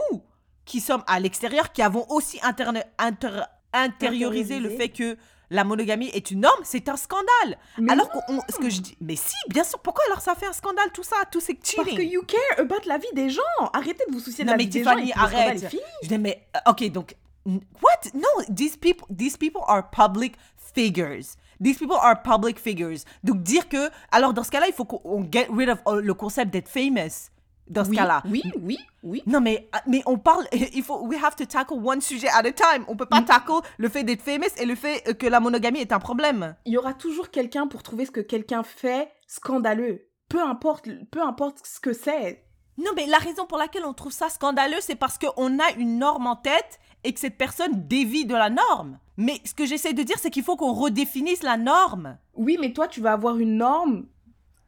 qui 0.65 0.80
sommes 0.80 1.03
à 1.07 1.20
l'extérieur, 1.20 1.72
qui 1.72 1.82
avons 1.82 2.05
aussi 2.09 2.39
interne- 2.43 2.84
inter- 2.99 3.43
intériorisé 3.74 4.59
le 4.59 4.70
fait 4.70 4.89
que 4.89 5.18
la 5.50 5.64
monogamie 5.64 6.10
est 6.14 6.32
une 6.32 6.41
norme, 6.41 6.60
c'est 6.64 6.89
un 6.89 6.98
scandale. 6.98 7.58
Mais 7.78 7.93
alors 7.93 8.10
que 8.10 8.18
ce 8.52 8.58
que 8.58 8.70
je 8.70 8.82
dis, 8.82 8.98
mais 9.02 9.16
si, 9.16 9.36
bien 9.50 9.64
sûr, 9.64 9.80
pourquoi 9.80 10.04
alors 10.08 10.22
ça 10.22 10.36
fait 10.36 10.48
un 10.48 10.54
scandale 10.54 10.91
tout 10.93 11.04
ça, 11.04 11.16
tous 11.32 11.39
ces 11.39 11.54
cheating 11.62 11.84
Parce 11.86 11.98
que 11.98 12.02
you 12.02 12.22
care 12.24 12.60
about 12.60 12.86
la 12.86 12.98
vie 12.98 13.08
des 13.14 13.30
gens. 13.30 13.41
Arrêtez 13.74 14.04
de 14.08 14.14
vous 14.14 14.20
soucier 14.20 14.43
de 14.43 14.50
Non, 14.50 14.54
la 14.56 14.58
vie 14.64 14.68
des 14.68 14.84
gens. 14.84 14.93
le 14.95 15.06
scandale 15.08 15.34
arrête. 15.36 15.64
est 15.64 15.70
fini. 15.70 15.82
Je 16.04 16.08
dis, 16.10 16.18
mais, 16.18 16.48
euh, 16.56 16.72
ok, 16.72 16.91
donc, 16.91 17.16
what? 17.45 18.12
No, 18.14 18.28
these 18.54 18.76
people, 18.78 19.08
these 19.16 19.38
people 19.38 19.62
are 19.68 19.89
public 19.89 20.36
figures. 20.58 21.36
These 21.64 21.78
people 21.80 21.98
are 22.00 22.22
public 22.22 22.60
figures. 22.60 23.00
Donc, 23.24 23.41
dire 23.41 23.68
que, 23.70 23.89
alors, 24.12 24.34
dans 24.34 24.43
ce 24.43 24.52
cas-là, 24.52 24.68
il 24.68 24.74
faut 24.74 24.86
qu'on 24.86 25.02
on 25.04 25.26
get 25.32 25.48
rid 25.52 25.70
of 25.70 25.80
le 26.02 26.14
concept 26.14 26.52
d'être 26.52 26.68
famous. 26.70 27.30
Dans 27.70 27.84
ce 27.84 27.89
Oui, 27.89 27.95
cas-là. 27.97 28.24
oui, 28.30 28.41
oui, 28.61 28.80
oui. 29.03 29.24
Non, 29.26 29.41
mais, 29.41 29.68
ah, 29.74 29.82
mais 29.88 30.01
on 30.05 30.18
parle, 30.18 30.45
il 30.74 30.84
faut, 30.84 31.05
we 31.05 31.22
have 31.22 31.36
to 31.36 31.45
tackle 31.45 31.78
one 31.84 31.99
sujet 32.01 32.30
at 32.30 32.45
a 32.45 32.51
time. 32.51 32.86
On 32.88 32.95
peut 32.95 33.05
pas 33.05 33.22
Mm. 33.22 33.26
tackle 33.26 33.59
le 33.78 33.89
fait 33.89 34.03
d'être 34.03 34.22
famous 34.22 34.45
et 34.57 34.65
le 34.65 34.76
fait 34.76 35.03
euh, 35.07 35.13
que 35.13 35.28
la 35.28 35.39
monogamie 35.39 35.80
est 35.80 35.91
un 35.91 35.99
problème. 35.99 36.55
Il 36.65 36.74
y 36.74 36.78
aura 36.78 36.93
toujours 36.93 37.30
quelqu'un 37.30 37.68
pour 37.68 37.84
trouver 37.84 38.05
ce 38.05 38.11
que 38.11 38.22
quelqu'un 38.22 38.63
fait 38.63 39.11
scandaleux. 39.28 40.07
Peu 40.30 40.41
importe, 40.41 40.88
peu 41.11 41.22
importe 41.22 41.65
ce 41.65 41.80
que 41.80 41.93
c'est. 41.93 42.43
Non, 42.78 42.91
mais 42.95 43.05
la 43.07 43.18
raison 43.18 43.45
pour 43.45 43.57
laquelle 43.57 43.86
on 43.86 43.93
trouve 43.93 44.11
ça 44.11 44.30
scandaleux, 44.30 44.78
c'est 44.82 44.95
parce 44.95 45.18
qu'on 45.18 45.59
a 45.59 45.72
une 45.78 45.97
norme 45.99 46.28
en 46.28 46.36
tête 46.36 46.80
et 47.03 47.13
que 47.13 47.20
cette 47.20 47.38
personne 47.38 47.88
dévie 47.88 48.26
de 48.26 48.34
la 48.36 48.49
norme. 48.49 48.99
Mais 49.18 49.41
ce 49.45 49.53
que 49.53 49.65
j'essaie 49.65 49.93
de 49.93 50.03
dire, 50.03 50.18
c'est 50.20 50.30
qu'il 50.30 50.43
faut 50.43 50.55
qu'on 50.57 50.74
redéfinisse 50.74 51.43
la 51.43 51.57
norme. 51.57 52.18
Oui, 52.36 52.57
mais 52.59 52.74
toi, 52.74 52.88
tu 52.88 53.01
vas 53.01 53.13
avoir 53.13 53.38
une 53.39 53.57
norme. 53.57 54.05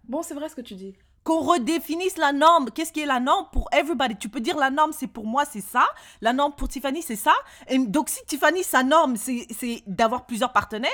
Bon, 0.06 0.22
c'est 0.24 0.34
vrai 0.34 0.50
ce 0.50 0.56
que 0.56 0.62
tu 0.62 0.74
dis. 0.76 0.96
Qu'on 1.30 1.42
redéfinisse 1.42 2.18
la 2.18 2.34
norme. 2.34 2.72
Qu'est-ce 2.72 2.92
qui 2.92 3.02
est 3.02 3.06
la 3.06 3.20
norme 3.20 3.46
pour 3.52 3.70
everybody? 3.72 4.16
Tu 4.16 4.30
peux 4.30 4.40
dire 4.40 4.58
la 4.58 4.72
norme, 4.72 4.92
c'est 4.92 5.06
pour 5.06 5.28
moi, 5.28 5.44
c'est 5.46 5.62
ça. 5.62 5.86
La 6.22 6.34
norme 6.34 6.54
pour 6.56 6.68
Tiffany, 6.68 7.04
c'est 7.04 7.16
ça. 7.16 7.36
Et 7.68 7.78
donc, 7.78 8.10
si 8.10 8.26
Tiffany, 8.26 8.64
sa 8.64 8.82
norme, 8.82 9.16
c'est 9.16 9.84
d'avoir 9.86 10.26
plusieurs 10.26 10.52
partenaires, 10.52 10.90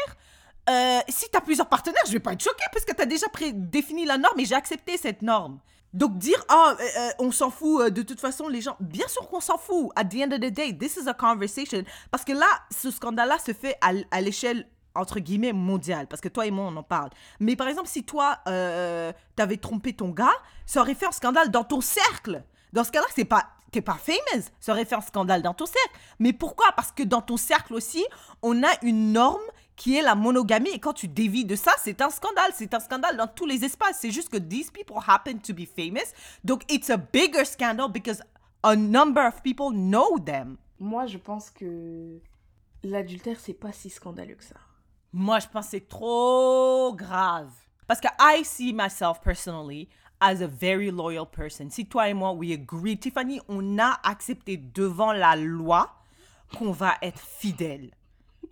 euh, 0.70 1.00
si 1.08 1.30
tu 1.32 1.38
as 1.38 1.40
plusieurs 1.40 1.70
partenaires, 1.70 2.04
je 2.06 2.12
vais 2.12 2.20
pas 2.20 2.34
être 2.34 2.44
choquée 2.44 2.66
parce 2.74 2.84
que 2.84 2.94
tu 2.94 3.02
as 3.02 3.06
déjà 3.06 3.28
défini 3.54 4.04
la 4.04 4.18
norme 4.18 4.38
et 4.38 4.44
j'ai 4.44 4.56
accepté 4.56 4.98
cette 4.98 5.22
norme. 5.22 5.60
Donc 5.94 6.18
dire, 6.18 6.44
ah, 6.50 6.76
euh, 6.78 6.84
euh, 6.84 7.10
on 7.20 7.32
s'en 7.32 7.50
fout, 7.50 7.90
de 7.94 8.02
toute 8.02 8.20
façon, 8.20 8.50
les 8.50 8.60
gens, 8.60 8.76
bien 8.82 9.08
sûr 9.08 9.30
qu'on 9.30 9.40
s'en 9.40 9.58
fout. 9.58 9.92
At 9.96 10.04
the 10.04 10.16
end 10.16 10.34
of 10.34 10.42
the 10.42 10.52
day, 10.52 10.78
this 10.78 10.98
is 10.98 11.08
a 11.08 11.14
conversation. 11.14 11.86
Parce 12.12 12.26
que 12.26 12.34
là, 12.34 12.48
ce 12.78 12.92
scandale-là 12.92 13.38
se 13.40 13.54
fait 13.54 13.78
à 13.80 14.20
l'échelle, 14.20 14.68
entre 14.96 15.20
guillemets, 15.20 15.54
mondiale. 15.54 16.08
Parce 16.08 16.22
que 16.22 16.30
toi 16.30 16.46
et 16.46 16.52
moi, 16.52 16.66
on 16.66 16.76
en 16.76 16.84
parle. 16.84 17.10
Mais 17.40 17.56
par 17.56 17.68
exemple, 17.68 17.88
si 17.88 18.04
toi, 18.04 18.40
euh, 18.48 19.12
t'avais 19.36 19.58
trompé 19.58 19.94
ton 19.94 20.10
gars, 20.10 20.36
ça 20.66 20.82
aurait 20.82 20.96
fait 20.96 21.06
un 21.06 21.12
scandale 21.12 21.52
dans 21.52 21.64
ton 21.64 21.82
cercle. 21.82 22.44
Dans 22.74 22.84
ce 22.84 22.92
cas-là, 22.92 23.08
c'est 23.14 23.26
pas... 23.26 23.50
T'es 23.72 23.82
pas 23.82 23.96
famous, 23.96 24.46
ça 24.62 24.72
aurait 24.72 24.86
fait 24.86 24.96
un 24.96 25.02
scandale 25.02 25.42
dans 25.42 25.54
ton 25.54 25.66
cercle. 25.66 26.00
Mais 26.20 26.32
pourquoi? 26.32 26.68
Parce 26.78 26.94
que 26.94 27.04
dans 27.04 27.22
ton 27.22 27.36
cercle 27.36 27.74
aussi, 27.74 28.06
on 28.42 28.64
a 28.64 28.70
une 28.84 29.12
norme 29.12 29.42
qui 29.76 29.98
est 29.98 30.02
la 30.02 30.16
monogamie. 30.16 30.70
Et 30.70 30.80
quand 30.80 30.94
tu 30.94 31.10
dévies 31.10 31.44
de 31.44 31.58
ça, 31.58 31.72
c'est 31.84 32.02
un 32.02 32.10
scandale. 32.10 32.52
C'est 32.54 32.74
un 32.74 32.80
scandale 32.80 33.18
dans 33.18 33.28
tous 33.28 33.46
les 33.46 33.66
espaces. 33.66 33.98
C'est 34.00 34.12
juste 34.12 34.30
que 34.30 34.38
these 34.38 34.72
people 34.72 34.96
happen 35.06 35.40
to 35.40 35.54
be 35.54 35.66
famous. 35.66 36.14
Donc, 36.46 36.64
it's 36.72 36.90
a 36.90 36.96
bigger 36.96 37.44
scandal 37.44 37.92
because 37.92 38.22
a 38.64 38.78
number 38.78 39.28
of 39.28 39.42
people 39.42 39.72
know 39.72 40.20
them. 40.20 40.56
Moi, 40.80 41.06
je 41.08 41.18
pense 41.18 41.50
que 41.50 42.22
l'adultère, 42.84 43.40
c'est 43.42 43.54
pas 43.54 43.74
si 43.74 43.90
scandaleux 43.90 44.36
que 44.36 44.44
ça. 44.44 44.56
Moi, 45.18 45.40
je 45.40 45.48
pense 45.48 45.68
que 45.68 45.72
c'est 45.72 45.88
trop 45.88 46.94
grave. 46.94 47.50
Parce 47.88 48.02
que 48.02 48.10
I 48.20 48.44
see 48.44 48.74
myself 48.74 49.22
personally 49.24 49.88
as 50.20 50.42
a 50.42 50.48
very 50.48 50.92
loyal 50.92 51.26
person. 51.26 51.70
Si 51.70 51.86
toi 51.86 52.10
et 52.10 52.14
moi, 52.14 52.34
we 52.34 52.52
agree, 52.52 52.98
Tiffany, 52.98 53.40
on 53.48 53.80
a 53.80 53.98
accepté 54.04 54.58
devant 54.58 55.14
la 55.14 55.38
loi 55.38 55.96
qu'on 56.58 56.74
va 56.74 56.96
être 57.02 57.22
fidèle. 57.22 57.92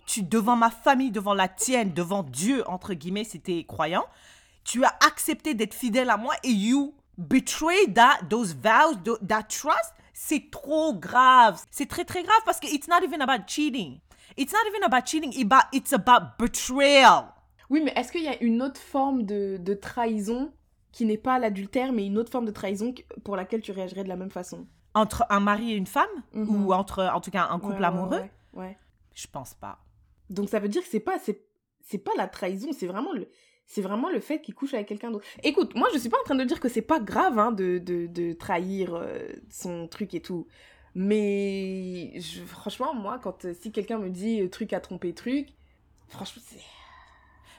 Tu, 0.06 0.22
devant 0.22 0.56
ma 0.56 0.70
famille, 0.70 1.10
devant 1.10 1.34
la 1.34 1.48
tienne, 1.48 1.92
devant 1.92 2.22
Dieu, 2.22 2.66
entre 2.66 2.94
guillemets, 2.94 3.26
t'es 3.26 3.64
croyant, 3.64 4.06
tu 4.64 4.86
as 4.86 4.96
accepté 5.06 5.52
d'être 5.52 5.74
fidèle 5.74 6.08
à 6.08 6.16
moi 6.16 6.32
et 6.44 6.50
you 6.50 6.94
betray 7.18 7.92
that, 7.92 8.20
those 8.30 8.54
vows, 8.54 8.96
that 9.28 9.42
trust. 9.50 9.92
C'est 10.14 10.50
trop 10.50 10.94
grave. 10.94 11.60
C'est 11.70 11.90
très, 11.90 12.06
très 12.06 12.22
grave 12.22 12.40
parce 12.46 12.58
que 12.58 12.68
it's 12.68 12.88
not 12.88 13.04
even 13.04 13.20
about 13.20 13.44
cheating. 13.46 14.00
It's 14.36 14.52
not 14.52 14.68
even 14.68 14.82
about 14.84 15.06
cheating, 15.06 15.32
it's 15.72 15.92
about 15.92 16.36
betrayal. 16.38 17.26
Oui, 17.70 17.80
mais 17.84 17.92
est-ce 17.96 18.12
qu'il 18.12 18.22
y 18.22 18.28
a 18.28 18.42
une 18.42 18.62
autre 18.62 18.80
forme 18.80 19.22
de, 19.24 19.56
de 19.58 19.74
trahison 19.74 20.52
qui 20.92 21.04
n'est 21.06 21.18
pas 21.18 21.38
l'adultère, 21.38 21.92
mais 21.92 22.06
une 22.06 22.18
autre 22.18 22.30
forme 22.30 22.44
de 22.46 22.50
trahison 22.50 22.94
pour 23.24 23.36
laquelle 23.36 23.60
tu 23.60 23.72
réagirais 23.72 24.04
de 24.04 24.08
la 24.08 24.16
même 24.16 24.30
façon? 24.30 24.66
Entre 24.94 25.24
un 25.30 25.40
mari 25.40 25.72
et 25.72 25.76
une 25.76 25.86
femme? 25.86 26.06
Mhm. 26.32 26.66
Ou 26.66 26.72
entre, 26.72 27.02
en 27.12 27.20
tout 27.20 27.30
cas, 27.30 27.48
un 27.50 27.58
couple 27.58 27.80
Ouais, 27.80 27.84
amoureux? 27.84 28.20
ouais, 28.20 28.30
ouais. 28.54 28.78
Je 29.14 29.26
pense 29.26 29.54
pas. 29.54 29.78
Donc 30.30 30.48
ça 30.48 30.58
veut 30.58 30.68
dire 30.68 30.82
que 30.82 30.88
c'est 30.88 31.00
pas 31.00 31.18
c'est 31.18 31.98
pas 31.98 32.12
la 32.16 32.26
trahison, 32.28 32.70
c'est 32.72 32.86
vraiment 32.86 33.12
le 33.12 33.28
c'est 33.66 33.82
vraiment 33.82 34.10
le 34.10 34.20
fait 34.20 34.40
qu'il 34.40 34.54
couche 34.54 34.74
avec 34.74 34.88
quelqu'un 34.88 35.10
d'autre. 35.10 35.24
Écoute, 35.42 35.74
moi 35.74 35.88
je 35.92 35.98
suis 35.98 36.08
pas 36.08 36.18
en 36.20 36.24
train 36.24 36.34
de 36.34 36.44
dire 36.44 36.60
que 36.60 36.68
c'est 36.68 36.82
pas 36.82 36.98
grave 37.00 37.38
hein, 37.38 37.52
de, 37.52 37.78
de, 37.78 38.06
de 38.06 38.32
trahir 38.32 38.94
euh, 38.94 39.28
son 39.50 39.86
truc 39.88 40.14
et 40.14 40.20
tout. 40.20 40.46
Mais 40.94 42.12
je- 42.20 42.42
franchement, 42.44 42.94
moi, 42.94 43.18
quand 43.18 43.44
euh, 43.44 43.54
si 43.60 43.72
quelqu'un 43.72 43.98
me 43.98 44.10
dit 44.10 44.40
euh, 44.42 44.48
truc 44.48 44.72
à 44.72 44.80
tromper 44.80 45.12
truc, 45.12 45.48
franchement, 46.08 46.42
c'est. 46.46 46.60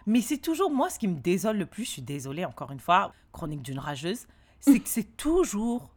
Mais 0.07 0.21
c'est 0.21 0.38
toujours 0.38 0.69
moi 0.71 0.89
ce 0.89 0.99
qui 0.99 1.07
me 1.07 1.19
désole 1.19 1.57
le 1.57 1.65
plus, 1.65 1.83
je 1.86 1.89
suis 1.89 2.01
désolée 2.01 2.45
encore 2.45 2.71
une 2.71 2.79
fois, 2.79 3.11
chronique 3.33 3.61
d'une 3.63 3.79
rageuse, 3.79 4.27
c'est 4.59 4.79
que 4.79 4.88
c'est 4.89 5.17
toujours 5.17 5.89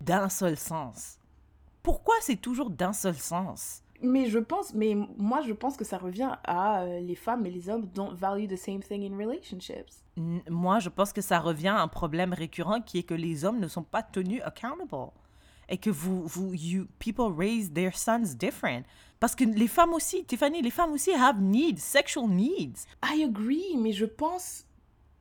d'un 0.00 0.28
seul 0.30 0.56
sens. 0.56 1.18
Pourquoi 1.82 2.14
c'est 2.22 2.36
toujours 2.40 2.70
d'un 2.70 2.92
seul 2.94 3.14
sens? 3.16 3.82
Mais 4.02 4.30
je 4.30 4.38
pense, 4.38 4.72
mais 4.72 4.94
moi, 5.18 5.42
je 5.42 5.52
pense 5.52 5.76
que 5.76 5.84
ça 5.84 5.98
revient 5.98 6.32
à 6.44 6.80
euh, 6.84 7.00
les 7.00 7.14
femmes 7.14 7.44
et 7.44 7.50
les 7.50 7.68
hommes 7.68 7.84
don't 7.94 8.14
value 8.14 8.46
the 8.48 8.56
same 8.56 8.80
thing 8.80 9.02
in 9.04 9.14
relationships. 9.16 10.02
N- 10.16 10.40
Moi, 10.48 10.78
je 10.78 10.88
pense 10.88 11.12
que 11.12 11.20
ça 11.20 11.38
revient 11.38 11.68
à 11.68 11.82
un 11.82 11.88
problème 11.88 12.32
récurrent 12.32 12.80
qui 12.80 12.98
est 12.98 13.02
que 13.02 13.12
les 13.14 13.44
hommes 13.44 13.60
ne 13.60 13.68
sont 13.68 13.82
pas 13.82 14.02
tenus 14.02 14.40
accountable. 14.42 15.12
Et 15.70 15.78
que 15.78 15.90
vous, 15.90 16.26
vous, 16.26 16.52
you, 16.52 16.86
people 16.98 17.32
raise 17.36 17.72
their 17.72 17.96
sons 17.96 18.34
different. 18.36 18.82
Parce 19.20 19.34
que 19.34 19.44
les 19.44 19.68
femmes 19.68 19.92
aussi, 19.92 20.24
Tiffany, 20.24 20.62
les 20.62 20.70
femmes 20.70 20.92
aussi 20.92 21.12
have 21.12 21.40
needs, 21.40 21.78
sexual 21.78 22.26
needs. 22.26 22.86
I 23.04 23.22
agree, 23.22 23.76
mais 23.78 23.92
je 23.92 24.06
pense 24.06 24.64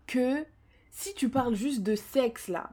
que 0.08 0.46
si 0.92 1.14
tu 1.14 1.30
parles 1.30 1.56
juste 1.56 1.84
de 1.84 1.96
sexe 1.96 2.48
là, 2.48 2.72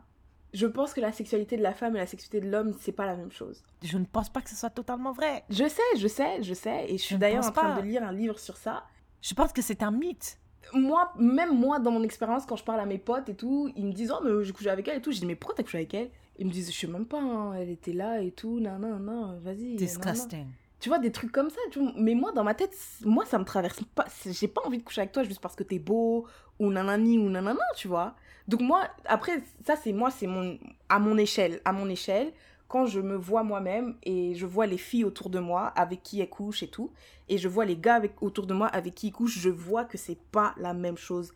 je 0.55 0.67
pense 0.67 0.95
que 0.95 1.01
la 1.01 1.13
sexualité 1.13 1.57
de 1.57 1.63
la 1.63 1.75
femme 1.75 1.97
et 1.97 1.99
la 1.99 2.07
sexualité 2.07 2.47
de 2.47 2.51
l'homme, 2.51 2.75
c'est 2.81 2.93
pas 2.93 3.05
la 3.05 3.15
même 3.17 3.31
chose. 3.31 3.63
Je 3.83 3.99
ne 3.99 4.05
pense 4.05 4.31
pas 4.31 4.41
que 4.41 4.49
ce 4.49 4.57
soit 4.57 4.71
totalement 4.71 5.13
vrai. 5.13 5.45
Je 5.51 5.69
sais, 5.69 5.83
je 5.99 6.09
sais, 6.09 6.43
je 6.43 6.55
sais, 6.55 6.87
et 6.89 6.97
je 6.97 7.03
suis 7.03 7.19
d'ailleurs 7.19 7.47
en 7.47 7.53
train 7.53 7.75
pas. 7.75 7.83
de 7.83 7.87
lire 7.87 8.03
un 8.03 8.13
livre 8.13 8.39
sur 8.39 8.57
ça. 8.57 8.85
Je 9.21 9.35
pense 9.35 9.53
que 9.53 9.61
c'est 9.61 9.83
un 9.83 9.91
mythe. 9.91 10.39
Moi, 10.73 11.13
même 11.19 11.55
moi, 11.55 11.79
dans 11.79 11.91
mon 11.91 12.03
expérience, 12.03 12.47
quand 12.47 12.57
je 12.57 12.65
parle 12.65 12.81
à 12.81 12.87
mes 12.87 12.99
potes 12.99 13.29
et 13.29 13.35
tout, 13.35 13.71
ils 13.77 13.85
me 13.85 13.93
disent 13.93 14.13
Oh, 14.17 14.25
mais 14.25 14.45
j'ai 14.45 14.53
couché 14.53 14.71
avec 14.71 14.89
elle 14.89 14.99
et 14.99 15.03
tout. 15.03 15.13
Je 15.13 15.19
dis 15.19 15.27
Mais 15.27 15.37
pourquoi 15.37 15.57
t'as 15.57 15.63
couché 15.63 15.79
avec 15.79 15.95
elle? 15.95 16.11
Ils 16.39 16.47
me 16.47 16.51
disent 16.51 16.73
Je 16.73 16.79
sais 16.79 16.87
même 16.87 17.07
pas, 17.07 17.21
hein, 17.21 17.55
elle 17.55 17.71
était 17.71 17.93
là 17.93 18.21
et 18.21 18.31
tout, 18.31 18.61
non, 18.61 18.79
non, 18.79 18.99
non, 18.99 19.39
vas-y. 19.41 19.63
nan, 19.63 19.69
nan. 19.69 19.77
Disgusting. 19.77 20.47
Tu 20.79 20.91
vois, 20.91 20.99
des 20.99 21.11
trucs 21.11 21.33
comme 21.33 21.49
ça, 21.51 21.61
tu 21.71 21.81
vois. 21.81 21.93
Mais 21.97 22.15
moi, 22.15 22.33
dans 22.33 22.45
ma 22.45 22.55
tête, 22.55 22.77
moi, 23.05 23.25
ça 23.25 23.39
me 23.39 23.45
traverse 23.45 23.83
pas. 23.95 24.05
J'ai 24.27 24.49
pas 24.49 24.61
envie 24.65 24.79
de 24.79 24.83
coucher 24.83 25.01
avec 25.01 25.13
toi 25.13 25.23
juste 25.23 25.41
parce 25.41 25.57
que 25.57 25.63
t'es 25.63 25.79
beau, 25.79 26.27
ou 26.59 26.71
nanani, 26.71 27.19
ou 27.19 27.31
nanana, 27.31 27.65
tu 27.77 27.89
vois. 27.89 28.15
Donc, 28.47 28.61
moi, 28.61 28.83
après, 29.07 29.43
ça, 29.65 29.77
c'est 29.77 29.93
moi, 29.93 30.11
c'est 30.11 30.27
mon. 30.27 30.59
À 30.89 30.99
mon 30.99 31.17
échelle. 31.17 31.61
À 31.65 31.73
mon 31.73 31.89
échelle, 31.89 32.33
quand 32.69 32.87
je 32.87 33.01
me 33.01 33.17
vois 33.17 33.43
moi-même 33.43 33.97
et 34.03 34.35
je 34.35 34.45
vois 34.45 34.67
les 34.67 34.77
filles 34.77 35.05
autour 35.05 35.31
de 35.31 35.39
moi 35.39 35.69
avec 35.69 36.03
qui 36.03 36.21
elles 36.21 36.29
couchent 36.29 36.63
et 36.63 36.69
tout, 36.69 36.93
et 37.29 37.39
je 37.39 37.49
vois 37.49 37.65
les 37.65 37.77
gars 37.77 37.95
avec, 37.95 38.23
autour 38.23 38.47
de 38.47 38.55
moi 38.55 38.67
avec 38.67 38.95
qui 38.95 39.09
ils 39.09 39.13
couchent, 39.13 39.39
je 39.39 39.51
vois 39.51 39.85
que 39.85 39.97
c'est 39.97 40.19
pas 40.31 40.55
la 40.59 40.75
même 40.75 40.97
chose. 40.97 41.33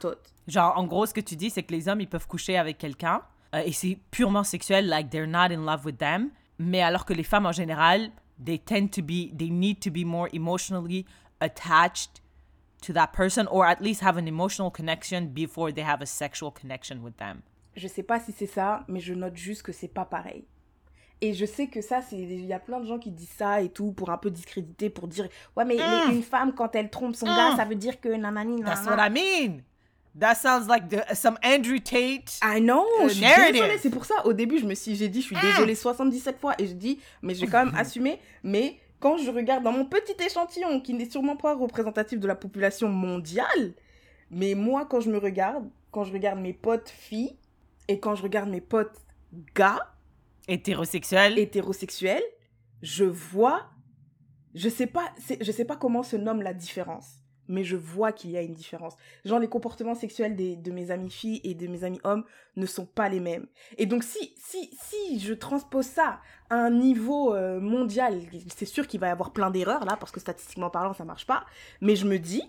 Tot. 0.00 0.18
Genre, 0.48 0.76
en 0.76 0.86
gros, 0.86 1.06
ce 1.06 1.14
que 1.14 1.20
tu 1.20 1.36
dis, 1.36 1.50
c'est 1.50 1.62
que 1.62 1.72
les 1.72 1.88
hommes, 1.88 2.00
ils 2.00 2.08
peuvent 2.08 2.26
coucher 2.26 2.58
avec 2.58 2.78
quelqu'un 2.78 3.22
euh, 3.54 3.62
et 3.64 3.72
c'est 3.72 3.98
purement 4.10 4.44
sexuel, 4.44 4.88
like 4.88 5.10
they're 5.10 5.26
not 5.26 5.50
in 5.52 5.64
love 5.64 5.84
with 5.84 5.98
them. 5.98 6.30
Mais 6.58 6.82
alors 6.82 7.04
que 7.04 7.12
les 7.12 7.22
femmes, 7.22 7.46
en 7.46 7.52
général, 7.52 8.10
they 8.44 8.58
tend 8.58 8.88
to 8.88 9.02
be, 9.02 9.34
they 9.36 9.50
need 9.50 9.80
to 9.80 9.90
be 9.90 10.04
more 10.04 10.28
emotionally 10.32 11.06
attached 11.40 12.20
to 12.82 12.92
that 12.92 13.08
person 13.12 13.46
or 13.50 13.64
at 13.64 13.80
least 13.80 14.02
have 14.02 14.16
an 14.16 14.26
emotional 14.26 14.70
connection 14.70 15.28
before 15.28 15.72
they 15.72 15.84
have 15.84 16.00
a 16.02 16.06
sexual 16.06 16.50
connection 16.52 17.02
with 17.02 17.16
them. 17.16 17.42
Je 17.76 17.86
sais 17.88 18.02
pas 18.02 18.18
si 18.20 18.32
c'est 18.32 18.46
ça, 18.46 18.84
mais 18.88 19.00
je 19.00 19.14
note 19.14 19.36
juste 19.36 19.62
que 19.62 19.72
c'est 19.72 19.88
pas 19.88 20.04
pareil. 20.04 20.44
Et 21.20 21.32
je 21.34 21.44
sais 21.46 21.66
que 21.66 21.80
ça, 21.80 22.00
il 22.12 22.44
y 22.46 22.52
a 22.52 22.60
plein 22.60 22.78
de 22.80 22.86
gens 22.86 22.98
qui 22.98 23.10
disent 23.10 23.28
ça 23.28 23.60
et 23.60 23.70
tout 23.70 23.92
pour 23.92 24.10
un 24.10 24.18
peu 24.18 24.30
discréditer, 24.30 24.88
pour 24.88 25.08
dire 25.08 25.28
ouais 25.56 25.64
mais, 25.64 25.76
mais 25.76 26.14
une 26.14 26.22
femme 26.22 26.52
quand 26.54 26.74
elle 26.76 26.90
trompe 26.90 27.16
son 27.16 27.26
gars, 27.26 27.56
ça 27.56 27.64
veut 27.64 27.74
dire 27.74 28.00
que 28.00 28.08
nanani 28.08 28.62
That's 28.62 28.84
nanana. 28.84 28.96
what 28.96 29.08
I 29.08 29.10
mean. 29.10 29.62
That 30.18 30.34
sounds 30.34 30.66
like 30.66 30.88
the, 30.88 31.14
some 31.14 31.38
Andrew 31.42 31.78
Tate. 31.78 32.38
I 32.42 32.60
know, 32.60 32.84
The 33.04 33.08
je 33.08 33.14
suis 33.14 33.52
désolée, 33.52 33.78
c'est 33.78 33.90
pour 33.90 34.04
ça 34.04 34.26
au 34.26 34.32
début 34.32 34.58
je 34.58 34.66
me 34.66 34.74
suis 34.74 34.96
j'ai 34.96 35.08
dit 35.08 35.20
je 35.20 35.26
suis 35.26 35.36
désolée 35.36 35.74
77 35.74 36.38
fois 36.40 36.54
et 36.58 36.66
je 36.66 36.72
dis 36.72 36.98
mais 37.22 37.34
je 37.34 37.42
vais 37.42 37.46
quand 37.46 37.64
même 37.64 37.74
assumer 37.78 38.18
mais 38.42 38.78
quand 39.00 39.16
je 39.18 39.30
regarde 39.30 39.62
dans 39.62 39.72
mon 39.72 39.84
petit 39.84 40.16
échantillon 40.24 40.80
qui 40.80 40.94
n'est 40.94 41.08
sûrement 41.08 41.36
pas 41.36 41.54
représentatif 41.54 42.18
de 42.18 42.26
la 42.26 42.34
population 42.34 42.88
mondiale, 42.88 43.74
mais 44.30 44.54
moi 44.54 44.86
quand 44.86 45.00
je 45.00 45.10
me 45.10 45.18
regarde, 45.18 45.68
quand 45.90 46.04
je 46.04 46.12
regarde 46.12 46.40
mes 46.40 46.52
potes 46.52 46.88
filles 46.88 47.36
et 47.86 48.00
quand 48.00 48.14
je 48.14 48.22
regarde 48.22 48.50
mes 48.50 48.60
potes 48.60 48.98
gars, 49.54 49.94
Hétérosexuel. 50.48 51.38
hétérosexuel, 51.38 52.22
je 52.82 53.04
vois, 53.04 53.66
je 54.54 54.68
sais 54.68 54.86
pas, 54.86 55.12
je 55.40 55.52
sais 55.52 55.66
pas 55.66 55.76
comment 55.76 56.02
se 56.02 56.16
nomme 56.16 56.42
la 56.42 56.54
différence, 56.54 57.18
mais 57.48 57.64
je 57.64 57.76
vois 57.76 58.12
qu'il 58.12 58.30
y 58.30 58.36
a 58.36 58.42
une 58.42 58.54
différence. 58.54 58.96
Genre 59.24 59.38
les 59.38 59.48
comportements 59.48 59.94
sexuels 59.94 60.36
de 60.36 60.70
mes 60.70 60.90
amis 60.90 61.10
filles 61.10 61.40
et 61.44 61.54
de 61.54 61.66
mes 61.66 61.84
amis 61.84 62.00
hommes 62.04 62.24
ne 62.56 62.66
sont 62.66 62.86
pas 62.86 63.08
les 63.08 63.20
mêmes. 63.20 63.46
Et 63.76 63.86
donc 63.86 64.04
si 64.04 64.34
si 64.36 64.70
si 64.72 65.20
je 65.20 65.34
transpose 65.34 65.86
ça 65.86 66.20
à 66.50 66.56
un 66.56 66.70
niveau 66.70 67.34
euh, 67.34 67.60
mondial, 67.60 68.20
c'est 68.54 68.66
sûr 68.66 68.86
qu'il 68.86 69.00
va 69.00 69.08
y 69.08 69.10
avoir 69.10 69.32
plein 69.32 69.50
d'erreurs 69.50 69.84
là 69.84 69.96
parce 69.98 70.12
que 70.12 70.20
statistiquement 70.20 70.70
parlant 70.70 70.92
ça 70.94 71.04
marche 71.04 71.26
pas, 71.26 71.44
mais 71.80 71.96
je 71.96 72.06
me 72.06 72.18
dis 72.18 72.42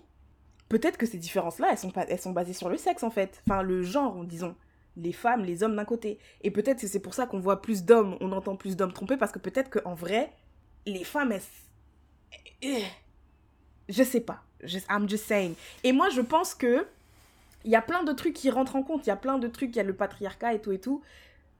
peut-être 0.68 0.96
que 0.98 1.06
ces 1.06 1.18
différences 1.18 1.58
là 1.58 1.68
elles 1.72 1.78
sont 1.78 1.90
pas 1.90 2.06
elles 2.08 2.20
sont 2.20 2.32
basées 2.32 2.52
sur 2.52 2.68
le 2.68 2.76
sexe 2.76 3.02
en 3.02 3.10
fait, 3.10 3.42
enfin 3.46 3.62
le 3.62 3.82
genre 3.82 4.24
disons 4.24 4.54
les 4.96 5.12
femmes, 5.12 5.44
les 5.44 5.62
hommes 5.62 5.76
d'un 5.76 5.84
côté. 5.84 6.18
Et 6.42 6.50
peut-être 6.50 6.80
que 6.80 6.86
c'est 6.86 7.00
pour 7.00 7.14
ça 7.14 7.26
qu'on 7.26 7.40
voit 7.40 7.62
plus 7.62 7.84
d'hommes, 7.84 8.16
on 8.20 8.32
entend 8.32 8.56
plus 8.56 8.76
d'hommes 8.76 8.92
trompés, 8.92 9.16
parce 9.16 9.32
que 9.32 9.38
peut-être 9.38 9.70
qu'en 9.70 9.94
vrai, 9.94 10.32
les 10.86 11.04
femmes, 11.04 11.32
elles... 11.32 11.42
Eh, 12.62 12.84
Je 13.88 14.02
sais 14.04 14.20
pas. 14.20 14.44
Je- 14.64 14.78
I'm 14.90 15.08
just 15.08 15.24
saying. 15.26 15.54
Et 15.84 15.92
moi, 15.92 16.08
je 16.10 16.20
pense 16.20 16.54
que 16.54 16.86
il 17.64 17.70
y 17.70 17.76
a 17.76 17.82
plein 17.82 18.02
de 18.02 18.12
trucs 18.12 18.34
qui 18.34 18.50
rentrent 18.50 18.76
en 18.76 18.82
compte. 18.82 19.06
Il 19.06 19.08
y 19.08 19.12
a 19.12 19.16
plein 19.16 19.38
de 19.38 19.46
trucs, 19.48 19.70
il 19.70 19.76
y 19.76 19.80
a 19.80 19.84
le 19.84 19.94
patriarcat 19.94 20.54
et 20.54 20.60
tout 20.60 20.72
et 20.72 20.78
tout. 20.78 21.02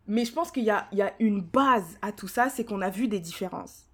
Mais 0.06 0.24
je 0.24 0.32
pense 0.32 0.50
qu'il 0.50 0.64
y 0.64 0.70
a, 0.70 0.86
y 0.92 1.02
a 1.02 1.12
une 1.20 1.40
base 1.40 1.84
à 2.02 2.10
tout 2.12 2.26
ça, 2.28 2.48
c'est 2.48 2.64
qu'on 2.64 2.80
a 2.80 2.90
vu 2.90 3.06
des 3.06 3.20
différences. 3.20 3.84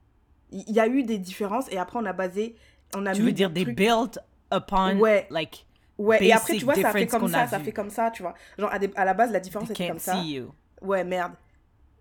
Il 0.53 0.71
y 0.73 0.79
a 0.81 0.87
eu 0.87 1.03
des 1.03 1.19
différences 1.19 1.71
et 1.73 1.79
après 1.79 1.99
on 1.99 2.05
a 2.07 2.13
basé... 2.13 2.55
On 2.95 3.05
a 3.05 3.13
tu 3.13 3.21
mis 3.21 3.27
veux 3.27 3.33
dire 3.33 3.51
des 3.51 3.65
they 3.65 3.65
trucs- 3.65 3.77
built 3.77 4.19
upon 4.53 4.99
Ouais. 5.01 5.27
like 5.31 5.67
Ouais, 5.99 6.23
et 6.25 6.33
après, 6.33 6.57
tu 6.59 6.65
vois, 6.65 6.75
ça 6.75 6.93
fait 6.93 7.07
comme 7.07 7.27
ça, 7.29 7.47
ça 7.47 7.59
vu. 7.59 7.65
fait 7.65 7.73
comme 7.73 7.89
ça, 7.91 8.11
tu 8.11 8.23
vois. 8.23 8.35
Genre, 8.59 8.71
à, 8.73 8.79
des- 8.79 8.91
à 8.97 9.05
la 9.07 9.15
base, 9.15 9.33
la 9.33 9.41
différence 9.41 9.71
était 9.71 9.89
comme 9.89 9.97
can't 9.97 10.03
ça. 10.03 10.15
see 10.23 10.35
you. 10.35 10.53
Ouais, 10.83 11.03
merde. 11.05 11.33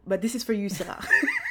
Bah, 0.05 0.17
this 0.17 0.35
is 0.35 0.41
for 0.43 0.53
you, 0.53 0.67
Sarah. 0.69 0.99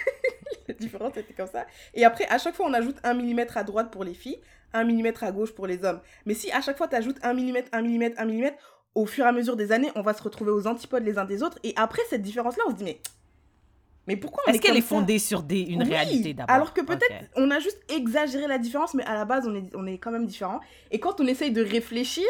la 0.69 0.75
différence 0.79 1.17
était 1.17 1.33
comme 1.35 1.47
ça. 1.49 1.67
Et 1.95 2.05
après, 2.05 2.27
à 2.29 2.39
chaque 2.39 2.55
fois, 2.55 2.67
on 2.69 2.73
ajoute 2.75 2.97
un 3.03 3.15
millimètre 3.15 3.57
à 3.57 3.65
droite 3.65 3.91
pour 3.91 4.05
les 4.05 4.15
filles, 4.15 4.39
un 4.73 4.85
millimètre 4.85 5.25
à 5.25 5.33
gauche 5.33 5.53
pour 5.53 5.67
les 5.67 5.85
hommes. 5.85 6.01
Mais 6.27 6.35
si 6.35 6.51
à 6.53 6.61
chaque 6.61 6.77
fois, 6.77 6.89
tu 6.89 6.97
ajoutes 6.97 7.19
un 7.23 7.35
millimètre, 7.35 7.69
un 7.73 7.83
millimètre, 7.83 8.21
un 8.21 8.25
millimètre, 8.25 8.57
au 8.95 9.07
fur 9.07 9.25
et 9.25 9.29
à 9.29 9.33
mesure 9.33 9.57
des 9.57 9.73
années, 9.73 9.91
on 9.97 10.03
va 10.03 10.15
se 10.15 10.23
retrouver 10.23 10.51
aux 10.53 10.67
antipodes 10.67 11.05
les 11.05 11.19
uns 11.19 11.25
des 11.25 11.43
autres. 11.43 11.59
Et 11.65 11.73
après, 11.77 12.03
cette 12.11 12.23
différence-là, 12.23 12.65
on 12.67 12.71
se 12.71 12.77
dit, 12.77 12.85
mais. 12.85 13.01
Mais 14.07 14.17
pourquoi 14.17 14.43
Est-ce 14.47 14.61
qu'elle 14.61 14.77
est 14.77 14.83
fondée 14.83 15.19
sur 15.19 15.43
des, 15.43 15.61
une 15.63 15.83
Oui, 15.83 15.89
réalité 15.89 16.35
d'abord? 16.35 16.55
Alors 16.55 16.75
que 16.75 16.83
peut-être 16.83 17.15
on 17.37 17.51
a 17.51 17.59
juste 17.59 17.81
exagéré 17.89 18.47
la 18.47 18.59
différence, 18.59 18.93
mais 18.93 19.03
à 19.05 19.15
la 19.15 19.25
base 19.25 19.49
on 19.49 19.55
est, 19.55 19.75
on 19.75 19.87
est 19.87 19.97
quand 19.97 20.11
même 20.11 20.27
différents. 20.27 20.61
Et 20.91 21.01
quand 21.01 21.23
on 21.23 21.27
essaye 21.27 21.53
de 21.53 21.63
réfléchir, 21.65 22.27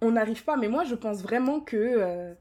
on 0.00 0.12
n'arrive 0.12 0.44
pas. 0.44 0.56
Mais 0.56 0.68
moi 0.68 0.84
je 0.84 0.94
pense 0.94 1.22
vraiment 1.22 1.58
que. 1.60 1.76
euh, 1.76 2.34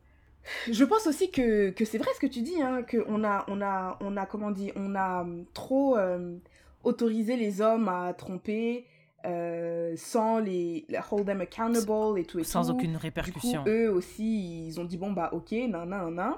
Je 0.71 0.83
pense 0.83 1.07
aussi 1.07 1.31
que, 1.31 1.69
que 1.71 1.85
c'est 1.85 1.97
vrai 1.97 2.09
ce 2.15 2.19
que 2.19 2.27
tu 2.27 2.41
dis, 2.41 2.61
hein, 2.61 2.83
qu'on 2.83 3.23
a, 3.23 3.45
on 3.47 3.61
a, 3.61 3.97
on 4.01 4.17
a, 4.17 4.25
comment 4.25 4.47
on 4.47 4.51
dit, 4.51 4.71
on 4.75 4.95
a 4.95 5.21
hum, 5.21 5.45
trop 5.53 5.97
euh, 5.97 6.37
autorisé 6.83 7.35
les 7.35 7.61
hommes 7.61 7.87
à 7.89 8.13
tromper 8.13 8.85
euh, 9.25 9.93
sans 9.97 10.39
les, 10.39 10.85
les 10.87 10.99
hold 11.11 11.25
them 11.25 11.41
accountable 11.41 12.19
et 12.19 12.25
tout 12.25 12.39
et 12.39 12.43
sans 12.43 12.65
tout. 12.67 12.71
aucune 12.71 12.91
Du 12.91 12.97
coup, 12.97 13.01
répercussion. 13.03 13.63
eux 13.67 13.91
aussi, 13.91 14.67
ils 14.67 14.79
ont 14.79 14.85
dit 14.85 14.97
bon 14.97 15.11
bah 15.11 15.29
ok, 15.33 15.51
nan 15.51 15.69
nan 15.71 15.89
nan, 15.89 16.15
nan. 16.15 16.33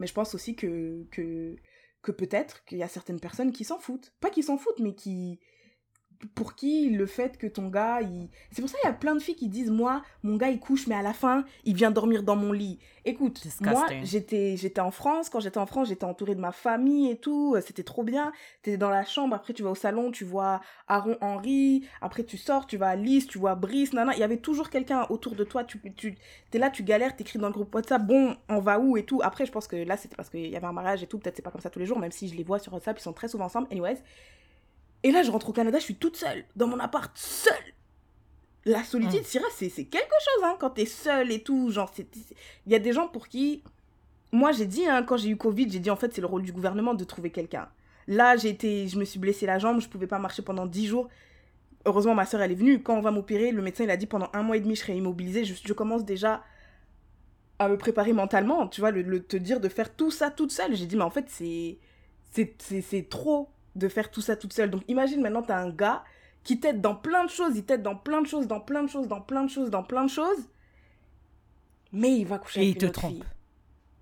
Mais 0.00 0.06
je 0.06 0.14
pense 0.14 0.34
aussi 0.34 0.54
que 0.56 1.04
que 1.10 1.56
que 2.02 2.12
peut-être 2.12 2.64
qu'il 2.64 2.78
y 2.78 2.82
a 2.82 2.88
certaines 2.88 3.20
personnes 3.20 3.52
qui 3.52 3.64
s'en 3.64 3.78
foutent, 3.78 4.12
pas 4.20 4.30
qui 4.30 4.42
s'en 4.42 4.56
foutent, 4.58 4.80
mais 4.80 4.94
qui 4.94 5.40
pour 6.34 6.54
qui 6.54 6.90
le 6.90 7.06
fait 7.06 7.38
que 7.38 7.46
ton 7.46 7.68
gars, 7.68 8.00
il... 8.00 8.28
c'est 8.50 8.60
pour 8.60 8.68
ça 8.68 8.76
qu'il 8.78 8.88
y 8.88 8.90
a 8.90 8.96
plein 8.96 9.14
de 9.14 9.20
filles 9.20 9.36
qui 9.36 9.48
disent 9.48 9.70
moi, 9.70 10.02
mon 10.22 10.36
gars 10.36 10.48
il 10.48 10.58
couche, 10.58 10.86
mais 10.86 10.94
à 10.94 11.02
la 11.02 11.12
fin 11.12 11.44
il 11.64 11.74
vient 11.74 11.90
dormir 11.90 12.22
dans 12.22 12.36
mon 12.36 12.52
lit. 12.52 12.78
Écoute, 13.04 13.40
Disgusting. 13.42 13.66
moi 13.66 13.86
j'étais 14.02 14.56
j'étais 14.56 14.80
en 14.80 14.90
France, 14.90 15.30
quand 15.30 15.40
j'étais 15.40 15.58
en 15.58 15.66
France 15.66 15.88
j'étais 15.88 16.04
entourée 16.04 16.34
de 16.34 16.40
ma 16.40 16.52
famille 16.52 17.10
et 17.10 17.16
tout, 17.16 17.54
euh, 17.54 17.60
c'était 17.64 17.84
trop 17.84 18.02
bien. 18.02 18.32
T'es 18.62 18.76
dans 18.76 18.90
la 18.90 19.04
chambre, 19.04 19.34
après 19.34 19.52
tu 19.52 19.62
vas 19.62 19.70
au 19.70 19.74
salon, 19.74 20.10
tu 20.10 20.24
vois 20.24 20.60
Aaron 20.88 21.16
Henry, 21.20 21.86
après 22.00 22.24
tu 22.24 22.36
sors, 22.36 22.66
tu 22.66 22.76
vas 22.76 22.88
à 22.88 22.96
Lys, 22.96 23.26
tu 23.26 23.38
vois 23.38 23.54
Brice, 23.54 23.92
nana, 23.92 24.12
il 24.14 24.18
y 24.18 24.24
avait 24.24 24.38
toujours 24.38 24.70
quelqu'un 24.70 25.06
autour 25.10 25.36
de 25.36 25.44
toi, 25.44 25.64
tu, 25.64 25.80
tu 25.94 26.16
t'es 26.50 26.58
là, 26.58 26.70
tu 26.70 26.82
galères, 26.82 27.14
t'écris 27.14 27.38
dans 27.38 27.48
le 27.48 27.52
groupe 27.52 27.74
WhatsApp, 27.74 28.04
bon, 28.04 28.36
on 28.48 28.58
va 28.58 28.80
où 28.80 28.96
et 28.96 29.04
tout. 29.04 29.20
Après, 29.22 29.46
je 29.46 29.52
pense 29.52 29.68
que 29.68 29.76
là, 29.76 29.96
c'était 29.96 30.16
parce 30.16 30.30
qu'il 30.30 30.46
y 30.48 30.56
avait 30.56 30.66
un 30.66 30.72
mariage 30.72 31.02
et 31.02 31.06
tout, 31.06 31.18
peut-être 31.18 31.36
c'est 31.36 31.42
pas 31.42 31.50
comme 31.50 31.60
ça 31.60 31.70
tous 31.70 31.78
les 31.78 31.86
jours, 31.86 31.98
même 31.98 32.12
si 32.12 32.28
je 32.28 32.34
les 32.34 32.44
vois 32.44 32.58
sur 32.58 32.72
WhatsApp, 32.72 32.98
ils 32.98 33.02
sont 33.02 33.12
très 33.12 33.28
souvent 33.28 33.44
ensemble, 33.44 33.68
anyways. 33.70 33.98
Et 35.02 35.10
là, 35.12 35.22
je 35.22 35.30
rentre 35.30 35.48
au 35.48 35.52
Canada, 35.52 35.78
je 35.78 35.84
suis 35.84 35.94
toute 35.96 36.16
seule, 36.16 36.44
dans 36.56 36.66
mon 36.66 36.78
appart, 36.80 37.16
seule. 37.16 37.54
La 38.64 38.82
solitude. 38.84 39.24
Syrah, 39.24 39.46
c'est 39.54 39.68
c'est 39.68 39.84
quelque 39.84 40.04
chose, 40.34 40.44
hein, 40.44 40.56
quand 40.58 40.70
t'es 40.70 40.84
seule 40.86 41.30
et 41.32 41.42
tout, 41.42 41.70
genre, 41.70 41.90
Il 42.66 42.72
y 42.72 42.74
a 42.74 42.78
des 42.78 42.92
gens 42.92 43.08
pour 43.08 43.28
qui... 43.28 43.62
Moi, 44.32 44.52
j'ai 44.52 44.66
dit, 44.66 44.86
hein, 44.86 45.02
quand 45.04 45.16
j'ai 45.16 45.30
eu 45.30 45.36
Covid, 45.36 45.70
j'ai 45.70 45.78
dit, 45.78 45.90
en 45.90 45.96
fait, 45.96 46.12
c'est 46.12 46.20
le 46.20 46.26
rôle 46.26 46.42
du 46.42 46.52
gouvernement 46.52 46.92
de 46.94 47.04
trouver 47.04 47.30
quelqu'un. 47.30 47.68
Là, 48.08 48.34
été... 48.44 48.88
Je 48.88 48.98
me 48.98 49.04
suis 49.04 49.18
blessé 49.18 49.46
la 49.46 49.58
jambe, 49.58 49.80
je 49.80 49.88
pouvais 49.88 50.06
pas 50.06 50.18
marcher 50.18 50.42
pendant 50.42 50.66
10 50.66 50.86
jours. 50.86 51.08
Heureusement, 51.86 52.14
ma 52.14 52.26
soeur, 52.26 52.42
elle 52.42 52.52
est 52.52 52.56
venue. 52.56 52.82
Quand 52.82 52.96
on 52.98 53.00
va 53.00 53.10
m'opérer, 53.10 53.52
le 53.52 53.62
médecin, 53.62 53.84
il 53.84 53.90
a 53.90 53.96
dit 53.96 54.06
pendant 54.06 54.28
un 54.34 54.42
mois 54.42 54.56
et 54.56 54.60
demi, 54.60 54.74
je 54.74 54.80
serai 54.82 54.96
immobilisée. 54.96 55.44
Je, 55.44 55.54
je 55.64 55.72
commence 55.72 56.04
déjà 56.04 56.42
à 57.58 57.68
me 57.68 57.76
préparer 57.78 58.12
mentalement, 58.12 58.68
tu 58.68 58.80
vois, 58.80 58.90
le, 58.90 59.02
le- 59.02 59.22
te 59.22 59.36
dire 59.36 59.60
de 59.60 59.68
faire 59.68 59.94
tout 59.96 60.10
ça 60.10 60.30
toute 60.30 60.52
seule. 60.52 60.74
J'ai 60.76 60.86
dit, 60.86 60.96
mais 60.96 61.02
en 61.04 61.10
fait, 61.10 61.26
c'est 61.28 61.78
c'est 62.30 63.08
trop 63.08 63.48
de 63.78 63.88
faire 63.88 64.10
tout 64.10 64.20
ça 64.20 64.36
toute 64.36 64.52
seule. 64.52 64.70
Donc 64.70 64.82
imagine 64.88 65.20
maintenant, 65.20 65.42
tu 65.42 65.52
as 65.52 65.58
un 65.58 65.70
gars 65.70 66.04
qui 66.44 66.60
t'aide 66.60 66.80
dans 66.80 66.94
plein 66.94 67.24
de 67.24 67.30
choses, 67.30 67.56
il 67.56 67.64
t'aide 67.64 67.82
dans 67.82 67.96
plein 67.96 68.22
de 68.22 68.26
choses, 68.26 68.46
dans 68.46 68.60
plein 68.60 68.82
de 68.82 68.88
choses, 68.88 69.08
dans 69.08 69.20
plein 69.20 69.44
de 69.44 69.50
choses, 69.50 69.70
dans 69.70 69.82
plein 69.82 70.04
de 70.04 70.10
choses, 70.10 70.48
mais 71.92 72.16
il 72.18 72.26
va 72.26 72.38
coucher 72.38 72.60
Et 72.60 72.62
avec 72.62 72.76
il 72.76 72.78
te 72.78 72.86
trompe. 72.86 73.10
fille. 73.12 73.24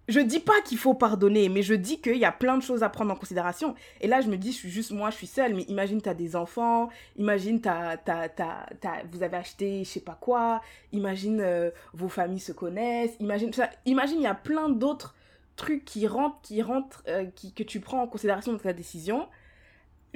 Je 0.09 0.21
dis 0.21 0.39
pas 0.39 0.61
qu'il 0.65 0.79
faut 0.79 0.95
pardonner, 0.95 1.49
mais 1.49 1.63
je 1.63 1.75
dis 1.75 2.01
qu'il 2.01 2.17
y 2.17 2.25
a 2.25 2.31
plein 2.31 2.57
de 2.57 2.63
choses 2.63 2.85
à 2.85 2.89
prendre 2.89 3.13
en 3.13 3.17
considération. 3.17 3.75
Et 4.01 4.07
là, 4.07 4.21
je 4.21 4.29
me 4.29 4.37
dis, 4.37 4.53
je 4.53 4.57
suis 4.57 4.71
juste 4.71 4.93
moi, 4.93 5.11
je 5.11 5.17
suis 5.17 5.27
seule, 5.27 5.55
mais 5.55 5.63
imagine, 5.65 6.01
tu 6.01 6.09
as 6.09 6.15
des 6.15 6.37
enfants, 6.37 6.91
imagine, 7.17 7.61
t'as, 7.61 7.97
t'as, 7.97 8.29
t'as, 8.29 8.67
t'as- 8.81 9.03
vous 9.11 9.25
avez 9.25 9.37
acheté 9.37 9.83
je 9.85 9.91
sais 9.91 10.01
pas 10.01 10.17
quoi, 10.21 10.63
imagine, 10.93 11.41
euh, 11.41 11.71
vos 11.93 12.09
familles 12.09 12.39
se 12.41 12.53
connaissent, 12.53 13.17
imagine, 13.19 13.53
ça, 13.53 13.69
imagine, 13.85 14.19
il 14.19 14.25
y 14.25 14.29
a 14.29 14.35
plein 14.35 14.69
d'autres 14.69 15.17
trucs 15.57 15.85
qui 15.85 16.07
rentrent, 16.07 16.41
qui 16.43 16.63
rentrent, 16.63 17.03
euh, 17.09 17.27
qui, 17.35 17.53
que 17.53 17.65
tu 17.65 17.81
prends 17.81 18.03
en 18.03 18.07
considération 18.07 18.53
dans 18.53 18.59
ta 18.59 18.73
décision, 18.73 19.27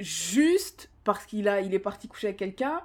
juste 0.01 0.89
parce 1.03 1.25
qu'il 1.25 1.47
a, 1.47 1.61
il 1.61 1.73
est 1.73 1.79
parti 1.79 2.07
coucher 2.07 2.27
avec 2.27 2.39
quelqu'un. 2.39 2.81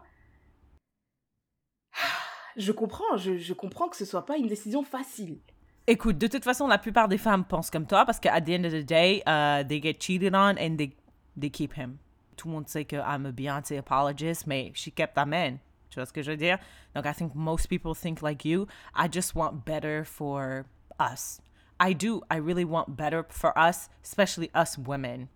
Je 2.57 2.73
comprends, 2.73 3.19
je, 3.19 3.53
comprends 3.53 3.89
que 3.89 3.97
ce 3.97 4.07
soit 4.07 4.25
pas 4.25 4.39
une 4.39 4.47
décision 4.47 4.83
facile. 4.83 5.39
Écoute, 5.87 6.17
de 6.17 6.27
toute 6.27 6.43
façon, 6.43 6.67
la 6.67 6.79
plupart 6.79 7.07
des 7.07 7.19
femmes 7.19 7.45
pensent 7.45 7.71
comme 7.71 7.87
toi 7.87 8.07
parce 8.07 8.19
qu'à 8.19 8.41
the 8.41 8.49
end 8.49 8.64
of 8.64 8.73
the 8.73 8.85
day, 8.85 9.23
uh, 9.27 9.62
they 9.69 9.81
get 9.81 9.99
cheated 10.01 10.35
on 10.35 10.57
and 10.59 10.77
they, 10.79 10.97
they 11.39 11.51
keep 11.51 11.75
him. 11.77 11.99
Tout 12.37 12.49
le 12.49 12.55
monde 12.55 12.69
sait 12.69 12.87
que 12.87 12.97
I'm 12.97 13.27
a 13.27 13.33
Beyoncé 13.33 13.77
apologist, 13.77 14.47
mais 14.47 14.73
she 14.75 14.91
kept 14.91 15.14
that 15.14 15.27
man. 15.27 15.59
Tu 15.91 16.01
vois 16.01 16.07
ce 16.07 16.12
que 16.12 16.23
je 16.23 16.31
veux 16.31 16.37
dire? 16.37 16.59
Donc, 16.95 17.07
I 17.07 17.12
think 17.12 17.35
most 17.35 17.69
people 17.69 17.95
think 17.95 18.23
like 18.23 18.45
you. 18.45 18.67
I 18.95 19.09
just 19.11 19.35
want 19.35 19.64
better 19.64 20.05
for 20.05 20.64
us. 20.99 21.41
I 21.79 21.95
do. 21.95 22.23
I 22.31 22.39
really 22.39 22.64
want 22.64 22.97
better 22.97 23.25
for 23.29 23.53
us, 23.57 23.89
especially 24.03 24.51
us 24.55 24.79
women. 24.79 25.29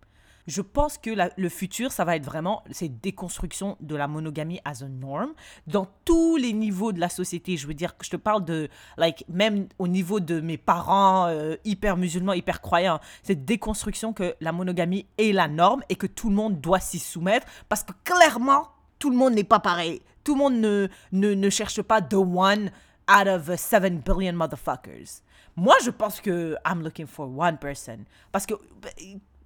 Je 0.47 0.61
pense 0.61 0.97
que 0.97 1.11
le 1.37 1.49
futur, 1.49 1.91
ça 1.91 2.05
va 2.05 2.15
être 2.15 2.25
vraiment 2.25 2.63
cette 2.71 2.99
déconstruction 2.99 3.77
de 3.79 3.95
la 3.95 4.07
monogamie 4.07 4.59
as 4.65 4.83
a 4.83 4.87
norm 4.87 5.33
dans 5.67 5.87
tous 6.05 6.37
les 6.37 6.53
niveaux 6.53 6.91
de 6.91 6.99
la 6.99 7.09
société. 7.09 7.57
Je 7.57 7.67
veux 7.67 7.73
dire 7.73 7.93
je 8.01 8.09
te 8.09 8.15
parle 8.15 8.45
de, 8.45 8.69
like, 8.97 9.25
même 9.29 9.67
au 9.79 9.87
niveau 9.87 10.19
de 10.19 10.41
mes 10.41 10.57
parents 10.57 11.27
euh, 11.27 11.55
hyper 11.65 11.97
musulmans, 11.97 12.33
hyper 12.33 12.61
croyants, 12.61 12.99
cette 13.23 13.45
déconstruction 13.45 14.13
que 14.13 14.35
la 14.41 14.51
monogamie 14.51 15.05
est 15.17 15.31
la 15.31 15.47
norme 15.47 15.83
et 15.89 15.95
que 15.95 16.07
tout 16.07 16.29
le 16.29 16.35
monde 16.35 16.59
doit 16.59 16.79
s'y 16.79 16.99
soumettre 16.99 17.47
parce 17.69 17.83
que 17.83 17.93
clairement, 18.03 18.67
tout 18.99 19.09
le 19.09 19.15
monde 19.15 19.33
n'est 19.33 19.43
pas 19.43 19.59
pareil. 19.59 20.01
Tout 20.23 20.35
le 20.35 20.39
monde 20.39 20.55
ne, 20.55 20.87
ne, 21.11 21.33
ne 21.33 21.49
cherche 21.49 21.81
pas 21.81 22.01
the 22.01 22.13
one 22.13 22.71
out 23.09 23.27
of 23.27 23.49
a 23.49 23.57
7 23.57 24.03
billion 24.03 24.33
motherfuckers. 24.33 25.21
Moi, 25.55 25.75
je 25.83 25.89
pense 25.89 26.21
que 26.21 26.55
I'm 26.65 26.81
looking 26.81 27.07
for 27.07 27.27
one 27.27 27.57
person. 27.57 28.05
Parce 28.31 28.45
que 28.45 28.53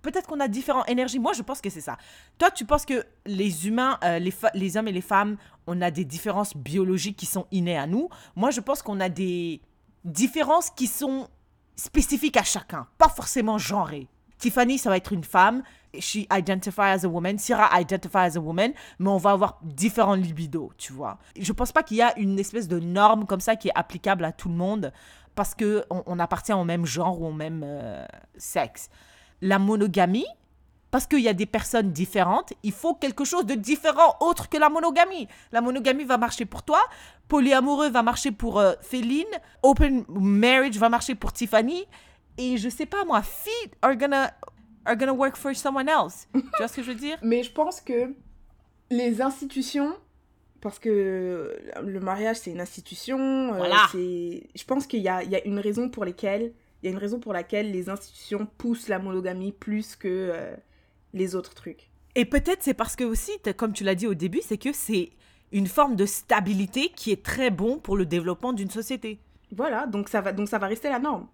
peut-être 0.06 0.28
qu'on 0.28 0.40
a 0.40 0.48
différentes 0.48 0.88
énergies. 0.90 1.20
Moi, 1.20 1.34
je 1.34 1.42
pense 1.42 1.62
que 1.62 1.70
c'est 1.70 1.82
ça. 1.82 1.98
Toi, 2.38 2.52
tu 2.52 2.66
penses 2.66 2.86
que 2.86 3.04
les 3.26 3.68
humains, 3.68 3.98
euh, 4.04 4.20
les, 4.20 4.78
hommes 4.78 4.88
et 4.88 4.92
les 4.92 5.02
femmes, 5.02 5.38
on 5.68 5.82
a 5.82 5.92
des 5.92 6.06
différences 6.06 6.56
biologiques 6.56 7.18
qui 7.18 7.26
sont 7.26 7.48
innées 7.52 7.78
à 7.78 7.88
nous. 7.88 8.10
Moi, 8.36 8.52
je 8.52 8.62
pense 8.62 8.82
qu'on 8.82 9.00
a 9.00 9.10
des 9.10 9.62
différences 10.04 10.70
qui 10.70 10.88
sont 10.88 11.28
spécifiques 11.76 12.38
à 12.38 12.44
chacun, 12.44 12.88
pas 12.98 13.10
forcément 13.10 13.58
genrées. 13.58 14.08
Tiffany, 14.38 14.78
ça 14.78 14.90
va 14.90 14.98
être 14.98 15.12
une 15.12 15.24
femme. 15.24 15.64
She 15.98 16.28
identify 16.32 16.92
as 16.92 17.06
a 17.06 17.08
woman. 17.08 17.38
Syrah 17.38 17.80
identify 17.80 18.26
as 18.26 18.36
a 18.36 18.40
woman. 18.40 18.74
Mais 19.00 19.10
on 19.10 19.18
va 19.18 19.32
avoir 19.32 19.60
différents 19.64 20.14
libidos, 20.14 20.72
tu 20.78 20.94
vois. 20.94 21.18
Je 21.40 21.52
pense 21.52 21.72
pas 21.72 21.84
qu'il 21.84 21.98
y 21.98 22.02
a 22.02 22.18
une 22.20 22.38
espèce 22.38 22.68
de 22.68 22.80
norme 22.80 23.26
comme 23.26 23.40
ça 23.40 23.56
qui 23.56 23.70
est 23.70 23.76
applicable 23.76 24.26
à 24.26 24.32
tout 24.32 24.50
le 24.50 24.56
monde 24.56 24.92
parce 25.36 25.56
que 25.56 25.86
on, 25.90 26.04
on 26.06 26.20
appartient 26.20 26.54
au 26.54 26.64
même 26.64 26.86
genre 26.86 27.22
ou 27.22 27.28
au 27.28 27.34
même 27.34 27.64
euh, 27.66 28.06
sexe. 28.38 28.90
La 29.42 29.60
monogamie, 29.60 30.26
parce 30.92 31.08
qu'il 31.08 31.20
y 31.20 31.28
a 31.28 31.34
des 31.34 31.46
personnes 31.46 31.92
différentes, 31.92 32.54
il 32.64 32.72
faut 32.72 32.94
quelque 32.94 33.26
chose 33.26 33.46
de 33.46 33.54
différent 33.56 34.16
autre 34.22 34.48
que 34.50 34.58
la 34.58 34.70
monogamie. 34.70 35.28
La 35.52 35.62
monogamie 35.62 36.06
va 36.06 36.18
marcher 36.18 36.46
pour 36.46 36.64
toi, 36.64 36.80
polyamoureux 37.28 37.90
va 37.90 38.02
marcher 38.02 38.32
pour 38.32 38.60
euh, 38.60 38.74
Féline, 38.82 39.26
open 39.62 40.06
marriage 40.10 40.78
va 40.78 40.88
marcher 40.90 41.16
pour 41.16 41.34
Tiffany, 41.34 41.86
et 42.38 42.58
je 42.58 42.70
sais 42.70 42.86
pas 42.86 43.04
moi, 43.06 43.22
feet 43.22 43.72
are 43.82 43.96
gonna, 43.96 44.32
are 44.86 44.96
gonna 44.96 45.14
work 45.14 45.36
for 45.36 45.54
someone 45.56 45.90
else. 45.90 46.28
tu 46.34 46.40
vois 46.58 46.68
ce 46.68 46.76
que 46.78 46.84
je 46.84 46.92
veux 46.92 46.96
dire? 46.98 47.18
Mais 47.22 47.44
je 47.44 47.52
pense 47.52 47.82
que 47.82 48.14
les 48.90 49.22
institutions, 49.22 49.94
parce 50.62 50.80
que 50.80 51.58
le 51.84 52.00
mariage 52.00 52.38
c'est 52.38 52.52
une 52.52 52.62
institution, 52.62 53.20
euh, 53.54 53.58
Voilà. 53.58 53.88
je 53.94 54.64
pense 54.66 54.88
qu'il 54.88 55.02
y 55.02 55.10
a, 55.10 55.24
y 55.24 55.36
a 55.36 55.46
une 55.46 55.60
raison 55.60 55.90
pour 55.90 56.06
lesquelles, 56.06 56.54
il 56.54 56.65
y 56.86 56.90
a 56.90 56.92
une 56.92 56.98
raison 57.00 57.20
pour 57.20 57.34
laquelle 57.34 57.72
les 57.72 57.90
institutions 57.90 58.48
poussent 58.58 58.88
la 58.88 59.00
monogamie 59.00 59.52
plus 59.52 59.96
que 59.96 60.08
euh, 60.08 60.56
les 61.14 61.36
autres 61.36 61.54
trucs. 61.54 61.90
Et 62.16 62.26
peut-être 62.26 62.64
c'est 62.64 62.74
parce 62.74 62.96
que 62.96 63.04
aussi, 63.04 63.32
comme 63.58 63.74
tu 63.74 63.84
l'as 63.84 63.96
dit 63.96 64.08
au 64.08 64.14
début, 64.14 64.42
c'est 64.42 64.58
que 64.58 64.72
c'est 64.74 65.12
une 65.52 65.68
forme 65.68 65.96
de 65.96 66.06
stabilité 66.06 66.90
qui 66.96 67.12
est 67.12 67.24
très 67.24 67.50
bon 67.50 67.78
pour 67.78 67.98
le 67.98 68.06
développement 68.06 68.54
d'une 68.54 68.70
société. 68.70 69.20
Voilà, 69.52 69.86
donc 69.86 70.10
ça 70.10 70.22
va, 70.22 70.32
donc 70.32 70.48
ça 70.50 70.58
va 70.58 70.68
rester 70.68 70.90
la 70.90 71.00
norme. 71.00 71.28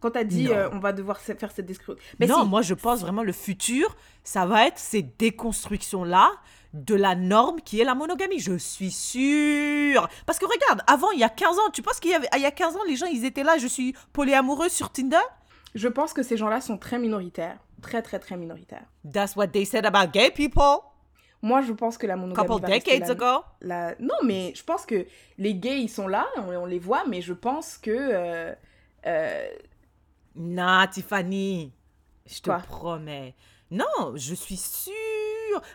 Quand 0.00 0.12
t'as 0.12 0.24
dit 0.24 0.44
Non. 0.44 0.52
euh, 0.52 0.68
on 0.72 0.78
va 0.78 0.92
devoir 0.92 1.18
faire 1.18 1.50
cette 1.50 1.66
description. 1.66 1.96
Mais 2.20 2.26
non, 2.26 2.42
si, 2.44 2.48
moi 2.48 2.62
je 2.62 2.74
pense 2.74 3.00
vraiment 3.00 3.24
le 3.24 3.32
futur, 3.32 3.96
ça 4.22 4.46
va 4.46 4.66
être 4.66 4.78
ces 4.78 5.02
déconstructions-là 5.02 6.30
de 6.74 6.94
la 6.94 7.14
norme 7.14 7.60
qui 7.60 7.80
est 7.80 7.84
la 7.84 7.94
monogamie. 7.94 8.38
Je 8.40 8.56
suis 8.58 8.90
sûre. 8.90 10.08
Parce 10.26 10.38
que 10.38 10.44
regarde, 10.46 10.82
avant, 10.86 11.10
il 11.12 11.20
y 11.20 11.24
a 11.24 11.28
15 11.28 11.58
ans, 11.58 11.70
tu 11.72 11.82
penses 11.82 11.98
qu'il 12.00 12.10
y 12.10 12.14
avait, 12.14 12.28
il 12.36 12.42
y 12.42 12.46
a 12.46 12.50
15 12.50 12.76
ans, 12.76 12.80
les 12.86 12.96
gens, 12.96 13.06
ils 13.06 13.24
étaient 13.24 13.42
là, 13.44 13.58
je 13.58 13.66
suis 13.66 13.94
polyamoureux 14.12 14.68
sur 14.68 14.90
Tinder? 14.90 15.16
je 15.74 15.86
pense 15.86 16.12
que 16.14 16.22
ces 16.22 16.36
gens-là 16.38 16.60
sont 16.62 16.78
très 16.78 16.98
minoritaires, 16.98 17.58
très 17.82 18.00
très 18.02 18.18
très 18.18 18.36
minoritaires. 18.36 18.86
That's 19.12 19.36
what 19.36 19.48
they 19.48 19.64
said 19.66 19.84
about 19.84 20.10
gay 20.12 20.30
people 20.30 20.80
Moi, 21.42 21.60
je 21.62 21.72
pense 21.72 21.98
que 21.98 22.06
la 22.06 22.16
monogamie 22.16 22.48
couple 22.48 22.62
va 22.62 22.68
decades 22.68 23.00
la- 23.00 23.10
ago. 23.10 23.44
la- 23.60 23.94
Non, 24.00 24.14
mais 24.24 24.52
je 24.56 24.64
pense 24.64 24.86
que 24.86 25.06
les 25.36 25.54
gays, 25.54 25.80
ils 25.82 25.88
sont 25.90 26.08
là, 26.08 26.26
on, 26.38 26.48
on 26.56 26.64
les 26.66 26.78
voit, 26.78 27.04
mais 27.06 27.20
je 27.20 27.34
pense 27.34 27.76
que... 27.78 27.90
euh, 27.92 28.54
euh, 29.06 29.48
Non, 30.34 30.84
Tiffany, 30.90 31.72
je 32.26 32.40
te 32.40 32.50
promets. 32.66 33.34
Non, 33.70 34.14
je 34.14 34.34
suis 34.34 34.56
sûre. 34.56 34.94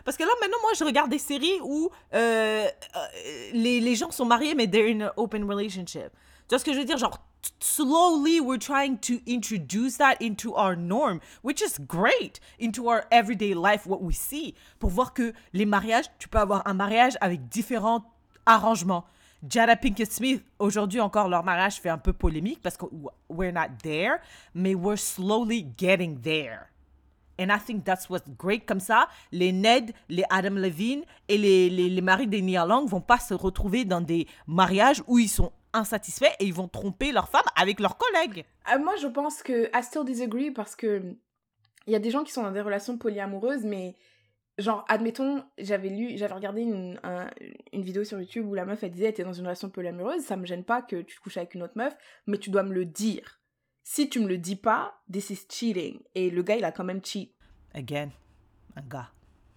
Parce 0.04 0.16
que 0.16 0.24
là, 0.24 0.30
maintenant, 0.40 0.58
moi, 0.62 0.72
je 0.76 0.84
regarde 0.84 1.10
des 1.10 1.18
séries 1.18 1.60
où 1.62 1.90
euh, 2.14 2.66
euh, 2.96 3.50
les, 3.52 3.94
gens 3.94 4.10
sont 4.10 4.24
mariés, 4.24 4.54
mais 4.54 4.66
they're 4.66 4.88
in 4.88 5.00
an 5.00 5.12
open 5.16 5.44
relationship. 5.44 6.10
Tu 6.48 6.50
vois 6.50 6.58
ce 6.58 6.64
que 6.64 6.72
je 6.72 6.78
veux 6.78 6.84
dire? 6.84 6.98
Genre, 6.98 7.18
slowly, 7.60 8.40
we're 8.40 8.58
trying 8.58 8.98
to 8.98 9.14
introduce 9.26 9.96
that 9.98 10.16
into 10.20 10.54
our 10.54 10.76
norm, 10.76 11.20
which 11.42 11.62
is 11.62 11.78
great, 11.78 12.40
into 12.60 12.88
our 12.88 13.04
everyday 13.10 13.54
life, 13.54 13.86
what 13.86 14.02
we 14.02 14.14
see. 14.14 14.54
Pour 14.78 14.90
voir 14.90 15.14
que 15.14 15.32
les 15.52 15.66
mariages, 15.66 16.06
tu 16.18 16.28
peux 16.28 16.38
avoir 16.38 16.66
un 16.66 16.74
mariage 16.74 17.16
avec 17.20 17.48
différents 17.48 18.04
arrangements. 18.46 19.04
Jada 19.46 19.76
Pinkett 19.76 20.10
Smith, 20.10 20.42
aujourd'hui 20.58 21.00
encore, 21.00 21.28
leur 21.28 21.44
mariage 21.44 21.80
fait 21.80 21.90
un 21.90 21.98
peu 21.98 22.14
polémique 22.14 22.60
parce 22.62 22.76
que 22.76 22.86
we're 23.28 23.52
not 23.52 23.76
there, 23.82 24.20
mais 24.54 24.74
we're 24.74 24.96
slowly 24.96 25.66
getting 25.76 26.20
there. 26.20 26.70
And 27.40 27.48
I 27.50 27.58
think 27.58 27.84
that's 27.84 28.08
what's 28.08 28.28
great. 28.38 28.64
Comme 28.66 28.80
ça, 28.80 29.08
les 29.32 29.52
Ned, 29.52 29.92
les 30.08 30.24
Adam 30.30 30.54
Levine 30.54 31.02
et 31.28 31.36
les, 31.38 32.00
maris 32.00 32.26
des 32.28 32.42
Nia 32.42 32.64
Long 32.64 32.86
vont 32.86 33.00
pas 33.00 33.18
se 33.18 33.34
retrouver 33.34 33.84
dans 33.84 34.00
des 34.00 34.26
mariages 34.46 35.02
où 35.06 35.18
ils 35.18 35.28
sont 35.28 35.52
insatisfaits 35.72 36.34
et 36.38 36.44
ils 36.46 36.54
vont 36.54 36.68
tromper 36.68 37.10
leur 37.10 37.28
femme 37.28 37.42
avec 37.60 37.80
leurs 37.80 37.98
collègues. 37.98 38.44
ah, 38.66 38.78
moi, 38.78 38.94
je 39.00 39.08
pense 39.08 39.42
que... 39.42 39.66
I 39.76 39.82
still 39.82 40.04
disagree 40.04 40.50
parce 40.52 40.76
que... 40.76 41.02
Il 41.86 41.92
y 41.92 41.96
a 41.96 41.98
des 41.98 42.10
gens 42.10 42.24
qui 42.24 42.32
sont 42.32 42.42
dans 42.42 42.52
des 42.52 42.60
relations 42.60 42.96
polyamoureuses, 42.96 43.64
mais... 43.64 43.94
Genre, 44.56 44.84
admettons, 44.88 45.42
j'avais 45.58 45.88
lu, 45.88 46.16
j'avais 46.16 46.32
regardé 46.34 46.60
une, 46.62 47.00
un- 47.02 47.28
une 47.72 47.82
vidéo 47.82 48.04
sur 48.04 48.20
YouTube 48.20 48.46
où 48.46 48.54
la 48.54 48.64
meuf, 48.64 48.84
elle 48.84 48.92
disait, 48.92 49.06
elle 49.06 49.10
était 49.10 49.24
dans 49.24 49.32
une 49.32 49.42
relation 49.46 49.68
polyamoureuse, 49.68 50.22
ça 50.22 50.36
me 50.36 50.46
gêne 50.46 50.62
pas 50.62 50.80
que 50.80 51.02
tu 51.02 51.18
couches 51.18 51.38
avec 51.38 51.54
une 51.54 51.64
autre 51.64 51.72
meuf, 51.74 51.92
mais 52.28 52.38
tu 52.38 52.50
dois 52.50 52.62
me 52.62 52.72
le 52.72 52.84
dire. 52.84 53.40
Si 53.86 54.08
tu 54.08 54.18
me 54.20 54.26
le 54.28 54.38
dis 54.38 54.56
pas, 54.56 54.94
this 55.12 55.30
is 55.30 55.46
cheating. 55.48 56.00
Et 56.14 56.30
le 56.30 56.42
gars, 56.42 56.56
il 56.56 56.64
a 56.64 56.72
quand 56.72 56.84
même 56.84 57.04
cheat. 57.04 57.32
Again, 57.74 58.08
un 58.76 58.82
gars. 58.82 59.10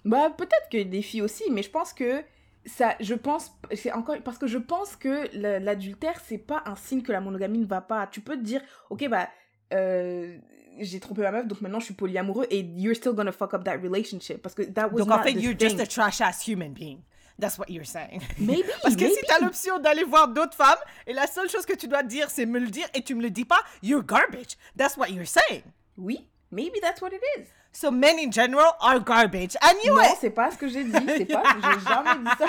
Bah 0.05 0.29
peut-être 0.37 0.69
que 0.71 0.83
des 0.83 1.01
filles 1.01 1.21
aussi, 1.21 1.43
mais 1.51 1.63
je 1.63 1.69
pense 1.69 1.93
que 1.93 2.23
ça, 2.65 2.95
je 2.99 3.13
pense, 3.15 3.51
c'est 3.73 3.91
encore 3.93 4.17
parce 4.23 4.37
que 4.37 4.47
je 4.47 4.57
pense 4.57 4.95
que 4.95 5.29
la- 5.33 5.59
l'adultère 5.59 6.19
c'est 6.19 6.37
pas 6.37 6.61
un 6.65 6.75
signe 6.75 7.01
que 7.01 7.11
la 7.11 7.21
monogamie 7.21 7.59
ne 7.59 7.65
va 7.65 7.81
pas. 7.81 8.07
Tu 8.07 8.21
peux 8.21 8.35
te 8.37 8.43
dire, 8.43 8.61
ok 8.89 9.07
bah 9.09 9.29
euh, 9.73 10.37
j'ai 10.79 10.99
trompé 10.99 11.21
ma 11.21 11.31
meuf 11.31 11.47
donc 11.47 11.59
maintenant 11.61 11.79
je 11.79 11.85
suis 11.85 11.93
polyamoureux 11.93 12.45
et 12.49 12.59
you're 12.59 12.95
still 12.95 13.13
gonna 13.13 13.31
fuck 13.33 13.53
up 13.53 13.63
that 13.65 13.77
relationship 13.77 14.41
parce 14.41 14.55
que 14.55 14.61
that 14.63 14.87
was 14.91 14.99
Donc 14.99 15.07
not 15.09 15.15
en 15.15 15.23
fait, 15.23 15.31
you're 15.33 15.55
thing. 15.57 15.69
just 15.69 15.79
a 15.81 15.85
trash 15.87 16.21
ass 16.21 16.45
human 16.47 16.73
being. 16.73 17.01
That's 17.39 17.57
what 17.59 17.65
you're 17.69 17.85
saying. 17.85 18.21
Maybe, 18.39 18.63
Parce 18.81 18.95
que 18.95 19.05
si 19.07 19.13
maybe. 19.13 19.25
t'as 19.27 19.39
l'option 19.39 19.77
d'aller 19.79 20.03
voir 20.03 20.27
d'autres 20.27 20.55
femmes 20.55 20.79
et 21.05 21.13
la 21.13 21.27
seule 21.27 21.47
chose 21.49 21.65
que 21.65 21.75
tu 21.75 21.87
dois 21.87 22.01
dire 22.03 22.29
c'est 22.31 22.45
me 22.47 22.59
le 22.59 22.67
dire 22.67 22.87
et 22.95 23.03
tu 23.03 23.13
me 23.13 23.21
le 23.21 23.29
dis 23.29 23.45
pas, 23.45 23.61
you're 23.83 24.03
garbage. 24.03 24.57
That's 24.75 24.97
what 24.97 25.09
you're 25.09 25.27
saying. 25.27 25.61
Oui, 25.97 26.27
maybe 26.51 26.79
that's 26.81 26.99
what 27.01 27.09
it 27.13 27.21
is. 27.37 27.45
So 27.71 27.91
men 27.91 28.17
in 28.17 28.31
general 28.31 28.73
are 28.81 28.99
garbage. 28.99 29.55
I 29.61 29.73
knew 29.83 29.93
Non, 29.93 30.01
it. 30.01 30.17
c'est 30.19 30.31
pas 30.31 30.49
ce 30.49 30.57
que 30.57 30.67
j'ai 30.67 30.83
dit, 30.83 30.91
c'est 30.91 31.25
pas, 31.25 31.43
j'ai 31.55 31.79
jamais 31.87 32.23
dit 32.23 32.37
ça. 32.39 32.47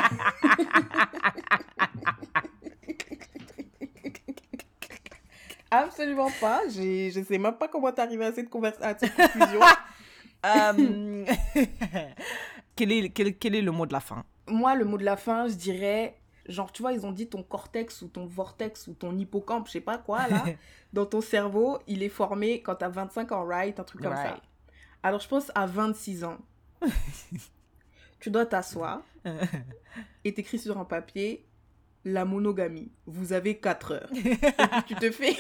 Absolument 5.71 6.31
pas. 6.41 6.63
Je 6.69 7.23
sais 7.27 7.39
même 7.39 7.55
pas 7.55 7.69
comment 7.69 7.93
t'es 7.93 8.01
arrivé 8.03 8.25
à 8.25 8.33
cette 8.33 8.49
conversation, 8.49 9.09
conclusion. 9.15 9.61
Euh, 10.47 11.25
quel, 12.77 12.93
est, 12.93 13.09
quel, 13.11 13.37
quel 13.37 13.55
est 13.57 13.61
le 13.63 13.71
mot 13.73 13.85
de 13.87 13.93
la 13.93 14.01
fin? 14.01 14.25
Moi, 14.49 14.75
le 14.75 14.85
mot 14.85 14.99
de 14.99 15.05
la 15.05 15.17
fin, 15.17 15.49
je 15.49 15.55
dirais, 15.55 16.19
genre, 16.47 16.73
tu 16.73 16.83
vois, 16.83 16.93
ils 16.93 17.07
ont 17.07 17.13
dit 17.13 17.29
ton 17.29 17.43
cortex 17.43 18.03
ou 18.03 18.09
ton 18.09 18.27
vortex 18.27 18.87
ou 18.87 18.95
ton 18.95 19.17
hippocampe, 19.17 19.67
je 19.67 19.73
sais 19.73 19.81
pas 19.81 19.99
quoi, 19.99 20.29
là, 20.29 20.45
dans 20.93 21.07
ton 21.07 21.21
cerveau, 21.21 21.79
il 21.87 22.03
est 22.03 22.09
formé 22.09 22.63
quand 22.63 22.77
t'as 22.77 22.89
25 22.89 23.33
ans, 23.33 23.45
right? 23.45 23.79
Un 23.79 23.85
truc 23.85 24.03
comme 24.03 24.15
ça. 24.15 24.41
Alors, 25.03 25.21
je 25.21 25.29
pense 25.29 25.53
à 25.55 25.67
26 25.67 26.25
ans, 26.25 26.39
tu 28.21 28.31
dois 28.31 28.47
t'asseoir 28.47 29.03
et 30.25 30.35
t'écris 30.35 30.59
sur 30.59 30.79
un 30.79 30.85
papier 30.85 31.48
la 32.05 32.25
monogamie. 32.25 32.91
Vous 33.07 33.33
avez 33.33 33.59
4 33.59 33.93
heures. 33.93 34.11
Et 34.15 34.23
puis 34.23 34.83
tu 34.87 34.95
te 34.95 35.11
fais, 35.11 35.37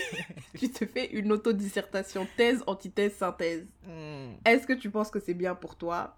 tu 0.58 0.70
te 0.70 0.84
fais 0.84 1.06
une 1.12 1.32
autodissertation, 1.32 2.26
thèse, 2.36 2.62
antithèse, 2.66 3.14
synthèse. 3.14 3.66
Hmm. 3.86 4.32
Est-ce 4.44 4.66
que 4.66 4.72
tu 4.72 4.90
penses 4.90 5.10
que 5.10 5.20
c'est 5.20 5.34
bien 5.34 5.54
pour 5.54 5.76
toi? 5.76 6.16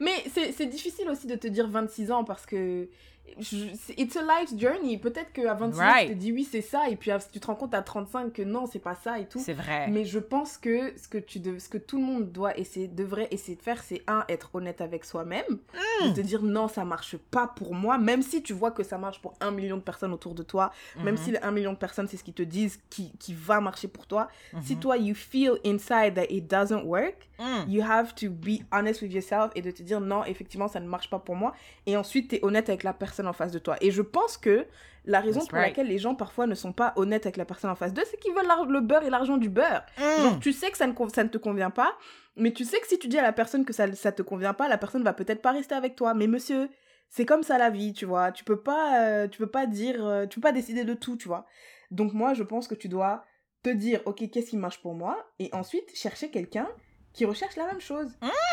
Mais 0.00 0.24
c'est 0.32 0.52
c'est 0.52 0.66
difficile 0.66 1.08
aussi 1.08 1.26
de 1.26 1.36
te 1.36 1.46
dire 1.46 1.68
26 1.68 2.10
ans 2.10 2.24
parce 2.24 2.46
que 2.46 2.88
je- 3.38 3.74
c'est- 3.74 3.98
it's 3.98 4.16
a 4.16 4.22
life 4.22 4.50
journey. 4.58 4.98
Peut-être 4.98 5.32
qu'à 5.32 5.54
26 5.54 5.80
ans, 5.80 5.84
Right. 5.84 6.08
tu 6.08 6.14
te 6.14 6.18
dis 6.20 6.32
oui, 6.32 6.44
c'est 6.50 6.60
ça, 6.60 6.88
et 6.88 6.96
puis 6.96 7.10
à- 7.10 7.18
tu 7.18 7.40
te 7.40 7.46
rends 7.46 7.54
compte 7.54 7.74
à 7.74 7.82
35 7.82 8.32
que 8.32 8.42
non, 8.42 8.66
c'est 8.66 8.78
pas 8.78 8.94
ça 8.94 9.18
et 9.18 9.26
tout. 9.26 9.38
C'est 9.38 9.52
vrai. 9.52 9.88
Mais 9.88 10.04
je 10.04 10.18
pense 10.18 10.58
que 10.58 10.96
ce 10.98 11.08
que, 11.08 11.18
tu 11.18 11.38
dev- 11.40 11.58
ce 11.58 11.68
que 11.68 11.78
tout 11.78 11.96
le 11.98 12.04
monde 12.04 12.30
doit 12.32 12.56
essayer, 12.58 12.88
devrait 12.88 13.28
essayer 13.30 13.56
de 13.56 13.62
faire, 13.62 13.82
c'est 13.82 14.02
un, 14.06 14.24
être 14.28 14.54
honnête 14.54 14.80
avec 14.80 15.04
soi-même, 15.04 15.44
Hmm. 15.48 16.08
de 16.08 16.14
te 16.14 16.20
dire 16.20 16.42
non, 16.42 16.68
ça 16.68 16.84
marche 16.84 17.16
pas 17.16 17.46
pour 17.46 17.74
moi, 17.74 17.98
même 17.98 18.22
si 18.22 18.42
tu 18.42 18.52
vois 18.52 18.70
que 18.70 18.82
ça 18.82 18.98
marche 18.98 19.20
pour 19.20 19.34
un 19.40 19.50
million 19.50 19.76
de 19.76 19.82
personnes 19.82 20.12
autour 20.12 20.34
de 20.34 20.42
toi, 20.42 20.72
même 20.96 21.14
Mhm. 21.14 21.16
si 21.20 21.30
les 21.32 21.38
un 21.42 21.50
million 21.50 21.72
de 21.72 21.78
personnes, 21.78 22.08
c'est 22.08 22.16
ce 22.16 22.24
qu'ils 22.24 22.34
te 22.34 22.42
disent 22.42 22.80
qui, 22.90 23.12
qui 23.18 23.34
va 23.34 23.60
marcher 23.60 23.88
pour 23.88 24.06
toi. 24.06 24.28
Si 24.62 24.74
Mhm. 24.74 24.80
toi, 24.80 24.96
you 24.96 25.14
feel 25.14 25.52
inside 25.64 26.14
that 26.14 26.26
it 26.30 26.48
doesn't 26.48 26.82
work, 26.84 27.28
Hmm. 27.38 27.68
you 27.68 27.82
have 27.82 28.14
to 28.14 28.30
be 28.30 28.60
honest 28.70 29.02
with 29.02 29.12
yourself 29.12 29.50
et 29.56 29.62
de 29.62 29.70
te 29.70 29.82
dire 29.82 30.00
non, 30.00 30.24
effectivement, 30.24 30.68
ça 30.68 30.78
ne 30.80 30.86
marche 30.86 31.10
pas 31.10 31.18
pour 31.18 31.34
moi. 31.34 31.54
Et 31.86 31.96
ensuite, 31.96 32.28
tu 32.28 32.36
es 32.36 32.44
honnête 32.44 32.68
avec 32.68 32.82
la 32.84 32.92
personne 32.92 33.21
en 33.26 33.32
face 33.32 33.52
de 33.52 33.58
toi. 33.58 33.76
Et 33.80 33.90
je 33.90 34.02
pense 34.02 34.36
que 34.36 34.66
la 35.04 35.20
raison 35.20 35.40
That's 35.40 35.48
pour 35.48 35.58
right. 35.58 35.70
laquelle 35.70 35.88
les 35.88 35.98
gens 35.98 36.14
parfois 36.14 36.46
ne 36.46 36.54
sont 36.54 36.72
pas 36.72 36.92
honnêtes 36.96 37.26
avec 37.26 37.36
la 37.36 37.44
personne 37.44 37.70
en 37.70 37.74
face 37.74 37.92
d'eux, 37.92 38.04
c'est 38.10 38.18
qu'ils 38.18 38.32
veulent 38.34 38.46
le 38.68 38.80
beurre 38.80 39.02
et 39.02 39.10
l'argent 39.10 39.36
du 39.36 39.48
beurre. 39.48 39.84
Genre, 40.22 40.38
tu 40.40 40.52
sais 40.52 40.70
que 40.70 40.76
ça 40.78 40.86
ne, 40.86 40.92
con- 40.92 41.08
ça 41.08 41.24
ne 41.24 41.28
te 41.28 41.38
convient 41.38 41.70
pas, 41.70 41.96
mais 42.36 42.52
tu 42.52 42.64
sais 42.64 42.78
que 42.80 42.86
si 42.86 42.98
tu 42.98 43.08
dis 43.08 43.18
à 43.18 43.22
la 43.22 43.32
personne 43.32 43.64
que 43.64 43.72
ça 43.72 43.86
ne 43.86 43.92
te 43.92 44.22
convient 44.22 44.54
pas, 44.54 44.68
la 44.68 44.78
personne 44.78 45.02
va 45.02 45.12
peut-être 45.12 45.42
pas 45.42 45.52
rester 45.52 45.74
avec 45.74 45.96
toi. 45.96 46.14
Mais 46.14 46.28
monsieur, 46.28 46.68
c'est 47.08 47.26
comme 47.26 47.42
ça 47.42 47.58
la 47.58 47.70
vie, 47.70 47.92
tu 47.92 48.04
vois. 48.06 48.30
Tu 48.32 48.44
peux 48.44 48.60
pas, 48.60 49.00
euh, 49.04 49.28
tu 49.28 49.38
peux 49.38 49.50
pas 49.50 49.66
dire, 49.66 50.06
euh, 50.06 50.26
tu 50.26 50.38
peux 50.40 50.48
pas 50.48 50.52
décider 50.52 50.84
de 50.84 50.94
tout, 50.94 51.16
tu 51.16 51.26
vois. 51.28 51.46
Donc 51.90 52.12
moi, 52.14 52.32
je 52.34 52.42
pense 52.44 52.68
que 52.68 52.74
tu 52.74 52.88
dois 52.88 53.24
te 53.62 53.70
dire, 53.70 54.00
ok, 54.06 54.30
qu'est-ce 54.30 54.50
qui 54.50 54.56
marche 54.56 54.80
pour 54.82 54.94
moi, 54.94 55.18
et 55.38 55.48
ensuite 55.52 55.94
chercher 55.94 56.30
quelqu'un 56.30 56.68
qui 57.12 57.24
recherche 57.26 57.56
la 57.56 57.66
même 57.66 57.80
chose. 57.80 58.08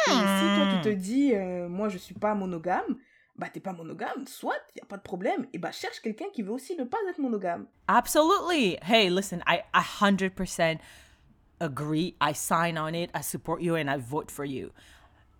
Et 0.08 0.12
si 0.12 0.56
toi 0.56 0.68
tu 0.72 0.82
te 0.82 0.90
dis, 0.90 1.34
euh, 1.34 1.70
moi 1.70 1.88
je 1.90 1.98
suis 1.98 2.14
pas 2.14 2.36
monogame, 2.36 2.98
bah 3.40 3.48
t'es 3.52 3.60
pas 3.60 3.74
monogame, 3.74 4.28
soit 4.28 4.56
y 4.76 4.82
a 4.82 4.86
pas 4.86 4.98
de 4.98 5.02
problème, 5.02 5.48
et 5.54 5.58
bah 5.58 5.72
cherche 5.72 6.02
quelqu'un 6.02 6.26
qui 6.34 6.44
veut 6.44 6.52
aussi 6.52 6.76
ne 6.76 6.84
pas 6.84 6.98
être 7.10 7.20
monogame. 7.20 7.66
Absolutely. 7.88 8.78
Hey, 8.84 9.10
listen, 9.10 9.42
I 9.48 9.62
a 9.74 9.82
100% 9.82 10.78
agree. 11.60 12.16
I 12.22 12.34
sign 12.34 12.78
on 12.78 12.94
it. 12.94 13.10
I 13.16 13.24
support 13.24 13.62
you 13.62 13.76
and 13.76 13.90
I 13.90 13.98
vote 13.98 14.30
for 14.30 14.46
you. 14.46 14.70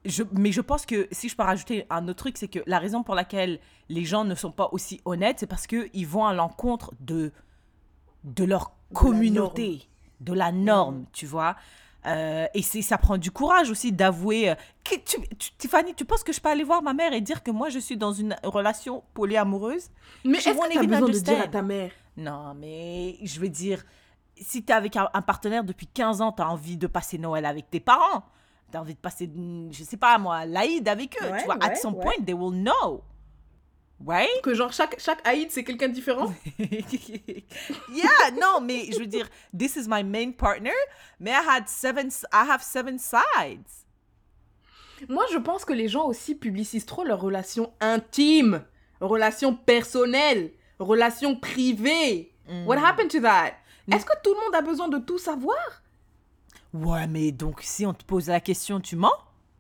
Je, 0.06 0.24
mais 0.32 0.54
je 0.54 0.62
pense 0.62 0.86
que 0.86 1.10
si 1.12 1.28
je 1.28 1.36
peux 1.36 1.44
rajouter 1.44 1.86
un 1.90 2.08
autre 2.08 2.20
truc, 2.20 2.38
c'est 2.38 2.48
que 2.48 2.60
la 2.66 2.80
raison 2.80 3.04
pour 3.04 3.16
laquelle 3.16 3.60
les 3.90 4.06
gens 4.06 4.24
ne 4.24 4.34
sont 4.34 4.52
pas 4.52 4.70
aussi 4.72 5.02
honnêtes, 5.04 5.40
c'est 5.40 5.48
parce 5.48 5.68
qu'ils 5.68 6.08
vont 6.08 6.26
à 6.26 6.34
l'encontre 6.34 6.94
de, 7.02 7.34
de 8.24 8.46
leur 8.46 8.72
communauté, 8.94 9.90
de 10.22 10.32
la 10.32 10.54
norme, 10.54 11.06
tu 11.12 11.26
vois. 11.26 11.58
Euh, 12.06 12.48
et 12.54 12.62
c'est 12.62 12.82
ça 12.82 12.98
prend 12.98 13.18
du 13.18 13.30
courage 13.30 13.70
aussi 13.70 13.92
d'avouer. 13.92 14.52
euh, 14.52 14.56
tu, 14.84 15.00
tu- 15.38 15.52
Tiffany, 15.58 15.94
tu 15.94 16.06
penses 16.06 16.24
que 16.24 16.32
je 16.32 16.40
peux 16.40 16.50
aller 16.50 16.64
voir 16.64 16.82
ma 16.82 16.94
mère 16.94 17.12
et 17.14 17.20
dire 17.22 17.44
que 17.44 17.52
moi 17.52 17.70
je 17.70 17.80
suis 17.80 17.98
dans 17.98 18.14
une 18.14 18.36
relation 18.44 19.04
polyamoureuse? 19.14 19.90
Mais 20.24 20.38
est-ce 20.38 20.50
que 20.50 20.76
even 20.78 20.90
besoin 20.90 21.10
de 21.10 21.20
dire 21.20 21.42
à 21.42 21.48
ta 21.48 21.62
mère? 21.62 21.92
Non, 22.16 22.54
mais 22.56 23.18
je 23.22 23.40
veux 23.40 23.50
dire, 23.50 23.84
si 24.38 24.64
tu 24.64 24.72
es 24.72 24.76
avec 24.76 24.96
un, 24.96 25.10
un 25.14 25.22
partenaire 25.22 25.64
depuis 25.66 25.88
15 25.88 26.22
ans, 26.22 26.32
tu 26.32 26.42
as 26.42 26.50
envie 26.50 26.78
de 26.78 26.88
passer 26.88 27.18
Noël 27.18 27.46
avec 27.46 27.70
tes 27.70 27.80
parents. 27.82 28.24
Tu 28.72 28.78
as 28.78 28.82
envie 28.82 28.94
de 28.94 29.00
passer, 29.00 29.30
je 29.72 29.84
sais 29.84 29.98
pas 29.98 30.18
moi, 30.20 30.46
l'Aïd 30.46 30.88
avec 30.88 31.18
eux. 31.22 31.30
Ouais, 31.30 31.40
tu 31.40 31.46
vois, 31.46 31.58
at 31.62 31.70
ouais, 31.70 31.76
some 31.76 31.96
ouais. 31.96 32.02
point, 32.04 32.24
they 32.26 32.34
will 32.34 32.54
know. 32.62 33.02
Right? 34.06 34.42
Que 34.44 34.54
genre 34.54 34.72
chaque, 34.72 35.00
chaque 35.00 35.26
Aïd 35.28 35.52
c'est 35.52 35.64
quelqu'un 35.64 35.90
de 35.90 35.94
différent 35.94 36.34
yeah, 36.60 38.32
non, 38.40 38.62
mais 38.62 38.92
je 38.94 39.00
veux 39.00 39.08
dire, 39.08 39.28
this 39.58 39.76
is 39.76 39.88
my 39.90 40.04
main 40.04 40.32
partner, 40.32 40.72
mais 41.20 41.32
I 41.32 41.42
had 41.46 41.68
seven, 41.68 42.08
I 42.32 42.50
have 42.50 42.62
seven 42.62 42.98
sides. 42.98 43.68
Moi 45.10 45.26
je 45.32 45.38
pense 45.38 45.66
que 45.66 45.74
les 45.74 45.88
gens 45.90 46.06
aussi 46.06 46.36
publicisent 46.36 46.86
trop 46.86 47.04
leurs 47.04 47.22
relations 47.22 47.74
intimes, 47.82 48.64
relations 49.02 49.54
personnelles, 49.54 50.52
relations 50.80 51.36
privées. 51.36 52.34
What 52.66 52.78
happened 52.78 53.12
to 53.12 53.20
that? 53.22 53.54
Est-ce 53.92 54.06
que 54.06 54.14
tout 54.24 54.34
le 54.34 54.40
monde 54.40 54.56
a 54.56 54.62
besoin 54.62 54.88
de 54.88 54.98
tout 54.98 55.18
savoir? 55.18 55.58
Ouais, 56.74 57.08
mais 57.08 57.32
donc 57.32 57.62
si 57.64 57.86
on 57.86 57.94
te 57.94 58.04
pose 58.04 58.28
la 58.28 58.40
question, 58.40 58.80
tu 58.80 58.96
mens? 58.96 59.14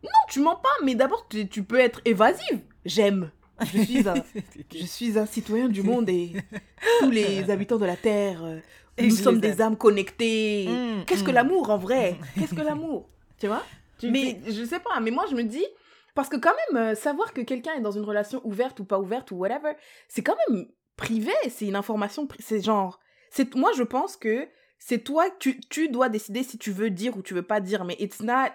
Non, 0.03 0.10
tu 0.30 0.40
mens 0.40 0.56
pas, 0.56 0.70
mais 0.84 0.95
d'abord 0.95 1.28
tu, 1.28 1.48
tu 1.48 1.64
peux 1.64 1.80
être 1.80 2.02
évasive. 2.06 2.61
J'aime. 2.86 3.32
Je 3.73 3.81
suis 3.84 4.07
un, 4.07 4.15
je 4.73 4.86
suis 4.86 5.18
un 5.18 5.26
citoyen 5.26 5.68
du 5.69 5.84
monde 5.84 6.10
et 6.10 6.34
tous 6.99 7.10
les 7.11 7.49
habitants 7.49 7.77
de 7.77 7.86
la 7.86 7.95
Terre, 7.95 8.44
euh, 8.44 8.60
Et 8.98 9.07
nous 9.07 9.15
sommes 9.15 9.40
des 9.40 9.61
âmes 9.61 9.77
connectées. 9.77 10.68
Mm, 10.68 11.06
Qu'est-ce 11.06 11.23
que 11.23 11.31
mm. 11.31 11.36
l'amour 11.36 11.69
en 11.69 11.77
vrai? 11.77 12.18
Qu'est-ce 12.38 12.53
que 12.56 12.61
l'amour? 12.61 13.10
Tu 13.40 13.48
vois? 13.48 13.64
Tu- 13.99 14.10
Mais- 14.11 14.40
c'est- 14.45 14.53
je 14.53 14.65
sais 14.65 14.80
pas, 14.80 14.99
mais 14.99 15.11
moi 15.11 15.26
je 15.30 15.36
me 15.36 15.44
dis 15.44 15.65
parce 16.15 16.30
que 16.30 16.38
quand 16.38 16.53
même 16.73 16.84
euh, 16.91 16.95
savoir 16.95 17.34
que 17.34 17.41
quelqu'un 17.41 17.73
est 17.76 17.81
dans 17.81 17.91
une 17.91 18.03
relation 18.03 18.41
ouverte 18.45 18.80
ou 18.80 18.86
pas 18.86 18.99
ouverte 18.99 19.31
ou 19.31 19.36
whatever, 19.36 19.73
c'est 20.07 20.22
quand 20.23 20.36
même 20.49 20.68
privé, 20.98 21.31
c'est 21.49 21.68
une 21.68 21.76
information, 21.76 22.27
c'est 22.40 22.61
genre, 22.64 22.99
c'est 23.30 23.56
moi 23.56 23.72
je 23.77 23.84
pense 23.84 24.18
que 24.18 24.48
c'est 24.80 25.03
toi, 25.03 25.26
tu, 25.40 25.60
tu 25.69 25.90
dois 25.90 26.10
décider 26.10 26.44
si 26.44 26.57
tu 26.57 26.72
veux 26.72 26.90
dire 26.90 27.15
ou 27.18 27.22
tu 27.22 27.34
veux 27.34 27.41
pas 27.44 27.60
dire, 27.60 27.84
mais 27.86 27.95
it's 27.99 28.22
not, 28.22 28.49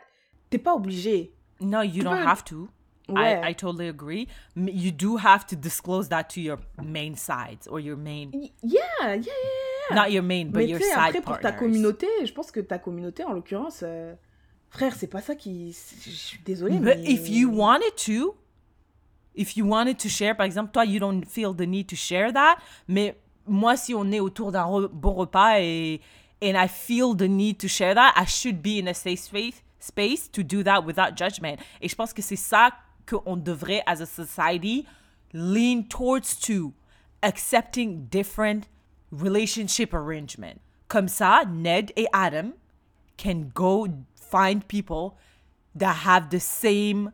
t'es 0.51 0.59
pas 0.59 0.75
obligé. 0.75 1.35
No, 1.61 1.83
you 1.83 2.03
don't 2.03 2.27
have 2.27 2.43
to. 2.45 2.69
Ouais. 3.09 3.41
I, 3.45 3.51
I 3.51 3.55
totally 3.55 3.89
agree. 3.89 4.29
You 4.57 4.91
do 4.91 5.17
have 5.19 5.45
to 5.49 5.57
disclose 5.57 6.09
that 6.09 6.25
to 6.31 6.41
your 6.41 6.59
main 6.83 7.17
sides 7.17 7.69
or 7.69 7.79
your 7.79 7.97
main, 7.97 8.31
Yeah, 8.33 8.49
yeah, 8.63 9.15
yeah. 9.15 9.17
yeah. 9.91 9.95
not 9.95 10.11
your 10.11 10.23
main, 10.23 10.51
but 10.51 10.61
Mais 10.61 10.69
your 10.69 10.81
side 10.81 11.17
après, 11.17 11.21
pour 11.21 11.37
ta 11.37 11.53
partners. 11.53 11.59
communauté, 11.59 12.07
je 12.25 12.33
pense 12.33 12.51
que 12.51 12.61
ta 12.61 12.79
communauté, 12.79 13.23
en 13.25 13.35
l'occurrence, 13.35 13.81
euh, 13.83 14.15
frère, 14.71 14.95
c'est 14.95 15.07
pas 15.09 15.21
ça 15.21 15.35
qui. 15.35 15.77
Je 16.03 16.11
suis 16.11 16.41
désolée. 16.47 16.79
But 16.79 16.97
mais... 16.99 17.13
if 17.13 17.29
you 17.29 17.51
wanted 17.51 17.95
to, 18.07 18.35
if 19.35 19.55
you 19.57 19.67
wanted 19.67 19.99
to 19.99 20.09
share, 20.09 20.35
par 20.35 20.47
exemple, 20.47 20.73
toi, 20.73 20.87
you 20.87 20.99
don't 20.99 21.27
feel 21.27 21.53
the 21.55 21.67
need 21.67 21.87
to 21.89 21.97
share 21.97 22.33
that. 22.33 22.57
Mais 22.89 23.15
moi, 23.47 23.77
si 23.77 23.95
on 23.95 24.11
est 24.13 24.21
autour 24.21 24.51
d'un 24.51 24.65
re- 24.65 24.89
bon 24.91 25.13
repas 25.13 25.61
et 25.61 26.01
and 26.43 26.57
I 26.57 26.69
feel 26.69 27.15
the 27.15 27.29
need 27.29 27.59
to 27.59 27.69
share 27.69 27.95
that, 27.95 28.15
I 28.17 28.25
should 28.27 28.63
be 28.63 28.79
in 28.83 28.87
a 28.89 28.95
safe 28.95 29.21
space, 29.21 29.63
space 29.79 30.31
to 30.33 30.43
do 30.43 30.63
that 30.63 30.81
without 30.87 31.17
judgment. 31.19 31.57
Et 31.83 31.89
je 31.89 31.95
pense 31.95 32.15
que 32.15 32.23
c'est 32.23 32.37
ça 32.37 32.71
qu'on 33.07 33.37
devrait, 33.37 33.83
as 33.87 34.01
a 34.01 34.07
society, 34.07 34.87
lean 35.33 35.87
towards 35.89 36.37
to 36.41 36.73
accepting 37.23 38.07
different 38.11 38.69
relationship 39.11 39.93
arrangement. 39.93 40.61
Comme 40.89 41.09
ça, 41.09 41.45
Ned 41.49 41.93
et 41.97 42.07
Adam 42.13 42.55
can 43.17 43.51
go 43.55 43.87
find 44.15 44.67
people 44.69 45.17
that 45.75 46.05
have 46.05 46.31
the 46.31 46.41
same 46.41 47.11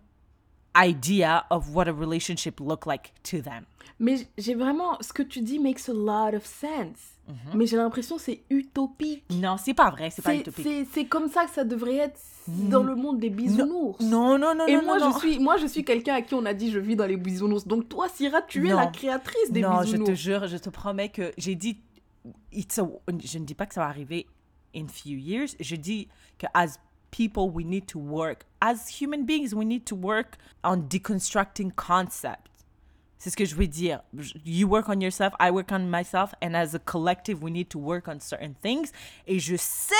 idea 0.76 1.44
of 1.50 1.74
what 1.74 1.88
a 1.88 1.92
relationship 1.92 2.60
look 2.60 2.86
like 2.86 3.12
to 3.24 3.42
them. 3.42 3.66
Mais 3.98 4.26
j'ai 4.38 4.54
vraiment. 4.54 5.02
Ce 5.02 5.12
que 5.12 5.22
tu 5.22 5.40
dis 5.42 5.58
makes 5.58 5.88
a 5.88 5.92
lot 5.92 6.34
of 6.34 6.46
sense. 6.46 7.18
Mm-hmm. 7.30 7.56
Mais 7.56 7.66
j'ai 7.66 7.76
l'impression 7.76 8.16
que 8.16 8.22
c'est 8.22 8.42
utopique. 8.50 9.24
Non, 9.30 9.56
c'est 9.56 9.74
pas 9.74 9.90
vrai, 9.90 10.10
c'est 10.10 10.22
pas 10.22 10.34
utopique. 10.34 10.66
C'est 10.92 11.06
comme 11.06 11.28
ça 11.28 11.44
que 11.44 11.50
ça 11.50 11.64
devrait 11.64 11.96
être 11.96 12.20
dans 12.48 12.82
le 12.82 12.94
monde 12.94 13.20
des 13.20 13.30
bisounours. 13.30 14.00
Non, 14.00 14.38
non, 14.38 14.54
non, 14.54 14.66
Et 14.66 14.76
non, 14.76 14.82
moi, 14.82 14.98
non, 14.98 15.12
je 15.12 15.18
suis, 15.18 15.38
moi, 15.38 15.56
je 15.56 15.66
suis 15.66 15.84
quelqu'un 15.84 16.14
à 16.14 16.22
qui 16.22 16.34
on 16.34 16.44
a 16.44 16.54
dit 16.54 16.70
je 16.70 16.78
vis 16.78 16.96
dans 16.96 17.06
les 17.06 17.16
bisounours. 17.16 17.66
Donc 17.66 17.88
toi, 17.88 18.08
Syrah, 18.08 18.42
tu 18.42 18.66
es 18.68 18.72
la 18.72 18.86
créatrice 18.86 19.50
des 19.50 19.60
non, 19.60 19.78
je 19.80 19.84
bisounours. 19.84 20.10
te 20.10 20.14
jure, 20.14 20.46
je 20.48 20.56
te 20.56 20.70
promets 20.70 21.10
que 21.10 21.32
j'ai 21.38 21.54
dit, 21.54 21.78
it's 22.52 22.78
a- 22.78 22.88
je 23.24 23.38
ne 23.38 23.44
dis 23.44 23.54
pas 23.54 23.66
que 23.66 23.74
ça 23.74 23.82
va 23.82 23.86
arriver 23.88 24.26
in 24.74 24.86
few 24.88 25.16
years. 25.18 25.54
Je 25.60 25.76
dis 25.76 26.08
que 26.38 26.46
as 26.54 26.78
people, 27.10 27.50
we 27.52 27.64
need 27.64 27.86
to 27.86 27.98
work. 27.98 28.44
As 28.60 29.00
human 29.00 29.24
beings, 29.24 29.52
we 29.54 29.66
need 29.66 29.84
to 29.84 29.96
work 29.96 30.36
on 30.64 30.76
deconstructing 30.78 31.72
concepts. 31.72 32.49
C'est 33.20 33.28
ce 33.28 33.36
que 33.36 33.44
je 33.44 33.54
veux 33.54 33.66
dire. 33.66 34.00
You 34.46 34.66
work 34.66 34.88
on 34.88 34.98
yourself, 35.02 35.34
I 35.38 35.50
work 35.50 35.70
on 35.72 35.90
myself, 35.90 36.34
and 36.40 36.54
as 36.56 36.74
a 36.74 36.78
collective, 36.78 37.42
we 37.42 37.50
need 37.52 37.68
to 37.68 37.78
work 37.78 38.08
on 38.08 38.18
certain 38.18 38.54
things. 38.62 38.92
Et 39.26 39.38
je 39.38 39.56
sais, 39.56 39.94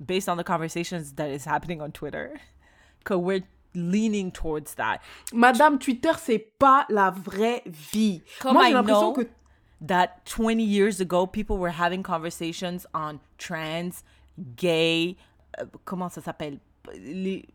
based 0.00 0.28
on 0.28 0.36
the 0.36 0.42
conversations 0.42 1.12
that 1.14 1.28
is 1.30 1.44
happening 1.46 1.80
on 1.80 1.92
Twitter, 1.92 2.32
que 3.04 3.16
we're 3.16 3.44
leaning 3.74 4.32
towards 4.32 4.74
that. 4.74 4.98
Madame 5.32 5.78
Twitter, 5.78 6.10
c'est 6.18 6.40
pas 6.58 6.84
la 6.88 7.12
vraie 7.12 7.62
vie. 7.64 8.22
Comme 8.40 8.54
moi, 8.54 8.64
I 8.64 8.68
j'ai 8.70 8.74
l'impression 8.74 9.12
know 9.12 9.22
que 9.22 9.28
that 9.86 10.24
20 10.24 10.64
years 10.64 11.00
ago, 11.00 11.28
people 11.28 11.58
were 11.58 11.70
having 11.78 12.02
conversations 12.02 12.86
on 12.92 13.20
trans, 13.38 14.02
gay, 14.56 15.16
euh, 15.60 15.66
comment 15.84 16.08
ça 16.08 16.20
s'appelle? 16.20 16.58
Les- 16.92 17.46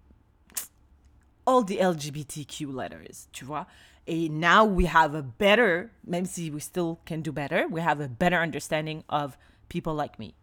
all 1.46 1.66
the 1.66 1.78
LGBTQ 1.78 2.72
letters, 2.72 3.28
tu 3.34 3.44
vois? 3.44 3.68
Et 4.08 4.30
now 4.30 4.66
we 4.66 4.86
have 4.86 5.16
a 5.16 5.22
better, 5.22 5.92
même 6.04 6.26
si 6.26 6.50
we 6.50 6.60
still 6.60 6.98
can 7.06 7.22
do 7.22 7.32
better, 7.32 7.66
we 7.70 7.82
have 7.82 8.02
a 8.02 8.08
better 8.08 8.38
understanding 8.38 9.04
of 9.10 9.38
people 9.70 9.94
like 9.94 10.18
me. 10.20 10.34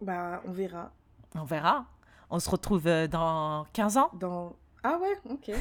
Bah, 0.00 0.40
on 0.46 0.52
verra. 0.52 0.90
On 1.34 1.44
verra. 1.44 1.86
On 2.30 2.40
se 2.40 2.50
retrouve 2.50 2.86
euh, 2.86 3.06
dans 3.06 3.66
15 3.72 3.96
ans. 3.96 4.10
Dans... 4.14 4.56
Ah 4.82 4.98
ouais, 5.00 5.16
ok. 5.30 5.52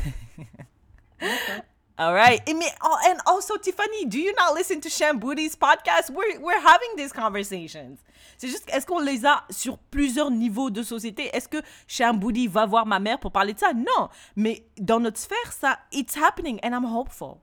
D'accord. 1.19 1.63
All 1.95 2.11
right. 2.15 2.41
And, 2.49 2.57
me- 2.57 2.65
oh, 2.83 2.97
and 3.07 3.19
also, 3.27 3.55
Tiffany, 3.57 4.05
do 4.05 4.17
you 4.19 4.33
not 4.33 4.55
listen 4.55 4.81
to 4.81 4.89
Shamboody's 4.89 5.55
podcast? 5.55 6.09
We're, 6.09 6.39
we're 6.39 6.59
having 6.59 6.95
these 6.97 7.13
conversations. 7.13 7.99
C'est 8.37 8.47
juste, 8.47 8.67
est-ce 8.73 8.87
qu'on 8.87 8.99
les 8.99 9.25
a 9.27 9.43
sur 9.51 9.77
plusieurs 9.77 10.31
niveaux 10.31 10.71
de 10.71 10.81
société? 10.81 11.29
Est-ce 11.35 11.47
que 11.47 11.61
Shamboody 11.87 12.47
va 12.47 12.65
voir 12.65 12.87
ma 12.87 12.99
mère 12.99 13.19
pour 13.19 13.31
parler 13.31 13.53
de 13.53 13.59
ça? 13.59 13.73
Non. 13.73 14.09
Mais 14.35 14.65
dans 14.79 14.99
notre 14.99 15.19
sphère, 15.19 15.51
ça, 15.51 15.77
it's 15.91 16.17
happening 16.17 16.59
and 16.63 16.71
I'm 16.73 16.83
hopeful. 16.83 17.37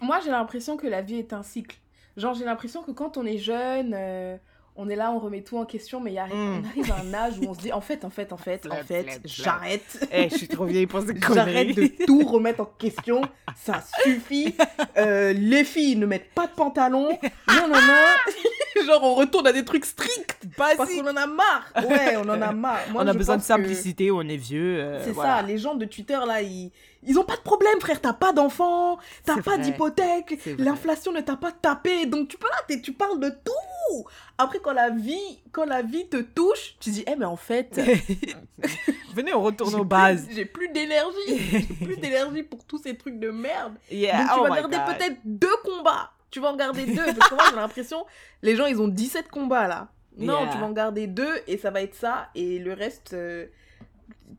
Moi, 0.00 0.18
j'ai 0.24 0.30
l'impression 0.30 0.76
que 0.76 0.86
la 0.86 1.00
vie 1.02 1.16
est 1.18 1.32
un 1.32 1.42
cycle. 1.42 1.76
Genre, 2.16 2.34
j'ai 2.34 2.44
l'impression 2.44 2.82
que 2.82 2.90
quand 2.92 3.16
on 3.16 3.24
est 3.26 3.38
jeune, 3.38 3.94
euh, 3.96 4.36
on 4.78 4.88
est 4.90 4.96
là, 4.96 5.10
on 5.10 5.18
remet 5.18 5.42
tout 5.42 5.56
en 5.58 5.64
question, 5.64 6.00
mais 6.00 6.10
il 6.12 6.14
y 6.14 6.18
a- 6.18 6.26
Mm. 6.26 6.62
on 6.62 6.68
arrive 6.68 6.92
à 6.92 6.96
un 7.00 7.14
âge 7.14 7.38
où 7.38 7.44
on 7.48 7.54
se 7.54 7.60
dit, 7.60 7.72
en 7.72 7.80
fait, 7.80 8.04
en 8.04 8.10
fait, 8.10 8.32
en 8.32 8.36
fait, 8.36 8.66
en 8.70 8.76
fait, 8.84 9.20
j'arrête. 9.24 10.06
Eh, 10.12 10.28
je 10.30 10.36
suis 10.36 10.48
trop 10.48 10.64
vieille 10.66 10.86
pour 10.86 11.00
ces 11.00 11.14
J'arrête 11.34 11.74
de 11.74 12.04
tout 12.06 12.20
remettre 12.26 12.60
en 12.60 12.66
question. 12.78 13.22
Ça 13.56 13.82
suffit. 14.02 14.54
Euh, 14.98 15.32
les 15.32 15.64
filles 15.64 15.96
ne 15.96 16.04
mettent 16.06 16.32
pas 16.34 16.46
de 16.46 16.52
pantalon. 16.52 17.08
Non, 17.48 17.68
non, 17.68 17.74
non. 17.74 18.86
Genre, 18.86 19.02
on 19.02 19.14
retourne 19.14 19.46
à 19.46 19.52
des 19.52 19.64
trucs 19.64 19.86
stricts. 19.86 20.36
Parce 20.56 20.76
Basique. 20.76 21.02
qu'on 21.02 21.10
en 21.10 21.16
a 21.16 21.26
marre. 21.26 21.72
Ouais, 21.88 22.16
on 22.16 22.28
en 22.28 22.40
a 22.42 22.52
marre. 22.52 22.80
Moi, 22.92 23.02
On 23.02 23.06
a 23.06 23.14
besoin 23.14 23.36
de 23.36 23.40
que 23.40 23.46
simplicité, 23.46 24.10
on 24.10 24.20
est 24.22 24.36
vieux. 24.36 24.78
euh, 24.78 25.02
C'est 25.02 25.12
voilà. 25.12 25.36
ça, 25.38 25.42
les 25.42 25.56
gens 25.56 25.74
de 25.74 25.86
Twitter, 25.86 26.18
là, 26.26 26.42
ils, 26.42 26.70
ils 27.02 27.18
ont 27.18 27.24
pas 27.24 27.36
de 27.36 27.40
problème, 27.42 27.80
frère. 27.80 28.00
T'as 28.00 28.12
pas 28.12 28.32
d'enfants, 28.32 28.98
t'as 29.24 29.40
pas 29.42 29.58
d'hypothèque, 29.58 30.38
l'inflation 30.58 31.12
ne 31.12 31.20
t'a 31.20 31.36
pas 31.36 31.52
tapé. 31.52 32.06
Donc, 32.06 32.28
tu 32.28 32.36
peux 32.38 32.48
là, 32.48 32.76
tu 32.82 32.92
parles 32.92 33.20
de 33.20 33.30
tout. 33.30 34.04
Après, 34.38 34.58
quand 34.58 34.72
la 34.72 34.90
vie, 34.90 35.40
quand 35.52 35.64
la 35.64 35.82
vie 35.82 36.08
te 36.08 36.18
touche, 36.20 36.76
tu 36.80 36.90
dis, 36.90 37.04
eh, 37.06 37.16
mais 37.16 37.24
en 37.24 37.36
fait, 37.36 37.80
Venez, 39.14 39.32
on 39.34 39.42
retourne 39.42 39.74
aux 39.76 39.84
bases. 39.84 40.26
J'ai 40.30 40.44
plus 40.44 40.68
d'énergie. 40.68 41.38
J'ai 41.50 41.60
plus 41.84 41.96
d'énergie 41.96 42.42
pour 42.42 42.64
tous 42.64 42.78
ces 42.78 42.96
trucs 42.96 43.18
de 43.18 43.30
merde. 43.30 43.74
Yeah, 43.90 44.18
Donc 44.18 44.26
tu 44.26 44.34
oh 44.38 44.42
vas 44.42 44.50
my 44.50 44.56
garder 44.56 44.76
God. 44.76 44.96
peut-être 44.98 45.16
deux 45.24 45.56
combats. 45.64 46.10
Tu 46.30 46.40
vas 46.40 46.50
en 46.52 46.56
garder 46.56 46.84
deux. 46.84 47.14
Parce 47.14 47.30
que 47.30 47.34
moi 47.34 47.44
j'ai 47.48 47.56
l'impression, 47.56 48.04
les 48.42 48.56
gens 48.56 48.66
ils 48.66 48.80
ont 48.80 48.88
17 48.88 49.28
combats 49.28 49.68
là. 49.68 49.88
Non, 50.18 50.40
Yeah. 50.42 50.52
tu 50.52 50.58
vas 50.58 50.66
en 50.66 50.72
garder 50.72 51.06
deux 51.06 51.40
et 51.46 51.56
ça 51.58 51.70
va 51.70 51.82
être 51.82 51.94
ça. 51.94 52.28
Et 52.34 52.58
le 52.58 52.72
reste, 52.72 53.12
euh, 53.14 53.46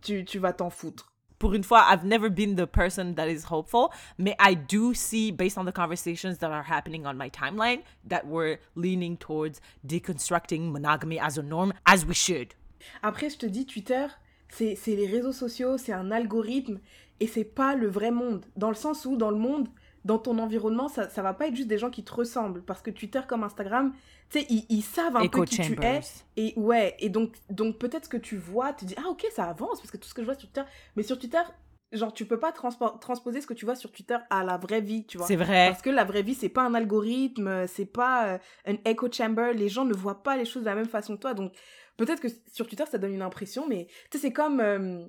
tu, 0.02 0.26
tu 0.26 0.38
vas 0.40 0.54
t'en 0.54 0.70
foutre. 0.70 1.12
Pour 1.40 1.54
une 1.54 1.64
fois, 1.64 1.84
I've 1.88 2.04
never 2.04 2.30
been 2.30 2.56
the 2.56 2.66
person 2.66 3.16
that 3.16 3.28
is 3.28 3.46
hopeful, 3.46 3.92
but 4.18 4.36
I 4.40 4.56
do 4.56 4.94
see, 4.94 5.32
based 5.32 5.58
on 5.58 5.66
the 5.66 5.72
conversations 5.72 6.40
that 6.40 6.52
are 6.52 6.64
happening 6.64 7.06
on 7.06 7.18
my 7.18 7.30
timeline, 7.30 7.84
that 8.06 8.26
we're 8.26 8.58
leaning 8.76 9.18
towards 9.18 9.62
deconstructing 9.86 10.72
monogamy 10.72 11.20
as 11.20 11.38
a 11.38 11.44
norm, 11.44 11.74
as 11.86 12.06
we 12.06 12.14
should. 12.14 12.56
Après, 13.04 13.30
je 13.30 13.38
te 13.38 13.46
dis, 13.46 13.66
Twitter, 13.66 14.08
c'est 14.50 14.78
les 14.88 15.08
réseaux 15.08 15.34
sociaux, 15.34 15.78
c'est 15.78 15.94
un 15.94 16.12
algorithme 16.12 16.80
et 17.20 17.28
c'est 17.28 17.44
pas 17.44 17.76
le 17.76 17.88
vrai 17.88 18.12
monde. 18.12 18.46
Dans 18.56 18.70
le 18.70 18.76
sens 18.76 19.06
où, 19.06 19.18
dans 19.18 19.32
le 19.32 19.38
monde, 19.38 19.68
dans 20.08 20.18
ton 20.18 20.40
environnement, 20.40 20.88
ça, 20.88 21.10
ça 21.10 21.22
va 21.22 21.34
pas 21.34 21.48
être 21.48 21.56
juste 21.56 21.68
des 21.68 21.78
gens 21.78 21.92
qui 21.92 22.04
te 22.04 22.14
ressemblent. 22.14 22.64
Parce 22.64 22.82
que 22.82 22.90
Twitter, 22.90 23.20
comme 23.28 23.44
Instagram, 23.44 23.94
tu 24.30 24.40
sais, 24.40 24.48
ils, 24.50 24.66
ils 24.70 24.82
savent 24.82 25.16
un 25.18 25.22
Echo 25.22 25.42
peu 25.42 25.46
qui 25.46 25.58
tu 25.58 25.78
es. 25.80 26.02
Et 26.38 26.54
ouais, 26.56 26.96
et 27.00 27.10
donc, 27.10 27.36
donc 27.50 27.78
peut-être 27.78 28.06
ce 28.06 28.10
que 28.10 28.18
tu 28.18 28.38
vois, 28.38 28.74
tu 28.74 28.86
dis, 28.86 28.96
ah 28.98 29.10
ok, 29.10 29.28
ça 29.32 29.44
avance, 29.44 29.80
parce 29.80 29.92
que 29.92 29.98
tout 29.98 30.08
ce 30.08 30.14
que 30.14 30.22
je 30.22 30.26
vois 30.26 30.36
sur 30.36 30.48
Twitter. 30.48 30.64
Mais 30.96 31.04
sur 31.04 31.20
Twitter, 31.20 31.42
genre, 31.92 32.14
tu 32.14 32.26
peux 32.26 32.40
pas 32.40 32.52
transpo- 32.52 32.98
transposer 33.00 33.42
ce 33.42 33.48
que 33.48 33.54
tu 33.54 33.66
vois 33.66 33.76
sur 33.76 33.92
Twitter 33.92 34.18
à 34.30 34.44
la 34.44 34.58
vraie 34.58 34.82
vie, 34.82 35.06
tu 35.06 35.18
vois. 35.18 35.28
C'est 35.28 35.36
vrai. 35.36 35.68
Parce 35.70 35.82
que 35.82 35.90
la 35.90 36.06
vraie 36.06 36.24
vie, 36.24 36.36
c'est 36.36 36.50
pas 36.50 36.64
un 36.64 36.74
algorithme, 36.74 37.68
c'est 37.68 37.86
pas 37.86 38.28
euh, 38.28 38.38
un 38.66 38.76
echo 38.86 39.12
chamber. 39.12 39.54
Les 39.54 39.70
gens 39.70 39.86
ne 39.86 39.94
voient 39.94 40.24
pas 40.24 40.38
les 40.38 40.46
choses 40.46 40.64
de 40.64 40.68
la 40.70 40.76
même 40.76 40.88
façon 40.88 41.16
que 41.16 41.22
toi. 41.22 41.34
Donc, 41.34 41.54
peut-être 41.98 42.22
que 42.22 42.30
sur 42.52 42.66
Twitter, 42.66 42.86
ça 42.90 42.98
donne 42.98 43.14
une 43.14 43.22
impression, 43.22 43.68
mais 43.68 43.88
tu 44.10 44.18
sais, 44.18 44.20
c'est 44.20 44.34
comme. 44.34 44.62
euh, 44.62 45.06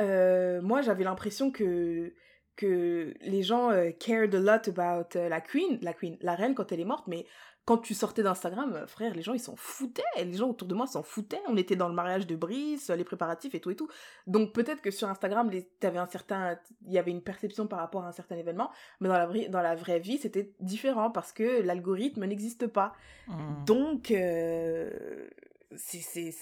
euh, 0.00 0.60
moi, 0.62 0.80
j'avais 0.80 1.04
l'impression 1.04 1.50
que 1.50 2.14
que 2.56 3.14
les 3.20 3.42
gens 3.42 3.70
euh, 3.70 3.90
cared 3.90 4.34
a 4.34 4.38
lot 4.40 4.68
about 4.68 5.16
euh, 5.16 5.28
la 5.28 5.40
queen, 5.40 5.78
la 5.82 5.92
queen, 5.92 6.16
la 6.20 6.34
reine 6.34 6.54
quand 6.54 6.70
elle 6.72 6.80
est 6.80 6.84
morte, 6.84 7.06
mais 7.06 7.26
quand 7.64 7.78
tu 7.78 7.94
sortais 7.94 8.24
d'Instagram, 8.24 8.72
euh, 8.74 8.86
frère, 8.88 9.14
les 9.14 9.22
gens 9.22 9.34
ils 9.34 9.40
s'en 9.40 9.54
foutaient, 9.56 10.02
les 10.16 10.32
gens 10.34 10.48
autour 10.48 10.66
de 10.66 10.74
moi 10.74 10.86
s'en 10.88 11.02
foutaient. 11.04 11.40
On 11.48 11.56
était 11.56 11.76
dans 11.76 11.88
le 11.88 11.94
mariage 11.94 12.26
de 12.26 12.34
Brice, 12.34 12.90
les 12.90 13.04
préparatifs 13.04 13.54
et 13.54 13.60
tout 13.60 13.70
et 13.70 13.76
tout. 13.76 13.88
Donc 14.26 14.52
peut-être 14.52 14.82
que 14.82 14.90
sur 14.90 15.08
Instagram, 15.08 15.48
les- 15.48 15.68
t'avais 15.80 15.98
un 16.00 16.06
certain, 16.06 16.58
il 16.86 16.92
y 16.92 16.98
avait 16.98 17.12
une 17.12 17.22
perception 17.22 17.66
par 17.68 17.78
rapport 17.78 18.02
à 18.04 18.08
un 18.08 18.12
certain 18.12 18.36
événement, 18.36 18.70
mais 19.00 19.08
dans 19.08 19.14
la 19.16 19.26
vraie, 19.26 19.48
dans 19.48 19.62
la 19.62 19.74
vraie 19.76 20.00
vie, 20.00 20.18
c'était 20.18 20.52
différent 20.60 21.10
parce 21.12 21.32
que 21.32 21.62
l'algorithme 21.62 22.24
n'existe 22.24 22.66
pas. 22.66 22.94
Mm. 23.28 23.64
Donc, 23.64 24.10
euh, 24.10 25.28
c'est, 25.76 26.34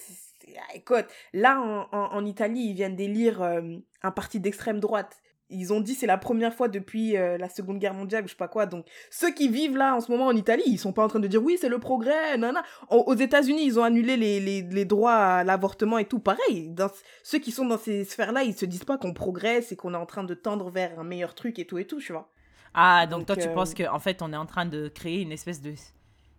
écoute, 0.73 1.05
là 1.33 1.61
en, 1.61 1.87
en- 1.95 2.13
en 2.13 2.25
Italie, 2.25 2.61
ils 2.69 2.73
viennent 2.73 2.95
d'élire 2.95 3.41
euh, 3.43 3.61
un 4.01 4.11
parti 4.11 4.39
d'extrême 4.39 4.79
droite. 4.79 5.20
Ils 5.51 5.73
ont 5.73 5.81
dit 5.81 5.93
c'est 5.93 6.07
la 6.07 6.17
première 6.17 6.53
fois 6.53 6.67
depuis 6.67 7.17
euh, 7.17 7.37
la 7.37 7.49
Seconde 7.49 7.79
Guerre 7.79 7.93
mondiale 7.93 8.23
ou 8.23 8.27
je 8.27 8.31
sais 8.31 8.37
pas 8.37 8.47
quoi. 8.47 8.65
Donc 8.65 8.85
ceux 9.09 9.31
qui 9.31 9.49
vivent 9.49 9.77
là 9.77 9.95
en 9.95 10.01
ce 10.01 10.11
moment 10.11 10.25
en 10.25 10.35
Italie, 10.35 10.63
ils 10.65 10.77
sont 10.77 10.93
pas 10.93 11.03
en 11.03 11.07
train 11.07 11.19
de 11.19 11.27
dire 11.27 11.43
oui 11.43 11.57
c'est 11.59 11.69
le 11.69 11.79
progrès. 11.79 12.37
Nana. 12.37 12.63
Aux 12.89 13.03
aux 13.11 13.15
États-Unis, 13.15 13.65
ils 13.65 13.79
ont 13.79 13.83
annulé 13.83 14.17
les, 14.17 14.39
les, 14.39 14.61
les 14.61 14.85
droits 14.85 15.15
à 15.15 15.43
l'avortement 15.43 15.97
et 15.97 16.05
tout. 16.05 16.19
Pareil, 16.19 16.69
dans, 16.69 16.89
ceux 17.23 17.39
qui 17.39 17.51
sont 17.51 17.65
dans 17.65 17.77
ces 17.77 18.05
sphères-là, 18.05 18.43
ils 18.43 18.55
se 18.55 18.65
disent 18.65 18.85
pas 18.85 18.97
qu'on 18.97 19.13
progresse 19.13 19.71
et 19.71 19.75
qu'on 19.75 19.93
est 19.93 19.97
en 19.97 20.05
train 20.05 20.23
de 20.23 20.33
tendre 20.33 20.69
vers 20.69 20.99
un 20.99 21.03
meilleur 21.03 21.35
truc 21.35 21.59
et 21.59 21.65
tout 21.65 21.77
et 21.77 21.85
tout, 21.85 21.99
tu 21.99 22.13
vois. 22.13 22.29
Ah, 22.73 23.05
donc, 23.05 23.19
Donc, 23.19 23.27
toi, 23.27 23.35
tu 23.35 23.49
euh, 23.49 23.53
penses 23.53 23.73
qu'en 23.73 23.99
fait, 23.99 24.21
on 24.21 24.31
est 24.31 24.37
en 24.37 24.45
train 24.45 24.65
de 24.65 24.87
créer 24.87 25.21
une 25.21 25.31
espèce 25.31 25.61
de 25.61 25.73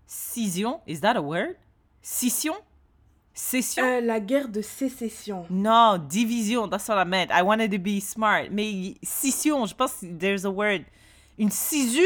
scission? 0.07 0.81
Is 0.87 1.01
that 1.01 1.17
a 1.17 1.23
word? 1.23 1.57
Scission? 2.01 2.55
Session? 3.35 3.83
Euh, 3.85 4.01
la 4.03 4.21
guerre 4.21 4.49
de 4.49 4.61
sécession. 4.61 5.47
Non, 5.51 5.97
division, 5.99 6.69
that's 6.69 6.87
what 6.89 7.01
I 7.03 7.07
meant. 7.07 7.29
I 7.31 7.43
wanted 7.43 7.71
to 7.71 7.79
be 7.79 7.99
smart. 8.01 8.49
Mais 8.51 8.95
scission, 9.03 9.65
je 9.67 9.75
pense 9.75 9.97
there's 10.19 10.45
a 10.45 10.51
word. 10.51 10.83
Une 11.39 11.51
cisure? 11.51 12.05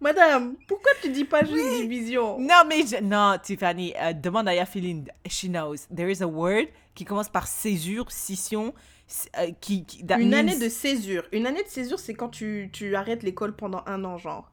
Madame, 0.00 0.56
pourquoi 0.68 0.92
tu 1.00 1.10
dis 1.10 1.24
pas 1.24 1.42
juste 1.42 1.80
division? 1.80 2.38
Non, 2.38 2.64
mais 2.68 2.82
je- 2.86 3.02
non, 3.02 3.36
Tiffany, 3.42 3.94
euh, 3.98 4.12
demande 4.12 4.46
à 4.48 4.54
Yafeline. 4.54 5.06
She 5.26 5.46
knows. 5.48 5.86
There 5.94 6.10
is 6.10 6.22
a 6.22 6.26
word 6.28 6.66
qui 6.94 7.04
commence 7.04 7.30
par 7.30 7.46
césure, 7.46 8.10
scission, 8.12 8.74
euh, 9.38 9.50
qui, 9.60 9.86
Une 10.02 10.28
means- 10.28 10.32
année 10.38 10.58
de 10.58 10.68
césure. 10.68 11.24
Une 11.32 11.46
année 11.46 11.62
de 11.62 11.68
césure, 11.68 11.98
c'est 11.98 12.12
quand 12.14 12.28
tu, 12.28 12.68
tu 12.72 12.94
arrêtes 12.94 13.22
l'école 13.22 13.56
pendant 13.56 13.82
un 13.86 14.04
an, 14.04 14.18
genre. 14.18 14.50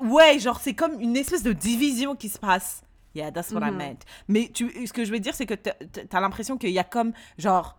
Ouais, 0.00 0.38
genre, 0.38 0.60
c'est 0.60 0.74
comme 0.74 1.00
une 1.00 1.16
espèce 1.16 1.42
de 1.42 1.52
division 1.52 2.14
qui 2.16 2.28
se 2.28 2.38
passe. 2.38 2.82
Yeah, 3.14 3.32
that's 3.32 3.50
what 3.52 3.60
I 3.66 3.70
Mhm. 3.72 3.76
meant. 3.78 3.98
Mais 4.28 4.50
tu, 4.54 4.86
ce 4.86 4.92
que 4.92 5.04
je 5.04 5.10
veux 5.10 5.18
dire, 5.20 5.34
c'est 5.34 5.46
que 5.46 5.54
t'as- 5.54 6.20
l'impression 6.20 6.56
qu'il 6.56 6.70
y 6.70 6.78
a 6.78 6.84
comme, 6.84 7.12
genre, 7.38 7.76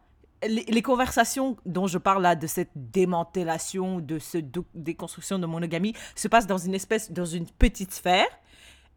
les, 0.47 0.63
les 0.67 0.81
conversations 0.81 1.55
dont 1.65 1.87
je 1.87 1.97
parle 1.97 2.21
là, 2.23 2.35
de 2.35 2.47
cette 2.47 2.71
démantélation, 2.75 3.99
de 3.99 4.19
cette 4.19 4.47
déconstruction 4.73 5.39
de 5.39 5.45
monogamie, 5.45 5.93
se 6.15 6.27
passent 6.27 6.47
dans 6.47 6.57
une 6.57 6.73
espèce, 6.73 7.11
dans 7.11 7.25
une 7.25 7.45
petite 7.45 7.93
sphère. 7.93 8.27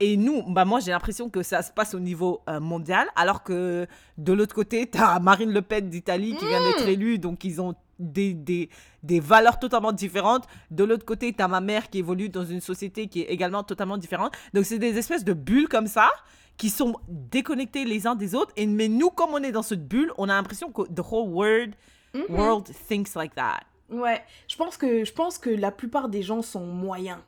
Et 0.01 0.17
nous, 0.17 0.43
bah 0.53 0.65
moi, 0.65 0.81
j'ai 0.81 0.91
l'impression 0.91 1.31
que 1.31 1.43
ça 1.45 1.63
se 1.63 1.71
passe 1.71 1.95
au 1.95 2.01
niveau 2.01 2.41
euh, 2.49 2.59
mondial, 2.59 3.07
alors 3.15 3.45
que 3.45 3.87
de 4.19 4.33
l'autre 4.33 4.55
côté, 4.55 4.91
tu 4.91 4.99
as 4.99 5.21
Marine 5.21 5.53
Le 5.53 5.63
Pen 5.63 5.89
d'Italie 5.89 6.35
qui 6.37 6.47
vient 6.49 6.61
d'être 6.65 6.89
élue, 6.89 7.19
donc 7.21 7.45
ils 7.45 7.61
ont 7.61 7.75
des, 7.99 8.35
des, 8.35 8.69
des 9.03 9.21
valeurs 9.21 9.59
totalement 9.59 9.93
différentes. 9.93 10.47
De 10.71 10.85
l'autre 10.85 11.05
côté, 11.05 11.33
tu 11.33 11.43
as 11.43 11.49
ma 11.49 11.61
mère 11.61 11.91
qui 11.91 11.99
évolue 11.99 12.29
dans 12.29 12.45
une 12.45 12.61
société 12.61 13.07
qui 13.09 13.21
est 13.23 13.27
également 13.31 13.63
totalement 13.63 13.97
différente. 13.99 14.33
Donc, 14.53 14.65
c'est 14.65 14.79
des 14.79 14.97
espèces 14.99 15.25
de 15.25 15.33
bulles 15.33 15.69
comme 15.69 15.87
ça 15.87 16.11
qui 16.57 16.71
sont 16.71 16.97
déconnectées 17.09 17.85
les 17.85 18.07
uns 18.07 18.15
des 18.15 18.35
autres. 18.35 18.53
Et, 18.57 18.67
mais 18.67 18.89
nous, 18.89 19.11
comme 19.11 19.31
on 19.31 19.43
est 19.43 19.53
dans 19.53 19.63
cette 19.63 19.87
bulle, 19.89 20.13
on 20.19 20.29
a 20.29 20.35
l'impression 20.35 20.71
que 20.71 20.83
the 20.83 21.01
whole 21.11 21.29
world, 21.31 21.75
Mhm. 22.15 22.25
world 22.29 22.71
thinks 22.89 23.15
like 23.17 23.35
that. 23.35 23.61
Ouais, 23.91 24.23
je 24.49 24.55
pense 24.57 24.77
que 24.77 25.05
je 25.05 25.13
pense 25.13 25.37
que 25.37 25.51
la 25.51 25.73
plupart 25.73 26.09
des 26.09 26.23
gens 26.23 26.43
sont 26.43 26.65
moyens. 26.65 27.19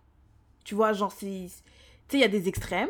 Tu 0.65 0.77
vois, 0.77 0.93
genre 0.93 1.11
c'est 1.13 1.27
tu 1.27 1.49
sais 2.09 2.19
il 2.19 2.21
y 2.21 2.25
a 2.25 2.29
des 2.29 2.47
extrêmes. 2.49 2.89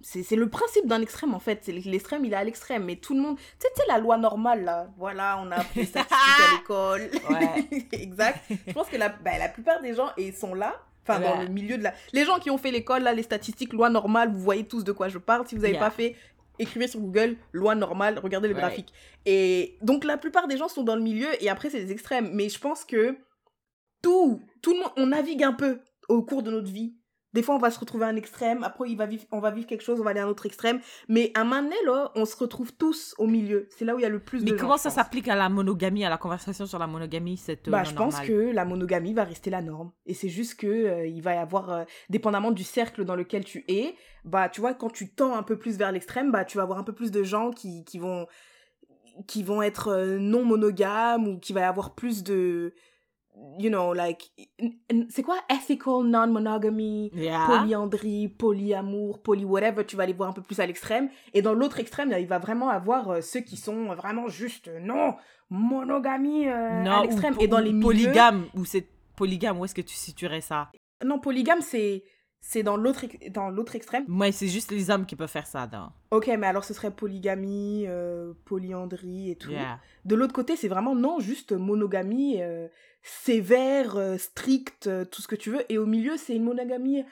C'est 0.00 0.22
c'est 0.22 0.36
le 0.36 0.48
principe 0.48 0.86
d'un 0.86 1.00
extrême 1.00 1.34
en 1.34 1.38
fait, 1.38 1.60
c'est 1.62 1.72
l'extrême, 1.72 2.24
il 2.24 2.32
est 2.32 2.36
à 2.36 2.42
l'extrême 2.44 2.84
mais 2.84 2.96
tout 2.96 3.14
le 3.14 3.20
monde, 3.20 3.36
tu 3.36 3.66
sais 3.76 3.82
la 3.88 3.98
loi 3.98 4.16
normale 4.16 4.64
là. 4.64 4.88
Voilà, 4.98 5.38
on 5.40 5.50
a 5.50 5.56
appris 5.56 5.86
statistiques 5.86 6.18
à 6.18 6.56
l'école. 6.56 7.10
Ouais. 7.30 7.86
exact. 7.92 8.40
Je 8.66 8.72
pense 8.72 8.88
que 8.88 8.96
la 8.96 9.10
bah, 9.10 9.38
la 9.38 9.48
plupart 9.48 9.80
des 9.80 9.94
gens 9.94 10.10
et 10.16 10.32
sont 10.32 10.54
là 10.54 10.74
Enfin, 11.04 11.18
dans 11.18 11.40
le 11.42 11.48
milieu 11.48 11.78
de 11.78 11.82
la... 11.82 11.92
Les 12.12 12.24
gens 12.24 12.38
qui 12.38 12.48
ont 12.48 12.58
fait 12.58 12.70
l'école, 12.70 13.02
là, 13.02 13.12
les 13.12 13.24
statistiques, 13.24 13.72
loi 13.72 13.90
normale, 13.90 14.30
vous 14.32 14.38
voyez 14.38 14.64
tous 14.68 14.84
de 14.84 14.92
quoi 14.92 15.08
je 15.08 15.18
parle. 15.18 15.44
Si 15.48 15.56
vous 15.56 15.62
n'avez 15.62 15.72
Yeah. 15.74 15.80
pas 15.82 15.90
fait, 15.90 16.14
écrivez 16.60 16.86
sur 16.86 17.00
Google, 17.00 17.36
loi 17.50 17.74
normale, 17.74 18.20
regardez 18.20 18.46
le 18.46 18.54
Ouais. 18.54 18.60
graphique. 18.60 18.92
Et 19.26 19.78
donc, 19.82 20.04
la 20.04 20.16
plupart 20.16 20.46
des 20.46 20.56
gens 20.56 20.68
sont 20.68 20.84
dans 20.84 20.94
le 20.94 21.02
milieu, 21.02 21.26
et 21.42 21.48
après, 21.50 21.70
c'est 21.70 21.84
des 21.84 21.90
extrêmes. 21.90 22.30
Mais 22.34 22.48
je 22.48 22.60
pense 22.60 22.84
que 22.84 23.16
tout, 24.00 24.40
tout 24.62 24.74
le 24.74 24.78
monde, 24.78 24.92
on 24.96 25.06
navigue 25.08 25.42
un 25.42 25.52
peu 25.52 25.80
au 26.08 26.22
cours 26.22 26.44
de 26.44 26.52
notre 26.52 26.70
vie 26.70 26.94
Des 27.32 27.42
fois, 27.42 27.54
on 27.54 27.58
va 27.58 27.70
se 27.70 27.80
retrouver 27.80 28.04
à 28.04 28.08
un 28.08 28.16
extrême, 28.16 28.62
après, 28.62 28.90
il 28.90 28.96
va 28.96 29.06
vivre, 29.06 29.24
on 29.32 29.40
va 29.40 29.50
vivre 29.50 29.66
quelque 29.66 29.82
chose, 29.82 30.00
on 30.00 30.04
va 30.04 30.10
aller 30.10 30.20
à 30.20 30.24
un 30.24 30.28
autre 30.28 30.44
extrême. 30.46 30.80
Mais 31.08 31.30
à 31.34 31.40
un 31.40 31.62
là, 31.86 32.12
on 32.14 32.24
se 32.24 32.36
retrouve 32.36 32.72
tous 32.72 33.14
au 33.18 33.26
milieu. 33.26 33.68
C'est 33.70 33.84
là 33.84 33.94
où 33.94 33.98
il 33.98 34.02
y 34.02 34.04
a 34.04 34.10
le 34.10 34.18
plus 34.18 34.44
de 34.44 34.50
Mais 34.50 34.58
comment 34.58 34.76
ça 34.76 34.90
s'applique 34.90 35.28
à 35.28 35.34
la 35.36 35.48
monogamie, 35.48 36.04
à 36.04 36.10
la 36.10 36.18
conversation 36.18 36.66
sur 36.66 36.78
la 36.78 36.86
monogamie, 36.86 37.36
cette 37.36 37.68
Bah, 37.70 37.80
euh, 37.80 37.84
je 37.84 37.94
pense 37.94 38.14
normale? 38.14 38.28
que 38.28 38.54
la 38.54 38.64
monogamie 38.64 39.14
va 39.14 39.24
rester 39.24 39.50
la 39.50 39.62
norme. 39.62 39.92
Et 40.06 40.14
c'est 40.14 40.28
juste 40.28 40.58
que 40.58 40.66
euh, 40.66 41.06
il 41.06 41.22
va 41.22 41.34
y 41.34 41.38
avoir, 41.38 41.70
euh, 41.70 41.84
dépendamment 42.10 42.50
du 42.50 42.64
cercle 42.64 43.04
dans 43.04 43.16
lequel 43.16 43.44
tu 43.44 43.64
es, 43.68 43.94
bah, 44.24 44.48
tu 44.48 44.60
vois, 44.60 44.74
quand 44.74 44.90
tu 44.90 45.12
tends 45.14 45.34
un 45.34 45.42
peu 45.42 45.58
plus 45.58 45.78
vers 45.78 45.92
l'extrême, 45.92 46.30
bah, 46.30 46.44
tu 46.44 46.58
vas 46.58 46.64
avoir 46.64 46.78
un 46.78 46.84
peu 46.84 46.92
plus 46.94 47.10
de 47.10 47.22
gens 47.22 47.50
qui, 47.50 47.84
qui 47.84 47.98
vont, 47.98 48.26
qui 49.26 49.42
vont 49.42 49.62
être 49.62 50.16
non 50.18 50.44
monogames 50.44 51.28
ou 51.28 51.38
qui 51.38 51.52
va 51.52 51.60
y 51.60 51.64
avoir 51.64 51.94
plus 51.94 52.22
de, 52.22 52.74
you 53.58 53.70
know, 53.70 53.94
like, 53.94 54.30
c'est 55.08 55.22
quoi? 55.22 55.36
Ethical 55.48 56.04
non-monogamy, 56.04 57.10
Yeah. 57.14 57.46
polyandrie, 57.46 58.28
polyamour, 58.28 59.22
poly 59.22 59.44
whatever, 59.44 59.84
tu 59.84 59.96
vas 59.96 60.06
les 60.06 60.12
voir 60.12 60.30
un 60.30 60.32
peu 60.32 60.42
plus 60.42 60.60
à 60.60 60.66
l'extrême. 60.66 61.08
Et 61.34 61.42
dans 61.42 61.54
l'autre 61.54 61.80
extrême, 61.80 62.14
il 62.18 62.26
va 62.26 62.38
vraiment 62.38 62.68
avoir 62.68 63.10
euh, 63.10 63.20
ceux 63.20 63.40
qui 63.40 63.56
sont 63.56 63.94
vraiment 63.94 64.28
juste, 64.28 64.68
euh, 64.68 64.80
non, 64.80 65.14
monogamie 65.50 66.46
euh, 66.46 66.84
à 66.84 67.02
l'extrême. 67.02 67.34
Et 67.40 67.48
dans 67.48 67.58
les 67.58 67.72
milieux... 67.72 67.82
polygame, 67.82 68.44
ou 68.54 68.64
c'est 68.64 68.86
polygame, 69.16 69.58
où 69.58 69.64
est-ce 69.64 69.74
que 69.74 69.80
tu 69.82 69.94
situerais 69.94 70.40
ça? 70.40 70.70
Non, 71.04 71.18
polygame, 71.18 71.60
c'est 71.60 72.04
c'est 72.44 72.64
dans 72.64 72.76
l'autre 72.76 73.06
dans 73.30 73.48
l'autre 73.50 73.76
extrême? 73.76 74.04
Moi, 74.08 74.32
c'est 74.32 74.48
juste 74.48 74.72
les 74.72 74.90
hommes 74.90 75.06
qui 75.06 75.14
peuvent 75.16 75.30
faire 75.30 75.46
ça, 75.46 75.68
non 75.72 75.90
Ok, 76.10 76.26
mais 76.26 76.46
alors 76.48 76.64
ce 76.64 76.74
serait 76.74 76.90
polygamie, 76.90 77.84
euh, 77.86 78.32
polyandrie 78.44 79.30
et 79.30 79.36
tout. 79.36 79.50
Yeah. 79.50 79.78
De 80.04 80.16
l'autre 80.16 80.34
côté, 80.34 80.56
c'est 80.56 80.68
vraiment 80.68 80.94
non, 80.96 81.20
juste 81.20 81.52
monogamie 81.52 82.42
euh, 82.42 82.66
sévère, 83.02 83.96
euh, 83.96 84.18
stricte, 84.18 84.90
tout 85.10 85.22
ce 85.22 85.28
que 85.28 85.36
tu 85.36 85.50
veux. 85.50 85.64
Et 85.72 85.78
au 85.78 85.86
milieu, 85.86 86.16
c'est 86.16 86.34
une 86.34 86.42
monogamie 86.44 87.04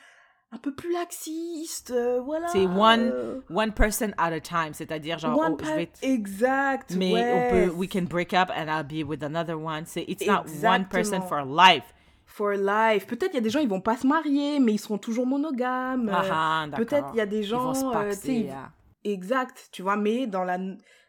un 0.52 0.58
peu 0.58 0.74
plus 0.74 0.92
laxiste, 0.92 1.94
voilà. 2.24 2.48
C'est 2.48 2.66
one- 2.66 3.40
One 3.54 3.72
person 3.72 4.10
at 4.18 4.32
a 4.32 4.40
time, 4.40 4.72
c'est-à-dire 4.72 5.16
genre, 5.18 5.38
one 5.38 5.56
oh, 5.60 5.64
je 5.64 5.72
vais 5.74 5.90
Exact. 6.02 6.96
mais 6.96 7.12
ouais. 7.12 7.32
on 7.32 7.50
peut, 7.68 7.74
we 7.76 7.88
can 7.88 8.02
break 8.02 8.32
up 8.34 8.50
and 8.50 8.66
I'll 8.66 8.82
be 8.84 9.06
with 9.08 9.22
another 9.22 9.56
one. 9.56 9.84
C'est, 9.86 10.04
it's 10.08 10.26
not 10.26 10.46
one 10.64 10.86
person 10.88 11.22
for 11.22 11.44
life. 11.44 11.84
For 12.30 12.52
life. 12.52 13.08
Peut-être 13.08 13.32
il 13.32 13.34
y 13.34 13.38
a 13.38 13.40
des 13.40 13.50
gens, 13.50 13.58
ils 13.58 13.68
vont 13.68 13.80
pas 13.80 13.96
se 13.96 14.06
marier, 14.06 14.60
mais 14.60 14.72
ils 14.72 14.78
seront 14.78 14.98
toujours 14.98 15.26
monogames. 15.26 16.08
Ah, 16.12 16.68
ah, 16.70 16.76
Peut-être 16.76 17.08
il 17.12 17.16
y 17.16 17.20
a 17.20 17.26
des 17.26 17.40
Ils 17.40 17.52
vont 17.52 17.74
gens, 17.74 18.14
se 18.14 18.28
euh, 18.28 18.32
yeah. 18.32 18.70
Exact, 19.02 19.68
tu 19.72 19.82
vois, 19.82 19.96
mais 19.96 20.28
dans, 20.28 20.44
la, 20.44 20.58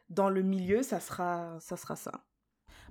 dans 0.09 0.29
le 0.29 0.41
milieu, 0.41 0.81
ça 0.81 0.99
sera 0.99 1.59
ça. 1.59 1.77
Sera 1.77 1.95
ça. 1.95 2.11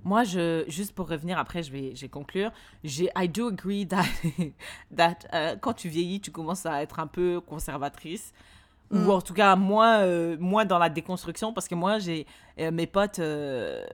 Moi, 0.05 0.23
je, 0.23 0.65
juste 0.69 0.95
pour 0.95 1.09
revenir, 1.09 1.39
après, 1.39 1.65
je 1.65 1.73
vais, 1.73 1.95
je 1.97 2.03
vais 2.03 2.09
conclure. 2.09 2.53
J'ai, 2.85 3.11
I 3.17 3.29
do 3.29 3.49
agree 3.49 3.87
that, 3.87 4.05
that 4.97 5.17
euh, 5.35 5.57
quand 5.57 5.75
tu 5.75 5.89
vieillis, 5.89 6.21
tu 6.21 6.31
commences 6.31 6.67
à 6.67 6.83
être 6.83 7.01
un 7.01 7.09
peu 7.09 7.41
conservatrice. 7.41 8.33
Mm. 8.91 9.07
Ou 9.07 9.13
en 9.13 9.21
tout 9.21 9.35
cas, 9.35 9.55
moins, 9.55 10.01
euh, 10.01 10.37
moins 10.41 10.65
dans 10.65 10.79
la 10.79 10.89
déconstruction. 10.89 11.53
Parce 11.53 11.69
que 11.69 11.77
moi, 11.77 11.99
j'ai 12.01 12.27
euh, 12.59 12.71
mes 12.73 12.89
potes, 12.89 13.21
euh, 13.21 13.85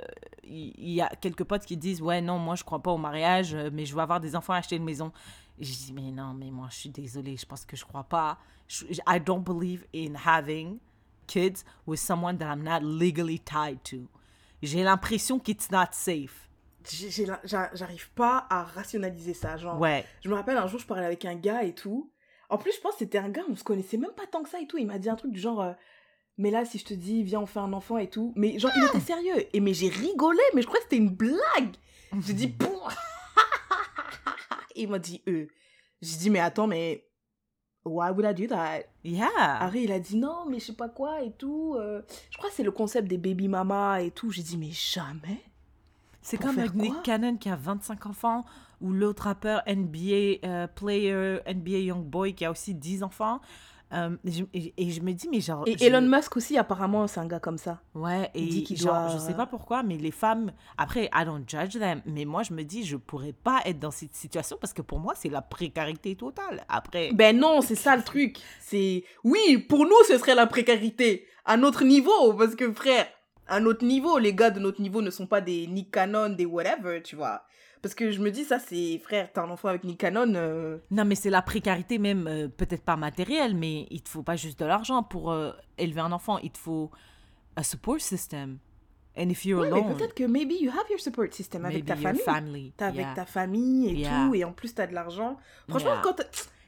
il 0.43 0.90
y, 0.90 1.02
a 1.02 1.09
quelques 1.20 1.44
potes 1.44 1.66
qui 1.66 1.77
disent 1.77 2.01
Ouais, 2.01 2.23
non, 2.23 2.39
moi, 2.39 2.55
je 2.55 2.64
crois 2.64 2.82
pas 2.82 2.90
au 2.93 2.97
mariage, 2.97 3.55
mais 3.73 3.85
je 3.85 3.94
veux 3.94 4.01
avoir 4.01 4.20
des 4.20 4.35
enfants, 4.35 4.55
acheter 4.55 4.77
une 4.77 4.85
maison. 4.85 5.12
Et 5.59 5.64
je 5.64 5.73
dis 5.73 5.93
Mais 5.93 6.10
non, 6.10 6.32
mais 6.35 6.51
moi, 6.51 6.68
je 6.70 6.77
suis 6.77 6.89
désolée, 6.90 7.36
je 7.36 7.44
pense 7.44 7.66
que 7.66 7.77
je 7.77 7.85
crois 7.85 8.05
pas. 8.05 8.39
Je- 8.68 8.86
I 9.06 9.20
don't 9.20 9.43
believe 9.44 9.85
in 9.94 10.14
having 10.24 10.78
kids 11.27 11.62
with 11.86 11.98
someone 12.01 12.39
that 12.39 12.47
I'm 12.47 12.62
not 12.62 12.81
legally 12.82 13.39
tied 13.39 13.82
to. 13.90 14.09
J'ai 14.62 14.82
l'impression 14.82 15.39
qu'it's 15.39 15.70
not 15.70 15.89
safe. 15.93 16.48
J'arrive 17.44 18.10
pas 18.12 18.47
à 18.48 18.62
rationaliser 18.64 19.35
ça. 19.35 19.56
Genre, 19.56 19.78
Ouais. 19.78 20.06
je 20.23 20.28
me 20.31 20.35
rappelle 20.35 20.56
un 20.56 20.66
jour, 20.66 20.78
je 20.81 20.86
parlais 20.86 21.05
avec 21.05 21.24
un 21.24 21.35
gars 21.35 21.64
et 21.64 21.74
tout. 21.74 22.10
En 22.48 22.59
plus, 22.59 22.73
je 22.74 22.81
pense 22.81 22.93
que 22.93 22.98
c'était 23.01 23.18
un 23.18 23.28
gars, 23.28 23.43
on 23.48 23.56
se 23.56 23.64
connaissait 23.64 23.97
même 23.97 24.12
pas 24.16 24.27
tant 24.27 24.43
que 24.43 24.48
ça 24.48 24.60
et 24.60 24.66
tout. 24.66 24.78
Il 24.78 24.86
m'a 24.86 24.98
dit 24.98 25.09
un 25.10 25.16
truc 25.16 25.32
du 25.32 25.40
genre. 25.40 25.60
euh, 25.60 25.73
mais 26.39 26.51
là, 26.51 26.64
si 26.64 26.78
je 26.78 26.85
te 26.85 26.94
dis, 26.94 27.23
viens, 27.23 27.40
on 27.40 27.47
fait 27.47 27.60
un 27.60 27.73
enfant 27.73 27.97
et 27.98 28.09
tout. 28.10 28.32
Mais 28.36 28.59
genre, 28.59 28.70
il 28.77 28.85
était 28.85 29.01
sérieux. 29.01 29.47
Et 29.55 29.60
mais 29.60 29.73
j'ai 29.74 29.89
rigolé, 29.89 30.40
mais 30.55 30.62
je 30.62 30.66
crois 30.66 30.78
que 30.78 30.85
c'était 30.85 30.97
une 30.98 31.10
blague. 31.10 31.74
J'ai 32.20 32.35
dit, 32.35 32.48
Pouh 32.48 32.68
Il 34.74 34.89
m'a 34.90 34.98
dit, 34.98 35.23
eux. 35.27 35.48
J'ai 36.02 36.16
dit, 36.18 36.31
mais 36.31 36.40
attends, 36.40 36.66
mais. 36.66 37.02
Why 37.85 38.10
would 38.10 38.27
I 38.28 38.35
do 38.35 38.48
that? 38.48 38.81
Yeah. 39.05 39.28
Harry, 39.60 39.85
il 39.85 39.93
a 39.93 40.01
dit 40.01 40.16
non, 40.16 40.44
mais 40.48 40.59
je 40.59 40.66
sais 40.66 40.73
pas 40.73 40.89
quoi 40.89 41.23
et 41.23 41.31
tout. 41.31 41.77
euh, 41.78 42.02
je 42.31 42.36
crois 42.36 42.51
que 42.51 42.56
c'est 42.56 42.64
le 42.64 42.73
concept 42.73 43.06
des 43.06 43.16
baby 43.16 43.47
mama 43.47 44.02
et 44.02 44.10
tout. 44.10 44.31
J'ai 44.32 44.43
dit, 44.43 44.56
mais 44.59 44.70
jamais? 44.73 45.40
C'est 46.20 46.36
comme 46.36 46.59
avec 46.59 46.74
Nick 46.74 47.01
Cannon 47.05 47.36
qui 47.36 47.48
a 47.48 47.55
25 47.55 48.06
enfants, 48.06 48.44
ou 48.81 48.93
l'autre 48.93 49.24
rappeur 49.24 49.62
NBA 49.66 50.44
euh, 50.47 50.66
player, 50.66 51.39
NBA 51.47 51.78
Young 51.78 52.05
Boy 52.05 52.35
qui 52.35 52.44
a 52.44 52.51
aussi 52.51 52.74
10 52.74 53.03
enfants. 53.03 53.40
Euh, 53.93 54.16
et, 54.24 54.32
je, 54.32 54.44
et- 54.53 54.74
et 54.77 54.90
je 54.90 55.01
me 55.01 55.12
dis, 55.12 55.28
mais 55.31 55.40
genre. 55.40 55.62
Et 55.65 55.78
je- 55.78 55.85
Elon 55.85 56.01
Musk 56.03 56.36
aussi, 56.36 56.59
apparemment, 56.59 57.07
c'est 57.07 57.20
un 57.20 57.27
gars 57.27 57.39
comme 57.39 57.57
ça. 57.57 57.81
Ouais, 57.94 58.28
et 58.35 58.43
il 58.43 58.48
dit 58.48 58.62
qu'il 58.65 58.77
genre, 58.77 59.05
doit- 59.07 59.09
je 59.15 59.19
sais 59.19 59.32
pas 59.35 59.47
pourquoi, 59.47 59.85
mais 59.85 59.97
les 59.97 60.11
femmes, 60.11 60.51
après, 60.77 61.09
I 61.15 61.24
don't 61.24 61.44
judge 61.47 61.78
them, 61.78 62.03
mais 62.05 62.24
moi, 62.24 62.43
je 62.43 62.53
me 62.53 62.65
dis, 62.65 62.85
je 62.85 62.97
pourrais 62.97 63.32
pas 63.32 63.61
être 63.65 63.78
dans 63.78 63.93
cette 63.93 64.12
situation 64.16 64.57
parce 64.61 64.73
que 64.73 64.82
pour 64.82 64.98
moi, 64.98 65.15
c'est 65.16 65.28
la 65.28 65.40
précarité 65.40 66.16
totale. 66.16 66.65
Après, 66.69 67.11
Ben 67.15 67.39
non, 67.39 67.61
c'est 67.61 67.77
ça 67.77 67.97
le 67.97 68.03
truc. 68.03 68.39
C'est 68.61 69.05
oui, 69.23 69.59
pour 69.69 69.85
nous, 69.85 70.03
ce 70.09 70.19
serait 70.19 70.35
la 70.35 70.48
précarité 70.48 71.24
à 71.44 71.57
notre 71.57 71.85
niveau, 71.85 72.32
parce 72.35 72.57
que 72.57 72.73
frère, 72.73 73.07
à 73.47 73.61
notre 73.61 73.85
niveau, 73.85 74.19
les 74.19 74.35
gars 74.35 74.51
de 74.51 74.59
notre 74.59 74.81
niveau 74.82 75.01
ne 75.01 75.11
sont 75.11 75.28
pas 75.28 75.40
des 75.40 75.69
Nick 75.69 75.93
Cannon, 75.93 76.31
des 76.31 76.44
whatever, 76.44 77.01
tu 77.05 77.15
vois. 77.15 77.44
Parce 77.86 77.94
que 77.94 78.10
je 78.10 78.20
me 78.20 78.32
dis, 78.32 78.42
ça, 78.42 78.58
c'est 78.58 78.98
frère, 78.98 79.30
t'as 79.32 79.44
un 79.44 79.50
enfant 79.50 79.68
avec 79.68 79.84
Nick 79.84 80.00
Cannon. 80.00 80.32
euh, 80.34 80.78
non, 80.90 81.04
mais 81.04 81.14
c'est 81.14 81.30
la 81.30 81.40
précarité 81.40 81.98
même, 81.98 82.26
euh, 82.26 82.48
peut-être 82.48 82.82
pas 82.82 82.96
matérielle, 82.96 83.54
mais 83.54 83.86
il 83.90 84.02
te 84.02 84.08
faut 84.08 84.24
pas 84.24 84.34
juste 84.34 84.58
de 84.58 84.64
l'argent 84.64 85.04
pour 85.04 85.30
euh, 85.30 85.52
élever 85.78 86.00
un 86.00 86.10
enfant, 86.10 86.38
il 86.38 86.50
te 86.50 86.58
faut 86.58 86.90
un 87.56 87.62
support 87.62 88.00
system. 88.00 88.58
And 89.16 89.28
if 89.28 89.44
you're 89.46 89.60
mais 89.62 89.68
alone, 89.68 89.94
peut-être 89.96 90.14
que 90.14 90.24
maybe 90.24 90.54
you 90.60 90.68
have 90.72 90.84
your 90.90 90.98
support 90.98 91.32
system 91.32 91.64
avec 91.64 91.84
ta 91.86 91.94
famille. 91.94 92.20
family. 92.22 92.72
T'as 92.76 92.88
avec 92.88 93.06
ta 93.14 93.24
famille 93.24 93.88
et 93.90 93.94
Yeah. 94.00 94.26
tout, 94.26 94.34
et 94.34 94.42
en 94.42 94.52
plus 94.52 94.74
t'as 94.74 94.88
de 94.88 94.92
l'argent. 94.94 95.36
Franchement, 95.68 95.92
Yeah. 95.92 96.00
quand 96.02 96.14
t'as- 96.14 96.24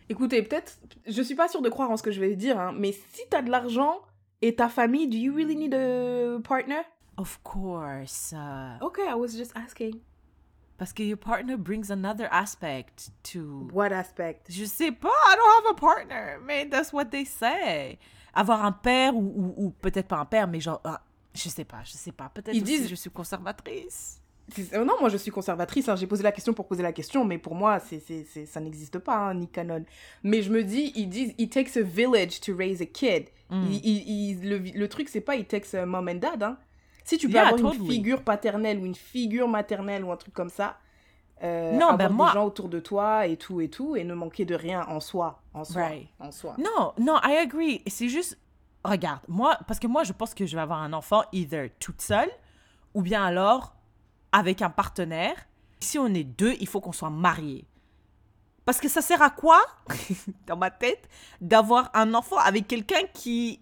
Écoutez, 0.09 0.41
peut-être, 0.45 0.79
je 1.05 1.21
suis 1.21 1.35
pas 1.35 1.49
sûre 1.49 1.63
de 1.63 1.69
croire 1.69 1.91
en 1.91 1.97
ce 1.97 2.05
que 2.05 2.13
je 2.13 2.21
vais 2.21 2.37
dire, 2.37 2.61
hein, 2.61 2.73
mais 2.79 2.93
si 2.93 3.23
t'as 3.29 3.43
de 3.43 3.51
l'argent 3.51 4.03
et 4.41 4.55
ta 4.55 4.69
famille, 4.69 5.09
do 5.09 5.17
you 5.17 5.35
really 5.35 5.57
need 5.57 5.75
a 5.75 6.39
partner? 6.49 6.83
Of 7.17 7.41
course. 7.43 8.33
uh, 8.33 8.83
Okay, 8.85 9.03
I 9.03 9.15
was 9.15 9.37
just 9.37 9.51
asking. 9.57 9.97
Parce 10.79 10.93
que 10.95 11.03
your 11.03 11.19
partner 11.19 11.57
brings 11.57 11.91
another 11.91 12.29
aspect 12.31 13.11
to 13.33 13.69
What 13.73 13.93
aspect? 13.93 14.45
Je 14.49 14.65
sais 14.65 14.93
pas, 14.93 15.09
I 15.09 15.37
don't 15.37 15.67
have 15.67 15.77
a 15.77 15.79
partner, 15.79 16.39
mais 16.47 16.67
that's 16.69 16.93
what 16.93 17.07
they 17.07 17.27
say. 17.27 17.99
Avoir 18.33 18.65
un 18.65 18.73
père 18.73 19.15
ou, 19.15 19.21
ou, 19.21 19.55
ou 19.67 19.71
peut-être 19.71 20.09
pas 20.09 20.19
un 20.19 20.25
père, 20.25 20.47
mais 20.49 20.61
genre, 20.61 20.81
ah, 20.85 21.03
je 21.35 21.49
sais 21.49 21.65
pas, 21.65 21.83
je 21.85 21.93
sais 21.93 22.13
pas. 22.13 22.31
Peut-être 22.33 22.55
Ils 22.55 22.63
disent- 22.63 22.89
je 22.89 22.95
suis 22.95 23.11
conservatrice. 23.11 24.21
Euh, 24.73 24.83
non, 24.83 24.95
moi 24.99 25.11
je 25.11 25.19
suis 25.19 25.31
conservatrice, 25.31 25.91
hein, 25.91 25.97
j'ai 25.97 26.07
posé 26.07 26.23
la 26.23 26.33
question 26.33 26.55
pour 26.55 26.67
poser 26.67 26.83
la 26.83 26.93
question, 26.93 27.23
mais 27.23 27.37
pour 27.37 27.55
moi, 27.55 27.81
c'est, 27.81 27.99
c'est, 28.01 28.25
c'est- 28.25 28.47
ça 28.47 28.61
n'existe 28.61 28.99
pas, 28.99 29.17
hein, 29.17 29.35
Nick 29.35 29.53
Cannon. 29.53 29.85
Mais 30.23 30.41
je 30.41 30.51
me 30.51 30.65
dis, 30.65 30.91
ils 30.97 31.09
disent, 31.09 31.35
it 31.37 31.53
takes 31.53 31.77
a 31.77 31.83
village 31.83 32.41
to 32.41 32.57
raise 32.57 32.81
a 32.81 32.87
kid. 32.87 33.29
Mm. 33.51 33.67
Il- 33.71 33.81
il- 33.87 34.09
il- 34.09 34.49
le, 34.49 34.59
le 34.59 34.89
truc, 34.89 35.09
c'est 35.11 35.21
pas 35.21 35.37
it 35.37 35.49
takes 35.49 35.75
a 35.75 35.85
mom 35.85 36.09
and 36.09 36.15
dad. 36.15 36.43
Hein. 36.43 36.57
Si 37.09 37.17
tu 37.17 37.27
peux 37.27 37.35
Yeah, 37.35 37.49
avoir 37.49 37.73
une 37.75 37.87
figure 37.89 38.23
paternelle 38.23 38.79
ou 38.81 38.85
une 38.85 38.95
figure 38.95 39.49
maternelle 39.49 40.05
ou 40.05 40.13
un 40.13 40.17
truc 40.19 40.35
comme 40.35 40.51
ça, 40.51 40.77
euh, 41.43 41.73
Non, 41.73 41.87
avoir 41.89 41.97
ben 41.97 42.09
des 42.09 42.15
moi- 42.15 42.33
gens 42.35 42.45
autour 42.45 42.69
de 42.69 42.81
toi 42.81 43.27
et 43.27 43.39
tout 43.39 43.63
et 43.63 43.71
tout, 43.71 43.97
et 43.97 44.05
ne 44.05 44.13
manquer 44.13 44.45
de 44.45 44.55
rien 44.55 44.85
en 44.89 45.01
soi. 45.01 45.41
En 45.55 45.65
soi. 45.65 45.83
Right. 45.87 46.09
En 46.21 46.31
soi. 46.31 46.55
Non, 46.59 46.93
non, 46.99 47.19
I 47.25 47.37
agree. 47.39 47.83
C'est 47.87 48.11
juste, 48.11 48.39
regarde, 48.85 49.21
moi, 49.27 49.57
parce 49.67 49.79
que 49.81 49.87
moi, 49.87 50.05
je 50.05 50.13
pense 50.13 50.35
que 50.35 50.45
je 50.45 50.55
vais 50.55 50.61
avoir 50.61 50.83
un 50.83 50.93
enfant 50.93 51.23
either 51.33 51.71
toute 51.81 52.03
seule 52.03 52.29
ou 52.93 53.01
bien 53.01 53.25
alors 53.25 53.75
avec 54.33 54.61
un 54.61 54.69
partenaire. 54.71 55.35
Si 55.81 55.99
on 55.99 56.09
est 56.09 56.25
deux, 56.25 56.57
il 56.61 56.69
faut 56.69 56.83
qu'on 56.83 56.93
soit 56.93 57.09
mariés. 57.09 57.65
Parce 58.67 58.81
que 58.81 58.89
ça 58.89 59.01
sert 59.01 59.23
à 59.23 59.31
quoi, 59.31 59.63
dans 60.47 60.57
ma 60.59 60.71
tête, 60.71 61.09
d'avoir 61.41 61.91
un 61.95 62.13
enfant 62.13 62.37
avec 62.37 62.69
quelqu'un 62.69 63.01
qui 63.15 63.61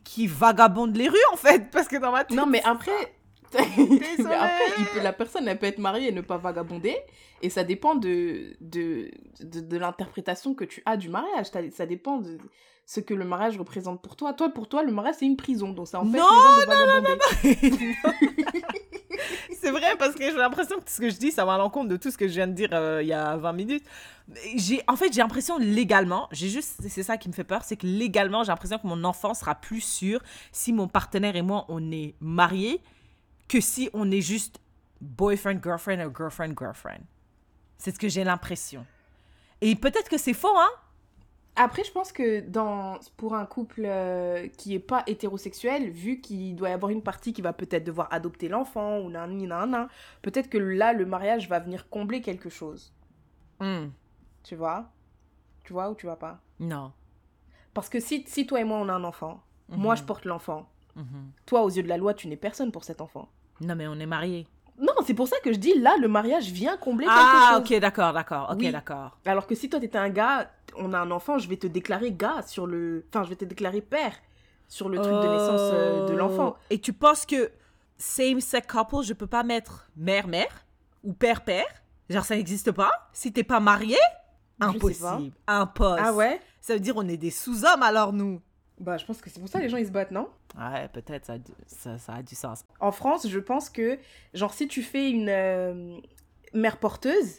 qui 0.00 0.26
vagabonde 0.26 0.96
les 0.96 1.08
rues 1.08 1.16
en 1.32 1.36
fait 1.36 1.70
parce 1.70 1.88
que 1.88 1.96
dans 1.96 2.12
ma 2.12 2.24
tête 2.24 2.36
Non, 2.36 2.46
mais 2.46 2.62
après, 2.64 3.14
Désolée. 3.52 4.00
mais 4.18 4.34
après 4.34 4.72
il 4.78 4.84
peut- 4.86 5.00
la 5.02 5.12
personne, 5.12 5.46
elle 5.48 5.58
peut 5.58 5.66
être 5.66 5.78
mariée 5.78 6.08
et 6.08 6.12
ne 6.12 6.22
pas 6.22 6.38
vagabonder. 6.38 6.96
Et 7.42 7.50
ça 7.50 7.64
dépend 7.64 7.94
de, 7.96 8.56
de, 8.60 9.10
de, 9.40 9.60
de 9.60 9.76
l'interprétation 9.76 10.54
que 10.54 10.64
tu 10.64 10.80
as 10.86 10.96
du 10.96 11.08
mariage. 11.08 11.46
Ça 11.72 11.86
dépend 11.86 12.18
de 12.18 12.38
ce 12.86 13.00
que 13.00 13.14
le 13.14 13.24
mariage 13.24 13.58
représente 13.58 14.00
pour 14.00 14.14
toi. 14.16 14.32
Toi, 14.32 14.48
pour 14.50 14.68
toi, 14.68 14.82
le 14.84 14.92
mariage, 14.92 15.16
c'est 15.18 15.26
une 15.26 15.36
prison. 15.36 15.72
Donc 15.72 15.88
ça 15.88 16.00
empêche 16.00 16.20
Non, 16.20 16.28
les 16.28 16.66
gens 16.66 16.72
de 16.72 17.60
vagabonder. 17.60 17.94
C'est 19.60 19.70
vrai 19.70 19.96
parce 19.98 20.14
que 20.14 20.24
j'ai 20.24 20.36
l'impression 20.36 20.78
que 20.80 20.90
ce 20.90 21.00
que 21.00 21.10
je 21.10 21.16
dis, 21.16 21.32
ça 21.32 21.44
va 21.44 21.54
à 21.54 21.58
l'encontre 21.58 21.88
de 21.88 21.96
tout 21.96 22.10
ce 22.10 22.18
que 22.18 22.28
je 22.28 22.34
viens 22.34 22.46
de 22.46 22.52
dire 22.52 22.70
euh, 22.72 23.02
il 23.02 23.08
y 23.08 23.12
a 23.12 23.36
20 23.36 23.52
minutes. 23.52 23.84
J'ai, 24.56 24.82
en 24.88 24.96
fait, 24.96 25.12
j'ai 25.12 25.20
l'impression 25.20 25.58
légalement, 25.58 26.28
j'ai 26.32 26.48
juste, 26.48 26.80
c'est 26.88 27.02
ça 27.02 27.16
qui 27.16 27.28
me 27.28 27.34
fait 27.34 27.44
peur, 27.44 27.64
c'est 27.64 27.76
que 27.76 27.86
légalement, 27.86 28.44
j'ai 28.44 28.52
l'impression 28.52 28.78
que 28.78 28.86
mon 28.86 29.04
enfant 29.04 29.34
sera 29.34 29.54
plus 29.54 29.80
sûr 29.80 30.20
si 30.52 30.72
mon 30.72 30.88
partenaire 30.88 31.36
et 31.36 31.42
moi, 31.42 31.64
on 31.68 31.90
est 31.90 32.14
mariés 32.20 32.80
que 33.48 33.60
si 33.60 33.90
on 33.92 34.10
est 34.10 34.20
juste 34.20 34.60
boyfriend, 35.00 35.60
girlfriend 35.62 36.06
ou 36.06 36.12
girlfriend, 36.16 36.54
girlfriend. 36.58 37.02
C'est 37.76 37.94
ce 37.94 37.98
que 37.98 38.08
j'ai 38.08 38.24
l'impression. 38.24 38.86
Et 39.60 39.74
peut-être 39.74 40.08
que 40.08 40.18
c'est 40.18 40.34
faux, 40.34 40.56
hein? 40.56 40.70
Après, 41.54 41.84
je 41.84 41.92
pense 41.92 42.12
que 42.12 42.40
dans, 42.40 42.98
pour 43.16 43.34
un 43.34 43.44
couple 43.44 43.82
euh, 43.84 44.48
qui 44.56 44.74
est 44.74 44.78
pas 44.78 45.02
hétérosexuel, 45.06 45.90
vu 45.90 46.20
qu'il 46.20 46.56
doit 46.56 46.70
y 46.70 46.72
avoir 46.72 46.90
une 46.90 47.02
partie 47.02 47.34
qui 47.34 47.42
va 47.42 47.52
peut-être 47.52 47.84
devoir 47.84 48.08
adopter 48.10 48.48
l'enfant 48.48 49.00
ou 49.00 49.10
nan, 49.10 49.36
nan, 49.36 49.70
nan, 49.70 49.88
peut-être 50.22 50.48
que 50.48 50.56
là, 50.56 50.94
le 50.94 51.04
mariage 51.04 51.48
va 51.48 51.58
venir 51.58 51.90
combler 51.90 52.22
quelque 52.22 52.48
chose. 52.48 52.94
Hmm. 53.60 53.88
Tu 54.42 54.56
vois? 54.56 54.90
Tu 55.64 55.74
vois 55.74 55.90
ou 55.90 55.94
tu 55.94 56.06
vois 56.06 56.18
pas? 56.18 56.40
Non. 56.58 56.92
Parce 57.74 57.88
que 57.88 58.00
si, 58.00 58.24
si 58.26 58.46
toi 58.46 58.60
et 58.60 58.64
moi, 58.64 58.78
on 58.78 58.88
a 58.88 58.94
un 58.94 59.04
enfant, 59.04 59.42
moi, 59.68 59.94
je 59.94 60.02
porte 60.02 60.24
l'enfant. 60.24 60.68
Mhm. 60.96 61.32
Toi, 61.46 61.62
aux 61.62 61.70
yeux 61.70 61.82
de 61.82 61.88
la 61.88 61.96
loi, 61.96 62.14
tu 62.14 62.28
n'es 62.28 62.36
personne 62.36 62.72
pour 62.72 62.84
cet 62.84 63.00
enfant. 63.00 63.28
Non, 63.60 63.74
mais 63.74 63.86
on 63.86 63.98
est 63.98 64.06
mariés. 64.06 64.46
Non, 64.80 64.92
c'est 65.06 65.14
pour 65.14 65.28
ça 65.28 65.36
que 65.44 65.52
je 65.52 65.58
dis 65.58 65.78
là, 65.78 65.96
le 66.00 66.08
mariage 66.08 66.50
vient 66.50 66.76
combler 66.76 67.06
Ah, 67.08 67.58
quelque 67.60 67.66
chose. 67.68 67.76
ok, 67.76 67.80
d'accord, 67.80 68.12
d'accord, 68.12 68.48
ok, 68.52 68.56
Oui. 68.60 68.72
d'accord. 68.72 69.18
Alors 69.26 69.46
que 69.46 69.54
si 69.54 69.68
toi, 69.68 69.78
t'étais 69.78 69.98
un 69.98 70.08
gars, 70.08 70.50
on 70.76 70.92
a 70.92 70.98
un 70.98 71.10
enfant, 71.10 71.38
je 71.38 71.48
vais 71.48 71.56
te 71.56 71.66
déclarer 71.66 72.12
gars 72.12 72.42
sur 72.46 72.66
le. 72.66 73.04
Enfin, 73.10 73.24
je 73.24 73.28
vais 73.30 73.36
te 73.36 73.44
déclarer 73.44 73.80
père 73.80 74.14
sur 74.68 74.88
le 74.88 74.98
truc 74.98 75.12
de 75.12 75.28
naissance 75.28 75.60
euh, 75.72 76.06
de 76.08 76.14
l'enfant. 76.14 76.54
Oh. 76.56 76.62
Et 76.70 76.78
tu 76.80 76.92
penses 76.92 77.26
que 77.26 77.50
same-sex 77.98 78.66
couple, 78.66 79.02
je 79.04 79.12
peux 79.12 79.26
pas 79.26 79.42
mettre 79.42 79.88
mère-mère 79.96 80.64
ou 81.04 81.12
père-père? 81.12 81.66
Genre, 82.08 82.24
ça 82.24 82.34
n'existe 82.36 82.72
pas? 82.72 82.90
Si 83.12 83.32
t'es 83.32 83.44
pas 83.44 83.60
marié? 83.60 83.96
Impossible. 84.60 85.32
Impossible. 85.46 86.02
Ah 86.04 86.12
ouais? 86.12 86.40
Ça 86.60 86.74
veut 86.74 86.80
dire 86.80 86.94
on 86.96 87.06
est 87.08 87.16
des 87.16 87.30
sous-hommes 87.30 87.82
alors, 87.82 88.12
nous 88.12 88.40
Bah, 88.78 88.96
je 88.96 89.04
pense 89.04 89.20
que 89.20 89.30
c'est 89.30 89.38
pour 89.40 89.48
ça 89.48 89.58
que 89.58 89.64
les 89.64 89.68
gens 89.68 89.76
ils 89.76 89.86
se 89.86 89.92
battent, 89.92 90.10
non? 90.10 90.28
Ouais, 90.58 90.88
peut-être, 90.88 91.24
ça, 91.26 91.34
a 91.34 91.38
du- 91.38 91.52
ça, 91.66 91.98
ça 91.98 92.14
a 92.14 92.22
du 92.22 92.34
sens. 92.34 92.64
En 92.80 92.92
France, 92.92 93.28
je 93.28 93.38
pense 93.38 93.70
que, 93.70 93.98
genre, 94.34 94.52
si 94.52 94.66
tu 94.68 94.82
fais 94.82 95.10
une 95.10 95.28
euh, 95.28 95.98
mère 96.52 96.78
porteuse, 96.78 97.36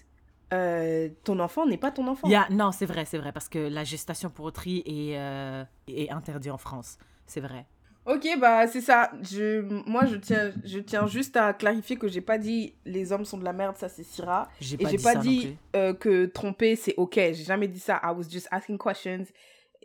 euh, 0.54 1.10
ton 1.24 1.40
enfant 1.40 1.66
n'est 1.66 1.78
pas 1.78 1.92
ton 1.92 2.08
enfant. 2.08 2.28
Il 2.28 2.32
y 2.32 2.36
a- 2.36 2.48
non, 2.50 2.72
c'est 2.72 2.86
vrai, 2.86 3.06
c'est 3.06 3.18
vrai, 3.18 3.32
parce 3.32 3.50
que 3.50 3.60
la 3.60 3.84
gestation 3.84 4.30
pour 4.30 4.46
autrui 4.46 4.80
est, 4.86 5.18
euh, 5.18 5.64
est 5.88 6.10
interdite 6.12 6.52
en 6.52 6.58
France. 6.58 6.98
C'est 7.28 7.42
vrai. 7.42 7.66
Ok, 8.06 8.28
bah 8.40 8.68
c'est 8.68 8.82
ça. 8.82 9.12
Je, 9.22 9.62
moi, 9.90 10.06
je 10.06 10.18
tiens, 10.18 10.52
je 10.66 10.80
tiens 10.80 11.08
juste 11.08 11.38
à 11.38 11.54
clarifier 11.54 11.96
que 11.98 12.10
j'ai 12.10 12.20
pas 12.20 12.38
dit 12.38 12.74
les 12.86 13.14
hommes 13.14 13.24
sont 13.24 13.38
de 13.38 13.46
la 13.46 13.54
merde, 13.54 13.78
ça 13.78 13.88
c'est 13.88 14.04
Syrah. 14.04 14.50
J'ai 14.60 14.76
Et 14.78 14.84
pas 14.84 14.90
j'ai 14.92 14.98
dit 14.98 15.04
pas 15.04 15.14
ça 15.14 15.20
non 15.20 15.24
dit 15.24 15.40
plus. 15.46 15.58
euh, 15.80 15.94
que 15.94 16.26
tromper 16.26 16.76
c'est 16.76 16.96
ok. 16.98 17.14
J'ai 17.16 17.34
jamais 17.46 17.70
dit 17.70 17.80
ça. 17.80 18.02
I 18.04 18.12
was 18.14 18.24
just 18.30 18.48
asking 18.52 18.78
questions. 18.78 19.24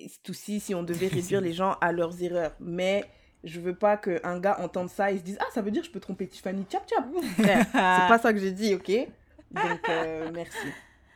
C'est 0.07 0.31
aussi 0.31 0.61
si 0.61 0.75
on 0.75 0.83
devait 0.83 1.07
réduire 1.09 1.41
les 1.41 1.53
gens 1.53 1.77
à 1.81 1.93
leurs 1.93 2.23
erreurs? 2.23 2.53
Mais 2.61 3.05
je 3.45 3.61
veux 3.61 3.75
pas 3.75 3.97
qu'un 3.97 4.39
gars 4.39 4.59
entende 4.61 4.89
ça 4.89 5.11
et 5.11 5.19
se 5.19 5.23
dise 5.23 5.39
Ah, 5.41 5.47
ça 5.53 5.63
veut 5.63 5.71
dire 5.71 5.83
que 5.83 5.89
je 5.89 5.93
peux 5.93 6.01
tromper 6.01 6.27
Tiffany. 6.27 6.65
Tchap 6.69 6.87
tchap. 6.89 7.05
Frère, 7.39 7.65
c'est 7.65 7.73
pas 8.09 8.19
ça 8.19 8.33
que 8.33 8.39
j'ai 8.39 8.53
dit, 8.53 8.75
ok? 8.75 8.91
Donc, 9.51 9.89
euh, 9.89 10.31
merci. 10.35 10.69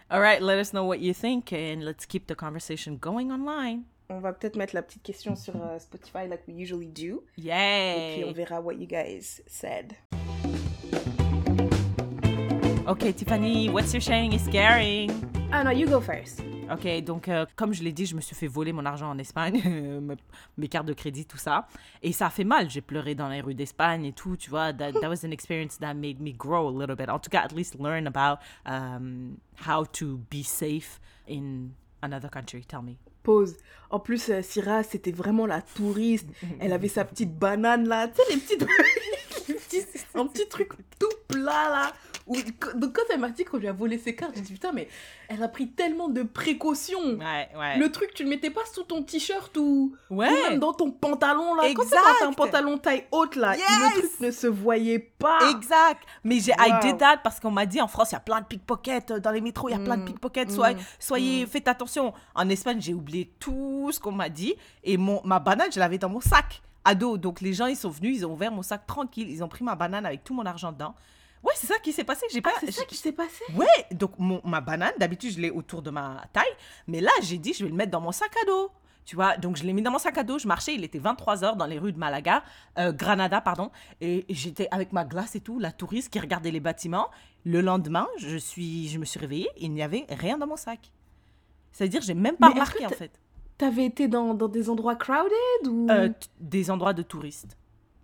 All 0.08 0.20
right, 0.20 0.40
let 0.40 0.60
us 0.60 0.70
know 0.70 0.84
what 0.84 0.98
you 0.98 1.14
think 1.14 1.52
and 1.52 1.80
let's 1.84 2.04
keep 2.06 2.26
the 2.26 2.34
conversation 2.34 2.98
going 3.00 3.30
online. 3.30 3.82
On 4.10 4.20
va 4.20 4.34
peut-être 4.34 4.56
mettre 4.56 4.74
la 4.74 4.82
petite 4.82 5.02
question 5.02 5.34
sur 5.36 5.54
euh, 5.56 5.78
Spotify, 5.78 6.28
like 6.28 6.42
we 6.46 6.54
usually 6.54 6.88
do. 6.88 7.24
Et 7.38 7.42
Yay! 7.42 8.14
puis 8.16 8.24
on 8.26 8.32
verra 8.32 8.60
what 8.60 8.74
you 8.74 8.86
guys 8.86 9.42
said. 9.46 9.94
Ok, 12.92 13.14
Tiffany, 13.16 13.70
what's 13.70 13.94
your 13.94 14.02
sharing 14.02 14.34
is 14.34 14.46
caring? 14.50 15.10
Ah 15.50 15.62
non, 15.64 15.70
you 15.72 15.86
go 15.88 15.98
first. 15.98 16.42
Ok, 16.70 17.02
donc 17.04 17.26
euh, 17.28 17.46
comme 17.56 17.72
je 17.72 17.82
l'ai 17.82 17.92
dit, 17.92 18.04
je 18.04 18.14
me 18.14 18.20
suis 18.20 18.36
fait 18.36 18.46
voler 18.46 18.70
mon 18.74 18.84
argent 18.84 19.08
en 19.08 19.16
Espagne, 19.18 19.62
mes- 20.02 20.16
mes 20.58 20.68
cartes 20.68 20.86
de 20.86 20.92
crédit, 20.92 21.24
tout 21.24 21.38
ça. 21.38 21.66
Et 22.02 22.12
ça 22.12 22.26
a 22.26 22.30
fait 22.30 22.44
mal. 22.44 22.68
J'ai 22.68 22.82
pleuré 22.82 23.14
dans 23.14 23.28
les 23.30 23.40
rues 23.40 23.54
d'Espagne 23.54 24.04
et 24.04 24.12
tout, 24.12 24.36
tu 24.36 24.50
vois. 24.50 24.74
That, 24.74 24.92
that 25.00 25.08
was 25.08 25.24
an 25.24 25.30
experience 25.30 25.78
that 25.78 25.94
made 25.94 26.20
me 26.20 26.32
grow 26.36 26.68
a 26.68 26.72
little 26.72 26.94
bit. 26.94 27.08
En 27.08 27.18
tout 27.18 27.30
cas, 27.30 27.40
at 27.40 27.52
least 27.54 27.76
learn 27.80 28.06
about 28.06 28.40
um, 28.66 29.38
how 29.66 29.86
to 29.94 30.18
be 30.30 30.42
safe 30.44 31.00
in 31.26 31.70
another 32.02 32.28
country. 32.28 32.62
Tell 32.62 32.82
me. 32.82 32.96
Pause. 33.22 33.56
En 33.90 34.00
plus, 34.00 34.28
euh, 34.28 34.42
Syrah, 34.42 34.82
c'était 34.82 35.12
vraiment 35.12 35.46
la 35.46 35.62
touriste. 35.62 36.28
Elle 36.60 36.74
avait 36.74 36.88
sa 36.88 37.06
petite 37.06 37.34
banane 37.38 37.88
là. 37.88 38.08
Tu 38.08 38.16
sais, 38.16 38.34
les 38.34 38.40
petites. 38.40 38.60
les 39.48 39.54
petits- 39.54 39.86
un 40.14 40.26
petit 40.26 40.46
truc 40.46 40.72
tout 40.98 41.08
plat 41.26 41.70
là. 41.70 41.92
Où- 42.26 42.36
Donc, 42.74 42.94
quand 42.94 43.02
elle 43.12 43.20
m'a 43.20 43.30
dit 43.30 43.44
qu'on 43.44 43.56
lui 43.58 43.68
a 43.68 43.72
volé 43.72 43.98
ses 43.98 44.14
cartes, 44.14 44.32
j'ai 44.34 44.40
dit 44.42 44.52
putain, 44.52 44.72
mais 44.72 44.88
elle 45.28 45.42
a 45.42 45.48
pris 45.48 45.68
tellement 45.68 46.08
de 46.08 46.22
précautions. 46.22 47.18
Ouais, 47.18 47.48
ouais. 47.58 47.78
Le 47.78 47.90
truc, 47.90 48.12
tu 48.14 48.22
le 48.24 48.28
mettais 48.30 48.50
pas 48.50 48.60
sous 48.72 48.82
ton 48.84 49.02
t-shirt 49.02 49.56
ou, 49.56 49.96
même 50.10 50.58
dans 50.58 50.72
ton 50.72 50.90
pantalon 50.90 51.54
là. 51.54 51.68
Exact. 51.68 51.96
quand 52.02 52.12
t'as 52.20 52.26
un 52.28 52.32
pantalon 52.32 52.78
taille 52.78 53.04
haute 53.10 53.36
là, 53.36 53.56
Yes. 53.56 53.64
le 53.94 54.00
truc 54.08 54.20
ne 54.20 54.30
se 54.30 54.46
voyait 54.46 54.98
pas. 54.98 55.50
Exact. 55.50 56.02
Mais 56.24 56.38
j'ai 56.40 56.52
I 56.52 56.70
Wow. 56.72 56.80
did 56.80 56.98
that 56.98 57.18
parce 57.24 57.40
qu'on 57.40 57.50
m'a 57.50 57.66
dit 57.66 57.80
en 57.80 57.88
France, 57.88 58.10
il 58.10 58.14
y 58.14 58.16
a 58.16 58.20
plein 58.20 58.40
de 58.40 58.46
pickpockets 58.46 59.10
euh, 59.12 59.18
dans 59.20 59.30
les 59.30 59.40
métros, 59.40 59.68
il 59.68 59.72
y 59.72 59.74
a 59.74 59.78
plein 59.80 59.96
de 59.96 60.02
Mm. 60.02 60.06
pickpockets. 60.06 60.46
Mm. 60.46 60.54
Soyez, 60.54 60.76
soyez 60.98 61.46
faites 61.46 61.68
attention. 61.68 62.12
En 62.34 62.48
Espagne, 62.48 62.80
j'ai 62.80 62.94
oublié 62.94 63.32
tout 63.40 63.90
ce 63.92 63.98
qu'on 64.00 64.12
m'a 64.12 64.28
dit 64.28 64.54
et 64.84 64.96
mon 64.96 65.20
ma 65.24 65.38
banane, 65.38 65.72
je 65.72 65.78
l'avais 65.80 65.98
dans 65.98 66.08
mon 66.08 66.20
sac 66.20 66.62
à 66.84 66.94
dos. 66.94 67.16
Donc 67.18 67.40
les 67.40 67.52
gens, 67.52 67.66
ils 67.66 67.76
sont 67.76 67.90
venus, 67.90 68.18
ils 68.18 68.26
ont 68.26 68.32
ouvert 68.32 68.52
mon 68.52 68.62
sac 68.62 68.86
tranquille, 68.86 69.28
ils 69.30 69.42
ont 69.42 69.48
pris 69.48 69.64
ma 69.64 69.74
banane 69.74 70.04
avec 70.06 70.24
tout 70.24 70.34
mon 70.34 70.44
argent 70.46 70.72
dedans. 70.72 70.94
Ouais, 71.42 71.52
c'est 71.56 71.66
ça 71.66 71.78
qui 71.78 71.92
s'est 71.92 72.04
passé. 72.04 72.26
J'ai 72.32 72.40
pas. 72.40 72.52
Ah, 72.54 72.60
c'est 72.60 72.72
ça 72.72 72.84
qui 72.84 72.94
s'est 72.94 73.12
passé? 73.12 73.42
Ouais, 73.54 73.66
donc 73.90 74.12
mon, 74.18 74.40
ma 74.44 74.60
banane, 74.60 74.92
d'habitude, 74.98 75.32
je 75.32 75.40
l'ai 75.40 75.50
autour 75.50 75.82
de 75.82 75.90
ma 75.90 76.24
taille. 76.32 76.44
Mais 76.86 77.00
là, 77.00 77.10
j'ai 77.22 77.38
dit, 77.38 77.52
je 77.52 77.64
vais 77.64 77.70
le 77.70 77.76
mettre 77.76 77.90
dans 77.90 78.00
mon 78.00 78.12
sac 78.12 78.32
à 78.42 78.46
dos. 78.46 78.70
Tu 79.04 79.16
vois, 79.16 79.36
donc 79.36 79.56
je 79.56 79.64
l'ai 79.64 79.72
mis 79.72 79.82
dans 79.82 79.90
mon 79.90 79.98
sac 79.98 80.16
à 80.18 80.22
dos. 80.22 80.38
Je 80.38 80.46
marchais, 80.46 80.74
il 80.74 80.84
était 80.84 81.00
23h 81.00 81.56
dans 81.56 81.66
les 81.66 81.78
rues 81.78 81.92
de 81.92 81.98
Malaga, 81.98 82.44
euh, 82.78 82.92
Granada, 82.92 83.40
pardon. 83.40 83.70
Et 84.00 84.24
j'étais 84.28 84.68
avec 84.70 84.92
ma 84.92 85.04
glace 85.04 85.34
et 85.34 85.40
tout, 85.40 85.58
la 85.58 85.72
touriste 85.72 86.12
qui 86.12 86.20
regardait 86.20 86.52
les 86.52 86.60
bâtiments. 86.60 87.08
Le 87.44 87.60
lendemain, 87.60 88.06
je, 88.18 88.36
suis, 88.36 88.88
je 88.88 88.98
me 88.98 89.04
suis 89.04 89.18
réveillée, 89.18 89.50
il 89.56 89.72
n'y 89.72 89.82
avait 89.82 90.06
rien 90.08 90.38
dans 90.38 90.46
mon 90.46 90.56
sac. 90.56 90.92
C'est-à-dire, 91.72 92.02
j'ai 92.02 92.14
même 92.14 92.36
pas 92.36 92.48
Mais 92.48 92.54
remarqué, 92.54 92.86
en 92.86 92.90
fait. 92.90 93.18
T'avais 93.58 93.86
été 93.86 94.06
dans, 94.06 94.34
dans 94.34 94.48
des 94.48 94.70
endroits 94.70 94.94
crowded 94.96 95.66
ou? 95.66 95.88
Euh, 95.90 96.08
des 96.38 96.70
endroits 96.70 96.92
de 96.92 97.02
touristes. 97.02 97.56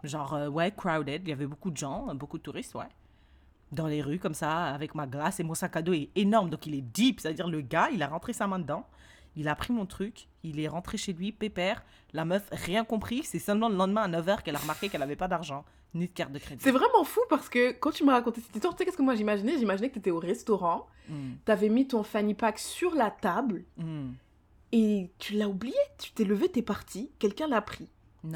Genre, 0.03 0.35
euh, 0.35 0.49
ouais, 0.49 0.73
crowded. 0.73 1.23
Il 1.25 1.31
y 1.31 1.33
avait 1.33 1.47
beaucoup 1.47 1.71
de 1.71 1.77
gens, 1.77 2.13
beaucoup 2.15 2.39
de 2.39 2.43
touristes, 2.43 2.75
ouais. 2.75 2.89
Dans 3.73 3.87
les 3.87 4.03
rues, 4.03 4.19
comme 4.19 4.35
ça, 4.35 4.67
avec 4.67 4.95
ma 4.95 5.07
glace. 5.07 5.41
Et 5.41 5.45
mon 5.45 5.55
sac 5.55 5.77
à 5.77 5.83
dos 5.83 5.93
est 5.93 6.11
énorme, 6.17 6.51
donc 6.51 6.67
il 6.67 6.75
est 6.75 6.81
deep. 6.81 7.21
C'est-à-dire, 7.21 7.49
le 7.49 7.61
gars, 7.61 7.89
il 7.93 8.03
a 8.03 8.09
rentré 8.09 8.33
sa 8.33 8.47
main 8.47 8.59
dedans. 8.59 8.87
Il 9.37 9.47
a 9.49 9.55
pris 9.55 9.73
mon 9.73 9.87
truc. 9.87 10.29
Il 10.43 10.59
est 10.59 10.69
rentré 10.69 10.97
chez 10.97 11.13
lui, 11.13 11.33
pépère. 11.33 11.85
La 12.13 12.25
meuf, 12.25 12.49
rien 12.51 12.85
compris. 12.85 13.23
C'est 13.25 13.39
seulement 13.39 13.69
le 13.69 13.77
lendemain 13.77 14.03
à 14.03 14.09
9h 14.09 14.43
qu'elle 14.43 14.57
a 14.57 14.59
remarqué 14.59 14.89
qu'elle 14.89 15.01
n'avait 15.01 15.17
pas 15.17 15.29
d'argent, 15.29 15.65
ni 15.95 16.07
de 16.07 16.13
carte 16.13 16.33
de 16.33 16.39
crédit. 16.39 16.63
C'est 16.63 16.73
vraiment 16.73 17.05
fou 17.05 17.21
parce 17.29 17.49
que 17.49 17.73
quand 17.73 17.91
tu 17.91 18.05
m'as 18.05 18.13
raconté 18.15 18.41
cette 18.41 18.55
histoire, 18.55 18.75
tu 18.75 18.79
sais 18.79 18.85
qu'est-ce 18.87 18.97
que 18.97 19.03
moi 19.03 19.15
j'imaginais? 19.15 19.59
J'imaginais 19.59 19.91
que 19.91 19.95
t'étais 19.95 20.11
au 20.11 20.19
restaurant, 20.19 20.87
Mm, 21.09 21.35
t'avais 21.45 21.69
mis 21.69 21.87
ton 21.87 22.03
fanny 22.03 22.35
pack 22.35 22.59
sur 22.59 22.95
la 22.95 23.11
table 23.11 23.65
mm. 23.77 24.11
et 24.73 25.11
tu 25.19 25.35
l'as 25.35 25.49
oublié. 25.49 25.77
Tu 25.99 26.13
t'es 26.13 26.25
levé, 26.25 26.49
t'es 26.49 26.63
parti, 26.63 27.11
quelqu'un 27.19 27.49
l'a 27.49 27.63
pris. 27.63 27.89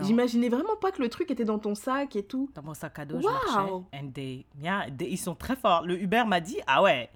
J'imaginais 0.02 0.48
vraiment 0.48 0.76
pas 0.80 0.92
que 0.92 1.02
le 1.02 1.08
truc 1.08 1.30
était 1.30 1.44
dans 1.44 1.58
ton 1.58 1.74
sac 1.74 2.14
et 2.16 2.22
tout. 2.24 2.50
dans 2.54 2.62
mon 2.62 2.74
sac 2.74 2.98
à 2.98 3.04
dos, 3.04 3.16
Wow. 3.16 3.22
je 3.22 3.26
marchais. 3.56 3.72
And 4.00 4.10
they- 4.14 4.46
yeah, 4.60 4.86
they- 4.96 5.10
ils 5.10 5.16
sont 5.18 5.34
très 5.34 5.56
forts. 5.56 5.82
Le 5.84 6.00
Uber 6.00 6.24
m'a 6.26 6.40
dit, 6.40 6.58
ah 6.66 6.82
ouais, 6.82 7.10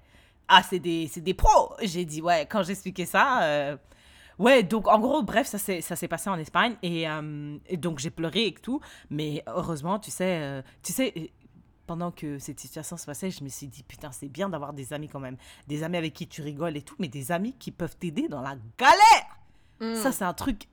ah 0.49 0.61
c'est 0.63 0.79
des, 0.79 1.07
c'est 1.07 1.21
des 1.21 1.33
pros. 1.33 1.73
J'ai 1.81 2.03
dit, 2.05 2.21
ouais, 2.21 2.45
quand 2.45 2.63
j'expliquais 2.63 3.05
ça, 3.05 3.41
euh, 3.43 3.77
ouais, 4.37 4.63
donc 4.63 4.87
en 4.87 4.99
gros, 4.99 5.23
bref, 5.23 5.47
ça 5.47 5.57
s'est, 5.57 6.07
passé 6.09 6.29
en 6.29 6.37
Espagne 6.37 6.75
et, 6.83 7.07
euh, 7.09 7.57
et 7.67 7.77
donc 7.77 7.99
j'ai 7.99 8.09
pleuré 8.11 8.47
et 8.47 8.53
tout. 8.53 8.81
Mais 9.09 9.43
heureusement, 9.47 9.97
tu 9.97 10.11
sais, 10.11 10.39
euh, 10.41 10.61
tu 10.83 10.91
sais, 10.91 11.31
pendant 11.85 12.11
que 12.11 12.37
cette 12.37 12.59
situation 12.59 12.97
se 12.97 13.05
passait, 13.05 13.31
je 13.31 13.41
me 13.45 13.49
suis 13.49 13.67
dit, 13.67 13.81
putain, 13.83 14.11
c'est 14.11 14.27
bien 14.27 14.49
d'avoir 14.49 14.73
des 14.73 14.91
amis 14.91 15.07
quand 15.07 15.21
même. 15.21 15.37
Des 15.67 15.83
amis 15.83 15.95
avec 15.97 16.13
qui 16.13 16.27
tu 16.27 16.41
rigoles 16.41 16.75
et 16.75 16.81
tout, 16.81 16.95
mais 16.99 17.07
des 17.07 17.31
amis 17.31 17.53
qui 17.57 17.71
peuvent 17.71 17.95
t'aider 17.95 18.27
dans 18.27 18.41
la 18.41 18.55
galère. 18.77 19.95
Ça, 19.95 20.11
c'est 20.11 20.25
un 20.25 20.33
truc 20.33 20.67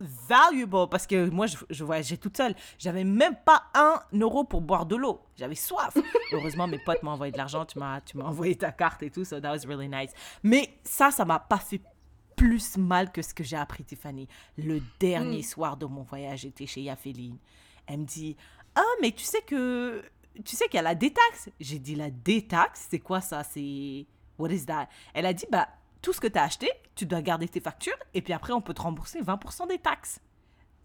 valuable 0.00 0.88
parce 0.90 1.06
que 1.06 1.28
moi, 1.28 1.46
je, 1.46 1.56
je 1.68 1.84
voyageais 1.84 2.16
toute 2.16 2.36
seule. 2.36 2.54
J'avais 2.78 3.04
même 3.04 3.36
pas 3.44 3.64
un 3.74 4.00
euro 4.14 4.44
pour 4.44 4.60
boire 4.60 4.86
de 4.86 4.96
l'eau. 4.96 5.20
J'avais 5.36 5.54
soif. 5.54 5.96
Heureusement, 6.32 6.66
mes 6.66 6.78
potes 6.78 7.02
m'ont 7.02 7.12
envoyé 7.12 7.32
de 7.32 7.38
l'argent. 7.38 7.64
Tu 7.64 7.78
m'as, 7.78 8.00
tu 8.00 8.16
m'as 8.16 8.24
envoyé 8.24 8.56
ta 8.56 8.72
carte 8.72 9.02
et 9.02 9.10
tout. 9.10 9.24
So 9.24 9.40
that 9.40 9.52
was 9.52 9.66
really 9.66 9.88
nice. 9.88 10.12
Mais 10.42 10.78
ça, 10.84 11.10
ça 11.10 11.24
m'a 11.24 11.38
pas 11.38 11.58
fait 11.58 11.80
plus 12.36 12.78
mal 12.78 13.12
que 13.12 13.20
ce 13.20 13.34
que 13.34 13.44
j'ai 13.44 13.56
appris, 13.56 13.84
Tiffany. 13.84 14.26
Le 14.56 14.80
dernier 14.98 15.42
soir 15.42 15.76
de 15.76 15.84
mon 15.84 16.02
voyage, 16.02 16.40
j'étais 16.40 16.66
chez 16.66 16.80
Yaféline. 16.80 17.36
Elle 17.86 17.98
me 18.00 18.04
dit 18.04 18.36
Ah, 18.74 18.82
mais 19.02 19.12
tu 19.12 19.24
sais 19.24 19.42
que. 19.42 20.02
Tu 20.44 20.56
sais 20.56 20.66
qu'il 20.66 20.76
y 20.76 20.78
a 20.78 20.82
la 20.82 20.94
détaxe. 20.94 21.50
J'ai 21.60 21.78
dit 21.78 21.96
La 21.96 22.10
détaxe, 22.10 22.86
c'est 22.90 23.00
quoi 23.00 23.20
ça? 23.20 23.44
C'est. 23.44 24.06
What 24.38 24.48
is 24.50 24.64
that 24.64 24.88
Elle 25.12 25.26
a 25.26 25.34
dit 25.34 25.44
Bah, 25.50 25.68
tout 26.02 26.12
ce 26.12 26.20
que 26.20 26.26
tu 26.26 26.38
as 26.38 26.44
acheté, 26.44 26.70
tu 26.94 27.06
dois 27.06 27.22
garder 27.22 27.48
tes 27.48 27.60
factures 27.60 27.96
et 28.14 28.22
puis 28.22 28.32
après, 28.32 28.52
on 28.52 28.60
peut 28.60 28.74
te 28.74 28.82
rembourser 28.82 29.20
20% 29.20 29.68
des 29.68 29.78
taxes. 29.78 30.18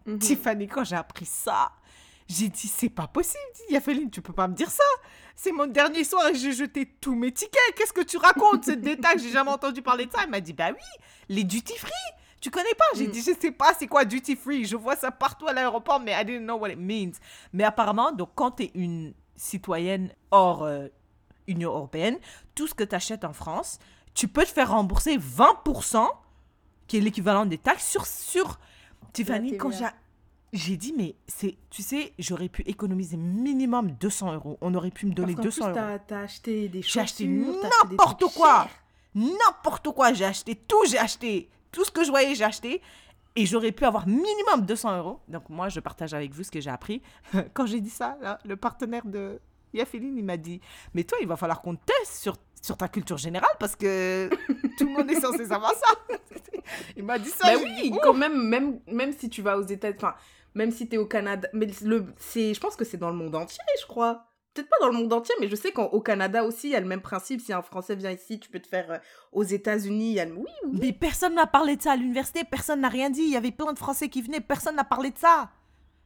Mhm. 0.05 0.19
Tiffany, 0.19 0.67
quand 0.67 0.83
j'ai 0.83 0.95
appris 0.95 1.25
ça, 1.25 1.71
j'ai 2.27 2.49
dit 2.49 2.67
c'est 2.67 2.89
pas 2.89 3.07
possible. 3.07 3.39
Yaféline, 3.69 4.09
tu 4.09 4.21
peux 4.21 4.33
pas 4.33 4.47
me 4.47 4.53
dire 4.55 4.69
ça. 4.69 4.83
C'est 5.35 5.51
mon 5.51 5.67
dernier 5.67 6.03
soir 6.03 6.27
et 6.27 6.35
j'ai 6.35 6.53
jeté 6.53 6.85
tous 6.99 7.15
mes 7.15 7.31
tickets. 7.31 7.59
Qu'est-ce 7.75 7.93
que 7.93 8.01
tu 8.01 8.17
racontes? 8.17 8.65
C'est 8.65 8.79
des 8.81 8.97
taxes, 8.97 9.23
j'ai 9.23 9.31
jamais 9.31 9.51
entendu 9.51 9.81
parler 9.81 10.05
de 10.05 10.11
ça. 10.11 10.19
Elle 10.23 10.29
m'a 10.29 10.39
dit 10.41 10.53
bah 10.53 10.69
oui, 10.71 11.03
les 11.29 11.43
duty 11.43 11.77
free. 11.77 11.91
Tu 12.41 12.51
connais 12.51 12.73
pas? 12.77 12.85
J'ai 12.95 13.07
Mm. 13.07 13.11
dit 13.11 13.21
je 13.21 13.31
sais 13.39 13.51
pas 13.51 13.73
c'est 13.77 13.87
quoi 13.87 14.05
duty 14.05 14.35
free? 14.35 14.65
Je 14.65 14.75
vois 14.75 14.95
ça 14.95 15.09
partout 15.11 15.47
à 15.47 15.53
l'aéroport 15.53 15.99
mais 15.99 16.11
I 16.19 16.23
didn't 16.25 16.43
know 16.45 16.57
what 16.57 16.69
it 16.69 16.79
means. 16.79 17.13
Mais 17.53 17.63
apparemment 17.63 18.11
donc 18.11 18.29
quand 18.35 18.51
tu 18.51 18.63
es 18.63 18.71
une 18.75 19.13
citoyenne 19.35 20.11
hors 20.31 20.63
euh, 20.63 20.87
Union 21.47 21.71
européenne, 21.71 22.17
tout 22.55 22.67
ce 22.67 22.73
que 22.73 22.83
tu 22.83 22.95
achètes 22.95 23.23
en 23.25 23.33
France, 23.33 23.79
tu 24.15 24.27
peux 24.27 24.43
te 24.43 24.49
faire 24.49 24.71
rembourser 24.71 25.17
20% 25.17 26.07
qui 26.87 26.97
est 26.97 27.01
l'équivalent 27.01 27.45
des 27.45 27.57
taxes 27.59 27.87
sur, 27.87 28.05
sur 28.07 28.59
Tiffany, 29.13 29.57
quand 29.57 29.71
j'ai 29.71 29.85
j'ai 30.53 30.77
dit, 30.77 30.93
mais 30.95 31.15
c'est, 31.27 31.57
tu 31.69 31.83
sais, 31.83 32.13
j'aurais 32.17 32.47
pu 32.47 32.61
économiser 32.61 33.17
minimum 33.17 33.91
200 33.91 34.33
euros. 34.35 34.57
On 34.61 34.73
aurait 34.73 34.91
pu 34.91 35.05
me 35.05 35.11
donner 35.13 35.35
Parce 35.35 35.57
qu'en 35.59 35.65
200 35.67 35.73
plus, 35.73 35.81
euros. 35.81 35.99
t'as- 36.07 36.19
acheté 36.21 36.69
des 36.69 36.81
J'ai 36.81 36.99
acheté 37.01 37.27
n'importe 37.27 38.23
quoi. 38.33 38.69
N'importe 39.13 39.89
quoi. 39.89 40.13
J'ai 40.13 40.23
acheté 40.23 40.55
tout, 40.55 40.81
j'ai 40.87 40.97
acheté. 40.97 41.49
Tout 41.73 41.83
ce 41.83 41.91
que 41.91 42.05
je 42.05 42.09
voyais, 42.09 42.35
j'ai 42.35 42.45
acheté. 42.45 42.81
Et 43.35 43.45
j'aurais 43.45 43.73
pu 43.73 43.83
avoir 43.83 44.07
minimum 44.07 44.61
200 44.65 44.97
euros. 44.97 45.19
Donc 45.27 45.49
moi, 45.49 45.67
je 45.67 45.81
partage 45.81 46.13
avec 46.13 46.31
vous 46.33 46.43
ce 46.43 46.51
que 46.51 46.61
j'ai 46.61 46.69
appris. 46.69 47.01
Quand 47.53 47.65
j'ai 47.65 47.81
dit 47.81 47.89
ça, 47.89 48.17
là, 48.21 48.39
le 48.45 48.55
partenaire 48.55 49.05
de 49.05 49.41
Yafeline, 49.75 50.17
il 50.17 50.23
m'a 50.23 50.37
dit, 50.37 50.61
mais 50.93 51.03
toi, 51.03 51.17
il 51.21 51.27
va 51.27 51.35
falloir 51.35 51.61
qu'on 51.61 51.75
teste 51.75 52.15
sur, 52.15 52.35
sur 52.61 52.77
ta 52.77 52.87
culture 52.87 53.17
générale 53.17 53.55
parce 53.59 53.75
que 53.75 54.29
tout 54.77 54.85
le 54.85 54.91
monde 54.91 55.09
est 55.11 55.19
censé 55.19 55.45
savoir 55.45 55.73
ça. 55.73 56.17
il 56.97 57.03
m'a 57.03 57.19
dit 57.19 57.29
ça. 57.29 57.53
Bah 57.53 57.61
oui, 57.63 57.91
dit, 57.91 57.97
quand 58.01 58.13
même, 58.13 58.47
même, 58.47 58.79
même 58.87 59.13
si 59.13 59.29
tu 59.29 59.41
vas 59.41 59.57
aux 59.57 59.65
États-Unis, 59.65 59.97
enfin, 60.01 60.15
même 60.55 60.71
si 60.71 60.87
t'es 60.87 60.97
au 60.97 61.05
Canada, 61.05 61.47
mais 61.53 61.67
le, 61.83 62.05
c'est, 62.17 62.53
je 62.53 62.59
pense 62.59 62.75
que 62.75 62.85
c'est 62.85 62.97
dans 62.97 63.09
le 63.09 63.15
monde 63.15 63.35
entier, 63.35 63.63
je 63.79 63.85
crois. 63.85 64.25
Peut-être 64.53 64.69
pas 64.69 64.77
dans 64.79 64.87
le 64.87 64.93
monde 64.93 65.11
entier, 65.11 65.35
mais 65.41 65.49
je 65.49 65.55
sais 65.55 65.73
qu'au 65.73 65.99
Canada 65.99 66.45
aussi, 66.45 66.67
il 66.67 66.71
y 66.71 66.75
a 66.77 66.79
le 66.79 66.85
même 66.85 67.01
principe. 67.01 67.41
Si 67.41 67.51
un 67.51 67.61
Français 67.61 67.93
vient 67.97 68.11
ici, 68.11 68.39
tu 68.39 68.49
peux 68.49 68.61
te 68.61 68.67
faire 68.69 68.89
euh, 68.89 68.97
aux 69.33 69.43
États-Unis. 69.43 70.11
Il 70.11 70.13
y 70.13 70.19
a 70.21 70.23
le... 70.23 70.31
Oui, 70.31 70.45
oui. 70.63 70.79
Mais 70.81 70.93
personne 70.93 71.35
n'a 71.35 71.45
parlé 71.45 71.75
de 71.75 71.81
ça 71.81 71.91
à 71.91 71.95
l'université, 71.97 72.45
personne 72.45 72.79
n'a 72.79 72.87
rien 72.87 73.09
dit. 73.09 73.23
Il 73.23 73.31
y 73.31 73.35
avait 73.35 73.51
plein 73.51 73.73
de 73.73 73.77
Français 73.77 74.07
qui 74.07 74.21
venaient, 74.21 74.39
personne 74.39 74.77
n'a 74.77 74.85
parlé 74.85 75.11
de 75.11 75.17
ça. 75.17 75.49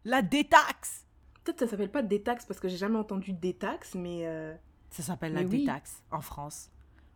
La 0.04 0.24
détaxe. 0.24 1.06
Peut-être 1.50 1.60
que 1.62 1.66
ça 1.66 1.72
s'appelle 1.72 1.90
pas 1.92 2.04
détaxe 2.04 2.46
parce 2.46 2.60
que 2.60 2.68
j'ai 2.68 2.78
jamais 2.78 2.98
entendu 3.00 3.34
détaxe, 3.34 3.96
mais. 3.96 4.22
euh, 4.28 4.54
Ça 4.92 5.02
s'appelle 5.02 5.34
la 5.34 5.42
oui. 5.42 5.62
détaxe 5.62 6.04
en 6.12 6.22
France. 6.22 6.70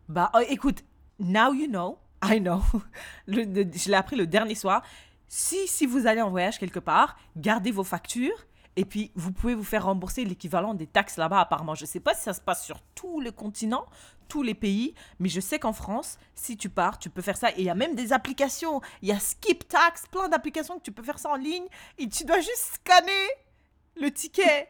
Bah, 0.08 0.30
oh, 0.34 0.40
écoute, 0.48 0.84
now 1.20 1.52
you 1.54 1.68
know, 1.68 1.98
I 2.24 2.40
know. 2.40 2.60
Le- 3.26 3.44
le- 3.44 3.70
je 3.72 3.88
l'ai 3.90 3.94
appris 3.96 4.16
le 4.16 4.26
dernier 4.26 4.54
soir. 4.56 4.82
Si, 5.28 5.68
si 5.68 5.86
vous 5.86 6.06
allez 6.08 6.20
en 6.20 6.30
voyage 6.30 6.58
quelque 6.58 6.80
part, 6.80 7.16
gardez 7.36 7.70
vos 7.70 7.84
factures 7.84 8.44
et 8.76 8.84
puis 8.84 9.12
vous 9.14 9.30
pouvez 9.32 9.54
vous 9.54 9.62
faire 9.64 9.84
rembourser 9.84 10.24
l'équivalent 10.24 10.74
des 10.74 10.86
taxes 10.88 11.16
là-bas 11.16 11.40
apparemment. 11.40 11.74
Je 11.76 11.84
sais 11.86 12.00
pas 12.00 12.12
si 12.14 12.22
ça 12.24 12.32
se 12.34 12.40
passe 12.40 12.64
sur 12.64 12.80
tous 12.96 13.20
les 13.20 13.30
continents, 13.32 13.86
tous 14.28 14.42
les 14.42 14.54
pays, 14.54 14.94
mais 15.20 15.28
je 15.28 15.40
sais 15.40 15.58
qu'en 15.60 15.72
France, 15.72 16.18
si 16.34 16.56
tu 16.56 16.68
pars, 16.68 16.98
tu 16.98 17.08
peux 17.08 17.22
faire 17.22 17.36
ça. 17.36 17.50
Et 17.52 17.54
il 17.60 17.64
y 17.64 17.70
a 17.70 17.74
même 17.76 17.94
des 17.94 18.12
applications. 18.12 18.80
Il 19.00 19.08
y 19.08 19.12
a 19.12 19.18
Skip 19.20 19.68
Tax, 19.68 20.06
plein 20.08 20.28
d'applications 20.28 20.76
que 20.78 20.82
tu 20.82 20.92
peux 20.92 21.02
faire 21.04 21.18
ça 21.20 21.30
en 21.30 21.36
ligne 21.36 21.66
et 21.98 22.08
tu 22.08 22.24
dois 22.24 22.40
juste 22.40 22.74
scanner 22.82 23.28
le 23.96 24.10
ticket. 24.10 24.68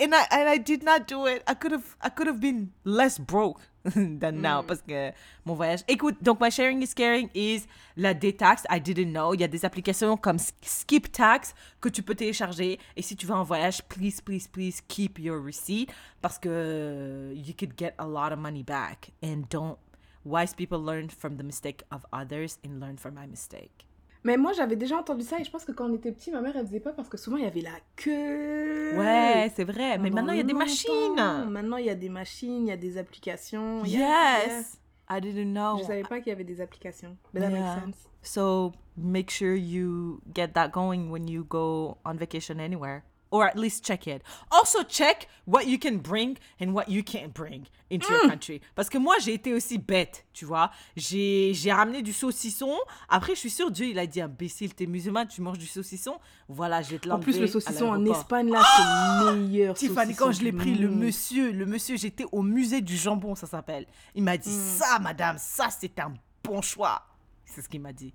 and 0.00 0.14
I 0.14 0.24
and 0.30 0.48
I 0.48 0.56
did 0.58 0.82
not 0.82 1.06
do 1.06 1.26
it. 1.26 1.42
I 1.46 1.54
could 1.54 1.72
have 1.72 1.96
I 2.00 2.08
could 2.08 2.26
have 2.26 2.40
been 2.40 2.70
less 2.84 3.18
broke 3.18 3.60
than 3.84 4.40
now 4.40 4.62
Mm. 4.62 4.66
parce 4.66 4.80
que 4.82 5.12
mon 5.44 5.54
voyage. 5.54 5.80
Écoute, 5.88 6.16
donc 6.22 6.40
my 6.40 6.48
sharing 6.50 6.80
is 6.82 6.94
caring 6.94 7.28
is 7.34 7.66
la 7.96 8.14
détaxe. 8.14 8.64
I 8.70 8.78
didn't 8.80 9.12
know. 9.12 9.34
Il 9.34 9.40
y 9.40 9.44
a 9.44 9.48
des 9.48 9.64
applications 9.64 10.16
comme 10.16 10.38
Skip 10.62 11.12
Tax 11.12 11.54
que 11.80 11.90
tu 11.90 12.02
peux 12.02 12.14
télécharger. 12.14 12.78
Et 12.96 13.02
si 13.02 13.14
tu 13.16 13.26
vas 13.26 13.36
en 13.36 13.42
voyage, 13.44 13.82
please, 13.88 14.20
please, 14.22 14.48
please 14.48 14.80
keep 14.88 15.18
your 15.18 15.42
receipt 15.44 15.88
parce 16.22 16.38
que 16.38 17.32
you 17.34 17.52
could 17.52 17.76
get 17.76 17.92
a 17.98 18.06
lot 18.06 18.32
of 18.32 18.38
money 18.38 18.62
back. 18.62 19.10
And 19.22 19.42
don't. 19.50 19.76
Wise 20.24 20.54
people 20.54 20.78
learn 20.78 21.10
from 21.10 21.36
the 21.36 21.42
mistake 21.42 21.82
of 21.90 22.06
others 22.12 22.58
and 22.64 22.80
learn 22.80 22.96
from 22.96 23.14
my 23.14 23.26
mistake. 23.26 23.84
Mais 24.24 24.36
moi, 24.36 24.52
j'avais 24.52 24.76
déjà 24.76 24.96
entendu 24.96 25.24
ça 25.24 25.38
et 25.40 25.44
je 25.44 25.50
pense 25.50 25.64
que 25.64 25.72
quand 25.72 25.90
on 25.90 25.94
était 25.94 26.12
petit, 26.12 26.30
ma 26.30 26.40
mère, 26.40 26.54
elle 26.56 26.66
faisait 26.66 26.78
pas 26.80 26.92
parce 26.92 27.08
que 27.08 27.16
souvent, 27.16 27.36
il 27.38 27.42
y 27.44 27.46
avait 27.46 27.60
la 27.60 27.70
queue. 27.96 28.96
Ouais, 28.96 29.50
c'est 29.56 29.64
vrai. 29.64 29.98
Mais 29.98 30.10
maintenant, 30.10 30.32
il 30.32 30.38
y 30.38 30.40
a 30.40 30.44
des 30.44 30.52
machines. 30.52 31.14
Maintenant, 31.48 31.76
il 31.78 31.86
y 31.86 31.90
a 31.90 31.94
des 31.94 32.08
machines, 32.08 32.66
il 32.66 32.68
y 32.68 32.72
a 32.72 32.76
des 32.76 32.98
applications. 32.98 33.84
Yes. 33.84 34.78
I 35.10 35.20
didn't 35.20 35.52
know. 35.52 35.78
Je 35.78 35.84
savais 35.84 36.02
pas 36.04 36.20
qu'il 36.20 36.28
y 36.30 36.32
avait 36.32 36.44
des 36.44 36.60
applications. 36.60 37.16
But 37.34 37.40
that 37.42 37.50
Yeah. 37.50 37.74
makes 37.74 37.84
sense. 37.84 38.08
So 38.22 38.72
make 38.96 39.30
sure 39.30 39.54
you 39.56 40.20
get 40.32 40.52
that 40.54 40.68
going 40.70 41.10
when 41.10 41.26
you 41.28 41.44
go 41.44 41.98
on 42.04 42.14
vacation 42.16 42.60
anywhere. 42.60 43.02
Or 43.34 43.44
at 43.44 43.56
least 43.56 43.82
check 43.84 44.06
it. 44.06 44.22
Also 44.50 44.84
check 44.84 45.26
what 45.46 45.62
you 45.66 45.78
can 45.78 45.96
bring 45.96 46.36
and 46.60 46.72
what 46.74 46.84
you 46.88 47.02
can't 47.02 47.32
bring 47.32 47.64
into 47.90 48.12
your 48.12 48.28
country. 48.28 48.60
Parce 48.74 48.90
que 48.90 48.98
moi, 48.98 49.14
j'ai 49.24 49.32
été 49.32 49.54
aussi 49.54 49.78
bête, 49.78 50.26
tu 50.34 50.44
vois. 50.44 50.70
J'ai 50.96 51.72
ramené 51.72 52.02
du 52.02 52.12
saucisson. 52.12 52.76
Après, 53.08 53.34
je 53.34 53.40
suis 53.40 53.48
sûre, 53.50 53.70
Dieu, 53.70 53.86
il 53.86 53.98
a 53.98 54.06
dit, 54.06 54.20
imbécile, 54.20 54.74
t'es 54.74 54.84
musulman, 54.86 55.24
tu 55.24 55.40
manges 55.40 55.56
du 55.58 55.66
saucisson. 55.66 56.18
Voilà, 56.48 56.82
je 56.82 56.90
vais 56.90 56.98
te 56.98 57.08
En 57.08 57.18
plus, 57.18 57.32
l'enlever 57.32 57.40
le 57.46 57.46
saucisson 57.46 57.86
en. 57.88 58.04
Espagne, 58.04 58.50
là, 58.50 58.62
c'est 58.76 59.32
le 59.32 59.40
meilleur 59.46 59.74
Tiffany, 59.76 60.14
quand 60.14 60.30
je 60.32 60.42
l'ai 60.42 60.52
pris, 60.52 60.74
le 60.74 60.88
monsieur, 60.90 61.52
le 61.52 61.64
monsieur, 61.64 61.96
j'étais 61.96 62.26
au 62.32 62.42
musée 62.42 62.82
du 62.82 62.96
jambon, 62.96 63.34
ça 63.34 63.46
s'appelle. 63.46 63.86
Il 64.14 64.22
m'a 64.24 64.36
dit, 64.36 64.50
Mm. 64.50 64.76
ça, 64.78 64.98
madame, 64.98 65.36
ça, 65.38 65.68
c'est 65.70 65.98
un 65.98 66.12
bon 66.44 66.60
choix. 66.60 67.02
C'est 67.46 67.62
ce 67.62 67.68
qu'il 67.70 67.80
m'a 67.80 67.94
dit. 67.94 68.12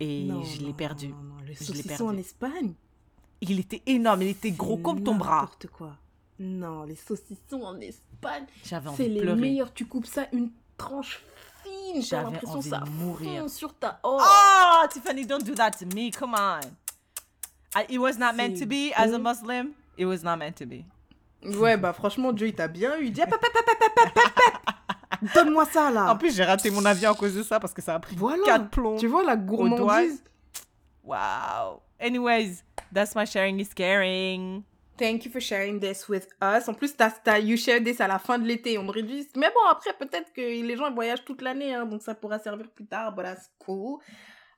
Et 0.00 0.24
Non, 0.24 0.42
je 0.42 0.60
l'ai 0.62 0.72
perdu. 0.72 1.08
non, 1.08 1.16
non, 1.22 1.34
Le 1.46 1.52
Je 1.52 1.62
saucisson 1.62 2.08
en. 2.08 2.16
Espagne? 2.16 2.74
il 3.40 3.60
était 3.60 3.82
énorme, 3.86 4.22
il 4.22 4.28
était 4.28 4.50
gros 4.50 4.76
comme 4.76 5.02
ton 5.02 5.14
bras. 5.14 5.42
N'importe 5.42 5.66
quoi. 5.68 5.96
Non, 6.38 6.84
les 6.84 6.96
saucissons 6.96 7.62
en 7.62 7.78
Espagne, 7.80 8.46
c'est 8.62 9.08
les 9.08 9.20
pleurer. 9.20 9.40
meilleurs. 9.40 9.74
Tu 9.74 9.86
coupes 9.86 10.06
ça 10.06 10.26
une 10.32 10.50
tranche 10.78 11.22
fine, 11.62 12.02
j'ai 12.02 12.16
l'impression 12.16 12.62
ça 12.62 12.82
mourir. 12.98 13.48
sur 13.50 13.74
ta. 13.74 14.00
Oh. 14.02 14.18
oh, 14.20 14.86
Tiffany, 14.90 15.26
don't 15.26 15.44
do 15.44 15.54
that 15.54 15.72
to 15.72 15.86
me. 15.94 16.10
Come 16.10 16.34
on. 16.34 16.60
I, 17.74 17.84
it 17.88 17.98
was 17.98 18.18
not 18.18 18.34
meant 18.34 18.58
to 18.58 18.66
be. 18.66 18.92
As 18.96 19.12
a 19.12 19.18
Muslim, 19.18 19.72
it 19.96 20.06
was 20.06 20.22
not 20.22 20.38
meant 20.38 20.56
to 20.56 20.66
be. 20.66 20.84
Ouais, 21.42 21.76
bah 21.76 21.92
franchement, 21.92 22.32
Dieu, 22.32 22.48
il 22.48 22.54
t'a 22.54 22.68
bien 22.68 22.96
eu. 22.98 23.06
Il 23.06 23.12
dit, 23.12 23.22
ah, 23.22 23.28
donne-moi 25.34 25.64
ça 25.66 25.90
là. 25.90 26.12
En 26.12 26.16
plus, 26.16 26.34
j'ai 26.34 26.44
raté 26.44 26.70
mon 26.70 26.84
avion 26.84 27.12
à 27.12 27.14
cause 27.14 27.34
de 27.34 27.42
ça 27.42 27.60
parce 27.60 27.72
que 27.72 27.82
ça 27.82 27.94
a 27.94 27.98
pris 27.98 28.16
voilà. 28.16 28.42
4 28.44 28.68
plombs. 28.70 28.96
Tu 28.96 29.06
vois 29.06 29.22
la 29.22 29.36
gourmandise? 29.36 30.22
Waouh. 31.04 31.80
Anyways, 31.98 32.62
that's 32.92 33.14
my 33.14 33.24
sharing 33.24 33.60
is 33.60 33.72
caring. 33.74 34.64
Thank 34.96 35.24
you 35.24 35.30
for 35.30 35.40
sharing 35.40 35.80
this 35.80 36.08
with 36.08 36.28
us. 36.42 36.68
En 36.68 36.74
plus, 36.74 36.94
t'as, 36.94 37.10
t'as 37.10 37.38
you 37.38 37.56
shared 37.56 37.84
this 37.84 38.00
à 38.00 38.06
la 38.06 38.18
fin 38.18 38.38
de 38.38 38.46
l'été. 38.46 38.76
On 38.76 38.86
aurait 38.86 39.02
dû... 39.02 39.24
Mais 39.34 39.48
bon, 39.48 39.66
après, 39.70 39.94
peut-être 39.94 40.30
que 40.32 40.42
les 40.42 40.76
gens 40.76 40.92
voyagent 40.92 41.24
toute 41.24 41.40
l'année, 41.40 41.74
hein, 41.74 41.86
donc 41.86 42.02
ça 42.02 42.14
pourra 42.14 42.38
servir 42.38 42.70
plus 42.70 42.86
tard. 42.86 43.14
But 43.14 43.24
that's 43.24 43.50
cool. 43.58 44.00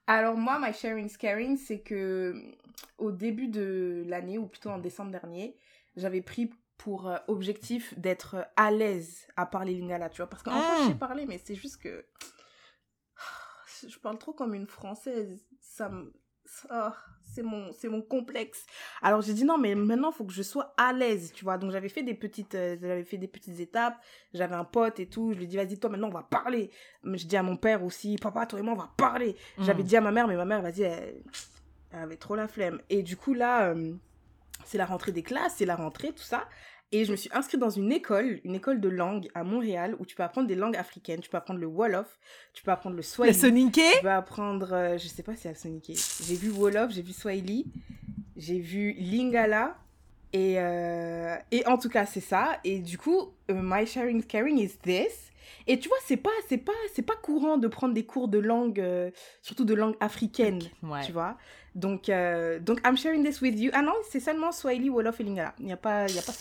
Alors 0.09 0.37
moi, 0.37 0.59
my 0.59 0.73
sharing 0.73 1.07
is 1.07 1.17
caring, 1.17 1.57
c'est 1.57 1.81
que 1.81 2.35
au 2.99 3.13
début 3.13 3.47
de 3.47 4.03
l'année, 4.09 4.37
ou 4.37 4.47
plutôt 4.47 4.71
en 4.71 4.79
décembre 4.79 5.13
dernier, 5.13 5.57
j'avais 5.95 6.23
pris 6.23 6.51
pour 6.77 7.09
euh, 7.09 7.19
objectif 7.29 7.97
d'être 7.97 8.49
à 8.57 8.73
l'aise 8.73 9.29
à 9.37 9.47
parler 9.47 9.75
lingala, 9.75 10.09
tu 10.09 10.17
vois. 10.17 10.29
Parce 10.29 10.43
qu'en 10.43 10.61
fait, 10.61 10.83
je 10.83 10.89
sais 10.89 10.95
parler, 10.97 11.27
mais 11.27 11.39
c'est 11.39 11.55
juste 11.55 11.81
que... 11.81 12.05
Je 13.89 13.99
parle 13.99 14.19
trop 14.19 14.33
comme 14.33 14.55
une 14.55 14.67
française. 14.67 15.45
Ça 15.61 15.89
me... 15.89 16.13
ah, 16.71 16.95
c'est 17.35 17.43
mon, 17.43 17.73
c'est 17.73 17.89
mon 17.89 18.03
complexe. 18.03 18.67
Alors 19.01 19.23
j'ai 19.23 19.33
dit 19.33 19.45
non, 19.45 19.57
mais 19.59 19.75
maintenant 19.75 20.11
il 20.11 20.15
faut 20.15 20.25
que 20.25 20.33
je 20.33 20.43
sois 20.43 20.75
à 20.77 20.93
l'aise, 20.93 21.33
tu 21.33 21.45
vois. 21.45 21.57
Donc 21.59 21.71
j'avais 21.71 21.89
fait 21.89 22.03
des 22.03 22.15
petites, 22.15 22.55
euh, 22.55 22.77
j'avais 22.81 23.05
fait 23.05 23.17
des 23.17 23.29
petites 23.29 23.59
étapes. 23.61 23.99
J'avais 24.35 24.55
un 24.55 24.65
pote 24.65 25.01
et 25.01 25.07
tout. 25.07 25.33
Je 25.33 25.39
lui 25.39 25.45
ai 25.45 25.47
dit 25.47 25.57
vas-y 25.57 25.79
toi 25.79 25.89
maintenant 25.91 26.09
on 26.09 26.13
va 26.13 26.23
parler. 26.23 26.71
Mais 27.03 27.19
je 27.19 27.27
dis 27.27 27.37
à 27.37 27.43
mon 27.43 27.57
père 27.57 27.83
aussi, 27.85 28.17
papa 28.17 28.47
toi 28.47 28.59
et 28.59 28.63
moi 28.63 28.75
on 28.75 28.79
va 28.79 28.91
parler. 28.97 29.37
J'avais 29.59 29.83
Mm. 29.83 29.87
dit 29.87 29.97
à 29.97 30.01
ma 30.01 30.11
mère, 30.13 30.29
mais 30.29 30.37
ma 30.37 30.45
mère 30.45 30.63
vas-y, 30.63 30.83
elle, 30.83 31.23
elle 31.93 32.01
avait 32.01 32.17
trop 32.17 32.35
la 32.35 32.49
flemme. 32.49 32.81
Et 32.91 33.03
du 33.03 33.17
coup 33.17 33.35
là, 33.35 33.69
euh, 33.71 33.95
c'est 34.65 34.79
la 34.79 34.87
rentrée 34.87 35.13
des 35.13 35.23
classes, 35.23 35.55
c'est 35.57 35.67
la 35.67 35.77
rentrée 35.77 36.13
tout 36.13 36.23
ça. 36.23 36.47
Et 36.95 37.05
je 37.07 37.11
me 37.11 37.17
suis 37.17 37.31
inscrite 37.33 37.59
dans 37.59 37.71
une 37.71 37.91
école, 37.91 38.41
une 38.45 38.55
école 38.55 38.79
de 38.81 38.89
langue 38.91 39.29
à 39.35 39.45
Montréal 39.45 39.97
où 39.99 40.05
tu 40.05 40.15
peux 40.15 40.23
apprendre 40.23 40.47
des 40.47 40.55
langues 40.55 40.77
africaines. 40.77 41.21
Tu 41.21 41.31
peux 41.31 41.39
apprendre 41.39 41.59
le 41.59 41.67
Wolof, 41.67 42.19
tu 42.53 42.63
peux 42.63 42.71
apprendre 42.71 42.95
le 42.97 42.99
Le 43.01 43.03
Swahili. 43.03 43.35
Soninké? 43.35 43.83
Tu 43.99 44.05
vas 44.05 44.19
apprendre, 44.19 44.73
euh, 44.73 44.99
je 44.99 45.09
sais 45.09 45.23
pas 45.23 45.35
si 45.35 45.49
elle 45.49 45.57
soniqué. 45.57 45.95
J'ai 46.27 46.35
vu 46.37 46.51
Wolof, 46.51 46.91
j'ai 46.93 47.01
vu 47.03 47.13
Swahili, 47.13 47.67
j'ai 48.37 48.59
vu 48.59 48.93
Lingala. 48.99 49.77
Et, 50.35 50.55
euh, 50.59 51.37
et 51.51 51.67
en 51.67 51.77
tout 51.77 51.89
cas, 51.91 52.07
c'est 52.07 52.21
ça. 52.21 52.59
Et 52.65 52.79
du 52.79 52.97
coup, 52.99 53.35
euh, 53.51 53.61
my 53.63 53.87
sharing 53.87 54.21
is 54.21 54.27
caring 54.27 54.59
is 54.59 54.77
this. 54.83 55.31
Et 55.67 55.79
tu 55.79 55.89
vois, 55.89 55.99
c'est 56.07 56.17
pas, 56.17 56.31
c'est 56.49 56.59
pas, 56.59 56.73
c'est 56.95 57.03
pas 57.03 57.17
courant 57.17 57.57
de 57.59 57.69
prendre 57.69 57.93
des 57.95 58.05
cours 58.05 58.29
de 58.29 58.39
langue, 58.39 58.81
euh, 58.81 59.11
surtout 59.43 59.65
de 59.65 59.75
langue 59.75 59.95
africaine, 60.01 60.61
Ouais. 60.83 61.03
tu 61.05 61.13
vois. 61.13 61.37
Donc, 61.75 62.09
euh, 62.09 62.59
donc, 62.59 62.81
I'm 62.87 62.97
sharing 62.97 63.25
this 63.25 63.41
with 63.41 63.59
you. 63.61 63.71
Ah 63.75 63.83
non, 63.83 63.93
c'est 64.11 64.21
seulement 64.21 64.53
Swahili, 64.53 64.89
Wolof 64.91 65.21
et 65.21 65.25
Lingala. 65.25 65.55
Il 65.59 65.67
n'y 65.67 65.73
a 65.73 65.77
pas, 65.77 66.07
il 66.09 66.15
y 66.15 66.19
a 66.19 66.23
pas. 66.23 66.33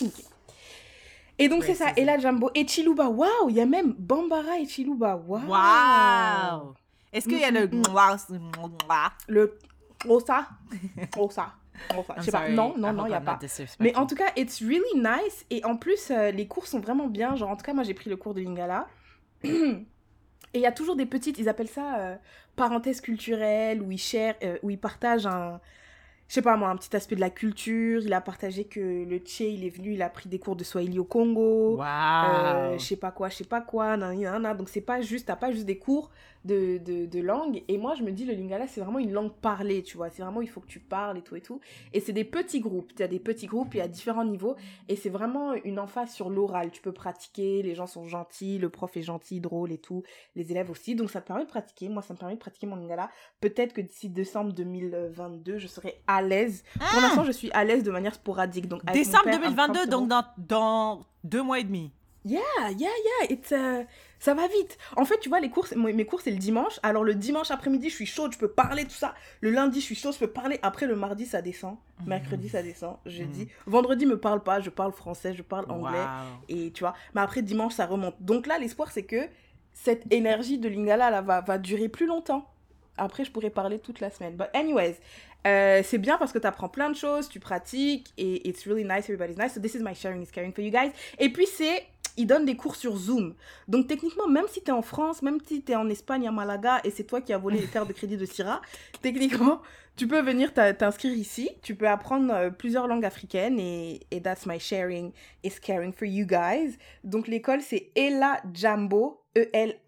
Et 1.38 1.48
donc, 1.48 1.64
c'est 1.64 1.74
ça. 1.74 1.92
Et 1.96 2.04
là, 2.04 2.18
Jumbo 2.18 2.50
et 2.54 2.66
Chiluba. 2.66 3.08
Waouh, 3.08 3.48
il 3.48 3.56
y 3.56 3.60
a 3.60 3.66
même 3.66 3.94
Bambara 3.98 4.58
et 4.58 4.66
Chiluba. 4.66 5.16
Waouh. 5.16 5.46
Wow. 5.48 6.74
Est-ce 7.12 7.28
qu'il 7.28 7.40
y 7.40 7.44
a 7.44 7.50
le... 7.50 7.66
Mm, 7.66 7.82
Le 9.28 9.58
Osa. 10.08 10.46
Osa. 11.18 11.52
Osa. 11.96 12.14
Je 12.18 12.22
sais 12.22 12.30
pas. 12.30 12.48
Non, 12.48 12.74
non, 12.76 12.92
non, 12.92 13.06
il 13.06 13.10
n'y 13.10 13.14
a 13.14 13.20
pas. 13.20 13.38
Mais 13.80 13.94
en 13.96 14.06
tout 14.06 14.14
cas, 14.14 14.32
it's 14.36 14.60
really 14.62 14.82
nice. 14.96 15.44
Et 15.50 15.64
en 15.64 15.76
plus, 15.76 16.10
euh, 16.10 16.30
les 16.30 16.46
cours 16.46 16.66
sont 16.66 16.80
vraiment 16.80 17.06
bien. 17.06 17.34
Genre, 17.36 17.50
en 17.50 17.56
tout 17.56 17.64
cas, 17.64 17.74
moi, 17.74 17.82
j'ai 17.82 17.94
pris 17.94 18.10
le 18.10 18.16
cours 18.16 18.34
de 18.34 18.40
Lingala. 18.40 18.86
Et 20.54 20.58
il 20.58 20.60
y 20.60 20.66
a 20.66 20.72
toujours 20.72 20.96
des 20.96 21.06
petites, 21.06 21.38
ils 21.38 21.48
appellent 21.48 21.68
ça 21.68 21.96
euh, 21.96 22.16
parenthèses 22.56 23.00
culturelles, 23.00 23.80
où 23.80 23.90
ils, 23.90 23.98
share, 23.98 24.34
euh, 24.42 24.58
où 24.62 24.68
ils 24.68 24.78
partagent 24.78 25.26
un, 25.26 25.60
je 26.32 26.36
sais 26.36 26.42
pas 26.42 26.56
moi, 26.56 26.70
un 26.70 26.76
petit 26.76 26.96
aspect 26.96 27.14
de 27.14 27.20
la 27.20 27.28
culture. 27.28 28.00
Il 28.06 28.14
a 28.14 28.22
partagé 28.22 28.64
que 28.64 28.80
le 28.80 29.18
Tché, 29.18 29.50
il 29.50 29.66
est 29.66 29.68
venu, 29.68 29.92
il 29.92 30.00
a 30.00 30.08
pris 30.08 30.30
des 30.30 30.38
cours 30.38 30.56
de 30.56 30.64
Swahili 30.64 30.98
au 30.98 31.04
Congo. 31.04 31.76
Wow. 31.76 31.84
Euh, 31.84 32.78
je 32.78 32.82
sais 32.82 32.96
pas 32.96 33.10
quoi, 33.10 33.28
je 33.28 33.36
sais 33.36 33.44
pas 33.44 33.60
quoi, 33.60 33.98
nan, 33.98 34.18
nan, 34.18 34.40
nan. 34.40 34.56
donc 34.56 34.70
c'est 34.70 34.80
pas 34.80 35.02
juste, 35.02 35.26
t'as 35.26 35.36
pas 35.36 35.52
juste 35.52 35.66
des 35.66 35.76
cours 35.76 36.10
de, 36.44 36.78
de, 36.78 37.06
de 37.06 37.20
langue. 37.20 37.62
Et 37.68 37.78
moi, 37.78 37.94
je 37.94 38.02
me 38.02 38.10
dis, 38.12 38.24
le 38.24 38.34
lingala, 38.34 38.66
c'est 38.66 38.80
vraiment 38.80 38.98
une 38.98 39.12
langue 39.12 39.32
parlée, 39.32 39.82
tu 39.82 39.96
vois. 39.96 40.10
C'est 40.10 40.22
vraiment, 40.22 40.40
il 40.42 40.48
faut 40.48 40.60
que 40.60 40.66
tu 40.66 40.80
parles 40.80 41.18
et 41.18 41.22
tout 41.22 41.36
et 41.36 41.40
tout. 41.40 41.60
Et 41.92 42.00
c'est 42.00 42.12
des 42.12 42.24
petits 42.24 42.60
groupes. 42.60 42.94
Tu 42.94 43.02
as 43.02 43.08
des 43.08 43.20
petits 43.20 43.46
groupes, 43.46 43.74
il 43.74 43.78
y 43.78 43.80
a 43.80 43.88
différents 43.88 44.24
niveaux. 44.24 44.56
Et 44.88 44.96
c'est 44.96 45.08
vraiment 45.10 45.54
une 45.64 45.78
emphase 45.78 46.12
sur 46.12 46.30
l'oral. 46.30 46.70
Tu 46.70 46.82
peux 46.82 46.92
pratiquer, 46.92 47.62
les 47.62 47.74
gens 47.74 47.86
sont 47.86 48.06
gentils, 48.06 48.58
le 48.58 48.68
prof 48.70 48.96
est 48.96 49.02
gentil, 49.02 49.40
drôle 49.40 49.72
et 49.72 49.78
tout. 49.78 50.02
Les 50.36 50.50
élèves 50.50 50.70
aussi. 50.70 50.94
Donc 50.94 51.10
ça 51.10 51.20
te 51.20 51.26
permet 51.26 51.44
de 51.44 51.48
pratiquer. 51.50 51.88
Moi, 51.88 52.02
ça 52.02 52.14
me 52.14 52.18
permet 52.18 52.34
de 52.34 52.40
pratiquer 52.40 52.66
mon 52.66 52.76
lingala. 52.76 53.10
Peut-être 53.40 53.72
que 53.72 53.80
d'ici 53.80 54.08
décembre 54.08 54.52
2022, 54.52 55.58
je 55.58 55.66
serai 55.66 56.02
à 56.06 56.22
l'aise. 56.22 56.64
Pour 56.74 56.86
Ah. 56.98 57.00
l'instant, 57.02 57.24
je 57.24 57.32
suis 57.32 57.50
à 57.52 57.64
l'aise 57.64 57.82
de 57.84 57.90
manière 57.90 58.14
sporadique. 58.14 58.68
Donc, 58.68 58.84
Décembre 58.92 59.24
père, 59.24 59.34
I'm 59.34 59.40
2022, 59.54 59.86
donc 59.86 60.08
dans, 60.08 60.24
dans 60.38 61.06
deux 61.24 61.42
mois 61.42 61.60
et 61.60 61.64
demi. 61.64 61.92
Yeah, 62.24 62.40
yeah, 62.70 62.88
yeah, 62.88 63.30
it's, 63.30 63.50
euh, 63.50 63.82
ça 64.20 64.34
va 64.34 64.46
vite. 64.46 64.78
En 64.96 65.04
fait, 65.04 65.18
tu 65.18 65.28
vois, 65.28 65.40
les 65.40 65.50
courses, 65.50 65.74
mes 65.74 66.06
cours, 66.06 66.20
c'est 66.20 66.30
le 66.30 66.36
dimanche. 66.36 66.78
Alors, 66.84 67.02
le 67.02 67.14
dimanche 67.14 67.50
après-midi, 67.50 67.90
je 67.90 67.94
suis 67.96 68.06
chaude, 68.06 68.32
je 68.32 68.38
peux 68.38 68.46
parler, 68.46 68.84
tout 68.84 68.90
ça. 68.90 69.14
Le 69.40 69.50
lundi, 69.50 69.80
je 69.80 69.86
suis 69.86 69.96
chaude, 69.96 70.14
je 70.14 70.20
peux 70.20 70.28
parler. 70.28 70.60
Après, 70.62 70.86
le 70.86 70.94
mardi, 70.94 71.26
ça 71.26 71.42
descend. 71.42 71.78
Mercredi, 72.06 72.48
ça 72.48 72.62
descend. 72.62 72.96
Jeudi. 73.06 73.48
Vendredi, 73.66 74.06
me 74.06 74.20
parle 74.20 74.42
pas. 74.42 74.60
Je 74.60 74.70
parle 74.70 74.92
français, 74.92 75.34
je 75.34 75.42
parle 75.42 75.68
anglais. 75.68 75.98
Wow. 75.98 76.44
Et 76.48 76.70
tu 76.70 76.84
vois, 76.84 76.94
mais 77.14 77.20
après, 77.20 77.42
dimanche, 77.42 77.74
ça 77.74 77.86
remonte. 77.86 78.14
Donc 78.20 78.46
là, 78.46 78.56
l'espoir, 78.58 78.92
c'est 78.92 79.02
que 79.02 79.26
cette 79.72 80.12
énergie 80.12 80.58
de 80.58 80.68
Lingala, 80.68 81.10
là, 81.10 81.22
va, 81.22 81.40
va 81.40 81.58
durer 81.58 81.88
plus 81.88 82.06
longtemps. 82.06 82.48
Après, 82.98 83.24
je 83.24 83.32
pourrais 83.32 83.50
parler 83.50 83.80
toute 83.80 83.98
la 83.98 84.10
semaine. 84.10 84.36
But 84.36 84.48
anyways, 84.54 84.96
euh, 85.46 85.82
c'est 85.82 85.98
bien 85.98 86.18
parce 86.18 86.30
que 86.30 86.38
tu 86.38 86.46
apprends 86.46 86.68
plein 86.68 86.90
de 86.90 86.96
choses, 86.96 87.28
tu 87.28 87.40
pratiques, 87.40 88.12
et 88.18 88.48
it's 88.48 88.64
really 88.66 88.84
nice, 88.84 89.08
everybody's 89.08 89.38
nice. 89.38 89.54
So 89.54 89.60
this 89.60 89.74
is 89.74 89.80
my 89.80 89.94
sharing 89.94 90.22
is 90.22 90.30
caring 90.30 90.52
for 90.52 90.62
you 90.62 90.70
guys. 90.70 90.92
Et 91.18 91.32
puis, 91.32 91.46
c'est... 91.46 91.86
Ils 92.16 92.26
donnent 92.26 92.44
des 92.44 92.56
cours 92.56 92.76
sur 92.76 92.96
Zoom. 92.96 93.34
Donc, 93.68 93.86
techniquement, 93.86 94.26
même 94.28 94.46
si 94.48 94.62
tu 94.62 94.68
es 94.68 94.72
en 94.72 94.82
France, 94.82 95.22
même 95.22 95.38
si 95.46 95.62
tu 95.62 95.72
es 95.72 95.76
en 95.76 95.88
Espagne, 95.88 96.28
à 96.28 96.32
Malaga, 96.32 96.80
et 96.84 96.90
c'est 96.90 97.04
toi 97.04 97.20
qui 97.20 97.32
as 97.32 97.38
volé 97.38 97.58
les 97.60 97.66
cartes 97.66 97.88
de 97.88 97.92
crédit 97.92 98.16
de 98.16 98.26
Syrah, 98.26 98.60
techniquement, 99.02 99.62
tu 99.96 100.06
peux 100.06 100.20
venir 100.20 100.52
t'inscrire 100.52 101.14
ici. 101.14 101.50
Tu 101.62 101.74
peux 101.74 101.88
apprendre 101.88 102.32
euh, 102.32 102.50
plusieurs 102.50 102.86
langues 102.86 103.04
africaines, 103.04 103.58
et, 103.58 104.00
et 104.10 104.20
that's 104.20 104.46
my 104.46 104.58
sharing 104.60 105.12
is 105.42 105.54
caring 105.60 105.92
for 105.92 106.06
you 106.06 106.26
guys. 106.26 106.76
Donc, 107.04 107.28
l'école, 107.28 107.62
c'est 107.62 107.92
Ela 107.94 108.42
Jambo, 108.52 109.24
E-L-A-J-A-M-B-O. 109.36 109.80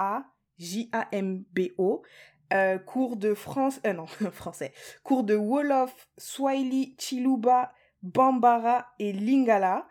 Euh, 2.52 2.78
cours 2.78 3.16
de 3.16 3.34
France, 3.34 3.80
euh, 3.86 3.92
non, 3.92 4.06
français. 4.32 4.72
Cours 5.02 5.24
de 5.24 5.34
Wolof, 5.34 6.08
Swahili, 6.18 6.94
Chiluba, 6.98 7.72
Bambara 8.02 8.86
et 8.98 9.12
Lingala 9.12 9.86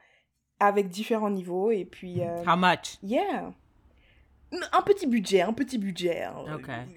avec 0.65 0.89
différents 0.89 1.29
niveaux. 1.29 1.71
Et 1.71 1.85
puis, 1.85 2.21
euh, 2.21 2.43
How 2.45 2.55
much? 2.57 2.97
yeah. 3.03 3.51
Un 4.71 4.81
petit 4.83 5.07
budget, 5.07 5.41
un 5.41 5.51
petit 5.53 5.79
budget. 5.79 6.21
hein. 6.25 6.35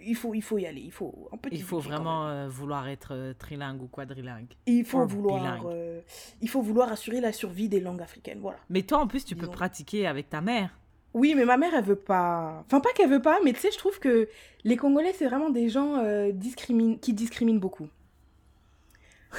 Il, 0.04 0.14
faut, 0.14 0.34
il 0.34 0.42
faut 0.42 0.58
y 0.58 0.66
aller. 0.66 0.82
Il 0.82 0.92
faut, 0.92 1.26
un 1.32 1.38
petit 1.38 1.56
Il 1.56 1.62
faut 1.62 1.78
vraiment 1.78 2.28
euh, 2.28 2.48
vouloir 2.48 2.86
être 2.86 3.14
euh, 3.14 3.32
trilingue 3.38 3.80
ou 3.80 3.86
quadrilingue. 3.86 4.48
Il 4.66 4.84
faut, 4.84 4.98
or 5.00 5.06
vouloir, 5.06 5.62
euh, 5.64 6.00
il 6.42 6.50
faut 6.50 6.60
vouloir 6.60 6.92
assurer 6.92 7.18
la 7.22 7.32
survie 7.32 7.70
des 7.70 7.80
langues 7.80 8.02
africaines. 8.02 8.40
Voilà. 8.42 8.58
Mais 8.68 8.82
toi, 8.82 8.98
en 8.98 9.06
plus, 9.06 9.24
tu 9.24 9.36
peux 9.36 9.46
pratiquer 9.48 10.06
avec 10.06 10.28
ta 10.28 10.42
mère. 10.42 10.68
Oui, 11.14 11.32
mais 11.34 11.46
ma 11.46 11.56
mère, 11.56 11.72
elle 11.74 11.82
veut 11.84 11.96
pas. 11.96 12.62
Enfin, 12.66 12.80
pas 12.80 12.92
qu'elle 12.94 13.08
veut 13.08 13.22
pas, 13.22 13.38
mais 13.42 13.54
tu 13.54 13.60
sais, 13.60 13.70
je 13.72 13.78
trouve 13.78 13.98
que 14.00 14.28
les 14.64 14.76
Congolais, 14.76 15.14
c'est 15.14 15.24
vraiment 15.26 15.48
des 15.48 15.70
gens 15.70 15.96
discrimin- 16.32 16.98
qui 17.00 17.14
discriminent 17.14 17.58
beaucoup. 17.58 17.88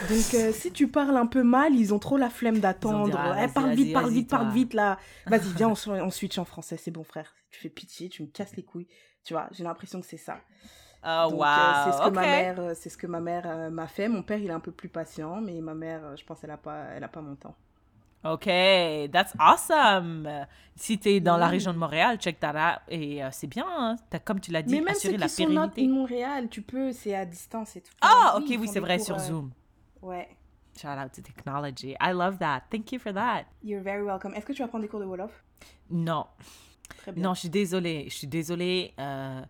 Donc, 0.09 0.33
euh, 0.35 0.51
si 0.51 0.71
tu 0.71 0.87
parles 0.87 1.17
un 1.17 1.25
peu 1.25 1.43
mal, 1.43 1.73
ils 1.73 1.93
ont 1.93 1.99
trop 1.99 2.17
la 2.17 2.29
flemme 2.29 2.59
d'attendre. 2.59 3.17
ah, 3.17 3.43
Eh, 3.43 3.47
parle 3.47 3.71
vite, 3.73 3.93
parle 3.93 4.11
vite, 4.11 4.29
parle 4.29 4.49
vite, 4.51 4.73
là. 4.73 4.97
Vas-y, 5.25 5.51
viens, 5.55 5.69
on, 5.69 6.09
switch 6.11 6.37
en 6.37 6.45
français, 6.45 6.77
c'est 6.77 6.91
bon, 6.91 7.03
frère. 7.03 7.33
Tu 7.49 7.59
fais 7.59 7.69
pitié, 7.69 8.09
tu 8.09 8.21
me 8.23 8.27
casses 8.27 8.55
les 8.55 8.63
couilles. 8.63 8.87
Tu 9.23 9.33
vois, 9.33 9.47
j'ai 9.51 9.63
l'impression 9.63 9.99
que 9.99 10.05
c'est 10.05 10.17
ça. 10.17 10.37
Oh, 11.03 11.29
Donc, 11.31 11.39
wow. 11.39 11.45
euh, 11.45 11.85
c'est 11.85 11.91
ce 11.97 12.09
que 12.09 12.09
ma 12.13 12.21
mère, 12.21 12.59
euh, 12.59 12.73
c'est 12.75 12.89
ce 12.89 12.97
que 12.97 13.07
ma 13.07 13.19
mère 13.19 13.43
euh, 13.47 13.69
m'a 13.69 13.87
fait. 13.87 14.07
Mon 14.07 14.23
père, 14.23 14.37
il 14.39 14.47
est 14.47 14.53
un 14.53 14.59
peu 14.59 14.71
plus 14.71 14.89
patient, 14.89 15.41
mais 15.41 15.59
ma 15.61 15.73
mère, 15.73 16.01
euh, 16.03 16.15
je 16.15 16.23
pense, 16.25 16.43
elle 16.43 16.51
a 16.51 16.57
pas, 16.57 16.85
elle 16.95 17.03
a 17.03 17.07
pas 17.07 17.21
mon 17.21 17.35
temps. 17.35 17.55
Ok, 18.23 18.45
that's 19.11 19.33
awesome. 19.39 20.27
Si 20.75 20.99
tu 20.99 21.09
es 21.09 21.19
dans 21.19 21.37
la 21.37 21.47
région 21.47 21.71
de 21.71 21.77
Montréal, 21.77 22.17
check 22.17 22.39
that 22.39 22.49
out. 22.51 22.81
Et 22.89 23.23
euh, 23.23 23.29
c'est 23.31 23.47
bien, 23.47 23.65
hein. 23.69 23.95
Comme 24.25 24.39
tu 24.41 24.51
l'as 24.51 24.63
dit, 24.63 24.73
Mais 24.73 24.81
même 24.81 24.95
ceux 24.95 25.09
assurer 25.09 25.17
la 25.17 25.27
qui 25.27 25.33
sont 25.35 25.43
not 25.49 25.69
pérennité. 25.69 25.85
in 25.85 25.89
Montréal, 25.89 26.49
tu 26.49 26.61
peux, 26.61 26.91
c'est 26.91 27.15
à 27.15 27.25
distance 27.25 27.75
et 27.75 27.81
tout. 27.81 27.93
Ah, 28.01 28.35
ok, 28.37 28.45
oui, 28.59 28.67
c'est 28.71 28.79
vrai, 28.79 28.97
cours, 28.97 29.05
sur 29.05 29.15
euh, 29.15 29.19
Zoom. 29.19 29.51
Ouais. 30.01 30.27
Shout 30.79 30.97
out 30.97 31.11
to 31.13 31.21
technology. 31.21 31.95
I 31.99 32.11
love 32.13 32.37
that. 32.39 32.63
Thank 32.69 32.91
you 32.91 32.99
for 32.99 33.11
that. 33.13 33.45
You're 33.63 33.81
very 33.81 34.03
welcome. 34.03 34.33
Est-ce 34.35 34.45
que 34.45 34.53
tu 34.53 34.61
vas 34.61 34.67
prendre 34.67 34.83
des 34.83 34.87
cours 34.89 34.99
de 34.99 35.05
Wolof? 35.05 35.43
Non, 35.89 36.27
Très 36.99 37.11
bien. 37.11 37.23
non, 37.23 37.33
je 37.33 37.39
suis 37.41 37.49
désolée. 37.49 38.05
Je 38.09 38.15
suis 38.15 38.27
désolée, 38.27 38.93
euh, 38.99 39.41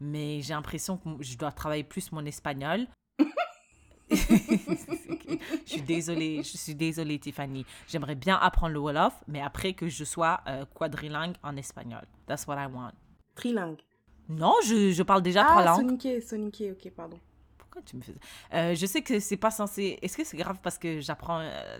mais 0.00 0.40
j'ai 0.42 0.54
l'impression 0.54 0.96
que 0.98 1.08
je 1.20 1.36
dois 1.36 1.50
travailler 1.50 1.82
plus 1.84 2.12
mon 2.12 2.24
espagnol. 2.24 2.86
je 4.10 4.16
suis 5.66 5.82
désolée, 5.82 6.42
je 6.44 6.56
suis 6.56 6.74
désolée, 6.76 7.18
Tiffany. 7.18 7.66
J'aimerais 7.88 8.14
bien 8.14 8.36
apprendre 8.36 8.72
le 8.72 8.78
Wolof, 8.78 9.14
mais 9.26 9.40
après 9.40 9.72
que 9.72 9.88
je 9.88 10.04
sois 10.04 10.40
euh, 10.46 10.64
quadrilingue 10.74 11.34
en 11.42 11.56
espagnol. 11.56 12.02
That's 12.26 12.46
what 12.46 12.56
I 12.62 12.66
want. 12.72 12.92
Trilingue. 13.34 13.80
Non, 14.28 14.54
je, 14.64 14.92
je 14.92 15.02
parle 15.02 15.22
déjà 15.22 15.42
trois 15.44 15.62
Ah, 15.62 15.64
langues. 15.64 15.86
Soniké, 15.86 16.20
Soniké, 16.20 16.72
ok, 16.72 16.90
pardon. 16.94 17.18
Pourquoi 17.76 17.90
tu 17.90 17.96
me 17.96 18.02
fais 18.02 18.12
ça? 18.12 18.18
Euh, 18.56 18.74
Je 18.74 18.86
sais 18.86 19.02
que 19.02 19.20
c'est 19.20 19.36
pas 19.36 19.50
censé. 19.50 19.98
Est-ce 20.00 20.16
que 20.16 20.24
c'est 20.24 20.38
grave 20.38 20.58
parce 20.62 20.78
que 20.78 21.00
j'apprends 21.00 21.40
euh, 21.40 21.78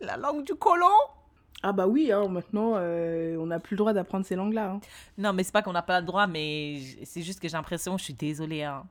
la 0.00 0.16
langue 0.16 0.44
du 0.44 0.54
colon? 0.54 0.86
Ah 1.62 1.72
bah 1.72 1.86
oui, 1.88 2.12
hein, 2.12 2.28
maintenant, 2.28 2.74
euh, 2.76 3.36
on 3.38 3.46
n'a 3.46 3.58
plus 3.58 3.74
le 3.74 3.78
droit 3.78 3.92
d'apprendre 3.92 4.24
ces 4.26 4.36
langues-là. 4.36 4.72
hein. 4.72 4.80
Non, 5.18 5.32
mais 5.32 5.42
c'est 5.42 5.52
pas 5.52 5.62
qu'on 5.62 5.72
n'a 5.72 5.82
pas 5.82 5.98
le 6.00 6.06
droit, 6.06 6.26
mais 6.26 6.80
c'est 7.04 7.22
juste 7.22 7.40
que 7.40 7.48
j'ai 7.48 7.56
l'impression, 7.56 7.96
je 7.98 8.04
suis 8.04 8.14
désolée, 8.14 8.62
hein, 8.62 8.84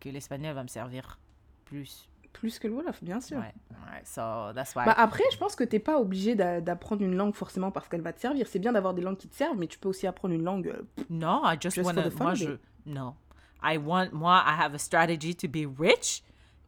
que 0.00 0.08
l'espagnol 0.08 0.54
va 0.54 0.62
me 0.62 0.68
servir 0.68 1.18
plus. 1.64 2.08
Plus 2.32 2.58
que 2.58 2.66
le 2.68 2.74
Wolof, 2.74 3.02
bien 3.04 3.20
sûr. 3.20 3.36
Ouais, 3.38 3.52
ouais, 3.72 4.02
so 4.04 4.20
that's 4.54 4.74
why. 4.74 4.86
Bah 4.86 4.94
après, 4.96 5.24
je 5.32 5.36
pense 5.36 5.54
que 5.54 5.64
t'es 5.64 5.80
pas 5.80 6.00
obligé 6.00 6.34
d'a- 6.34 6.62
d'apprendre 6.62 7.02
une 7.02 7.14
langue 7.14 7.34
forcément 7.34 7.70
parce 7.70 7.88
qu'elle 7.88 8.00
va 8.00 8.12
te 8.14 8.20
servir. 8.20 8.46
C'est 8.46 8.58
bien 8.58 8.72
d'avoir 8.72 8.94
des 8.94 9.02
langues 9.02 9.18
qui 9.18 9.28
te 9.28 9.34
servent, 9.36 9.58
mais 9.58 9.66
tu 9.66 9.78
peux 9.78 9.90
aussi 9.90 10.06
apprendre 10.06 10.32
une 10.32 10.44
langue. 10.44 10.68
euh, 10.68 11.02
non, 11.10 11.42
I 11.44 11.58
just, 11.60 11.74
just 11.76 11.84
wanna. 11.86 12.08
Moi, 12.18 12.34
je. 12.34 12.56
Non. 12.86 13.14
I 13.62 13.78
want. 13.78 14.12
Moi, 14.12 14.30
I 14.44 14.56
have 14.56 14.74
a 14.74 14.78
strategy 14.78 15.34
to 15.34 15.48
be 15.48 15.66
rich. 15.66 16.22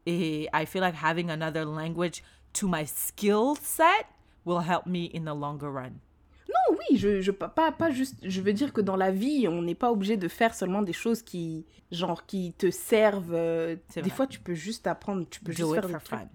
Eh, 0.07 0.47
I 0.53 0.65
feel 0.66 0.83
like 0.83 0.95
having 0.95 1.31
another 1.31 1.65
language 1.65 2.23
to 2.55 2.69
my 2.69 2.85
skill 2.85 3.57
set 3.61 4.07
will 4.45 4.61
help 4.61 4.87
me 4.87 5.05
in 5.12 5.25
the 5.25 5.35
longer 5.35 5.71
run. 5.71 6.01
Non, 6.49 6.77
oui, 6.79 6.97
je, 6.99 7.21
je 7.21 7.31
pas, 7.33 7.49
pas 7.73 7.91
juste. 7.91 8.16
Je 8.23 8.41
veux 8.41 8.53
dire 8.53 8.73
que 8.73 8.81
dans 8.81 8.97
la 8.97 9.11
vie, 9.11 9.49
on 9.49 9.62
n'est 9.62 9.75
pas 9.75 9.91
obligé 9.91 10.16
de 10.16 10.29
faire 10.29 10.55
seulement 10.55 10.83
des 10.83 10.93
choses 10.93 11.23
qui, 11.23 11.65
genre, 11.91 12.27
qui 12.27 12.53
te 12.53 12.71
servent. 12.71 13.33
euh, 13.35 13.77
des 13.95 14.03
vrai. 14.03 14.11
fois, 14.11 14.27
tu 14.27 14.41
peux 14.41 14.55
juste 14.55 14.87
apprendre. 14.87 15.27
Tu 15.29 15.41
peux 15.41 15.53
juste 15.53 15.62
Do 15.62 15.75
it 15.75 15.81
faire 15.87 15.91
for 15.91 16.01
fun. 16.19 16.29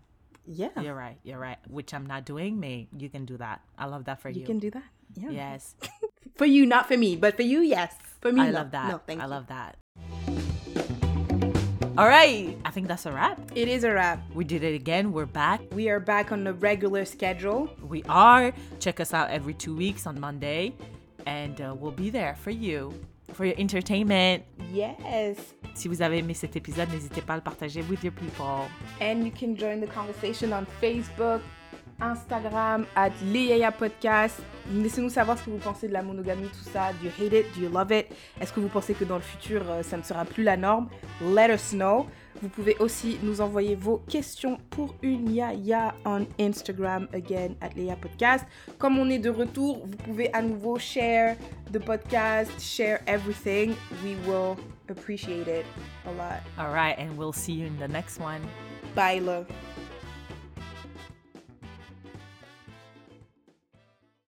Yeah, 0.48 0.70
You're 0.82 0.96
right. 0.96 1.18
You're 1.24 1.40
right. 1.40 1.60
Which 1.70 1.94
I'm 1.94 2.08
not 2.08 2.22
doing, 2.26 2.58
mais 2.58 2.88
you 2.98 3.08
can 3.10 3.22
do 3.24 3.38
that. 3.38 3.60
I 3.78 3.86
love 3.86 4.04
that 4.06 4.16
for 4.20 4.30
you 4.32 4.42
you. 4.42 4.46
can 4.48 4.58
do 4.58 4.72
that. 4.72 4.82
Yeah. 5.16 5.30
Yes. 5.32 5.76
For 6.38 6.46
you, 6.46 6.66
not 6.66 6.88
for 6.88 6.96
me, 6.98 7.18
but 7.18 7.36
for 7.36 7.42
you, 7.42 7.60
yes. 7.62 7.94
For 8.22 8.32
me, 8.32 8.42
I 8.42 8.46
no. 8.52 8.60
love 8.60 8.72
that. 8.72 8.88
No, 8.90 9.00
thank 9.06 9.20
I 9.20 9.26
you. 9.26 9.30
love 9.30 9.48
that. 9.48 9.76
All 12.00 12.08
right. 12.08 12.58
I 12.64 12.72
think 12.72 12.88
that's 12.88 13.06
a 13.06 13.12
wrap. 13.12 13.38
It 13.56 13.68
is 13.68 13.84
a 13.84 13.92
wrap. 13.92 14.22
We 14.34 14.46
did 14.46 14.64
it 14.64 14.74
again. 14.74 15.12
We're 15.12 15.26
back. 15.26 15.60
We 15.74 15.90
are 15.90 16.00
back 16.00 16.32
on 16.32 16.46
the 16.46 16.54
regular 16.54 17.04
schedule. 17.04 17.70
We 17.86 18.04
are. 18.08 18.54
Check 18.80 19.02
us 19.02 19.14
out 19.14 19.30
every 19.32 19.54
two 19.54 19.76
weeks 19.76 20.08
on 20.08 20.18
Monday, 20.18 20.74
and 21.26 21.60
uh, 21.60 21.76
we'll 21.78 21.92
be 21.92 22.10
there 22.10 22.36
for 22.36 22.52
you, 22.52 22.94
for 23.34 23.44
your 23.44 23.56
entertainment. 23.58 24.46
Yes. 24.72 25.54
Si 25.74 25.90
vous 25.90 26.02
avez 26.02 26.20
aimé 26.20 26.34
cet 26.34 26.56
épisode, 26.56 26.88
n'hésitez 26.88 27.22
pas 27.22 27.34
à 27.34 27.36
le 27.36 27.42
partager 27.42 27.82
with 27.90 28.02
your 28.02 28.14
people. 28.14 28.70
And 29.02 29.26
you 29.26 29.32
can 29.32 29.58
join 29.58 29.82
the 29.82 29.88
conversation 29.88 30.54
on 30.54 30.66
Facebook, 30.80 31.42
Instagram, 32.02 32.86
at 32.96 33.12
Léa 33.32 33.72
Podcast. 33.72 34.40
Laissez-nous 34.72 35.10
savoir 35.10 35.38
ce 35.38 35.46
que 35.46 35.50
vous 35.50 35.58
pensez 35.58 35.88
de 35.88 35.94
la 35.94 36.04
monogamie, 36.04 36.48
tout 36.48 36.70
ça. 36.72 36.92
Do 36.94 37.08
you 37.08 37.12
hate 37.18 37.34
it? 37.34 37.46
Do 37.56 37.62
you 37.62 37.70
love 37.70 37.92
it? 37.92 38.08
Est-ce 38.40 38.54
que 38.54 38.60
vous 38.60 38.68
pensez 38.68 38.94
que 38.94 39.04
dans 39.04 39.16
le 39.16 39.22
futur, 39.22 39.64
euh, 39.70 39.84
ça 39.84 39.98
ne 39.98 40.04
sera 40.04 40.26
plus 40.26 40.44
la 40.44 40.58
norme? 40.58 40.90
Let 41.22 41.54
us 41.54 41.72
know. 41.72 42.08
Vous 42.42 42.50
pouvez 42.50 42.78
aussi 42.80 43.18
nous 43.22 43.42
envoyer 43.42 43.76
vos 43.76 43.98
questions 44.08 44.58
pour 44.70 44.96
une 45.02 45.34
yaya 45.34 45.94
on 46.06 46.26
Instagram, 46.40 47.08
again, 47.14 47.56
at 47.60 47.70
Léa 47.76 47.96
Podcast. 47.96 48.46
Comme 48.78 48.98
on 48.98 49.10
est 49.10 49.20
de 49.20 49.30
retour, 49.30 49.86
vous 49.86 49.98
pouvez 49.98 50.32
à 50.34 50.42
nouveau 50.42 50.80
share 50.80 51.36
the 51.72 51.80
podcast, 51.80 52.52
share 52.60 53.02
everything. 53.08 53.76
We 54.04 54.16
will 54.26 54.56
appreciate 54.90 55.48
it 55.48 55.66
a 56.06 56.12
lot. 56.12 56.42
All 56.58 56.74
right, 56.74 56.98
and 56.98 57.18
we'll 57.18 57.34
see 57.34 57.54
you 57.54 57.68
in 57.68 57.78
the 57.78 57.92
next 57.92 58.20
one. 58.20 58.42
Bye, 58.96 59.20
love. 59.20 59.48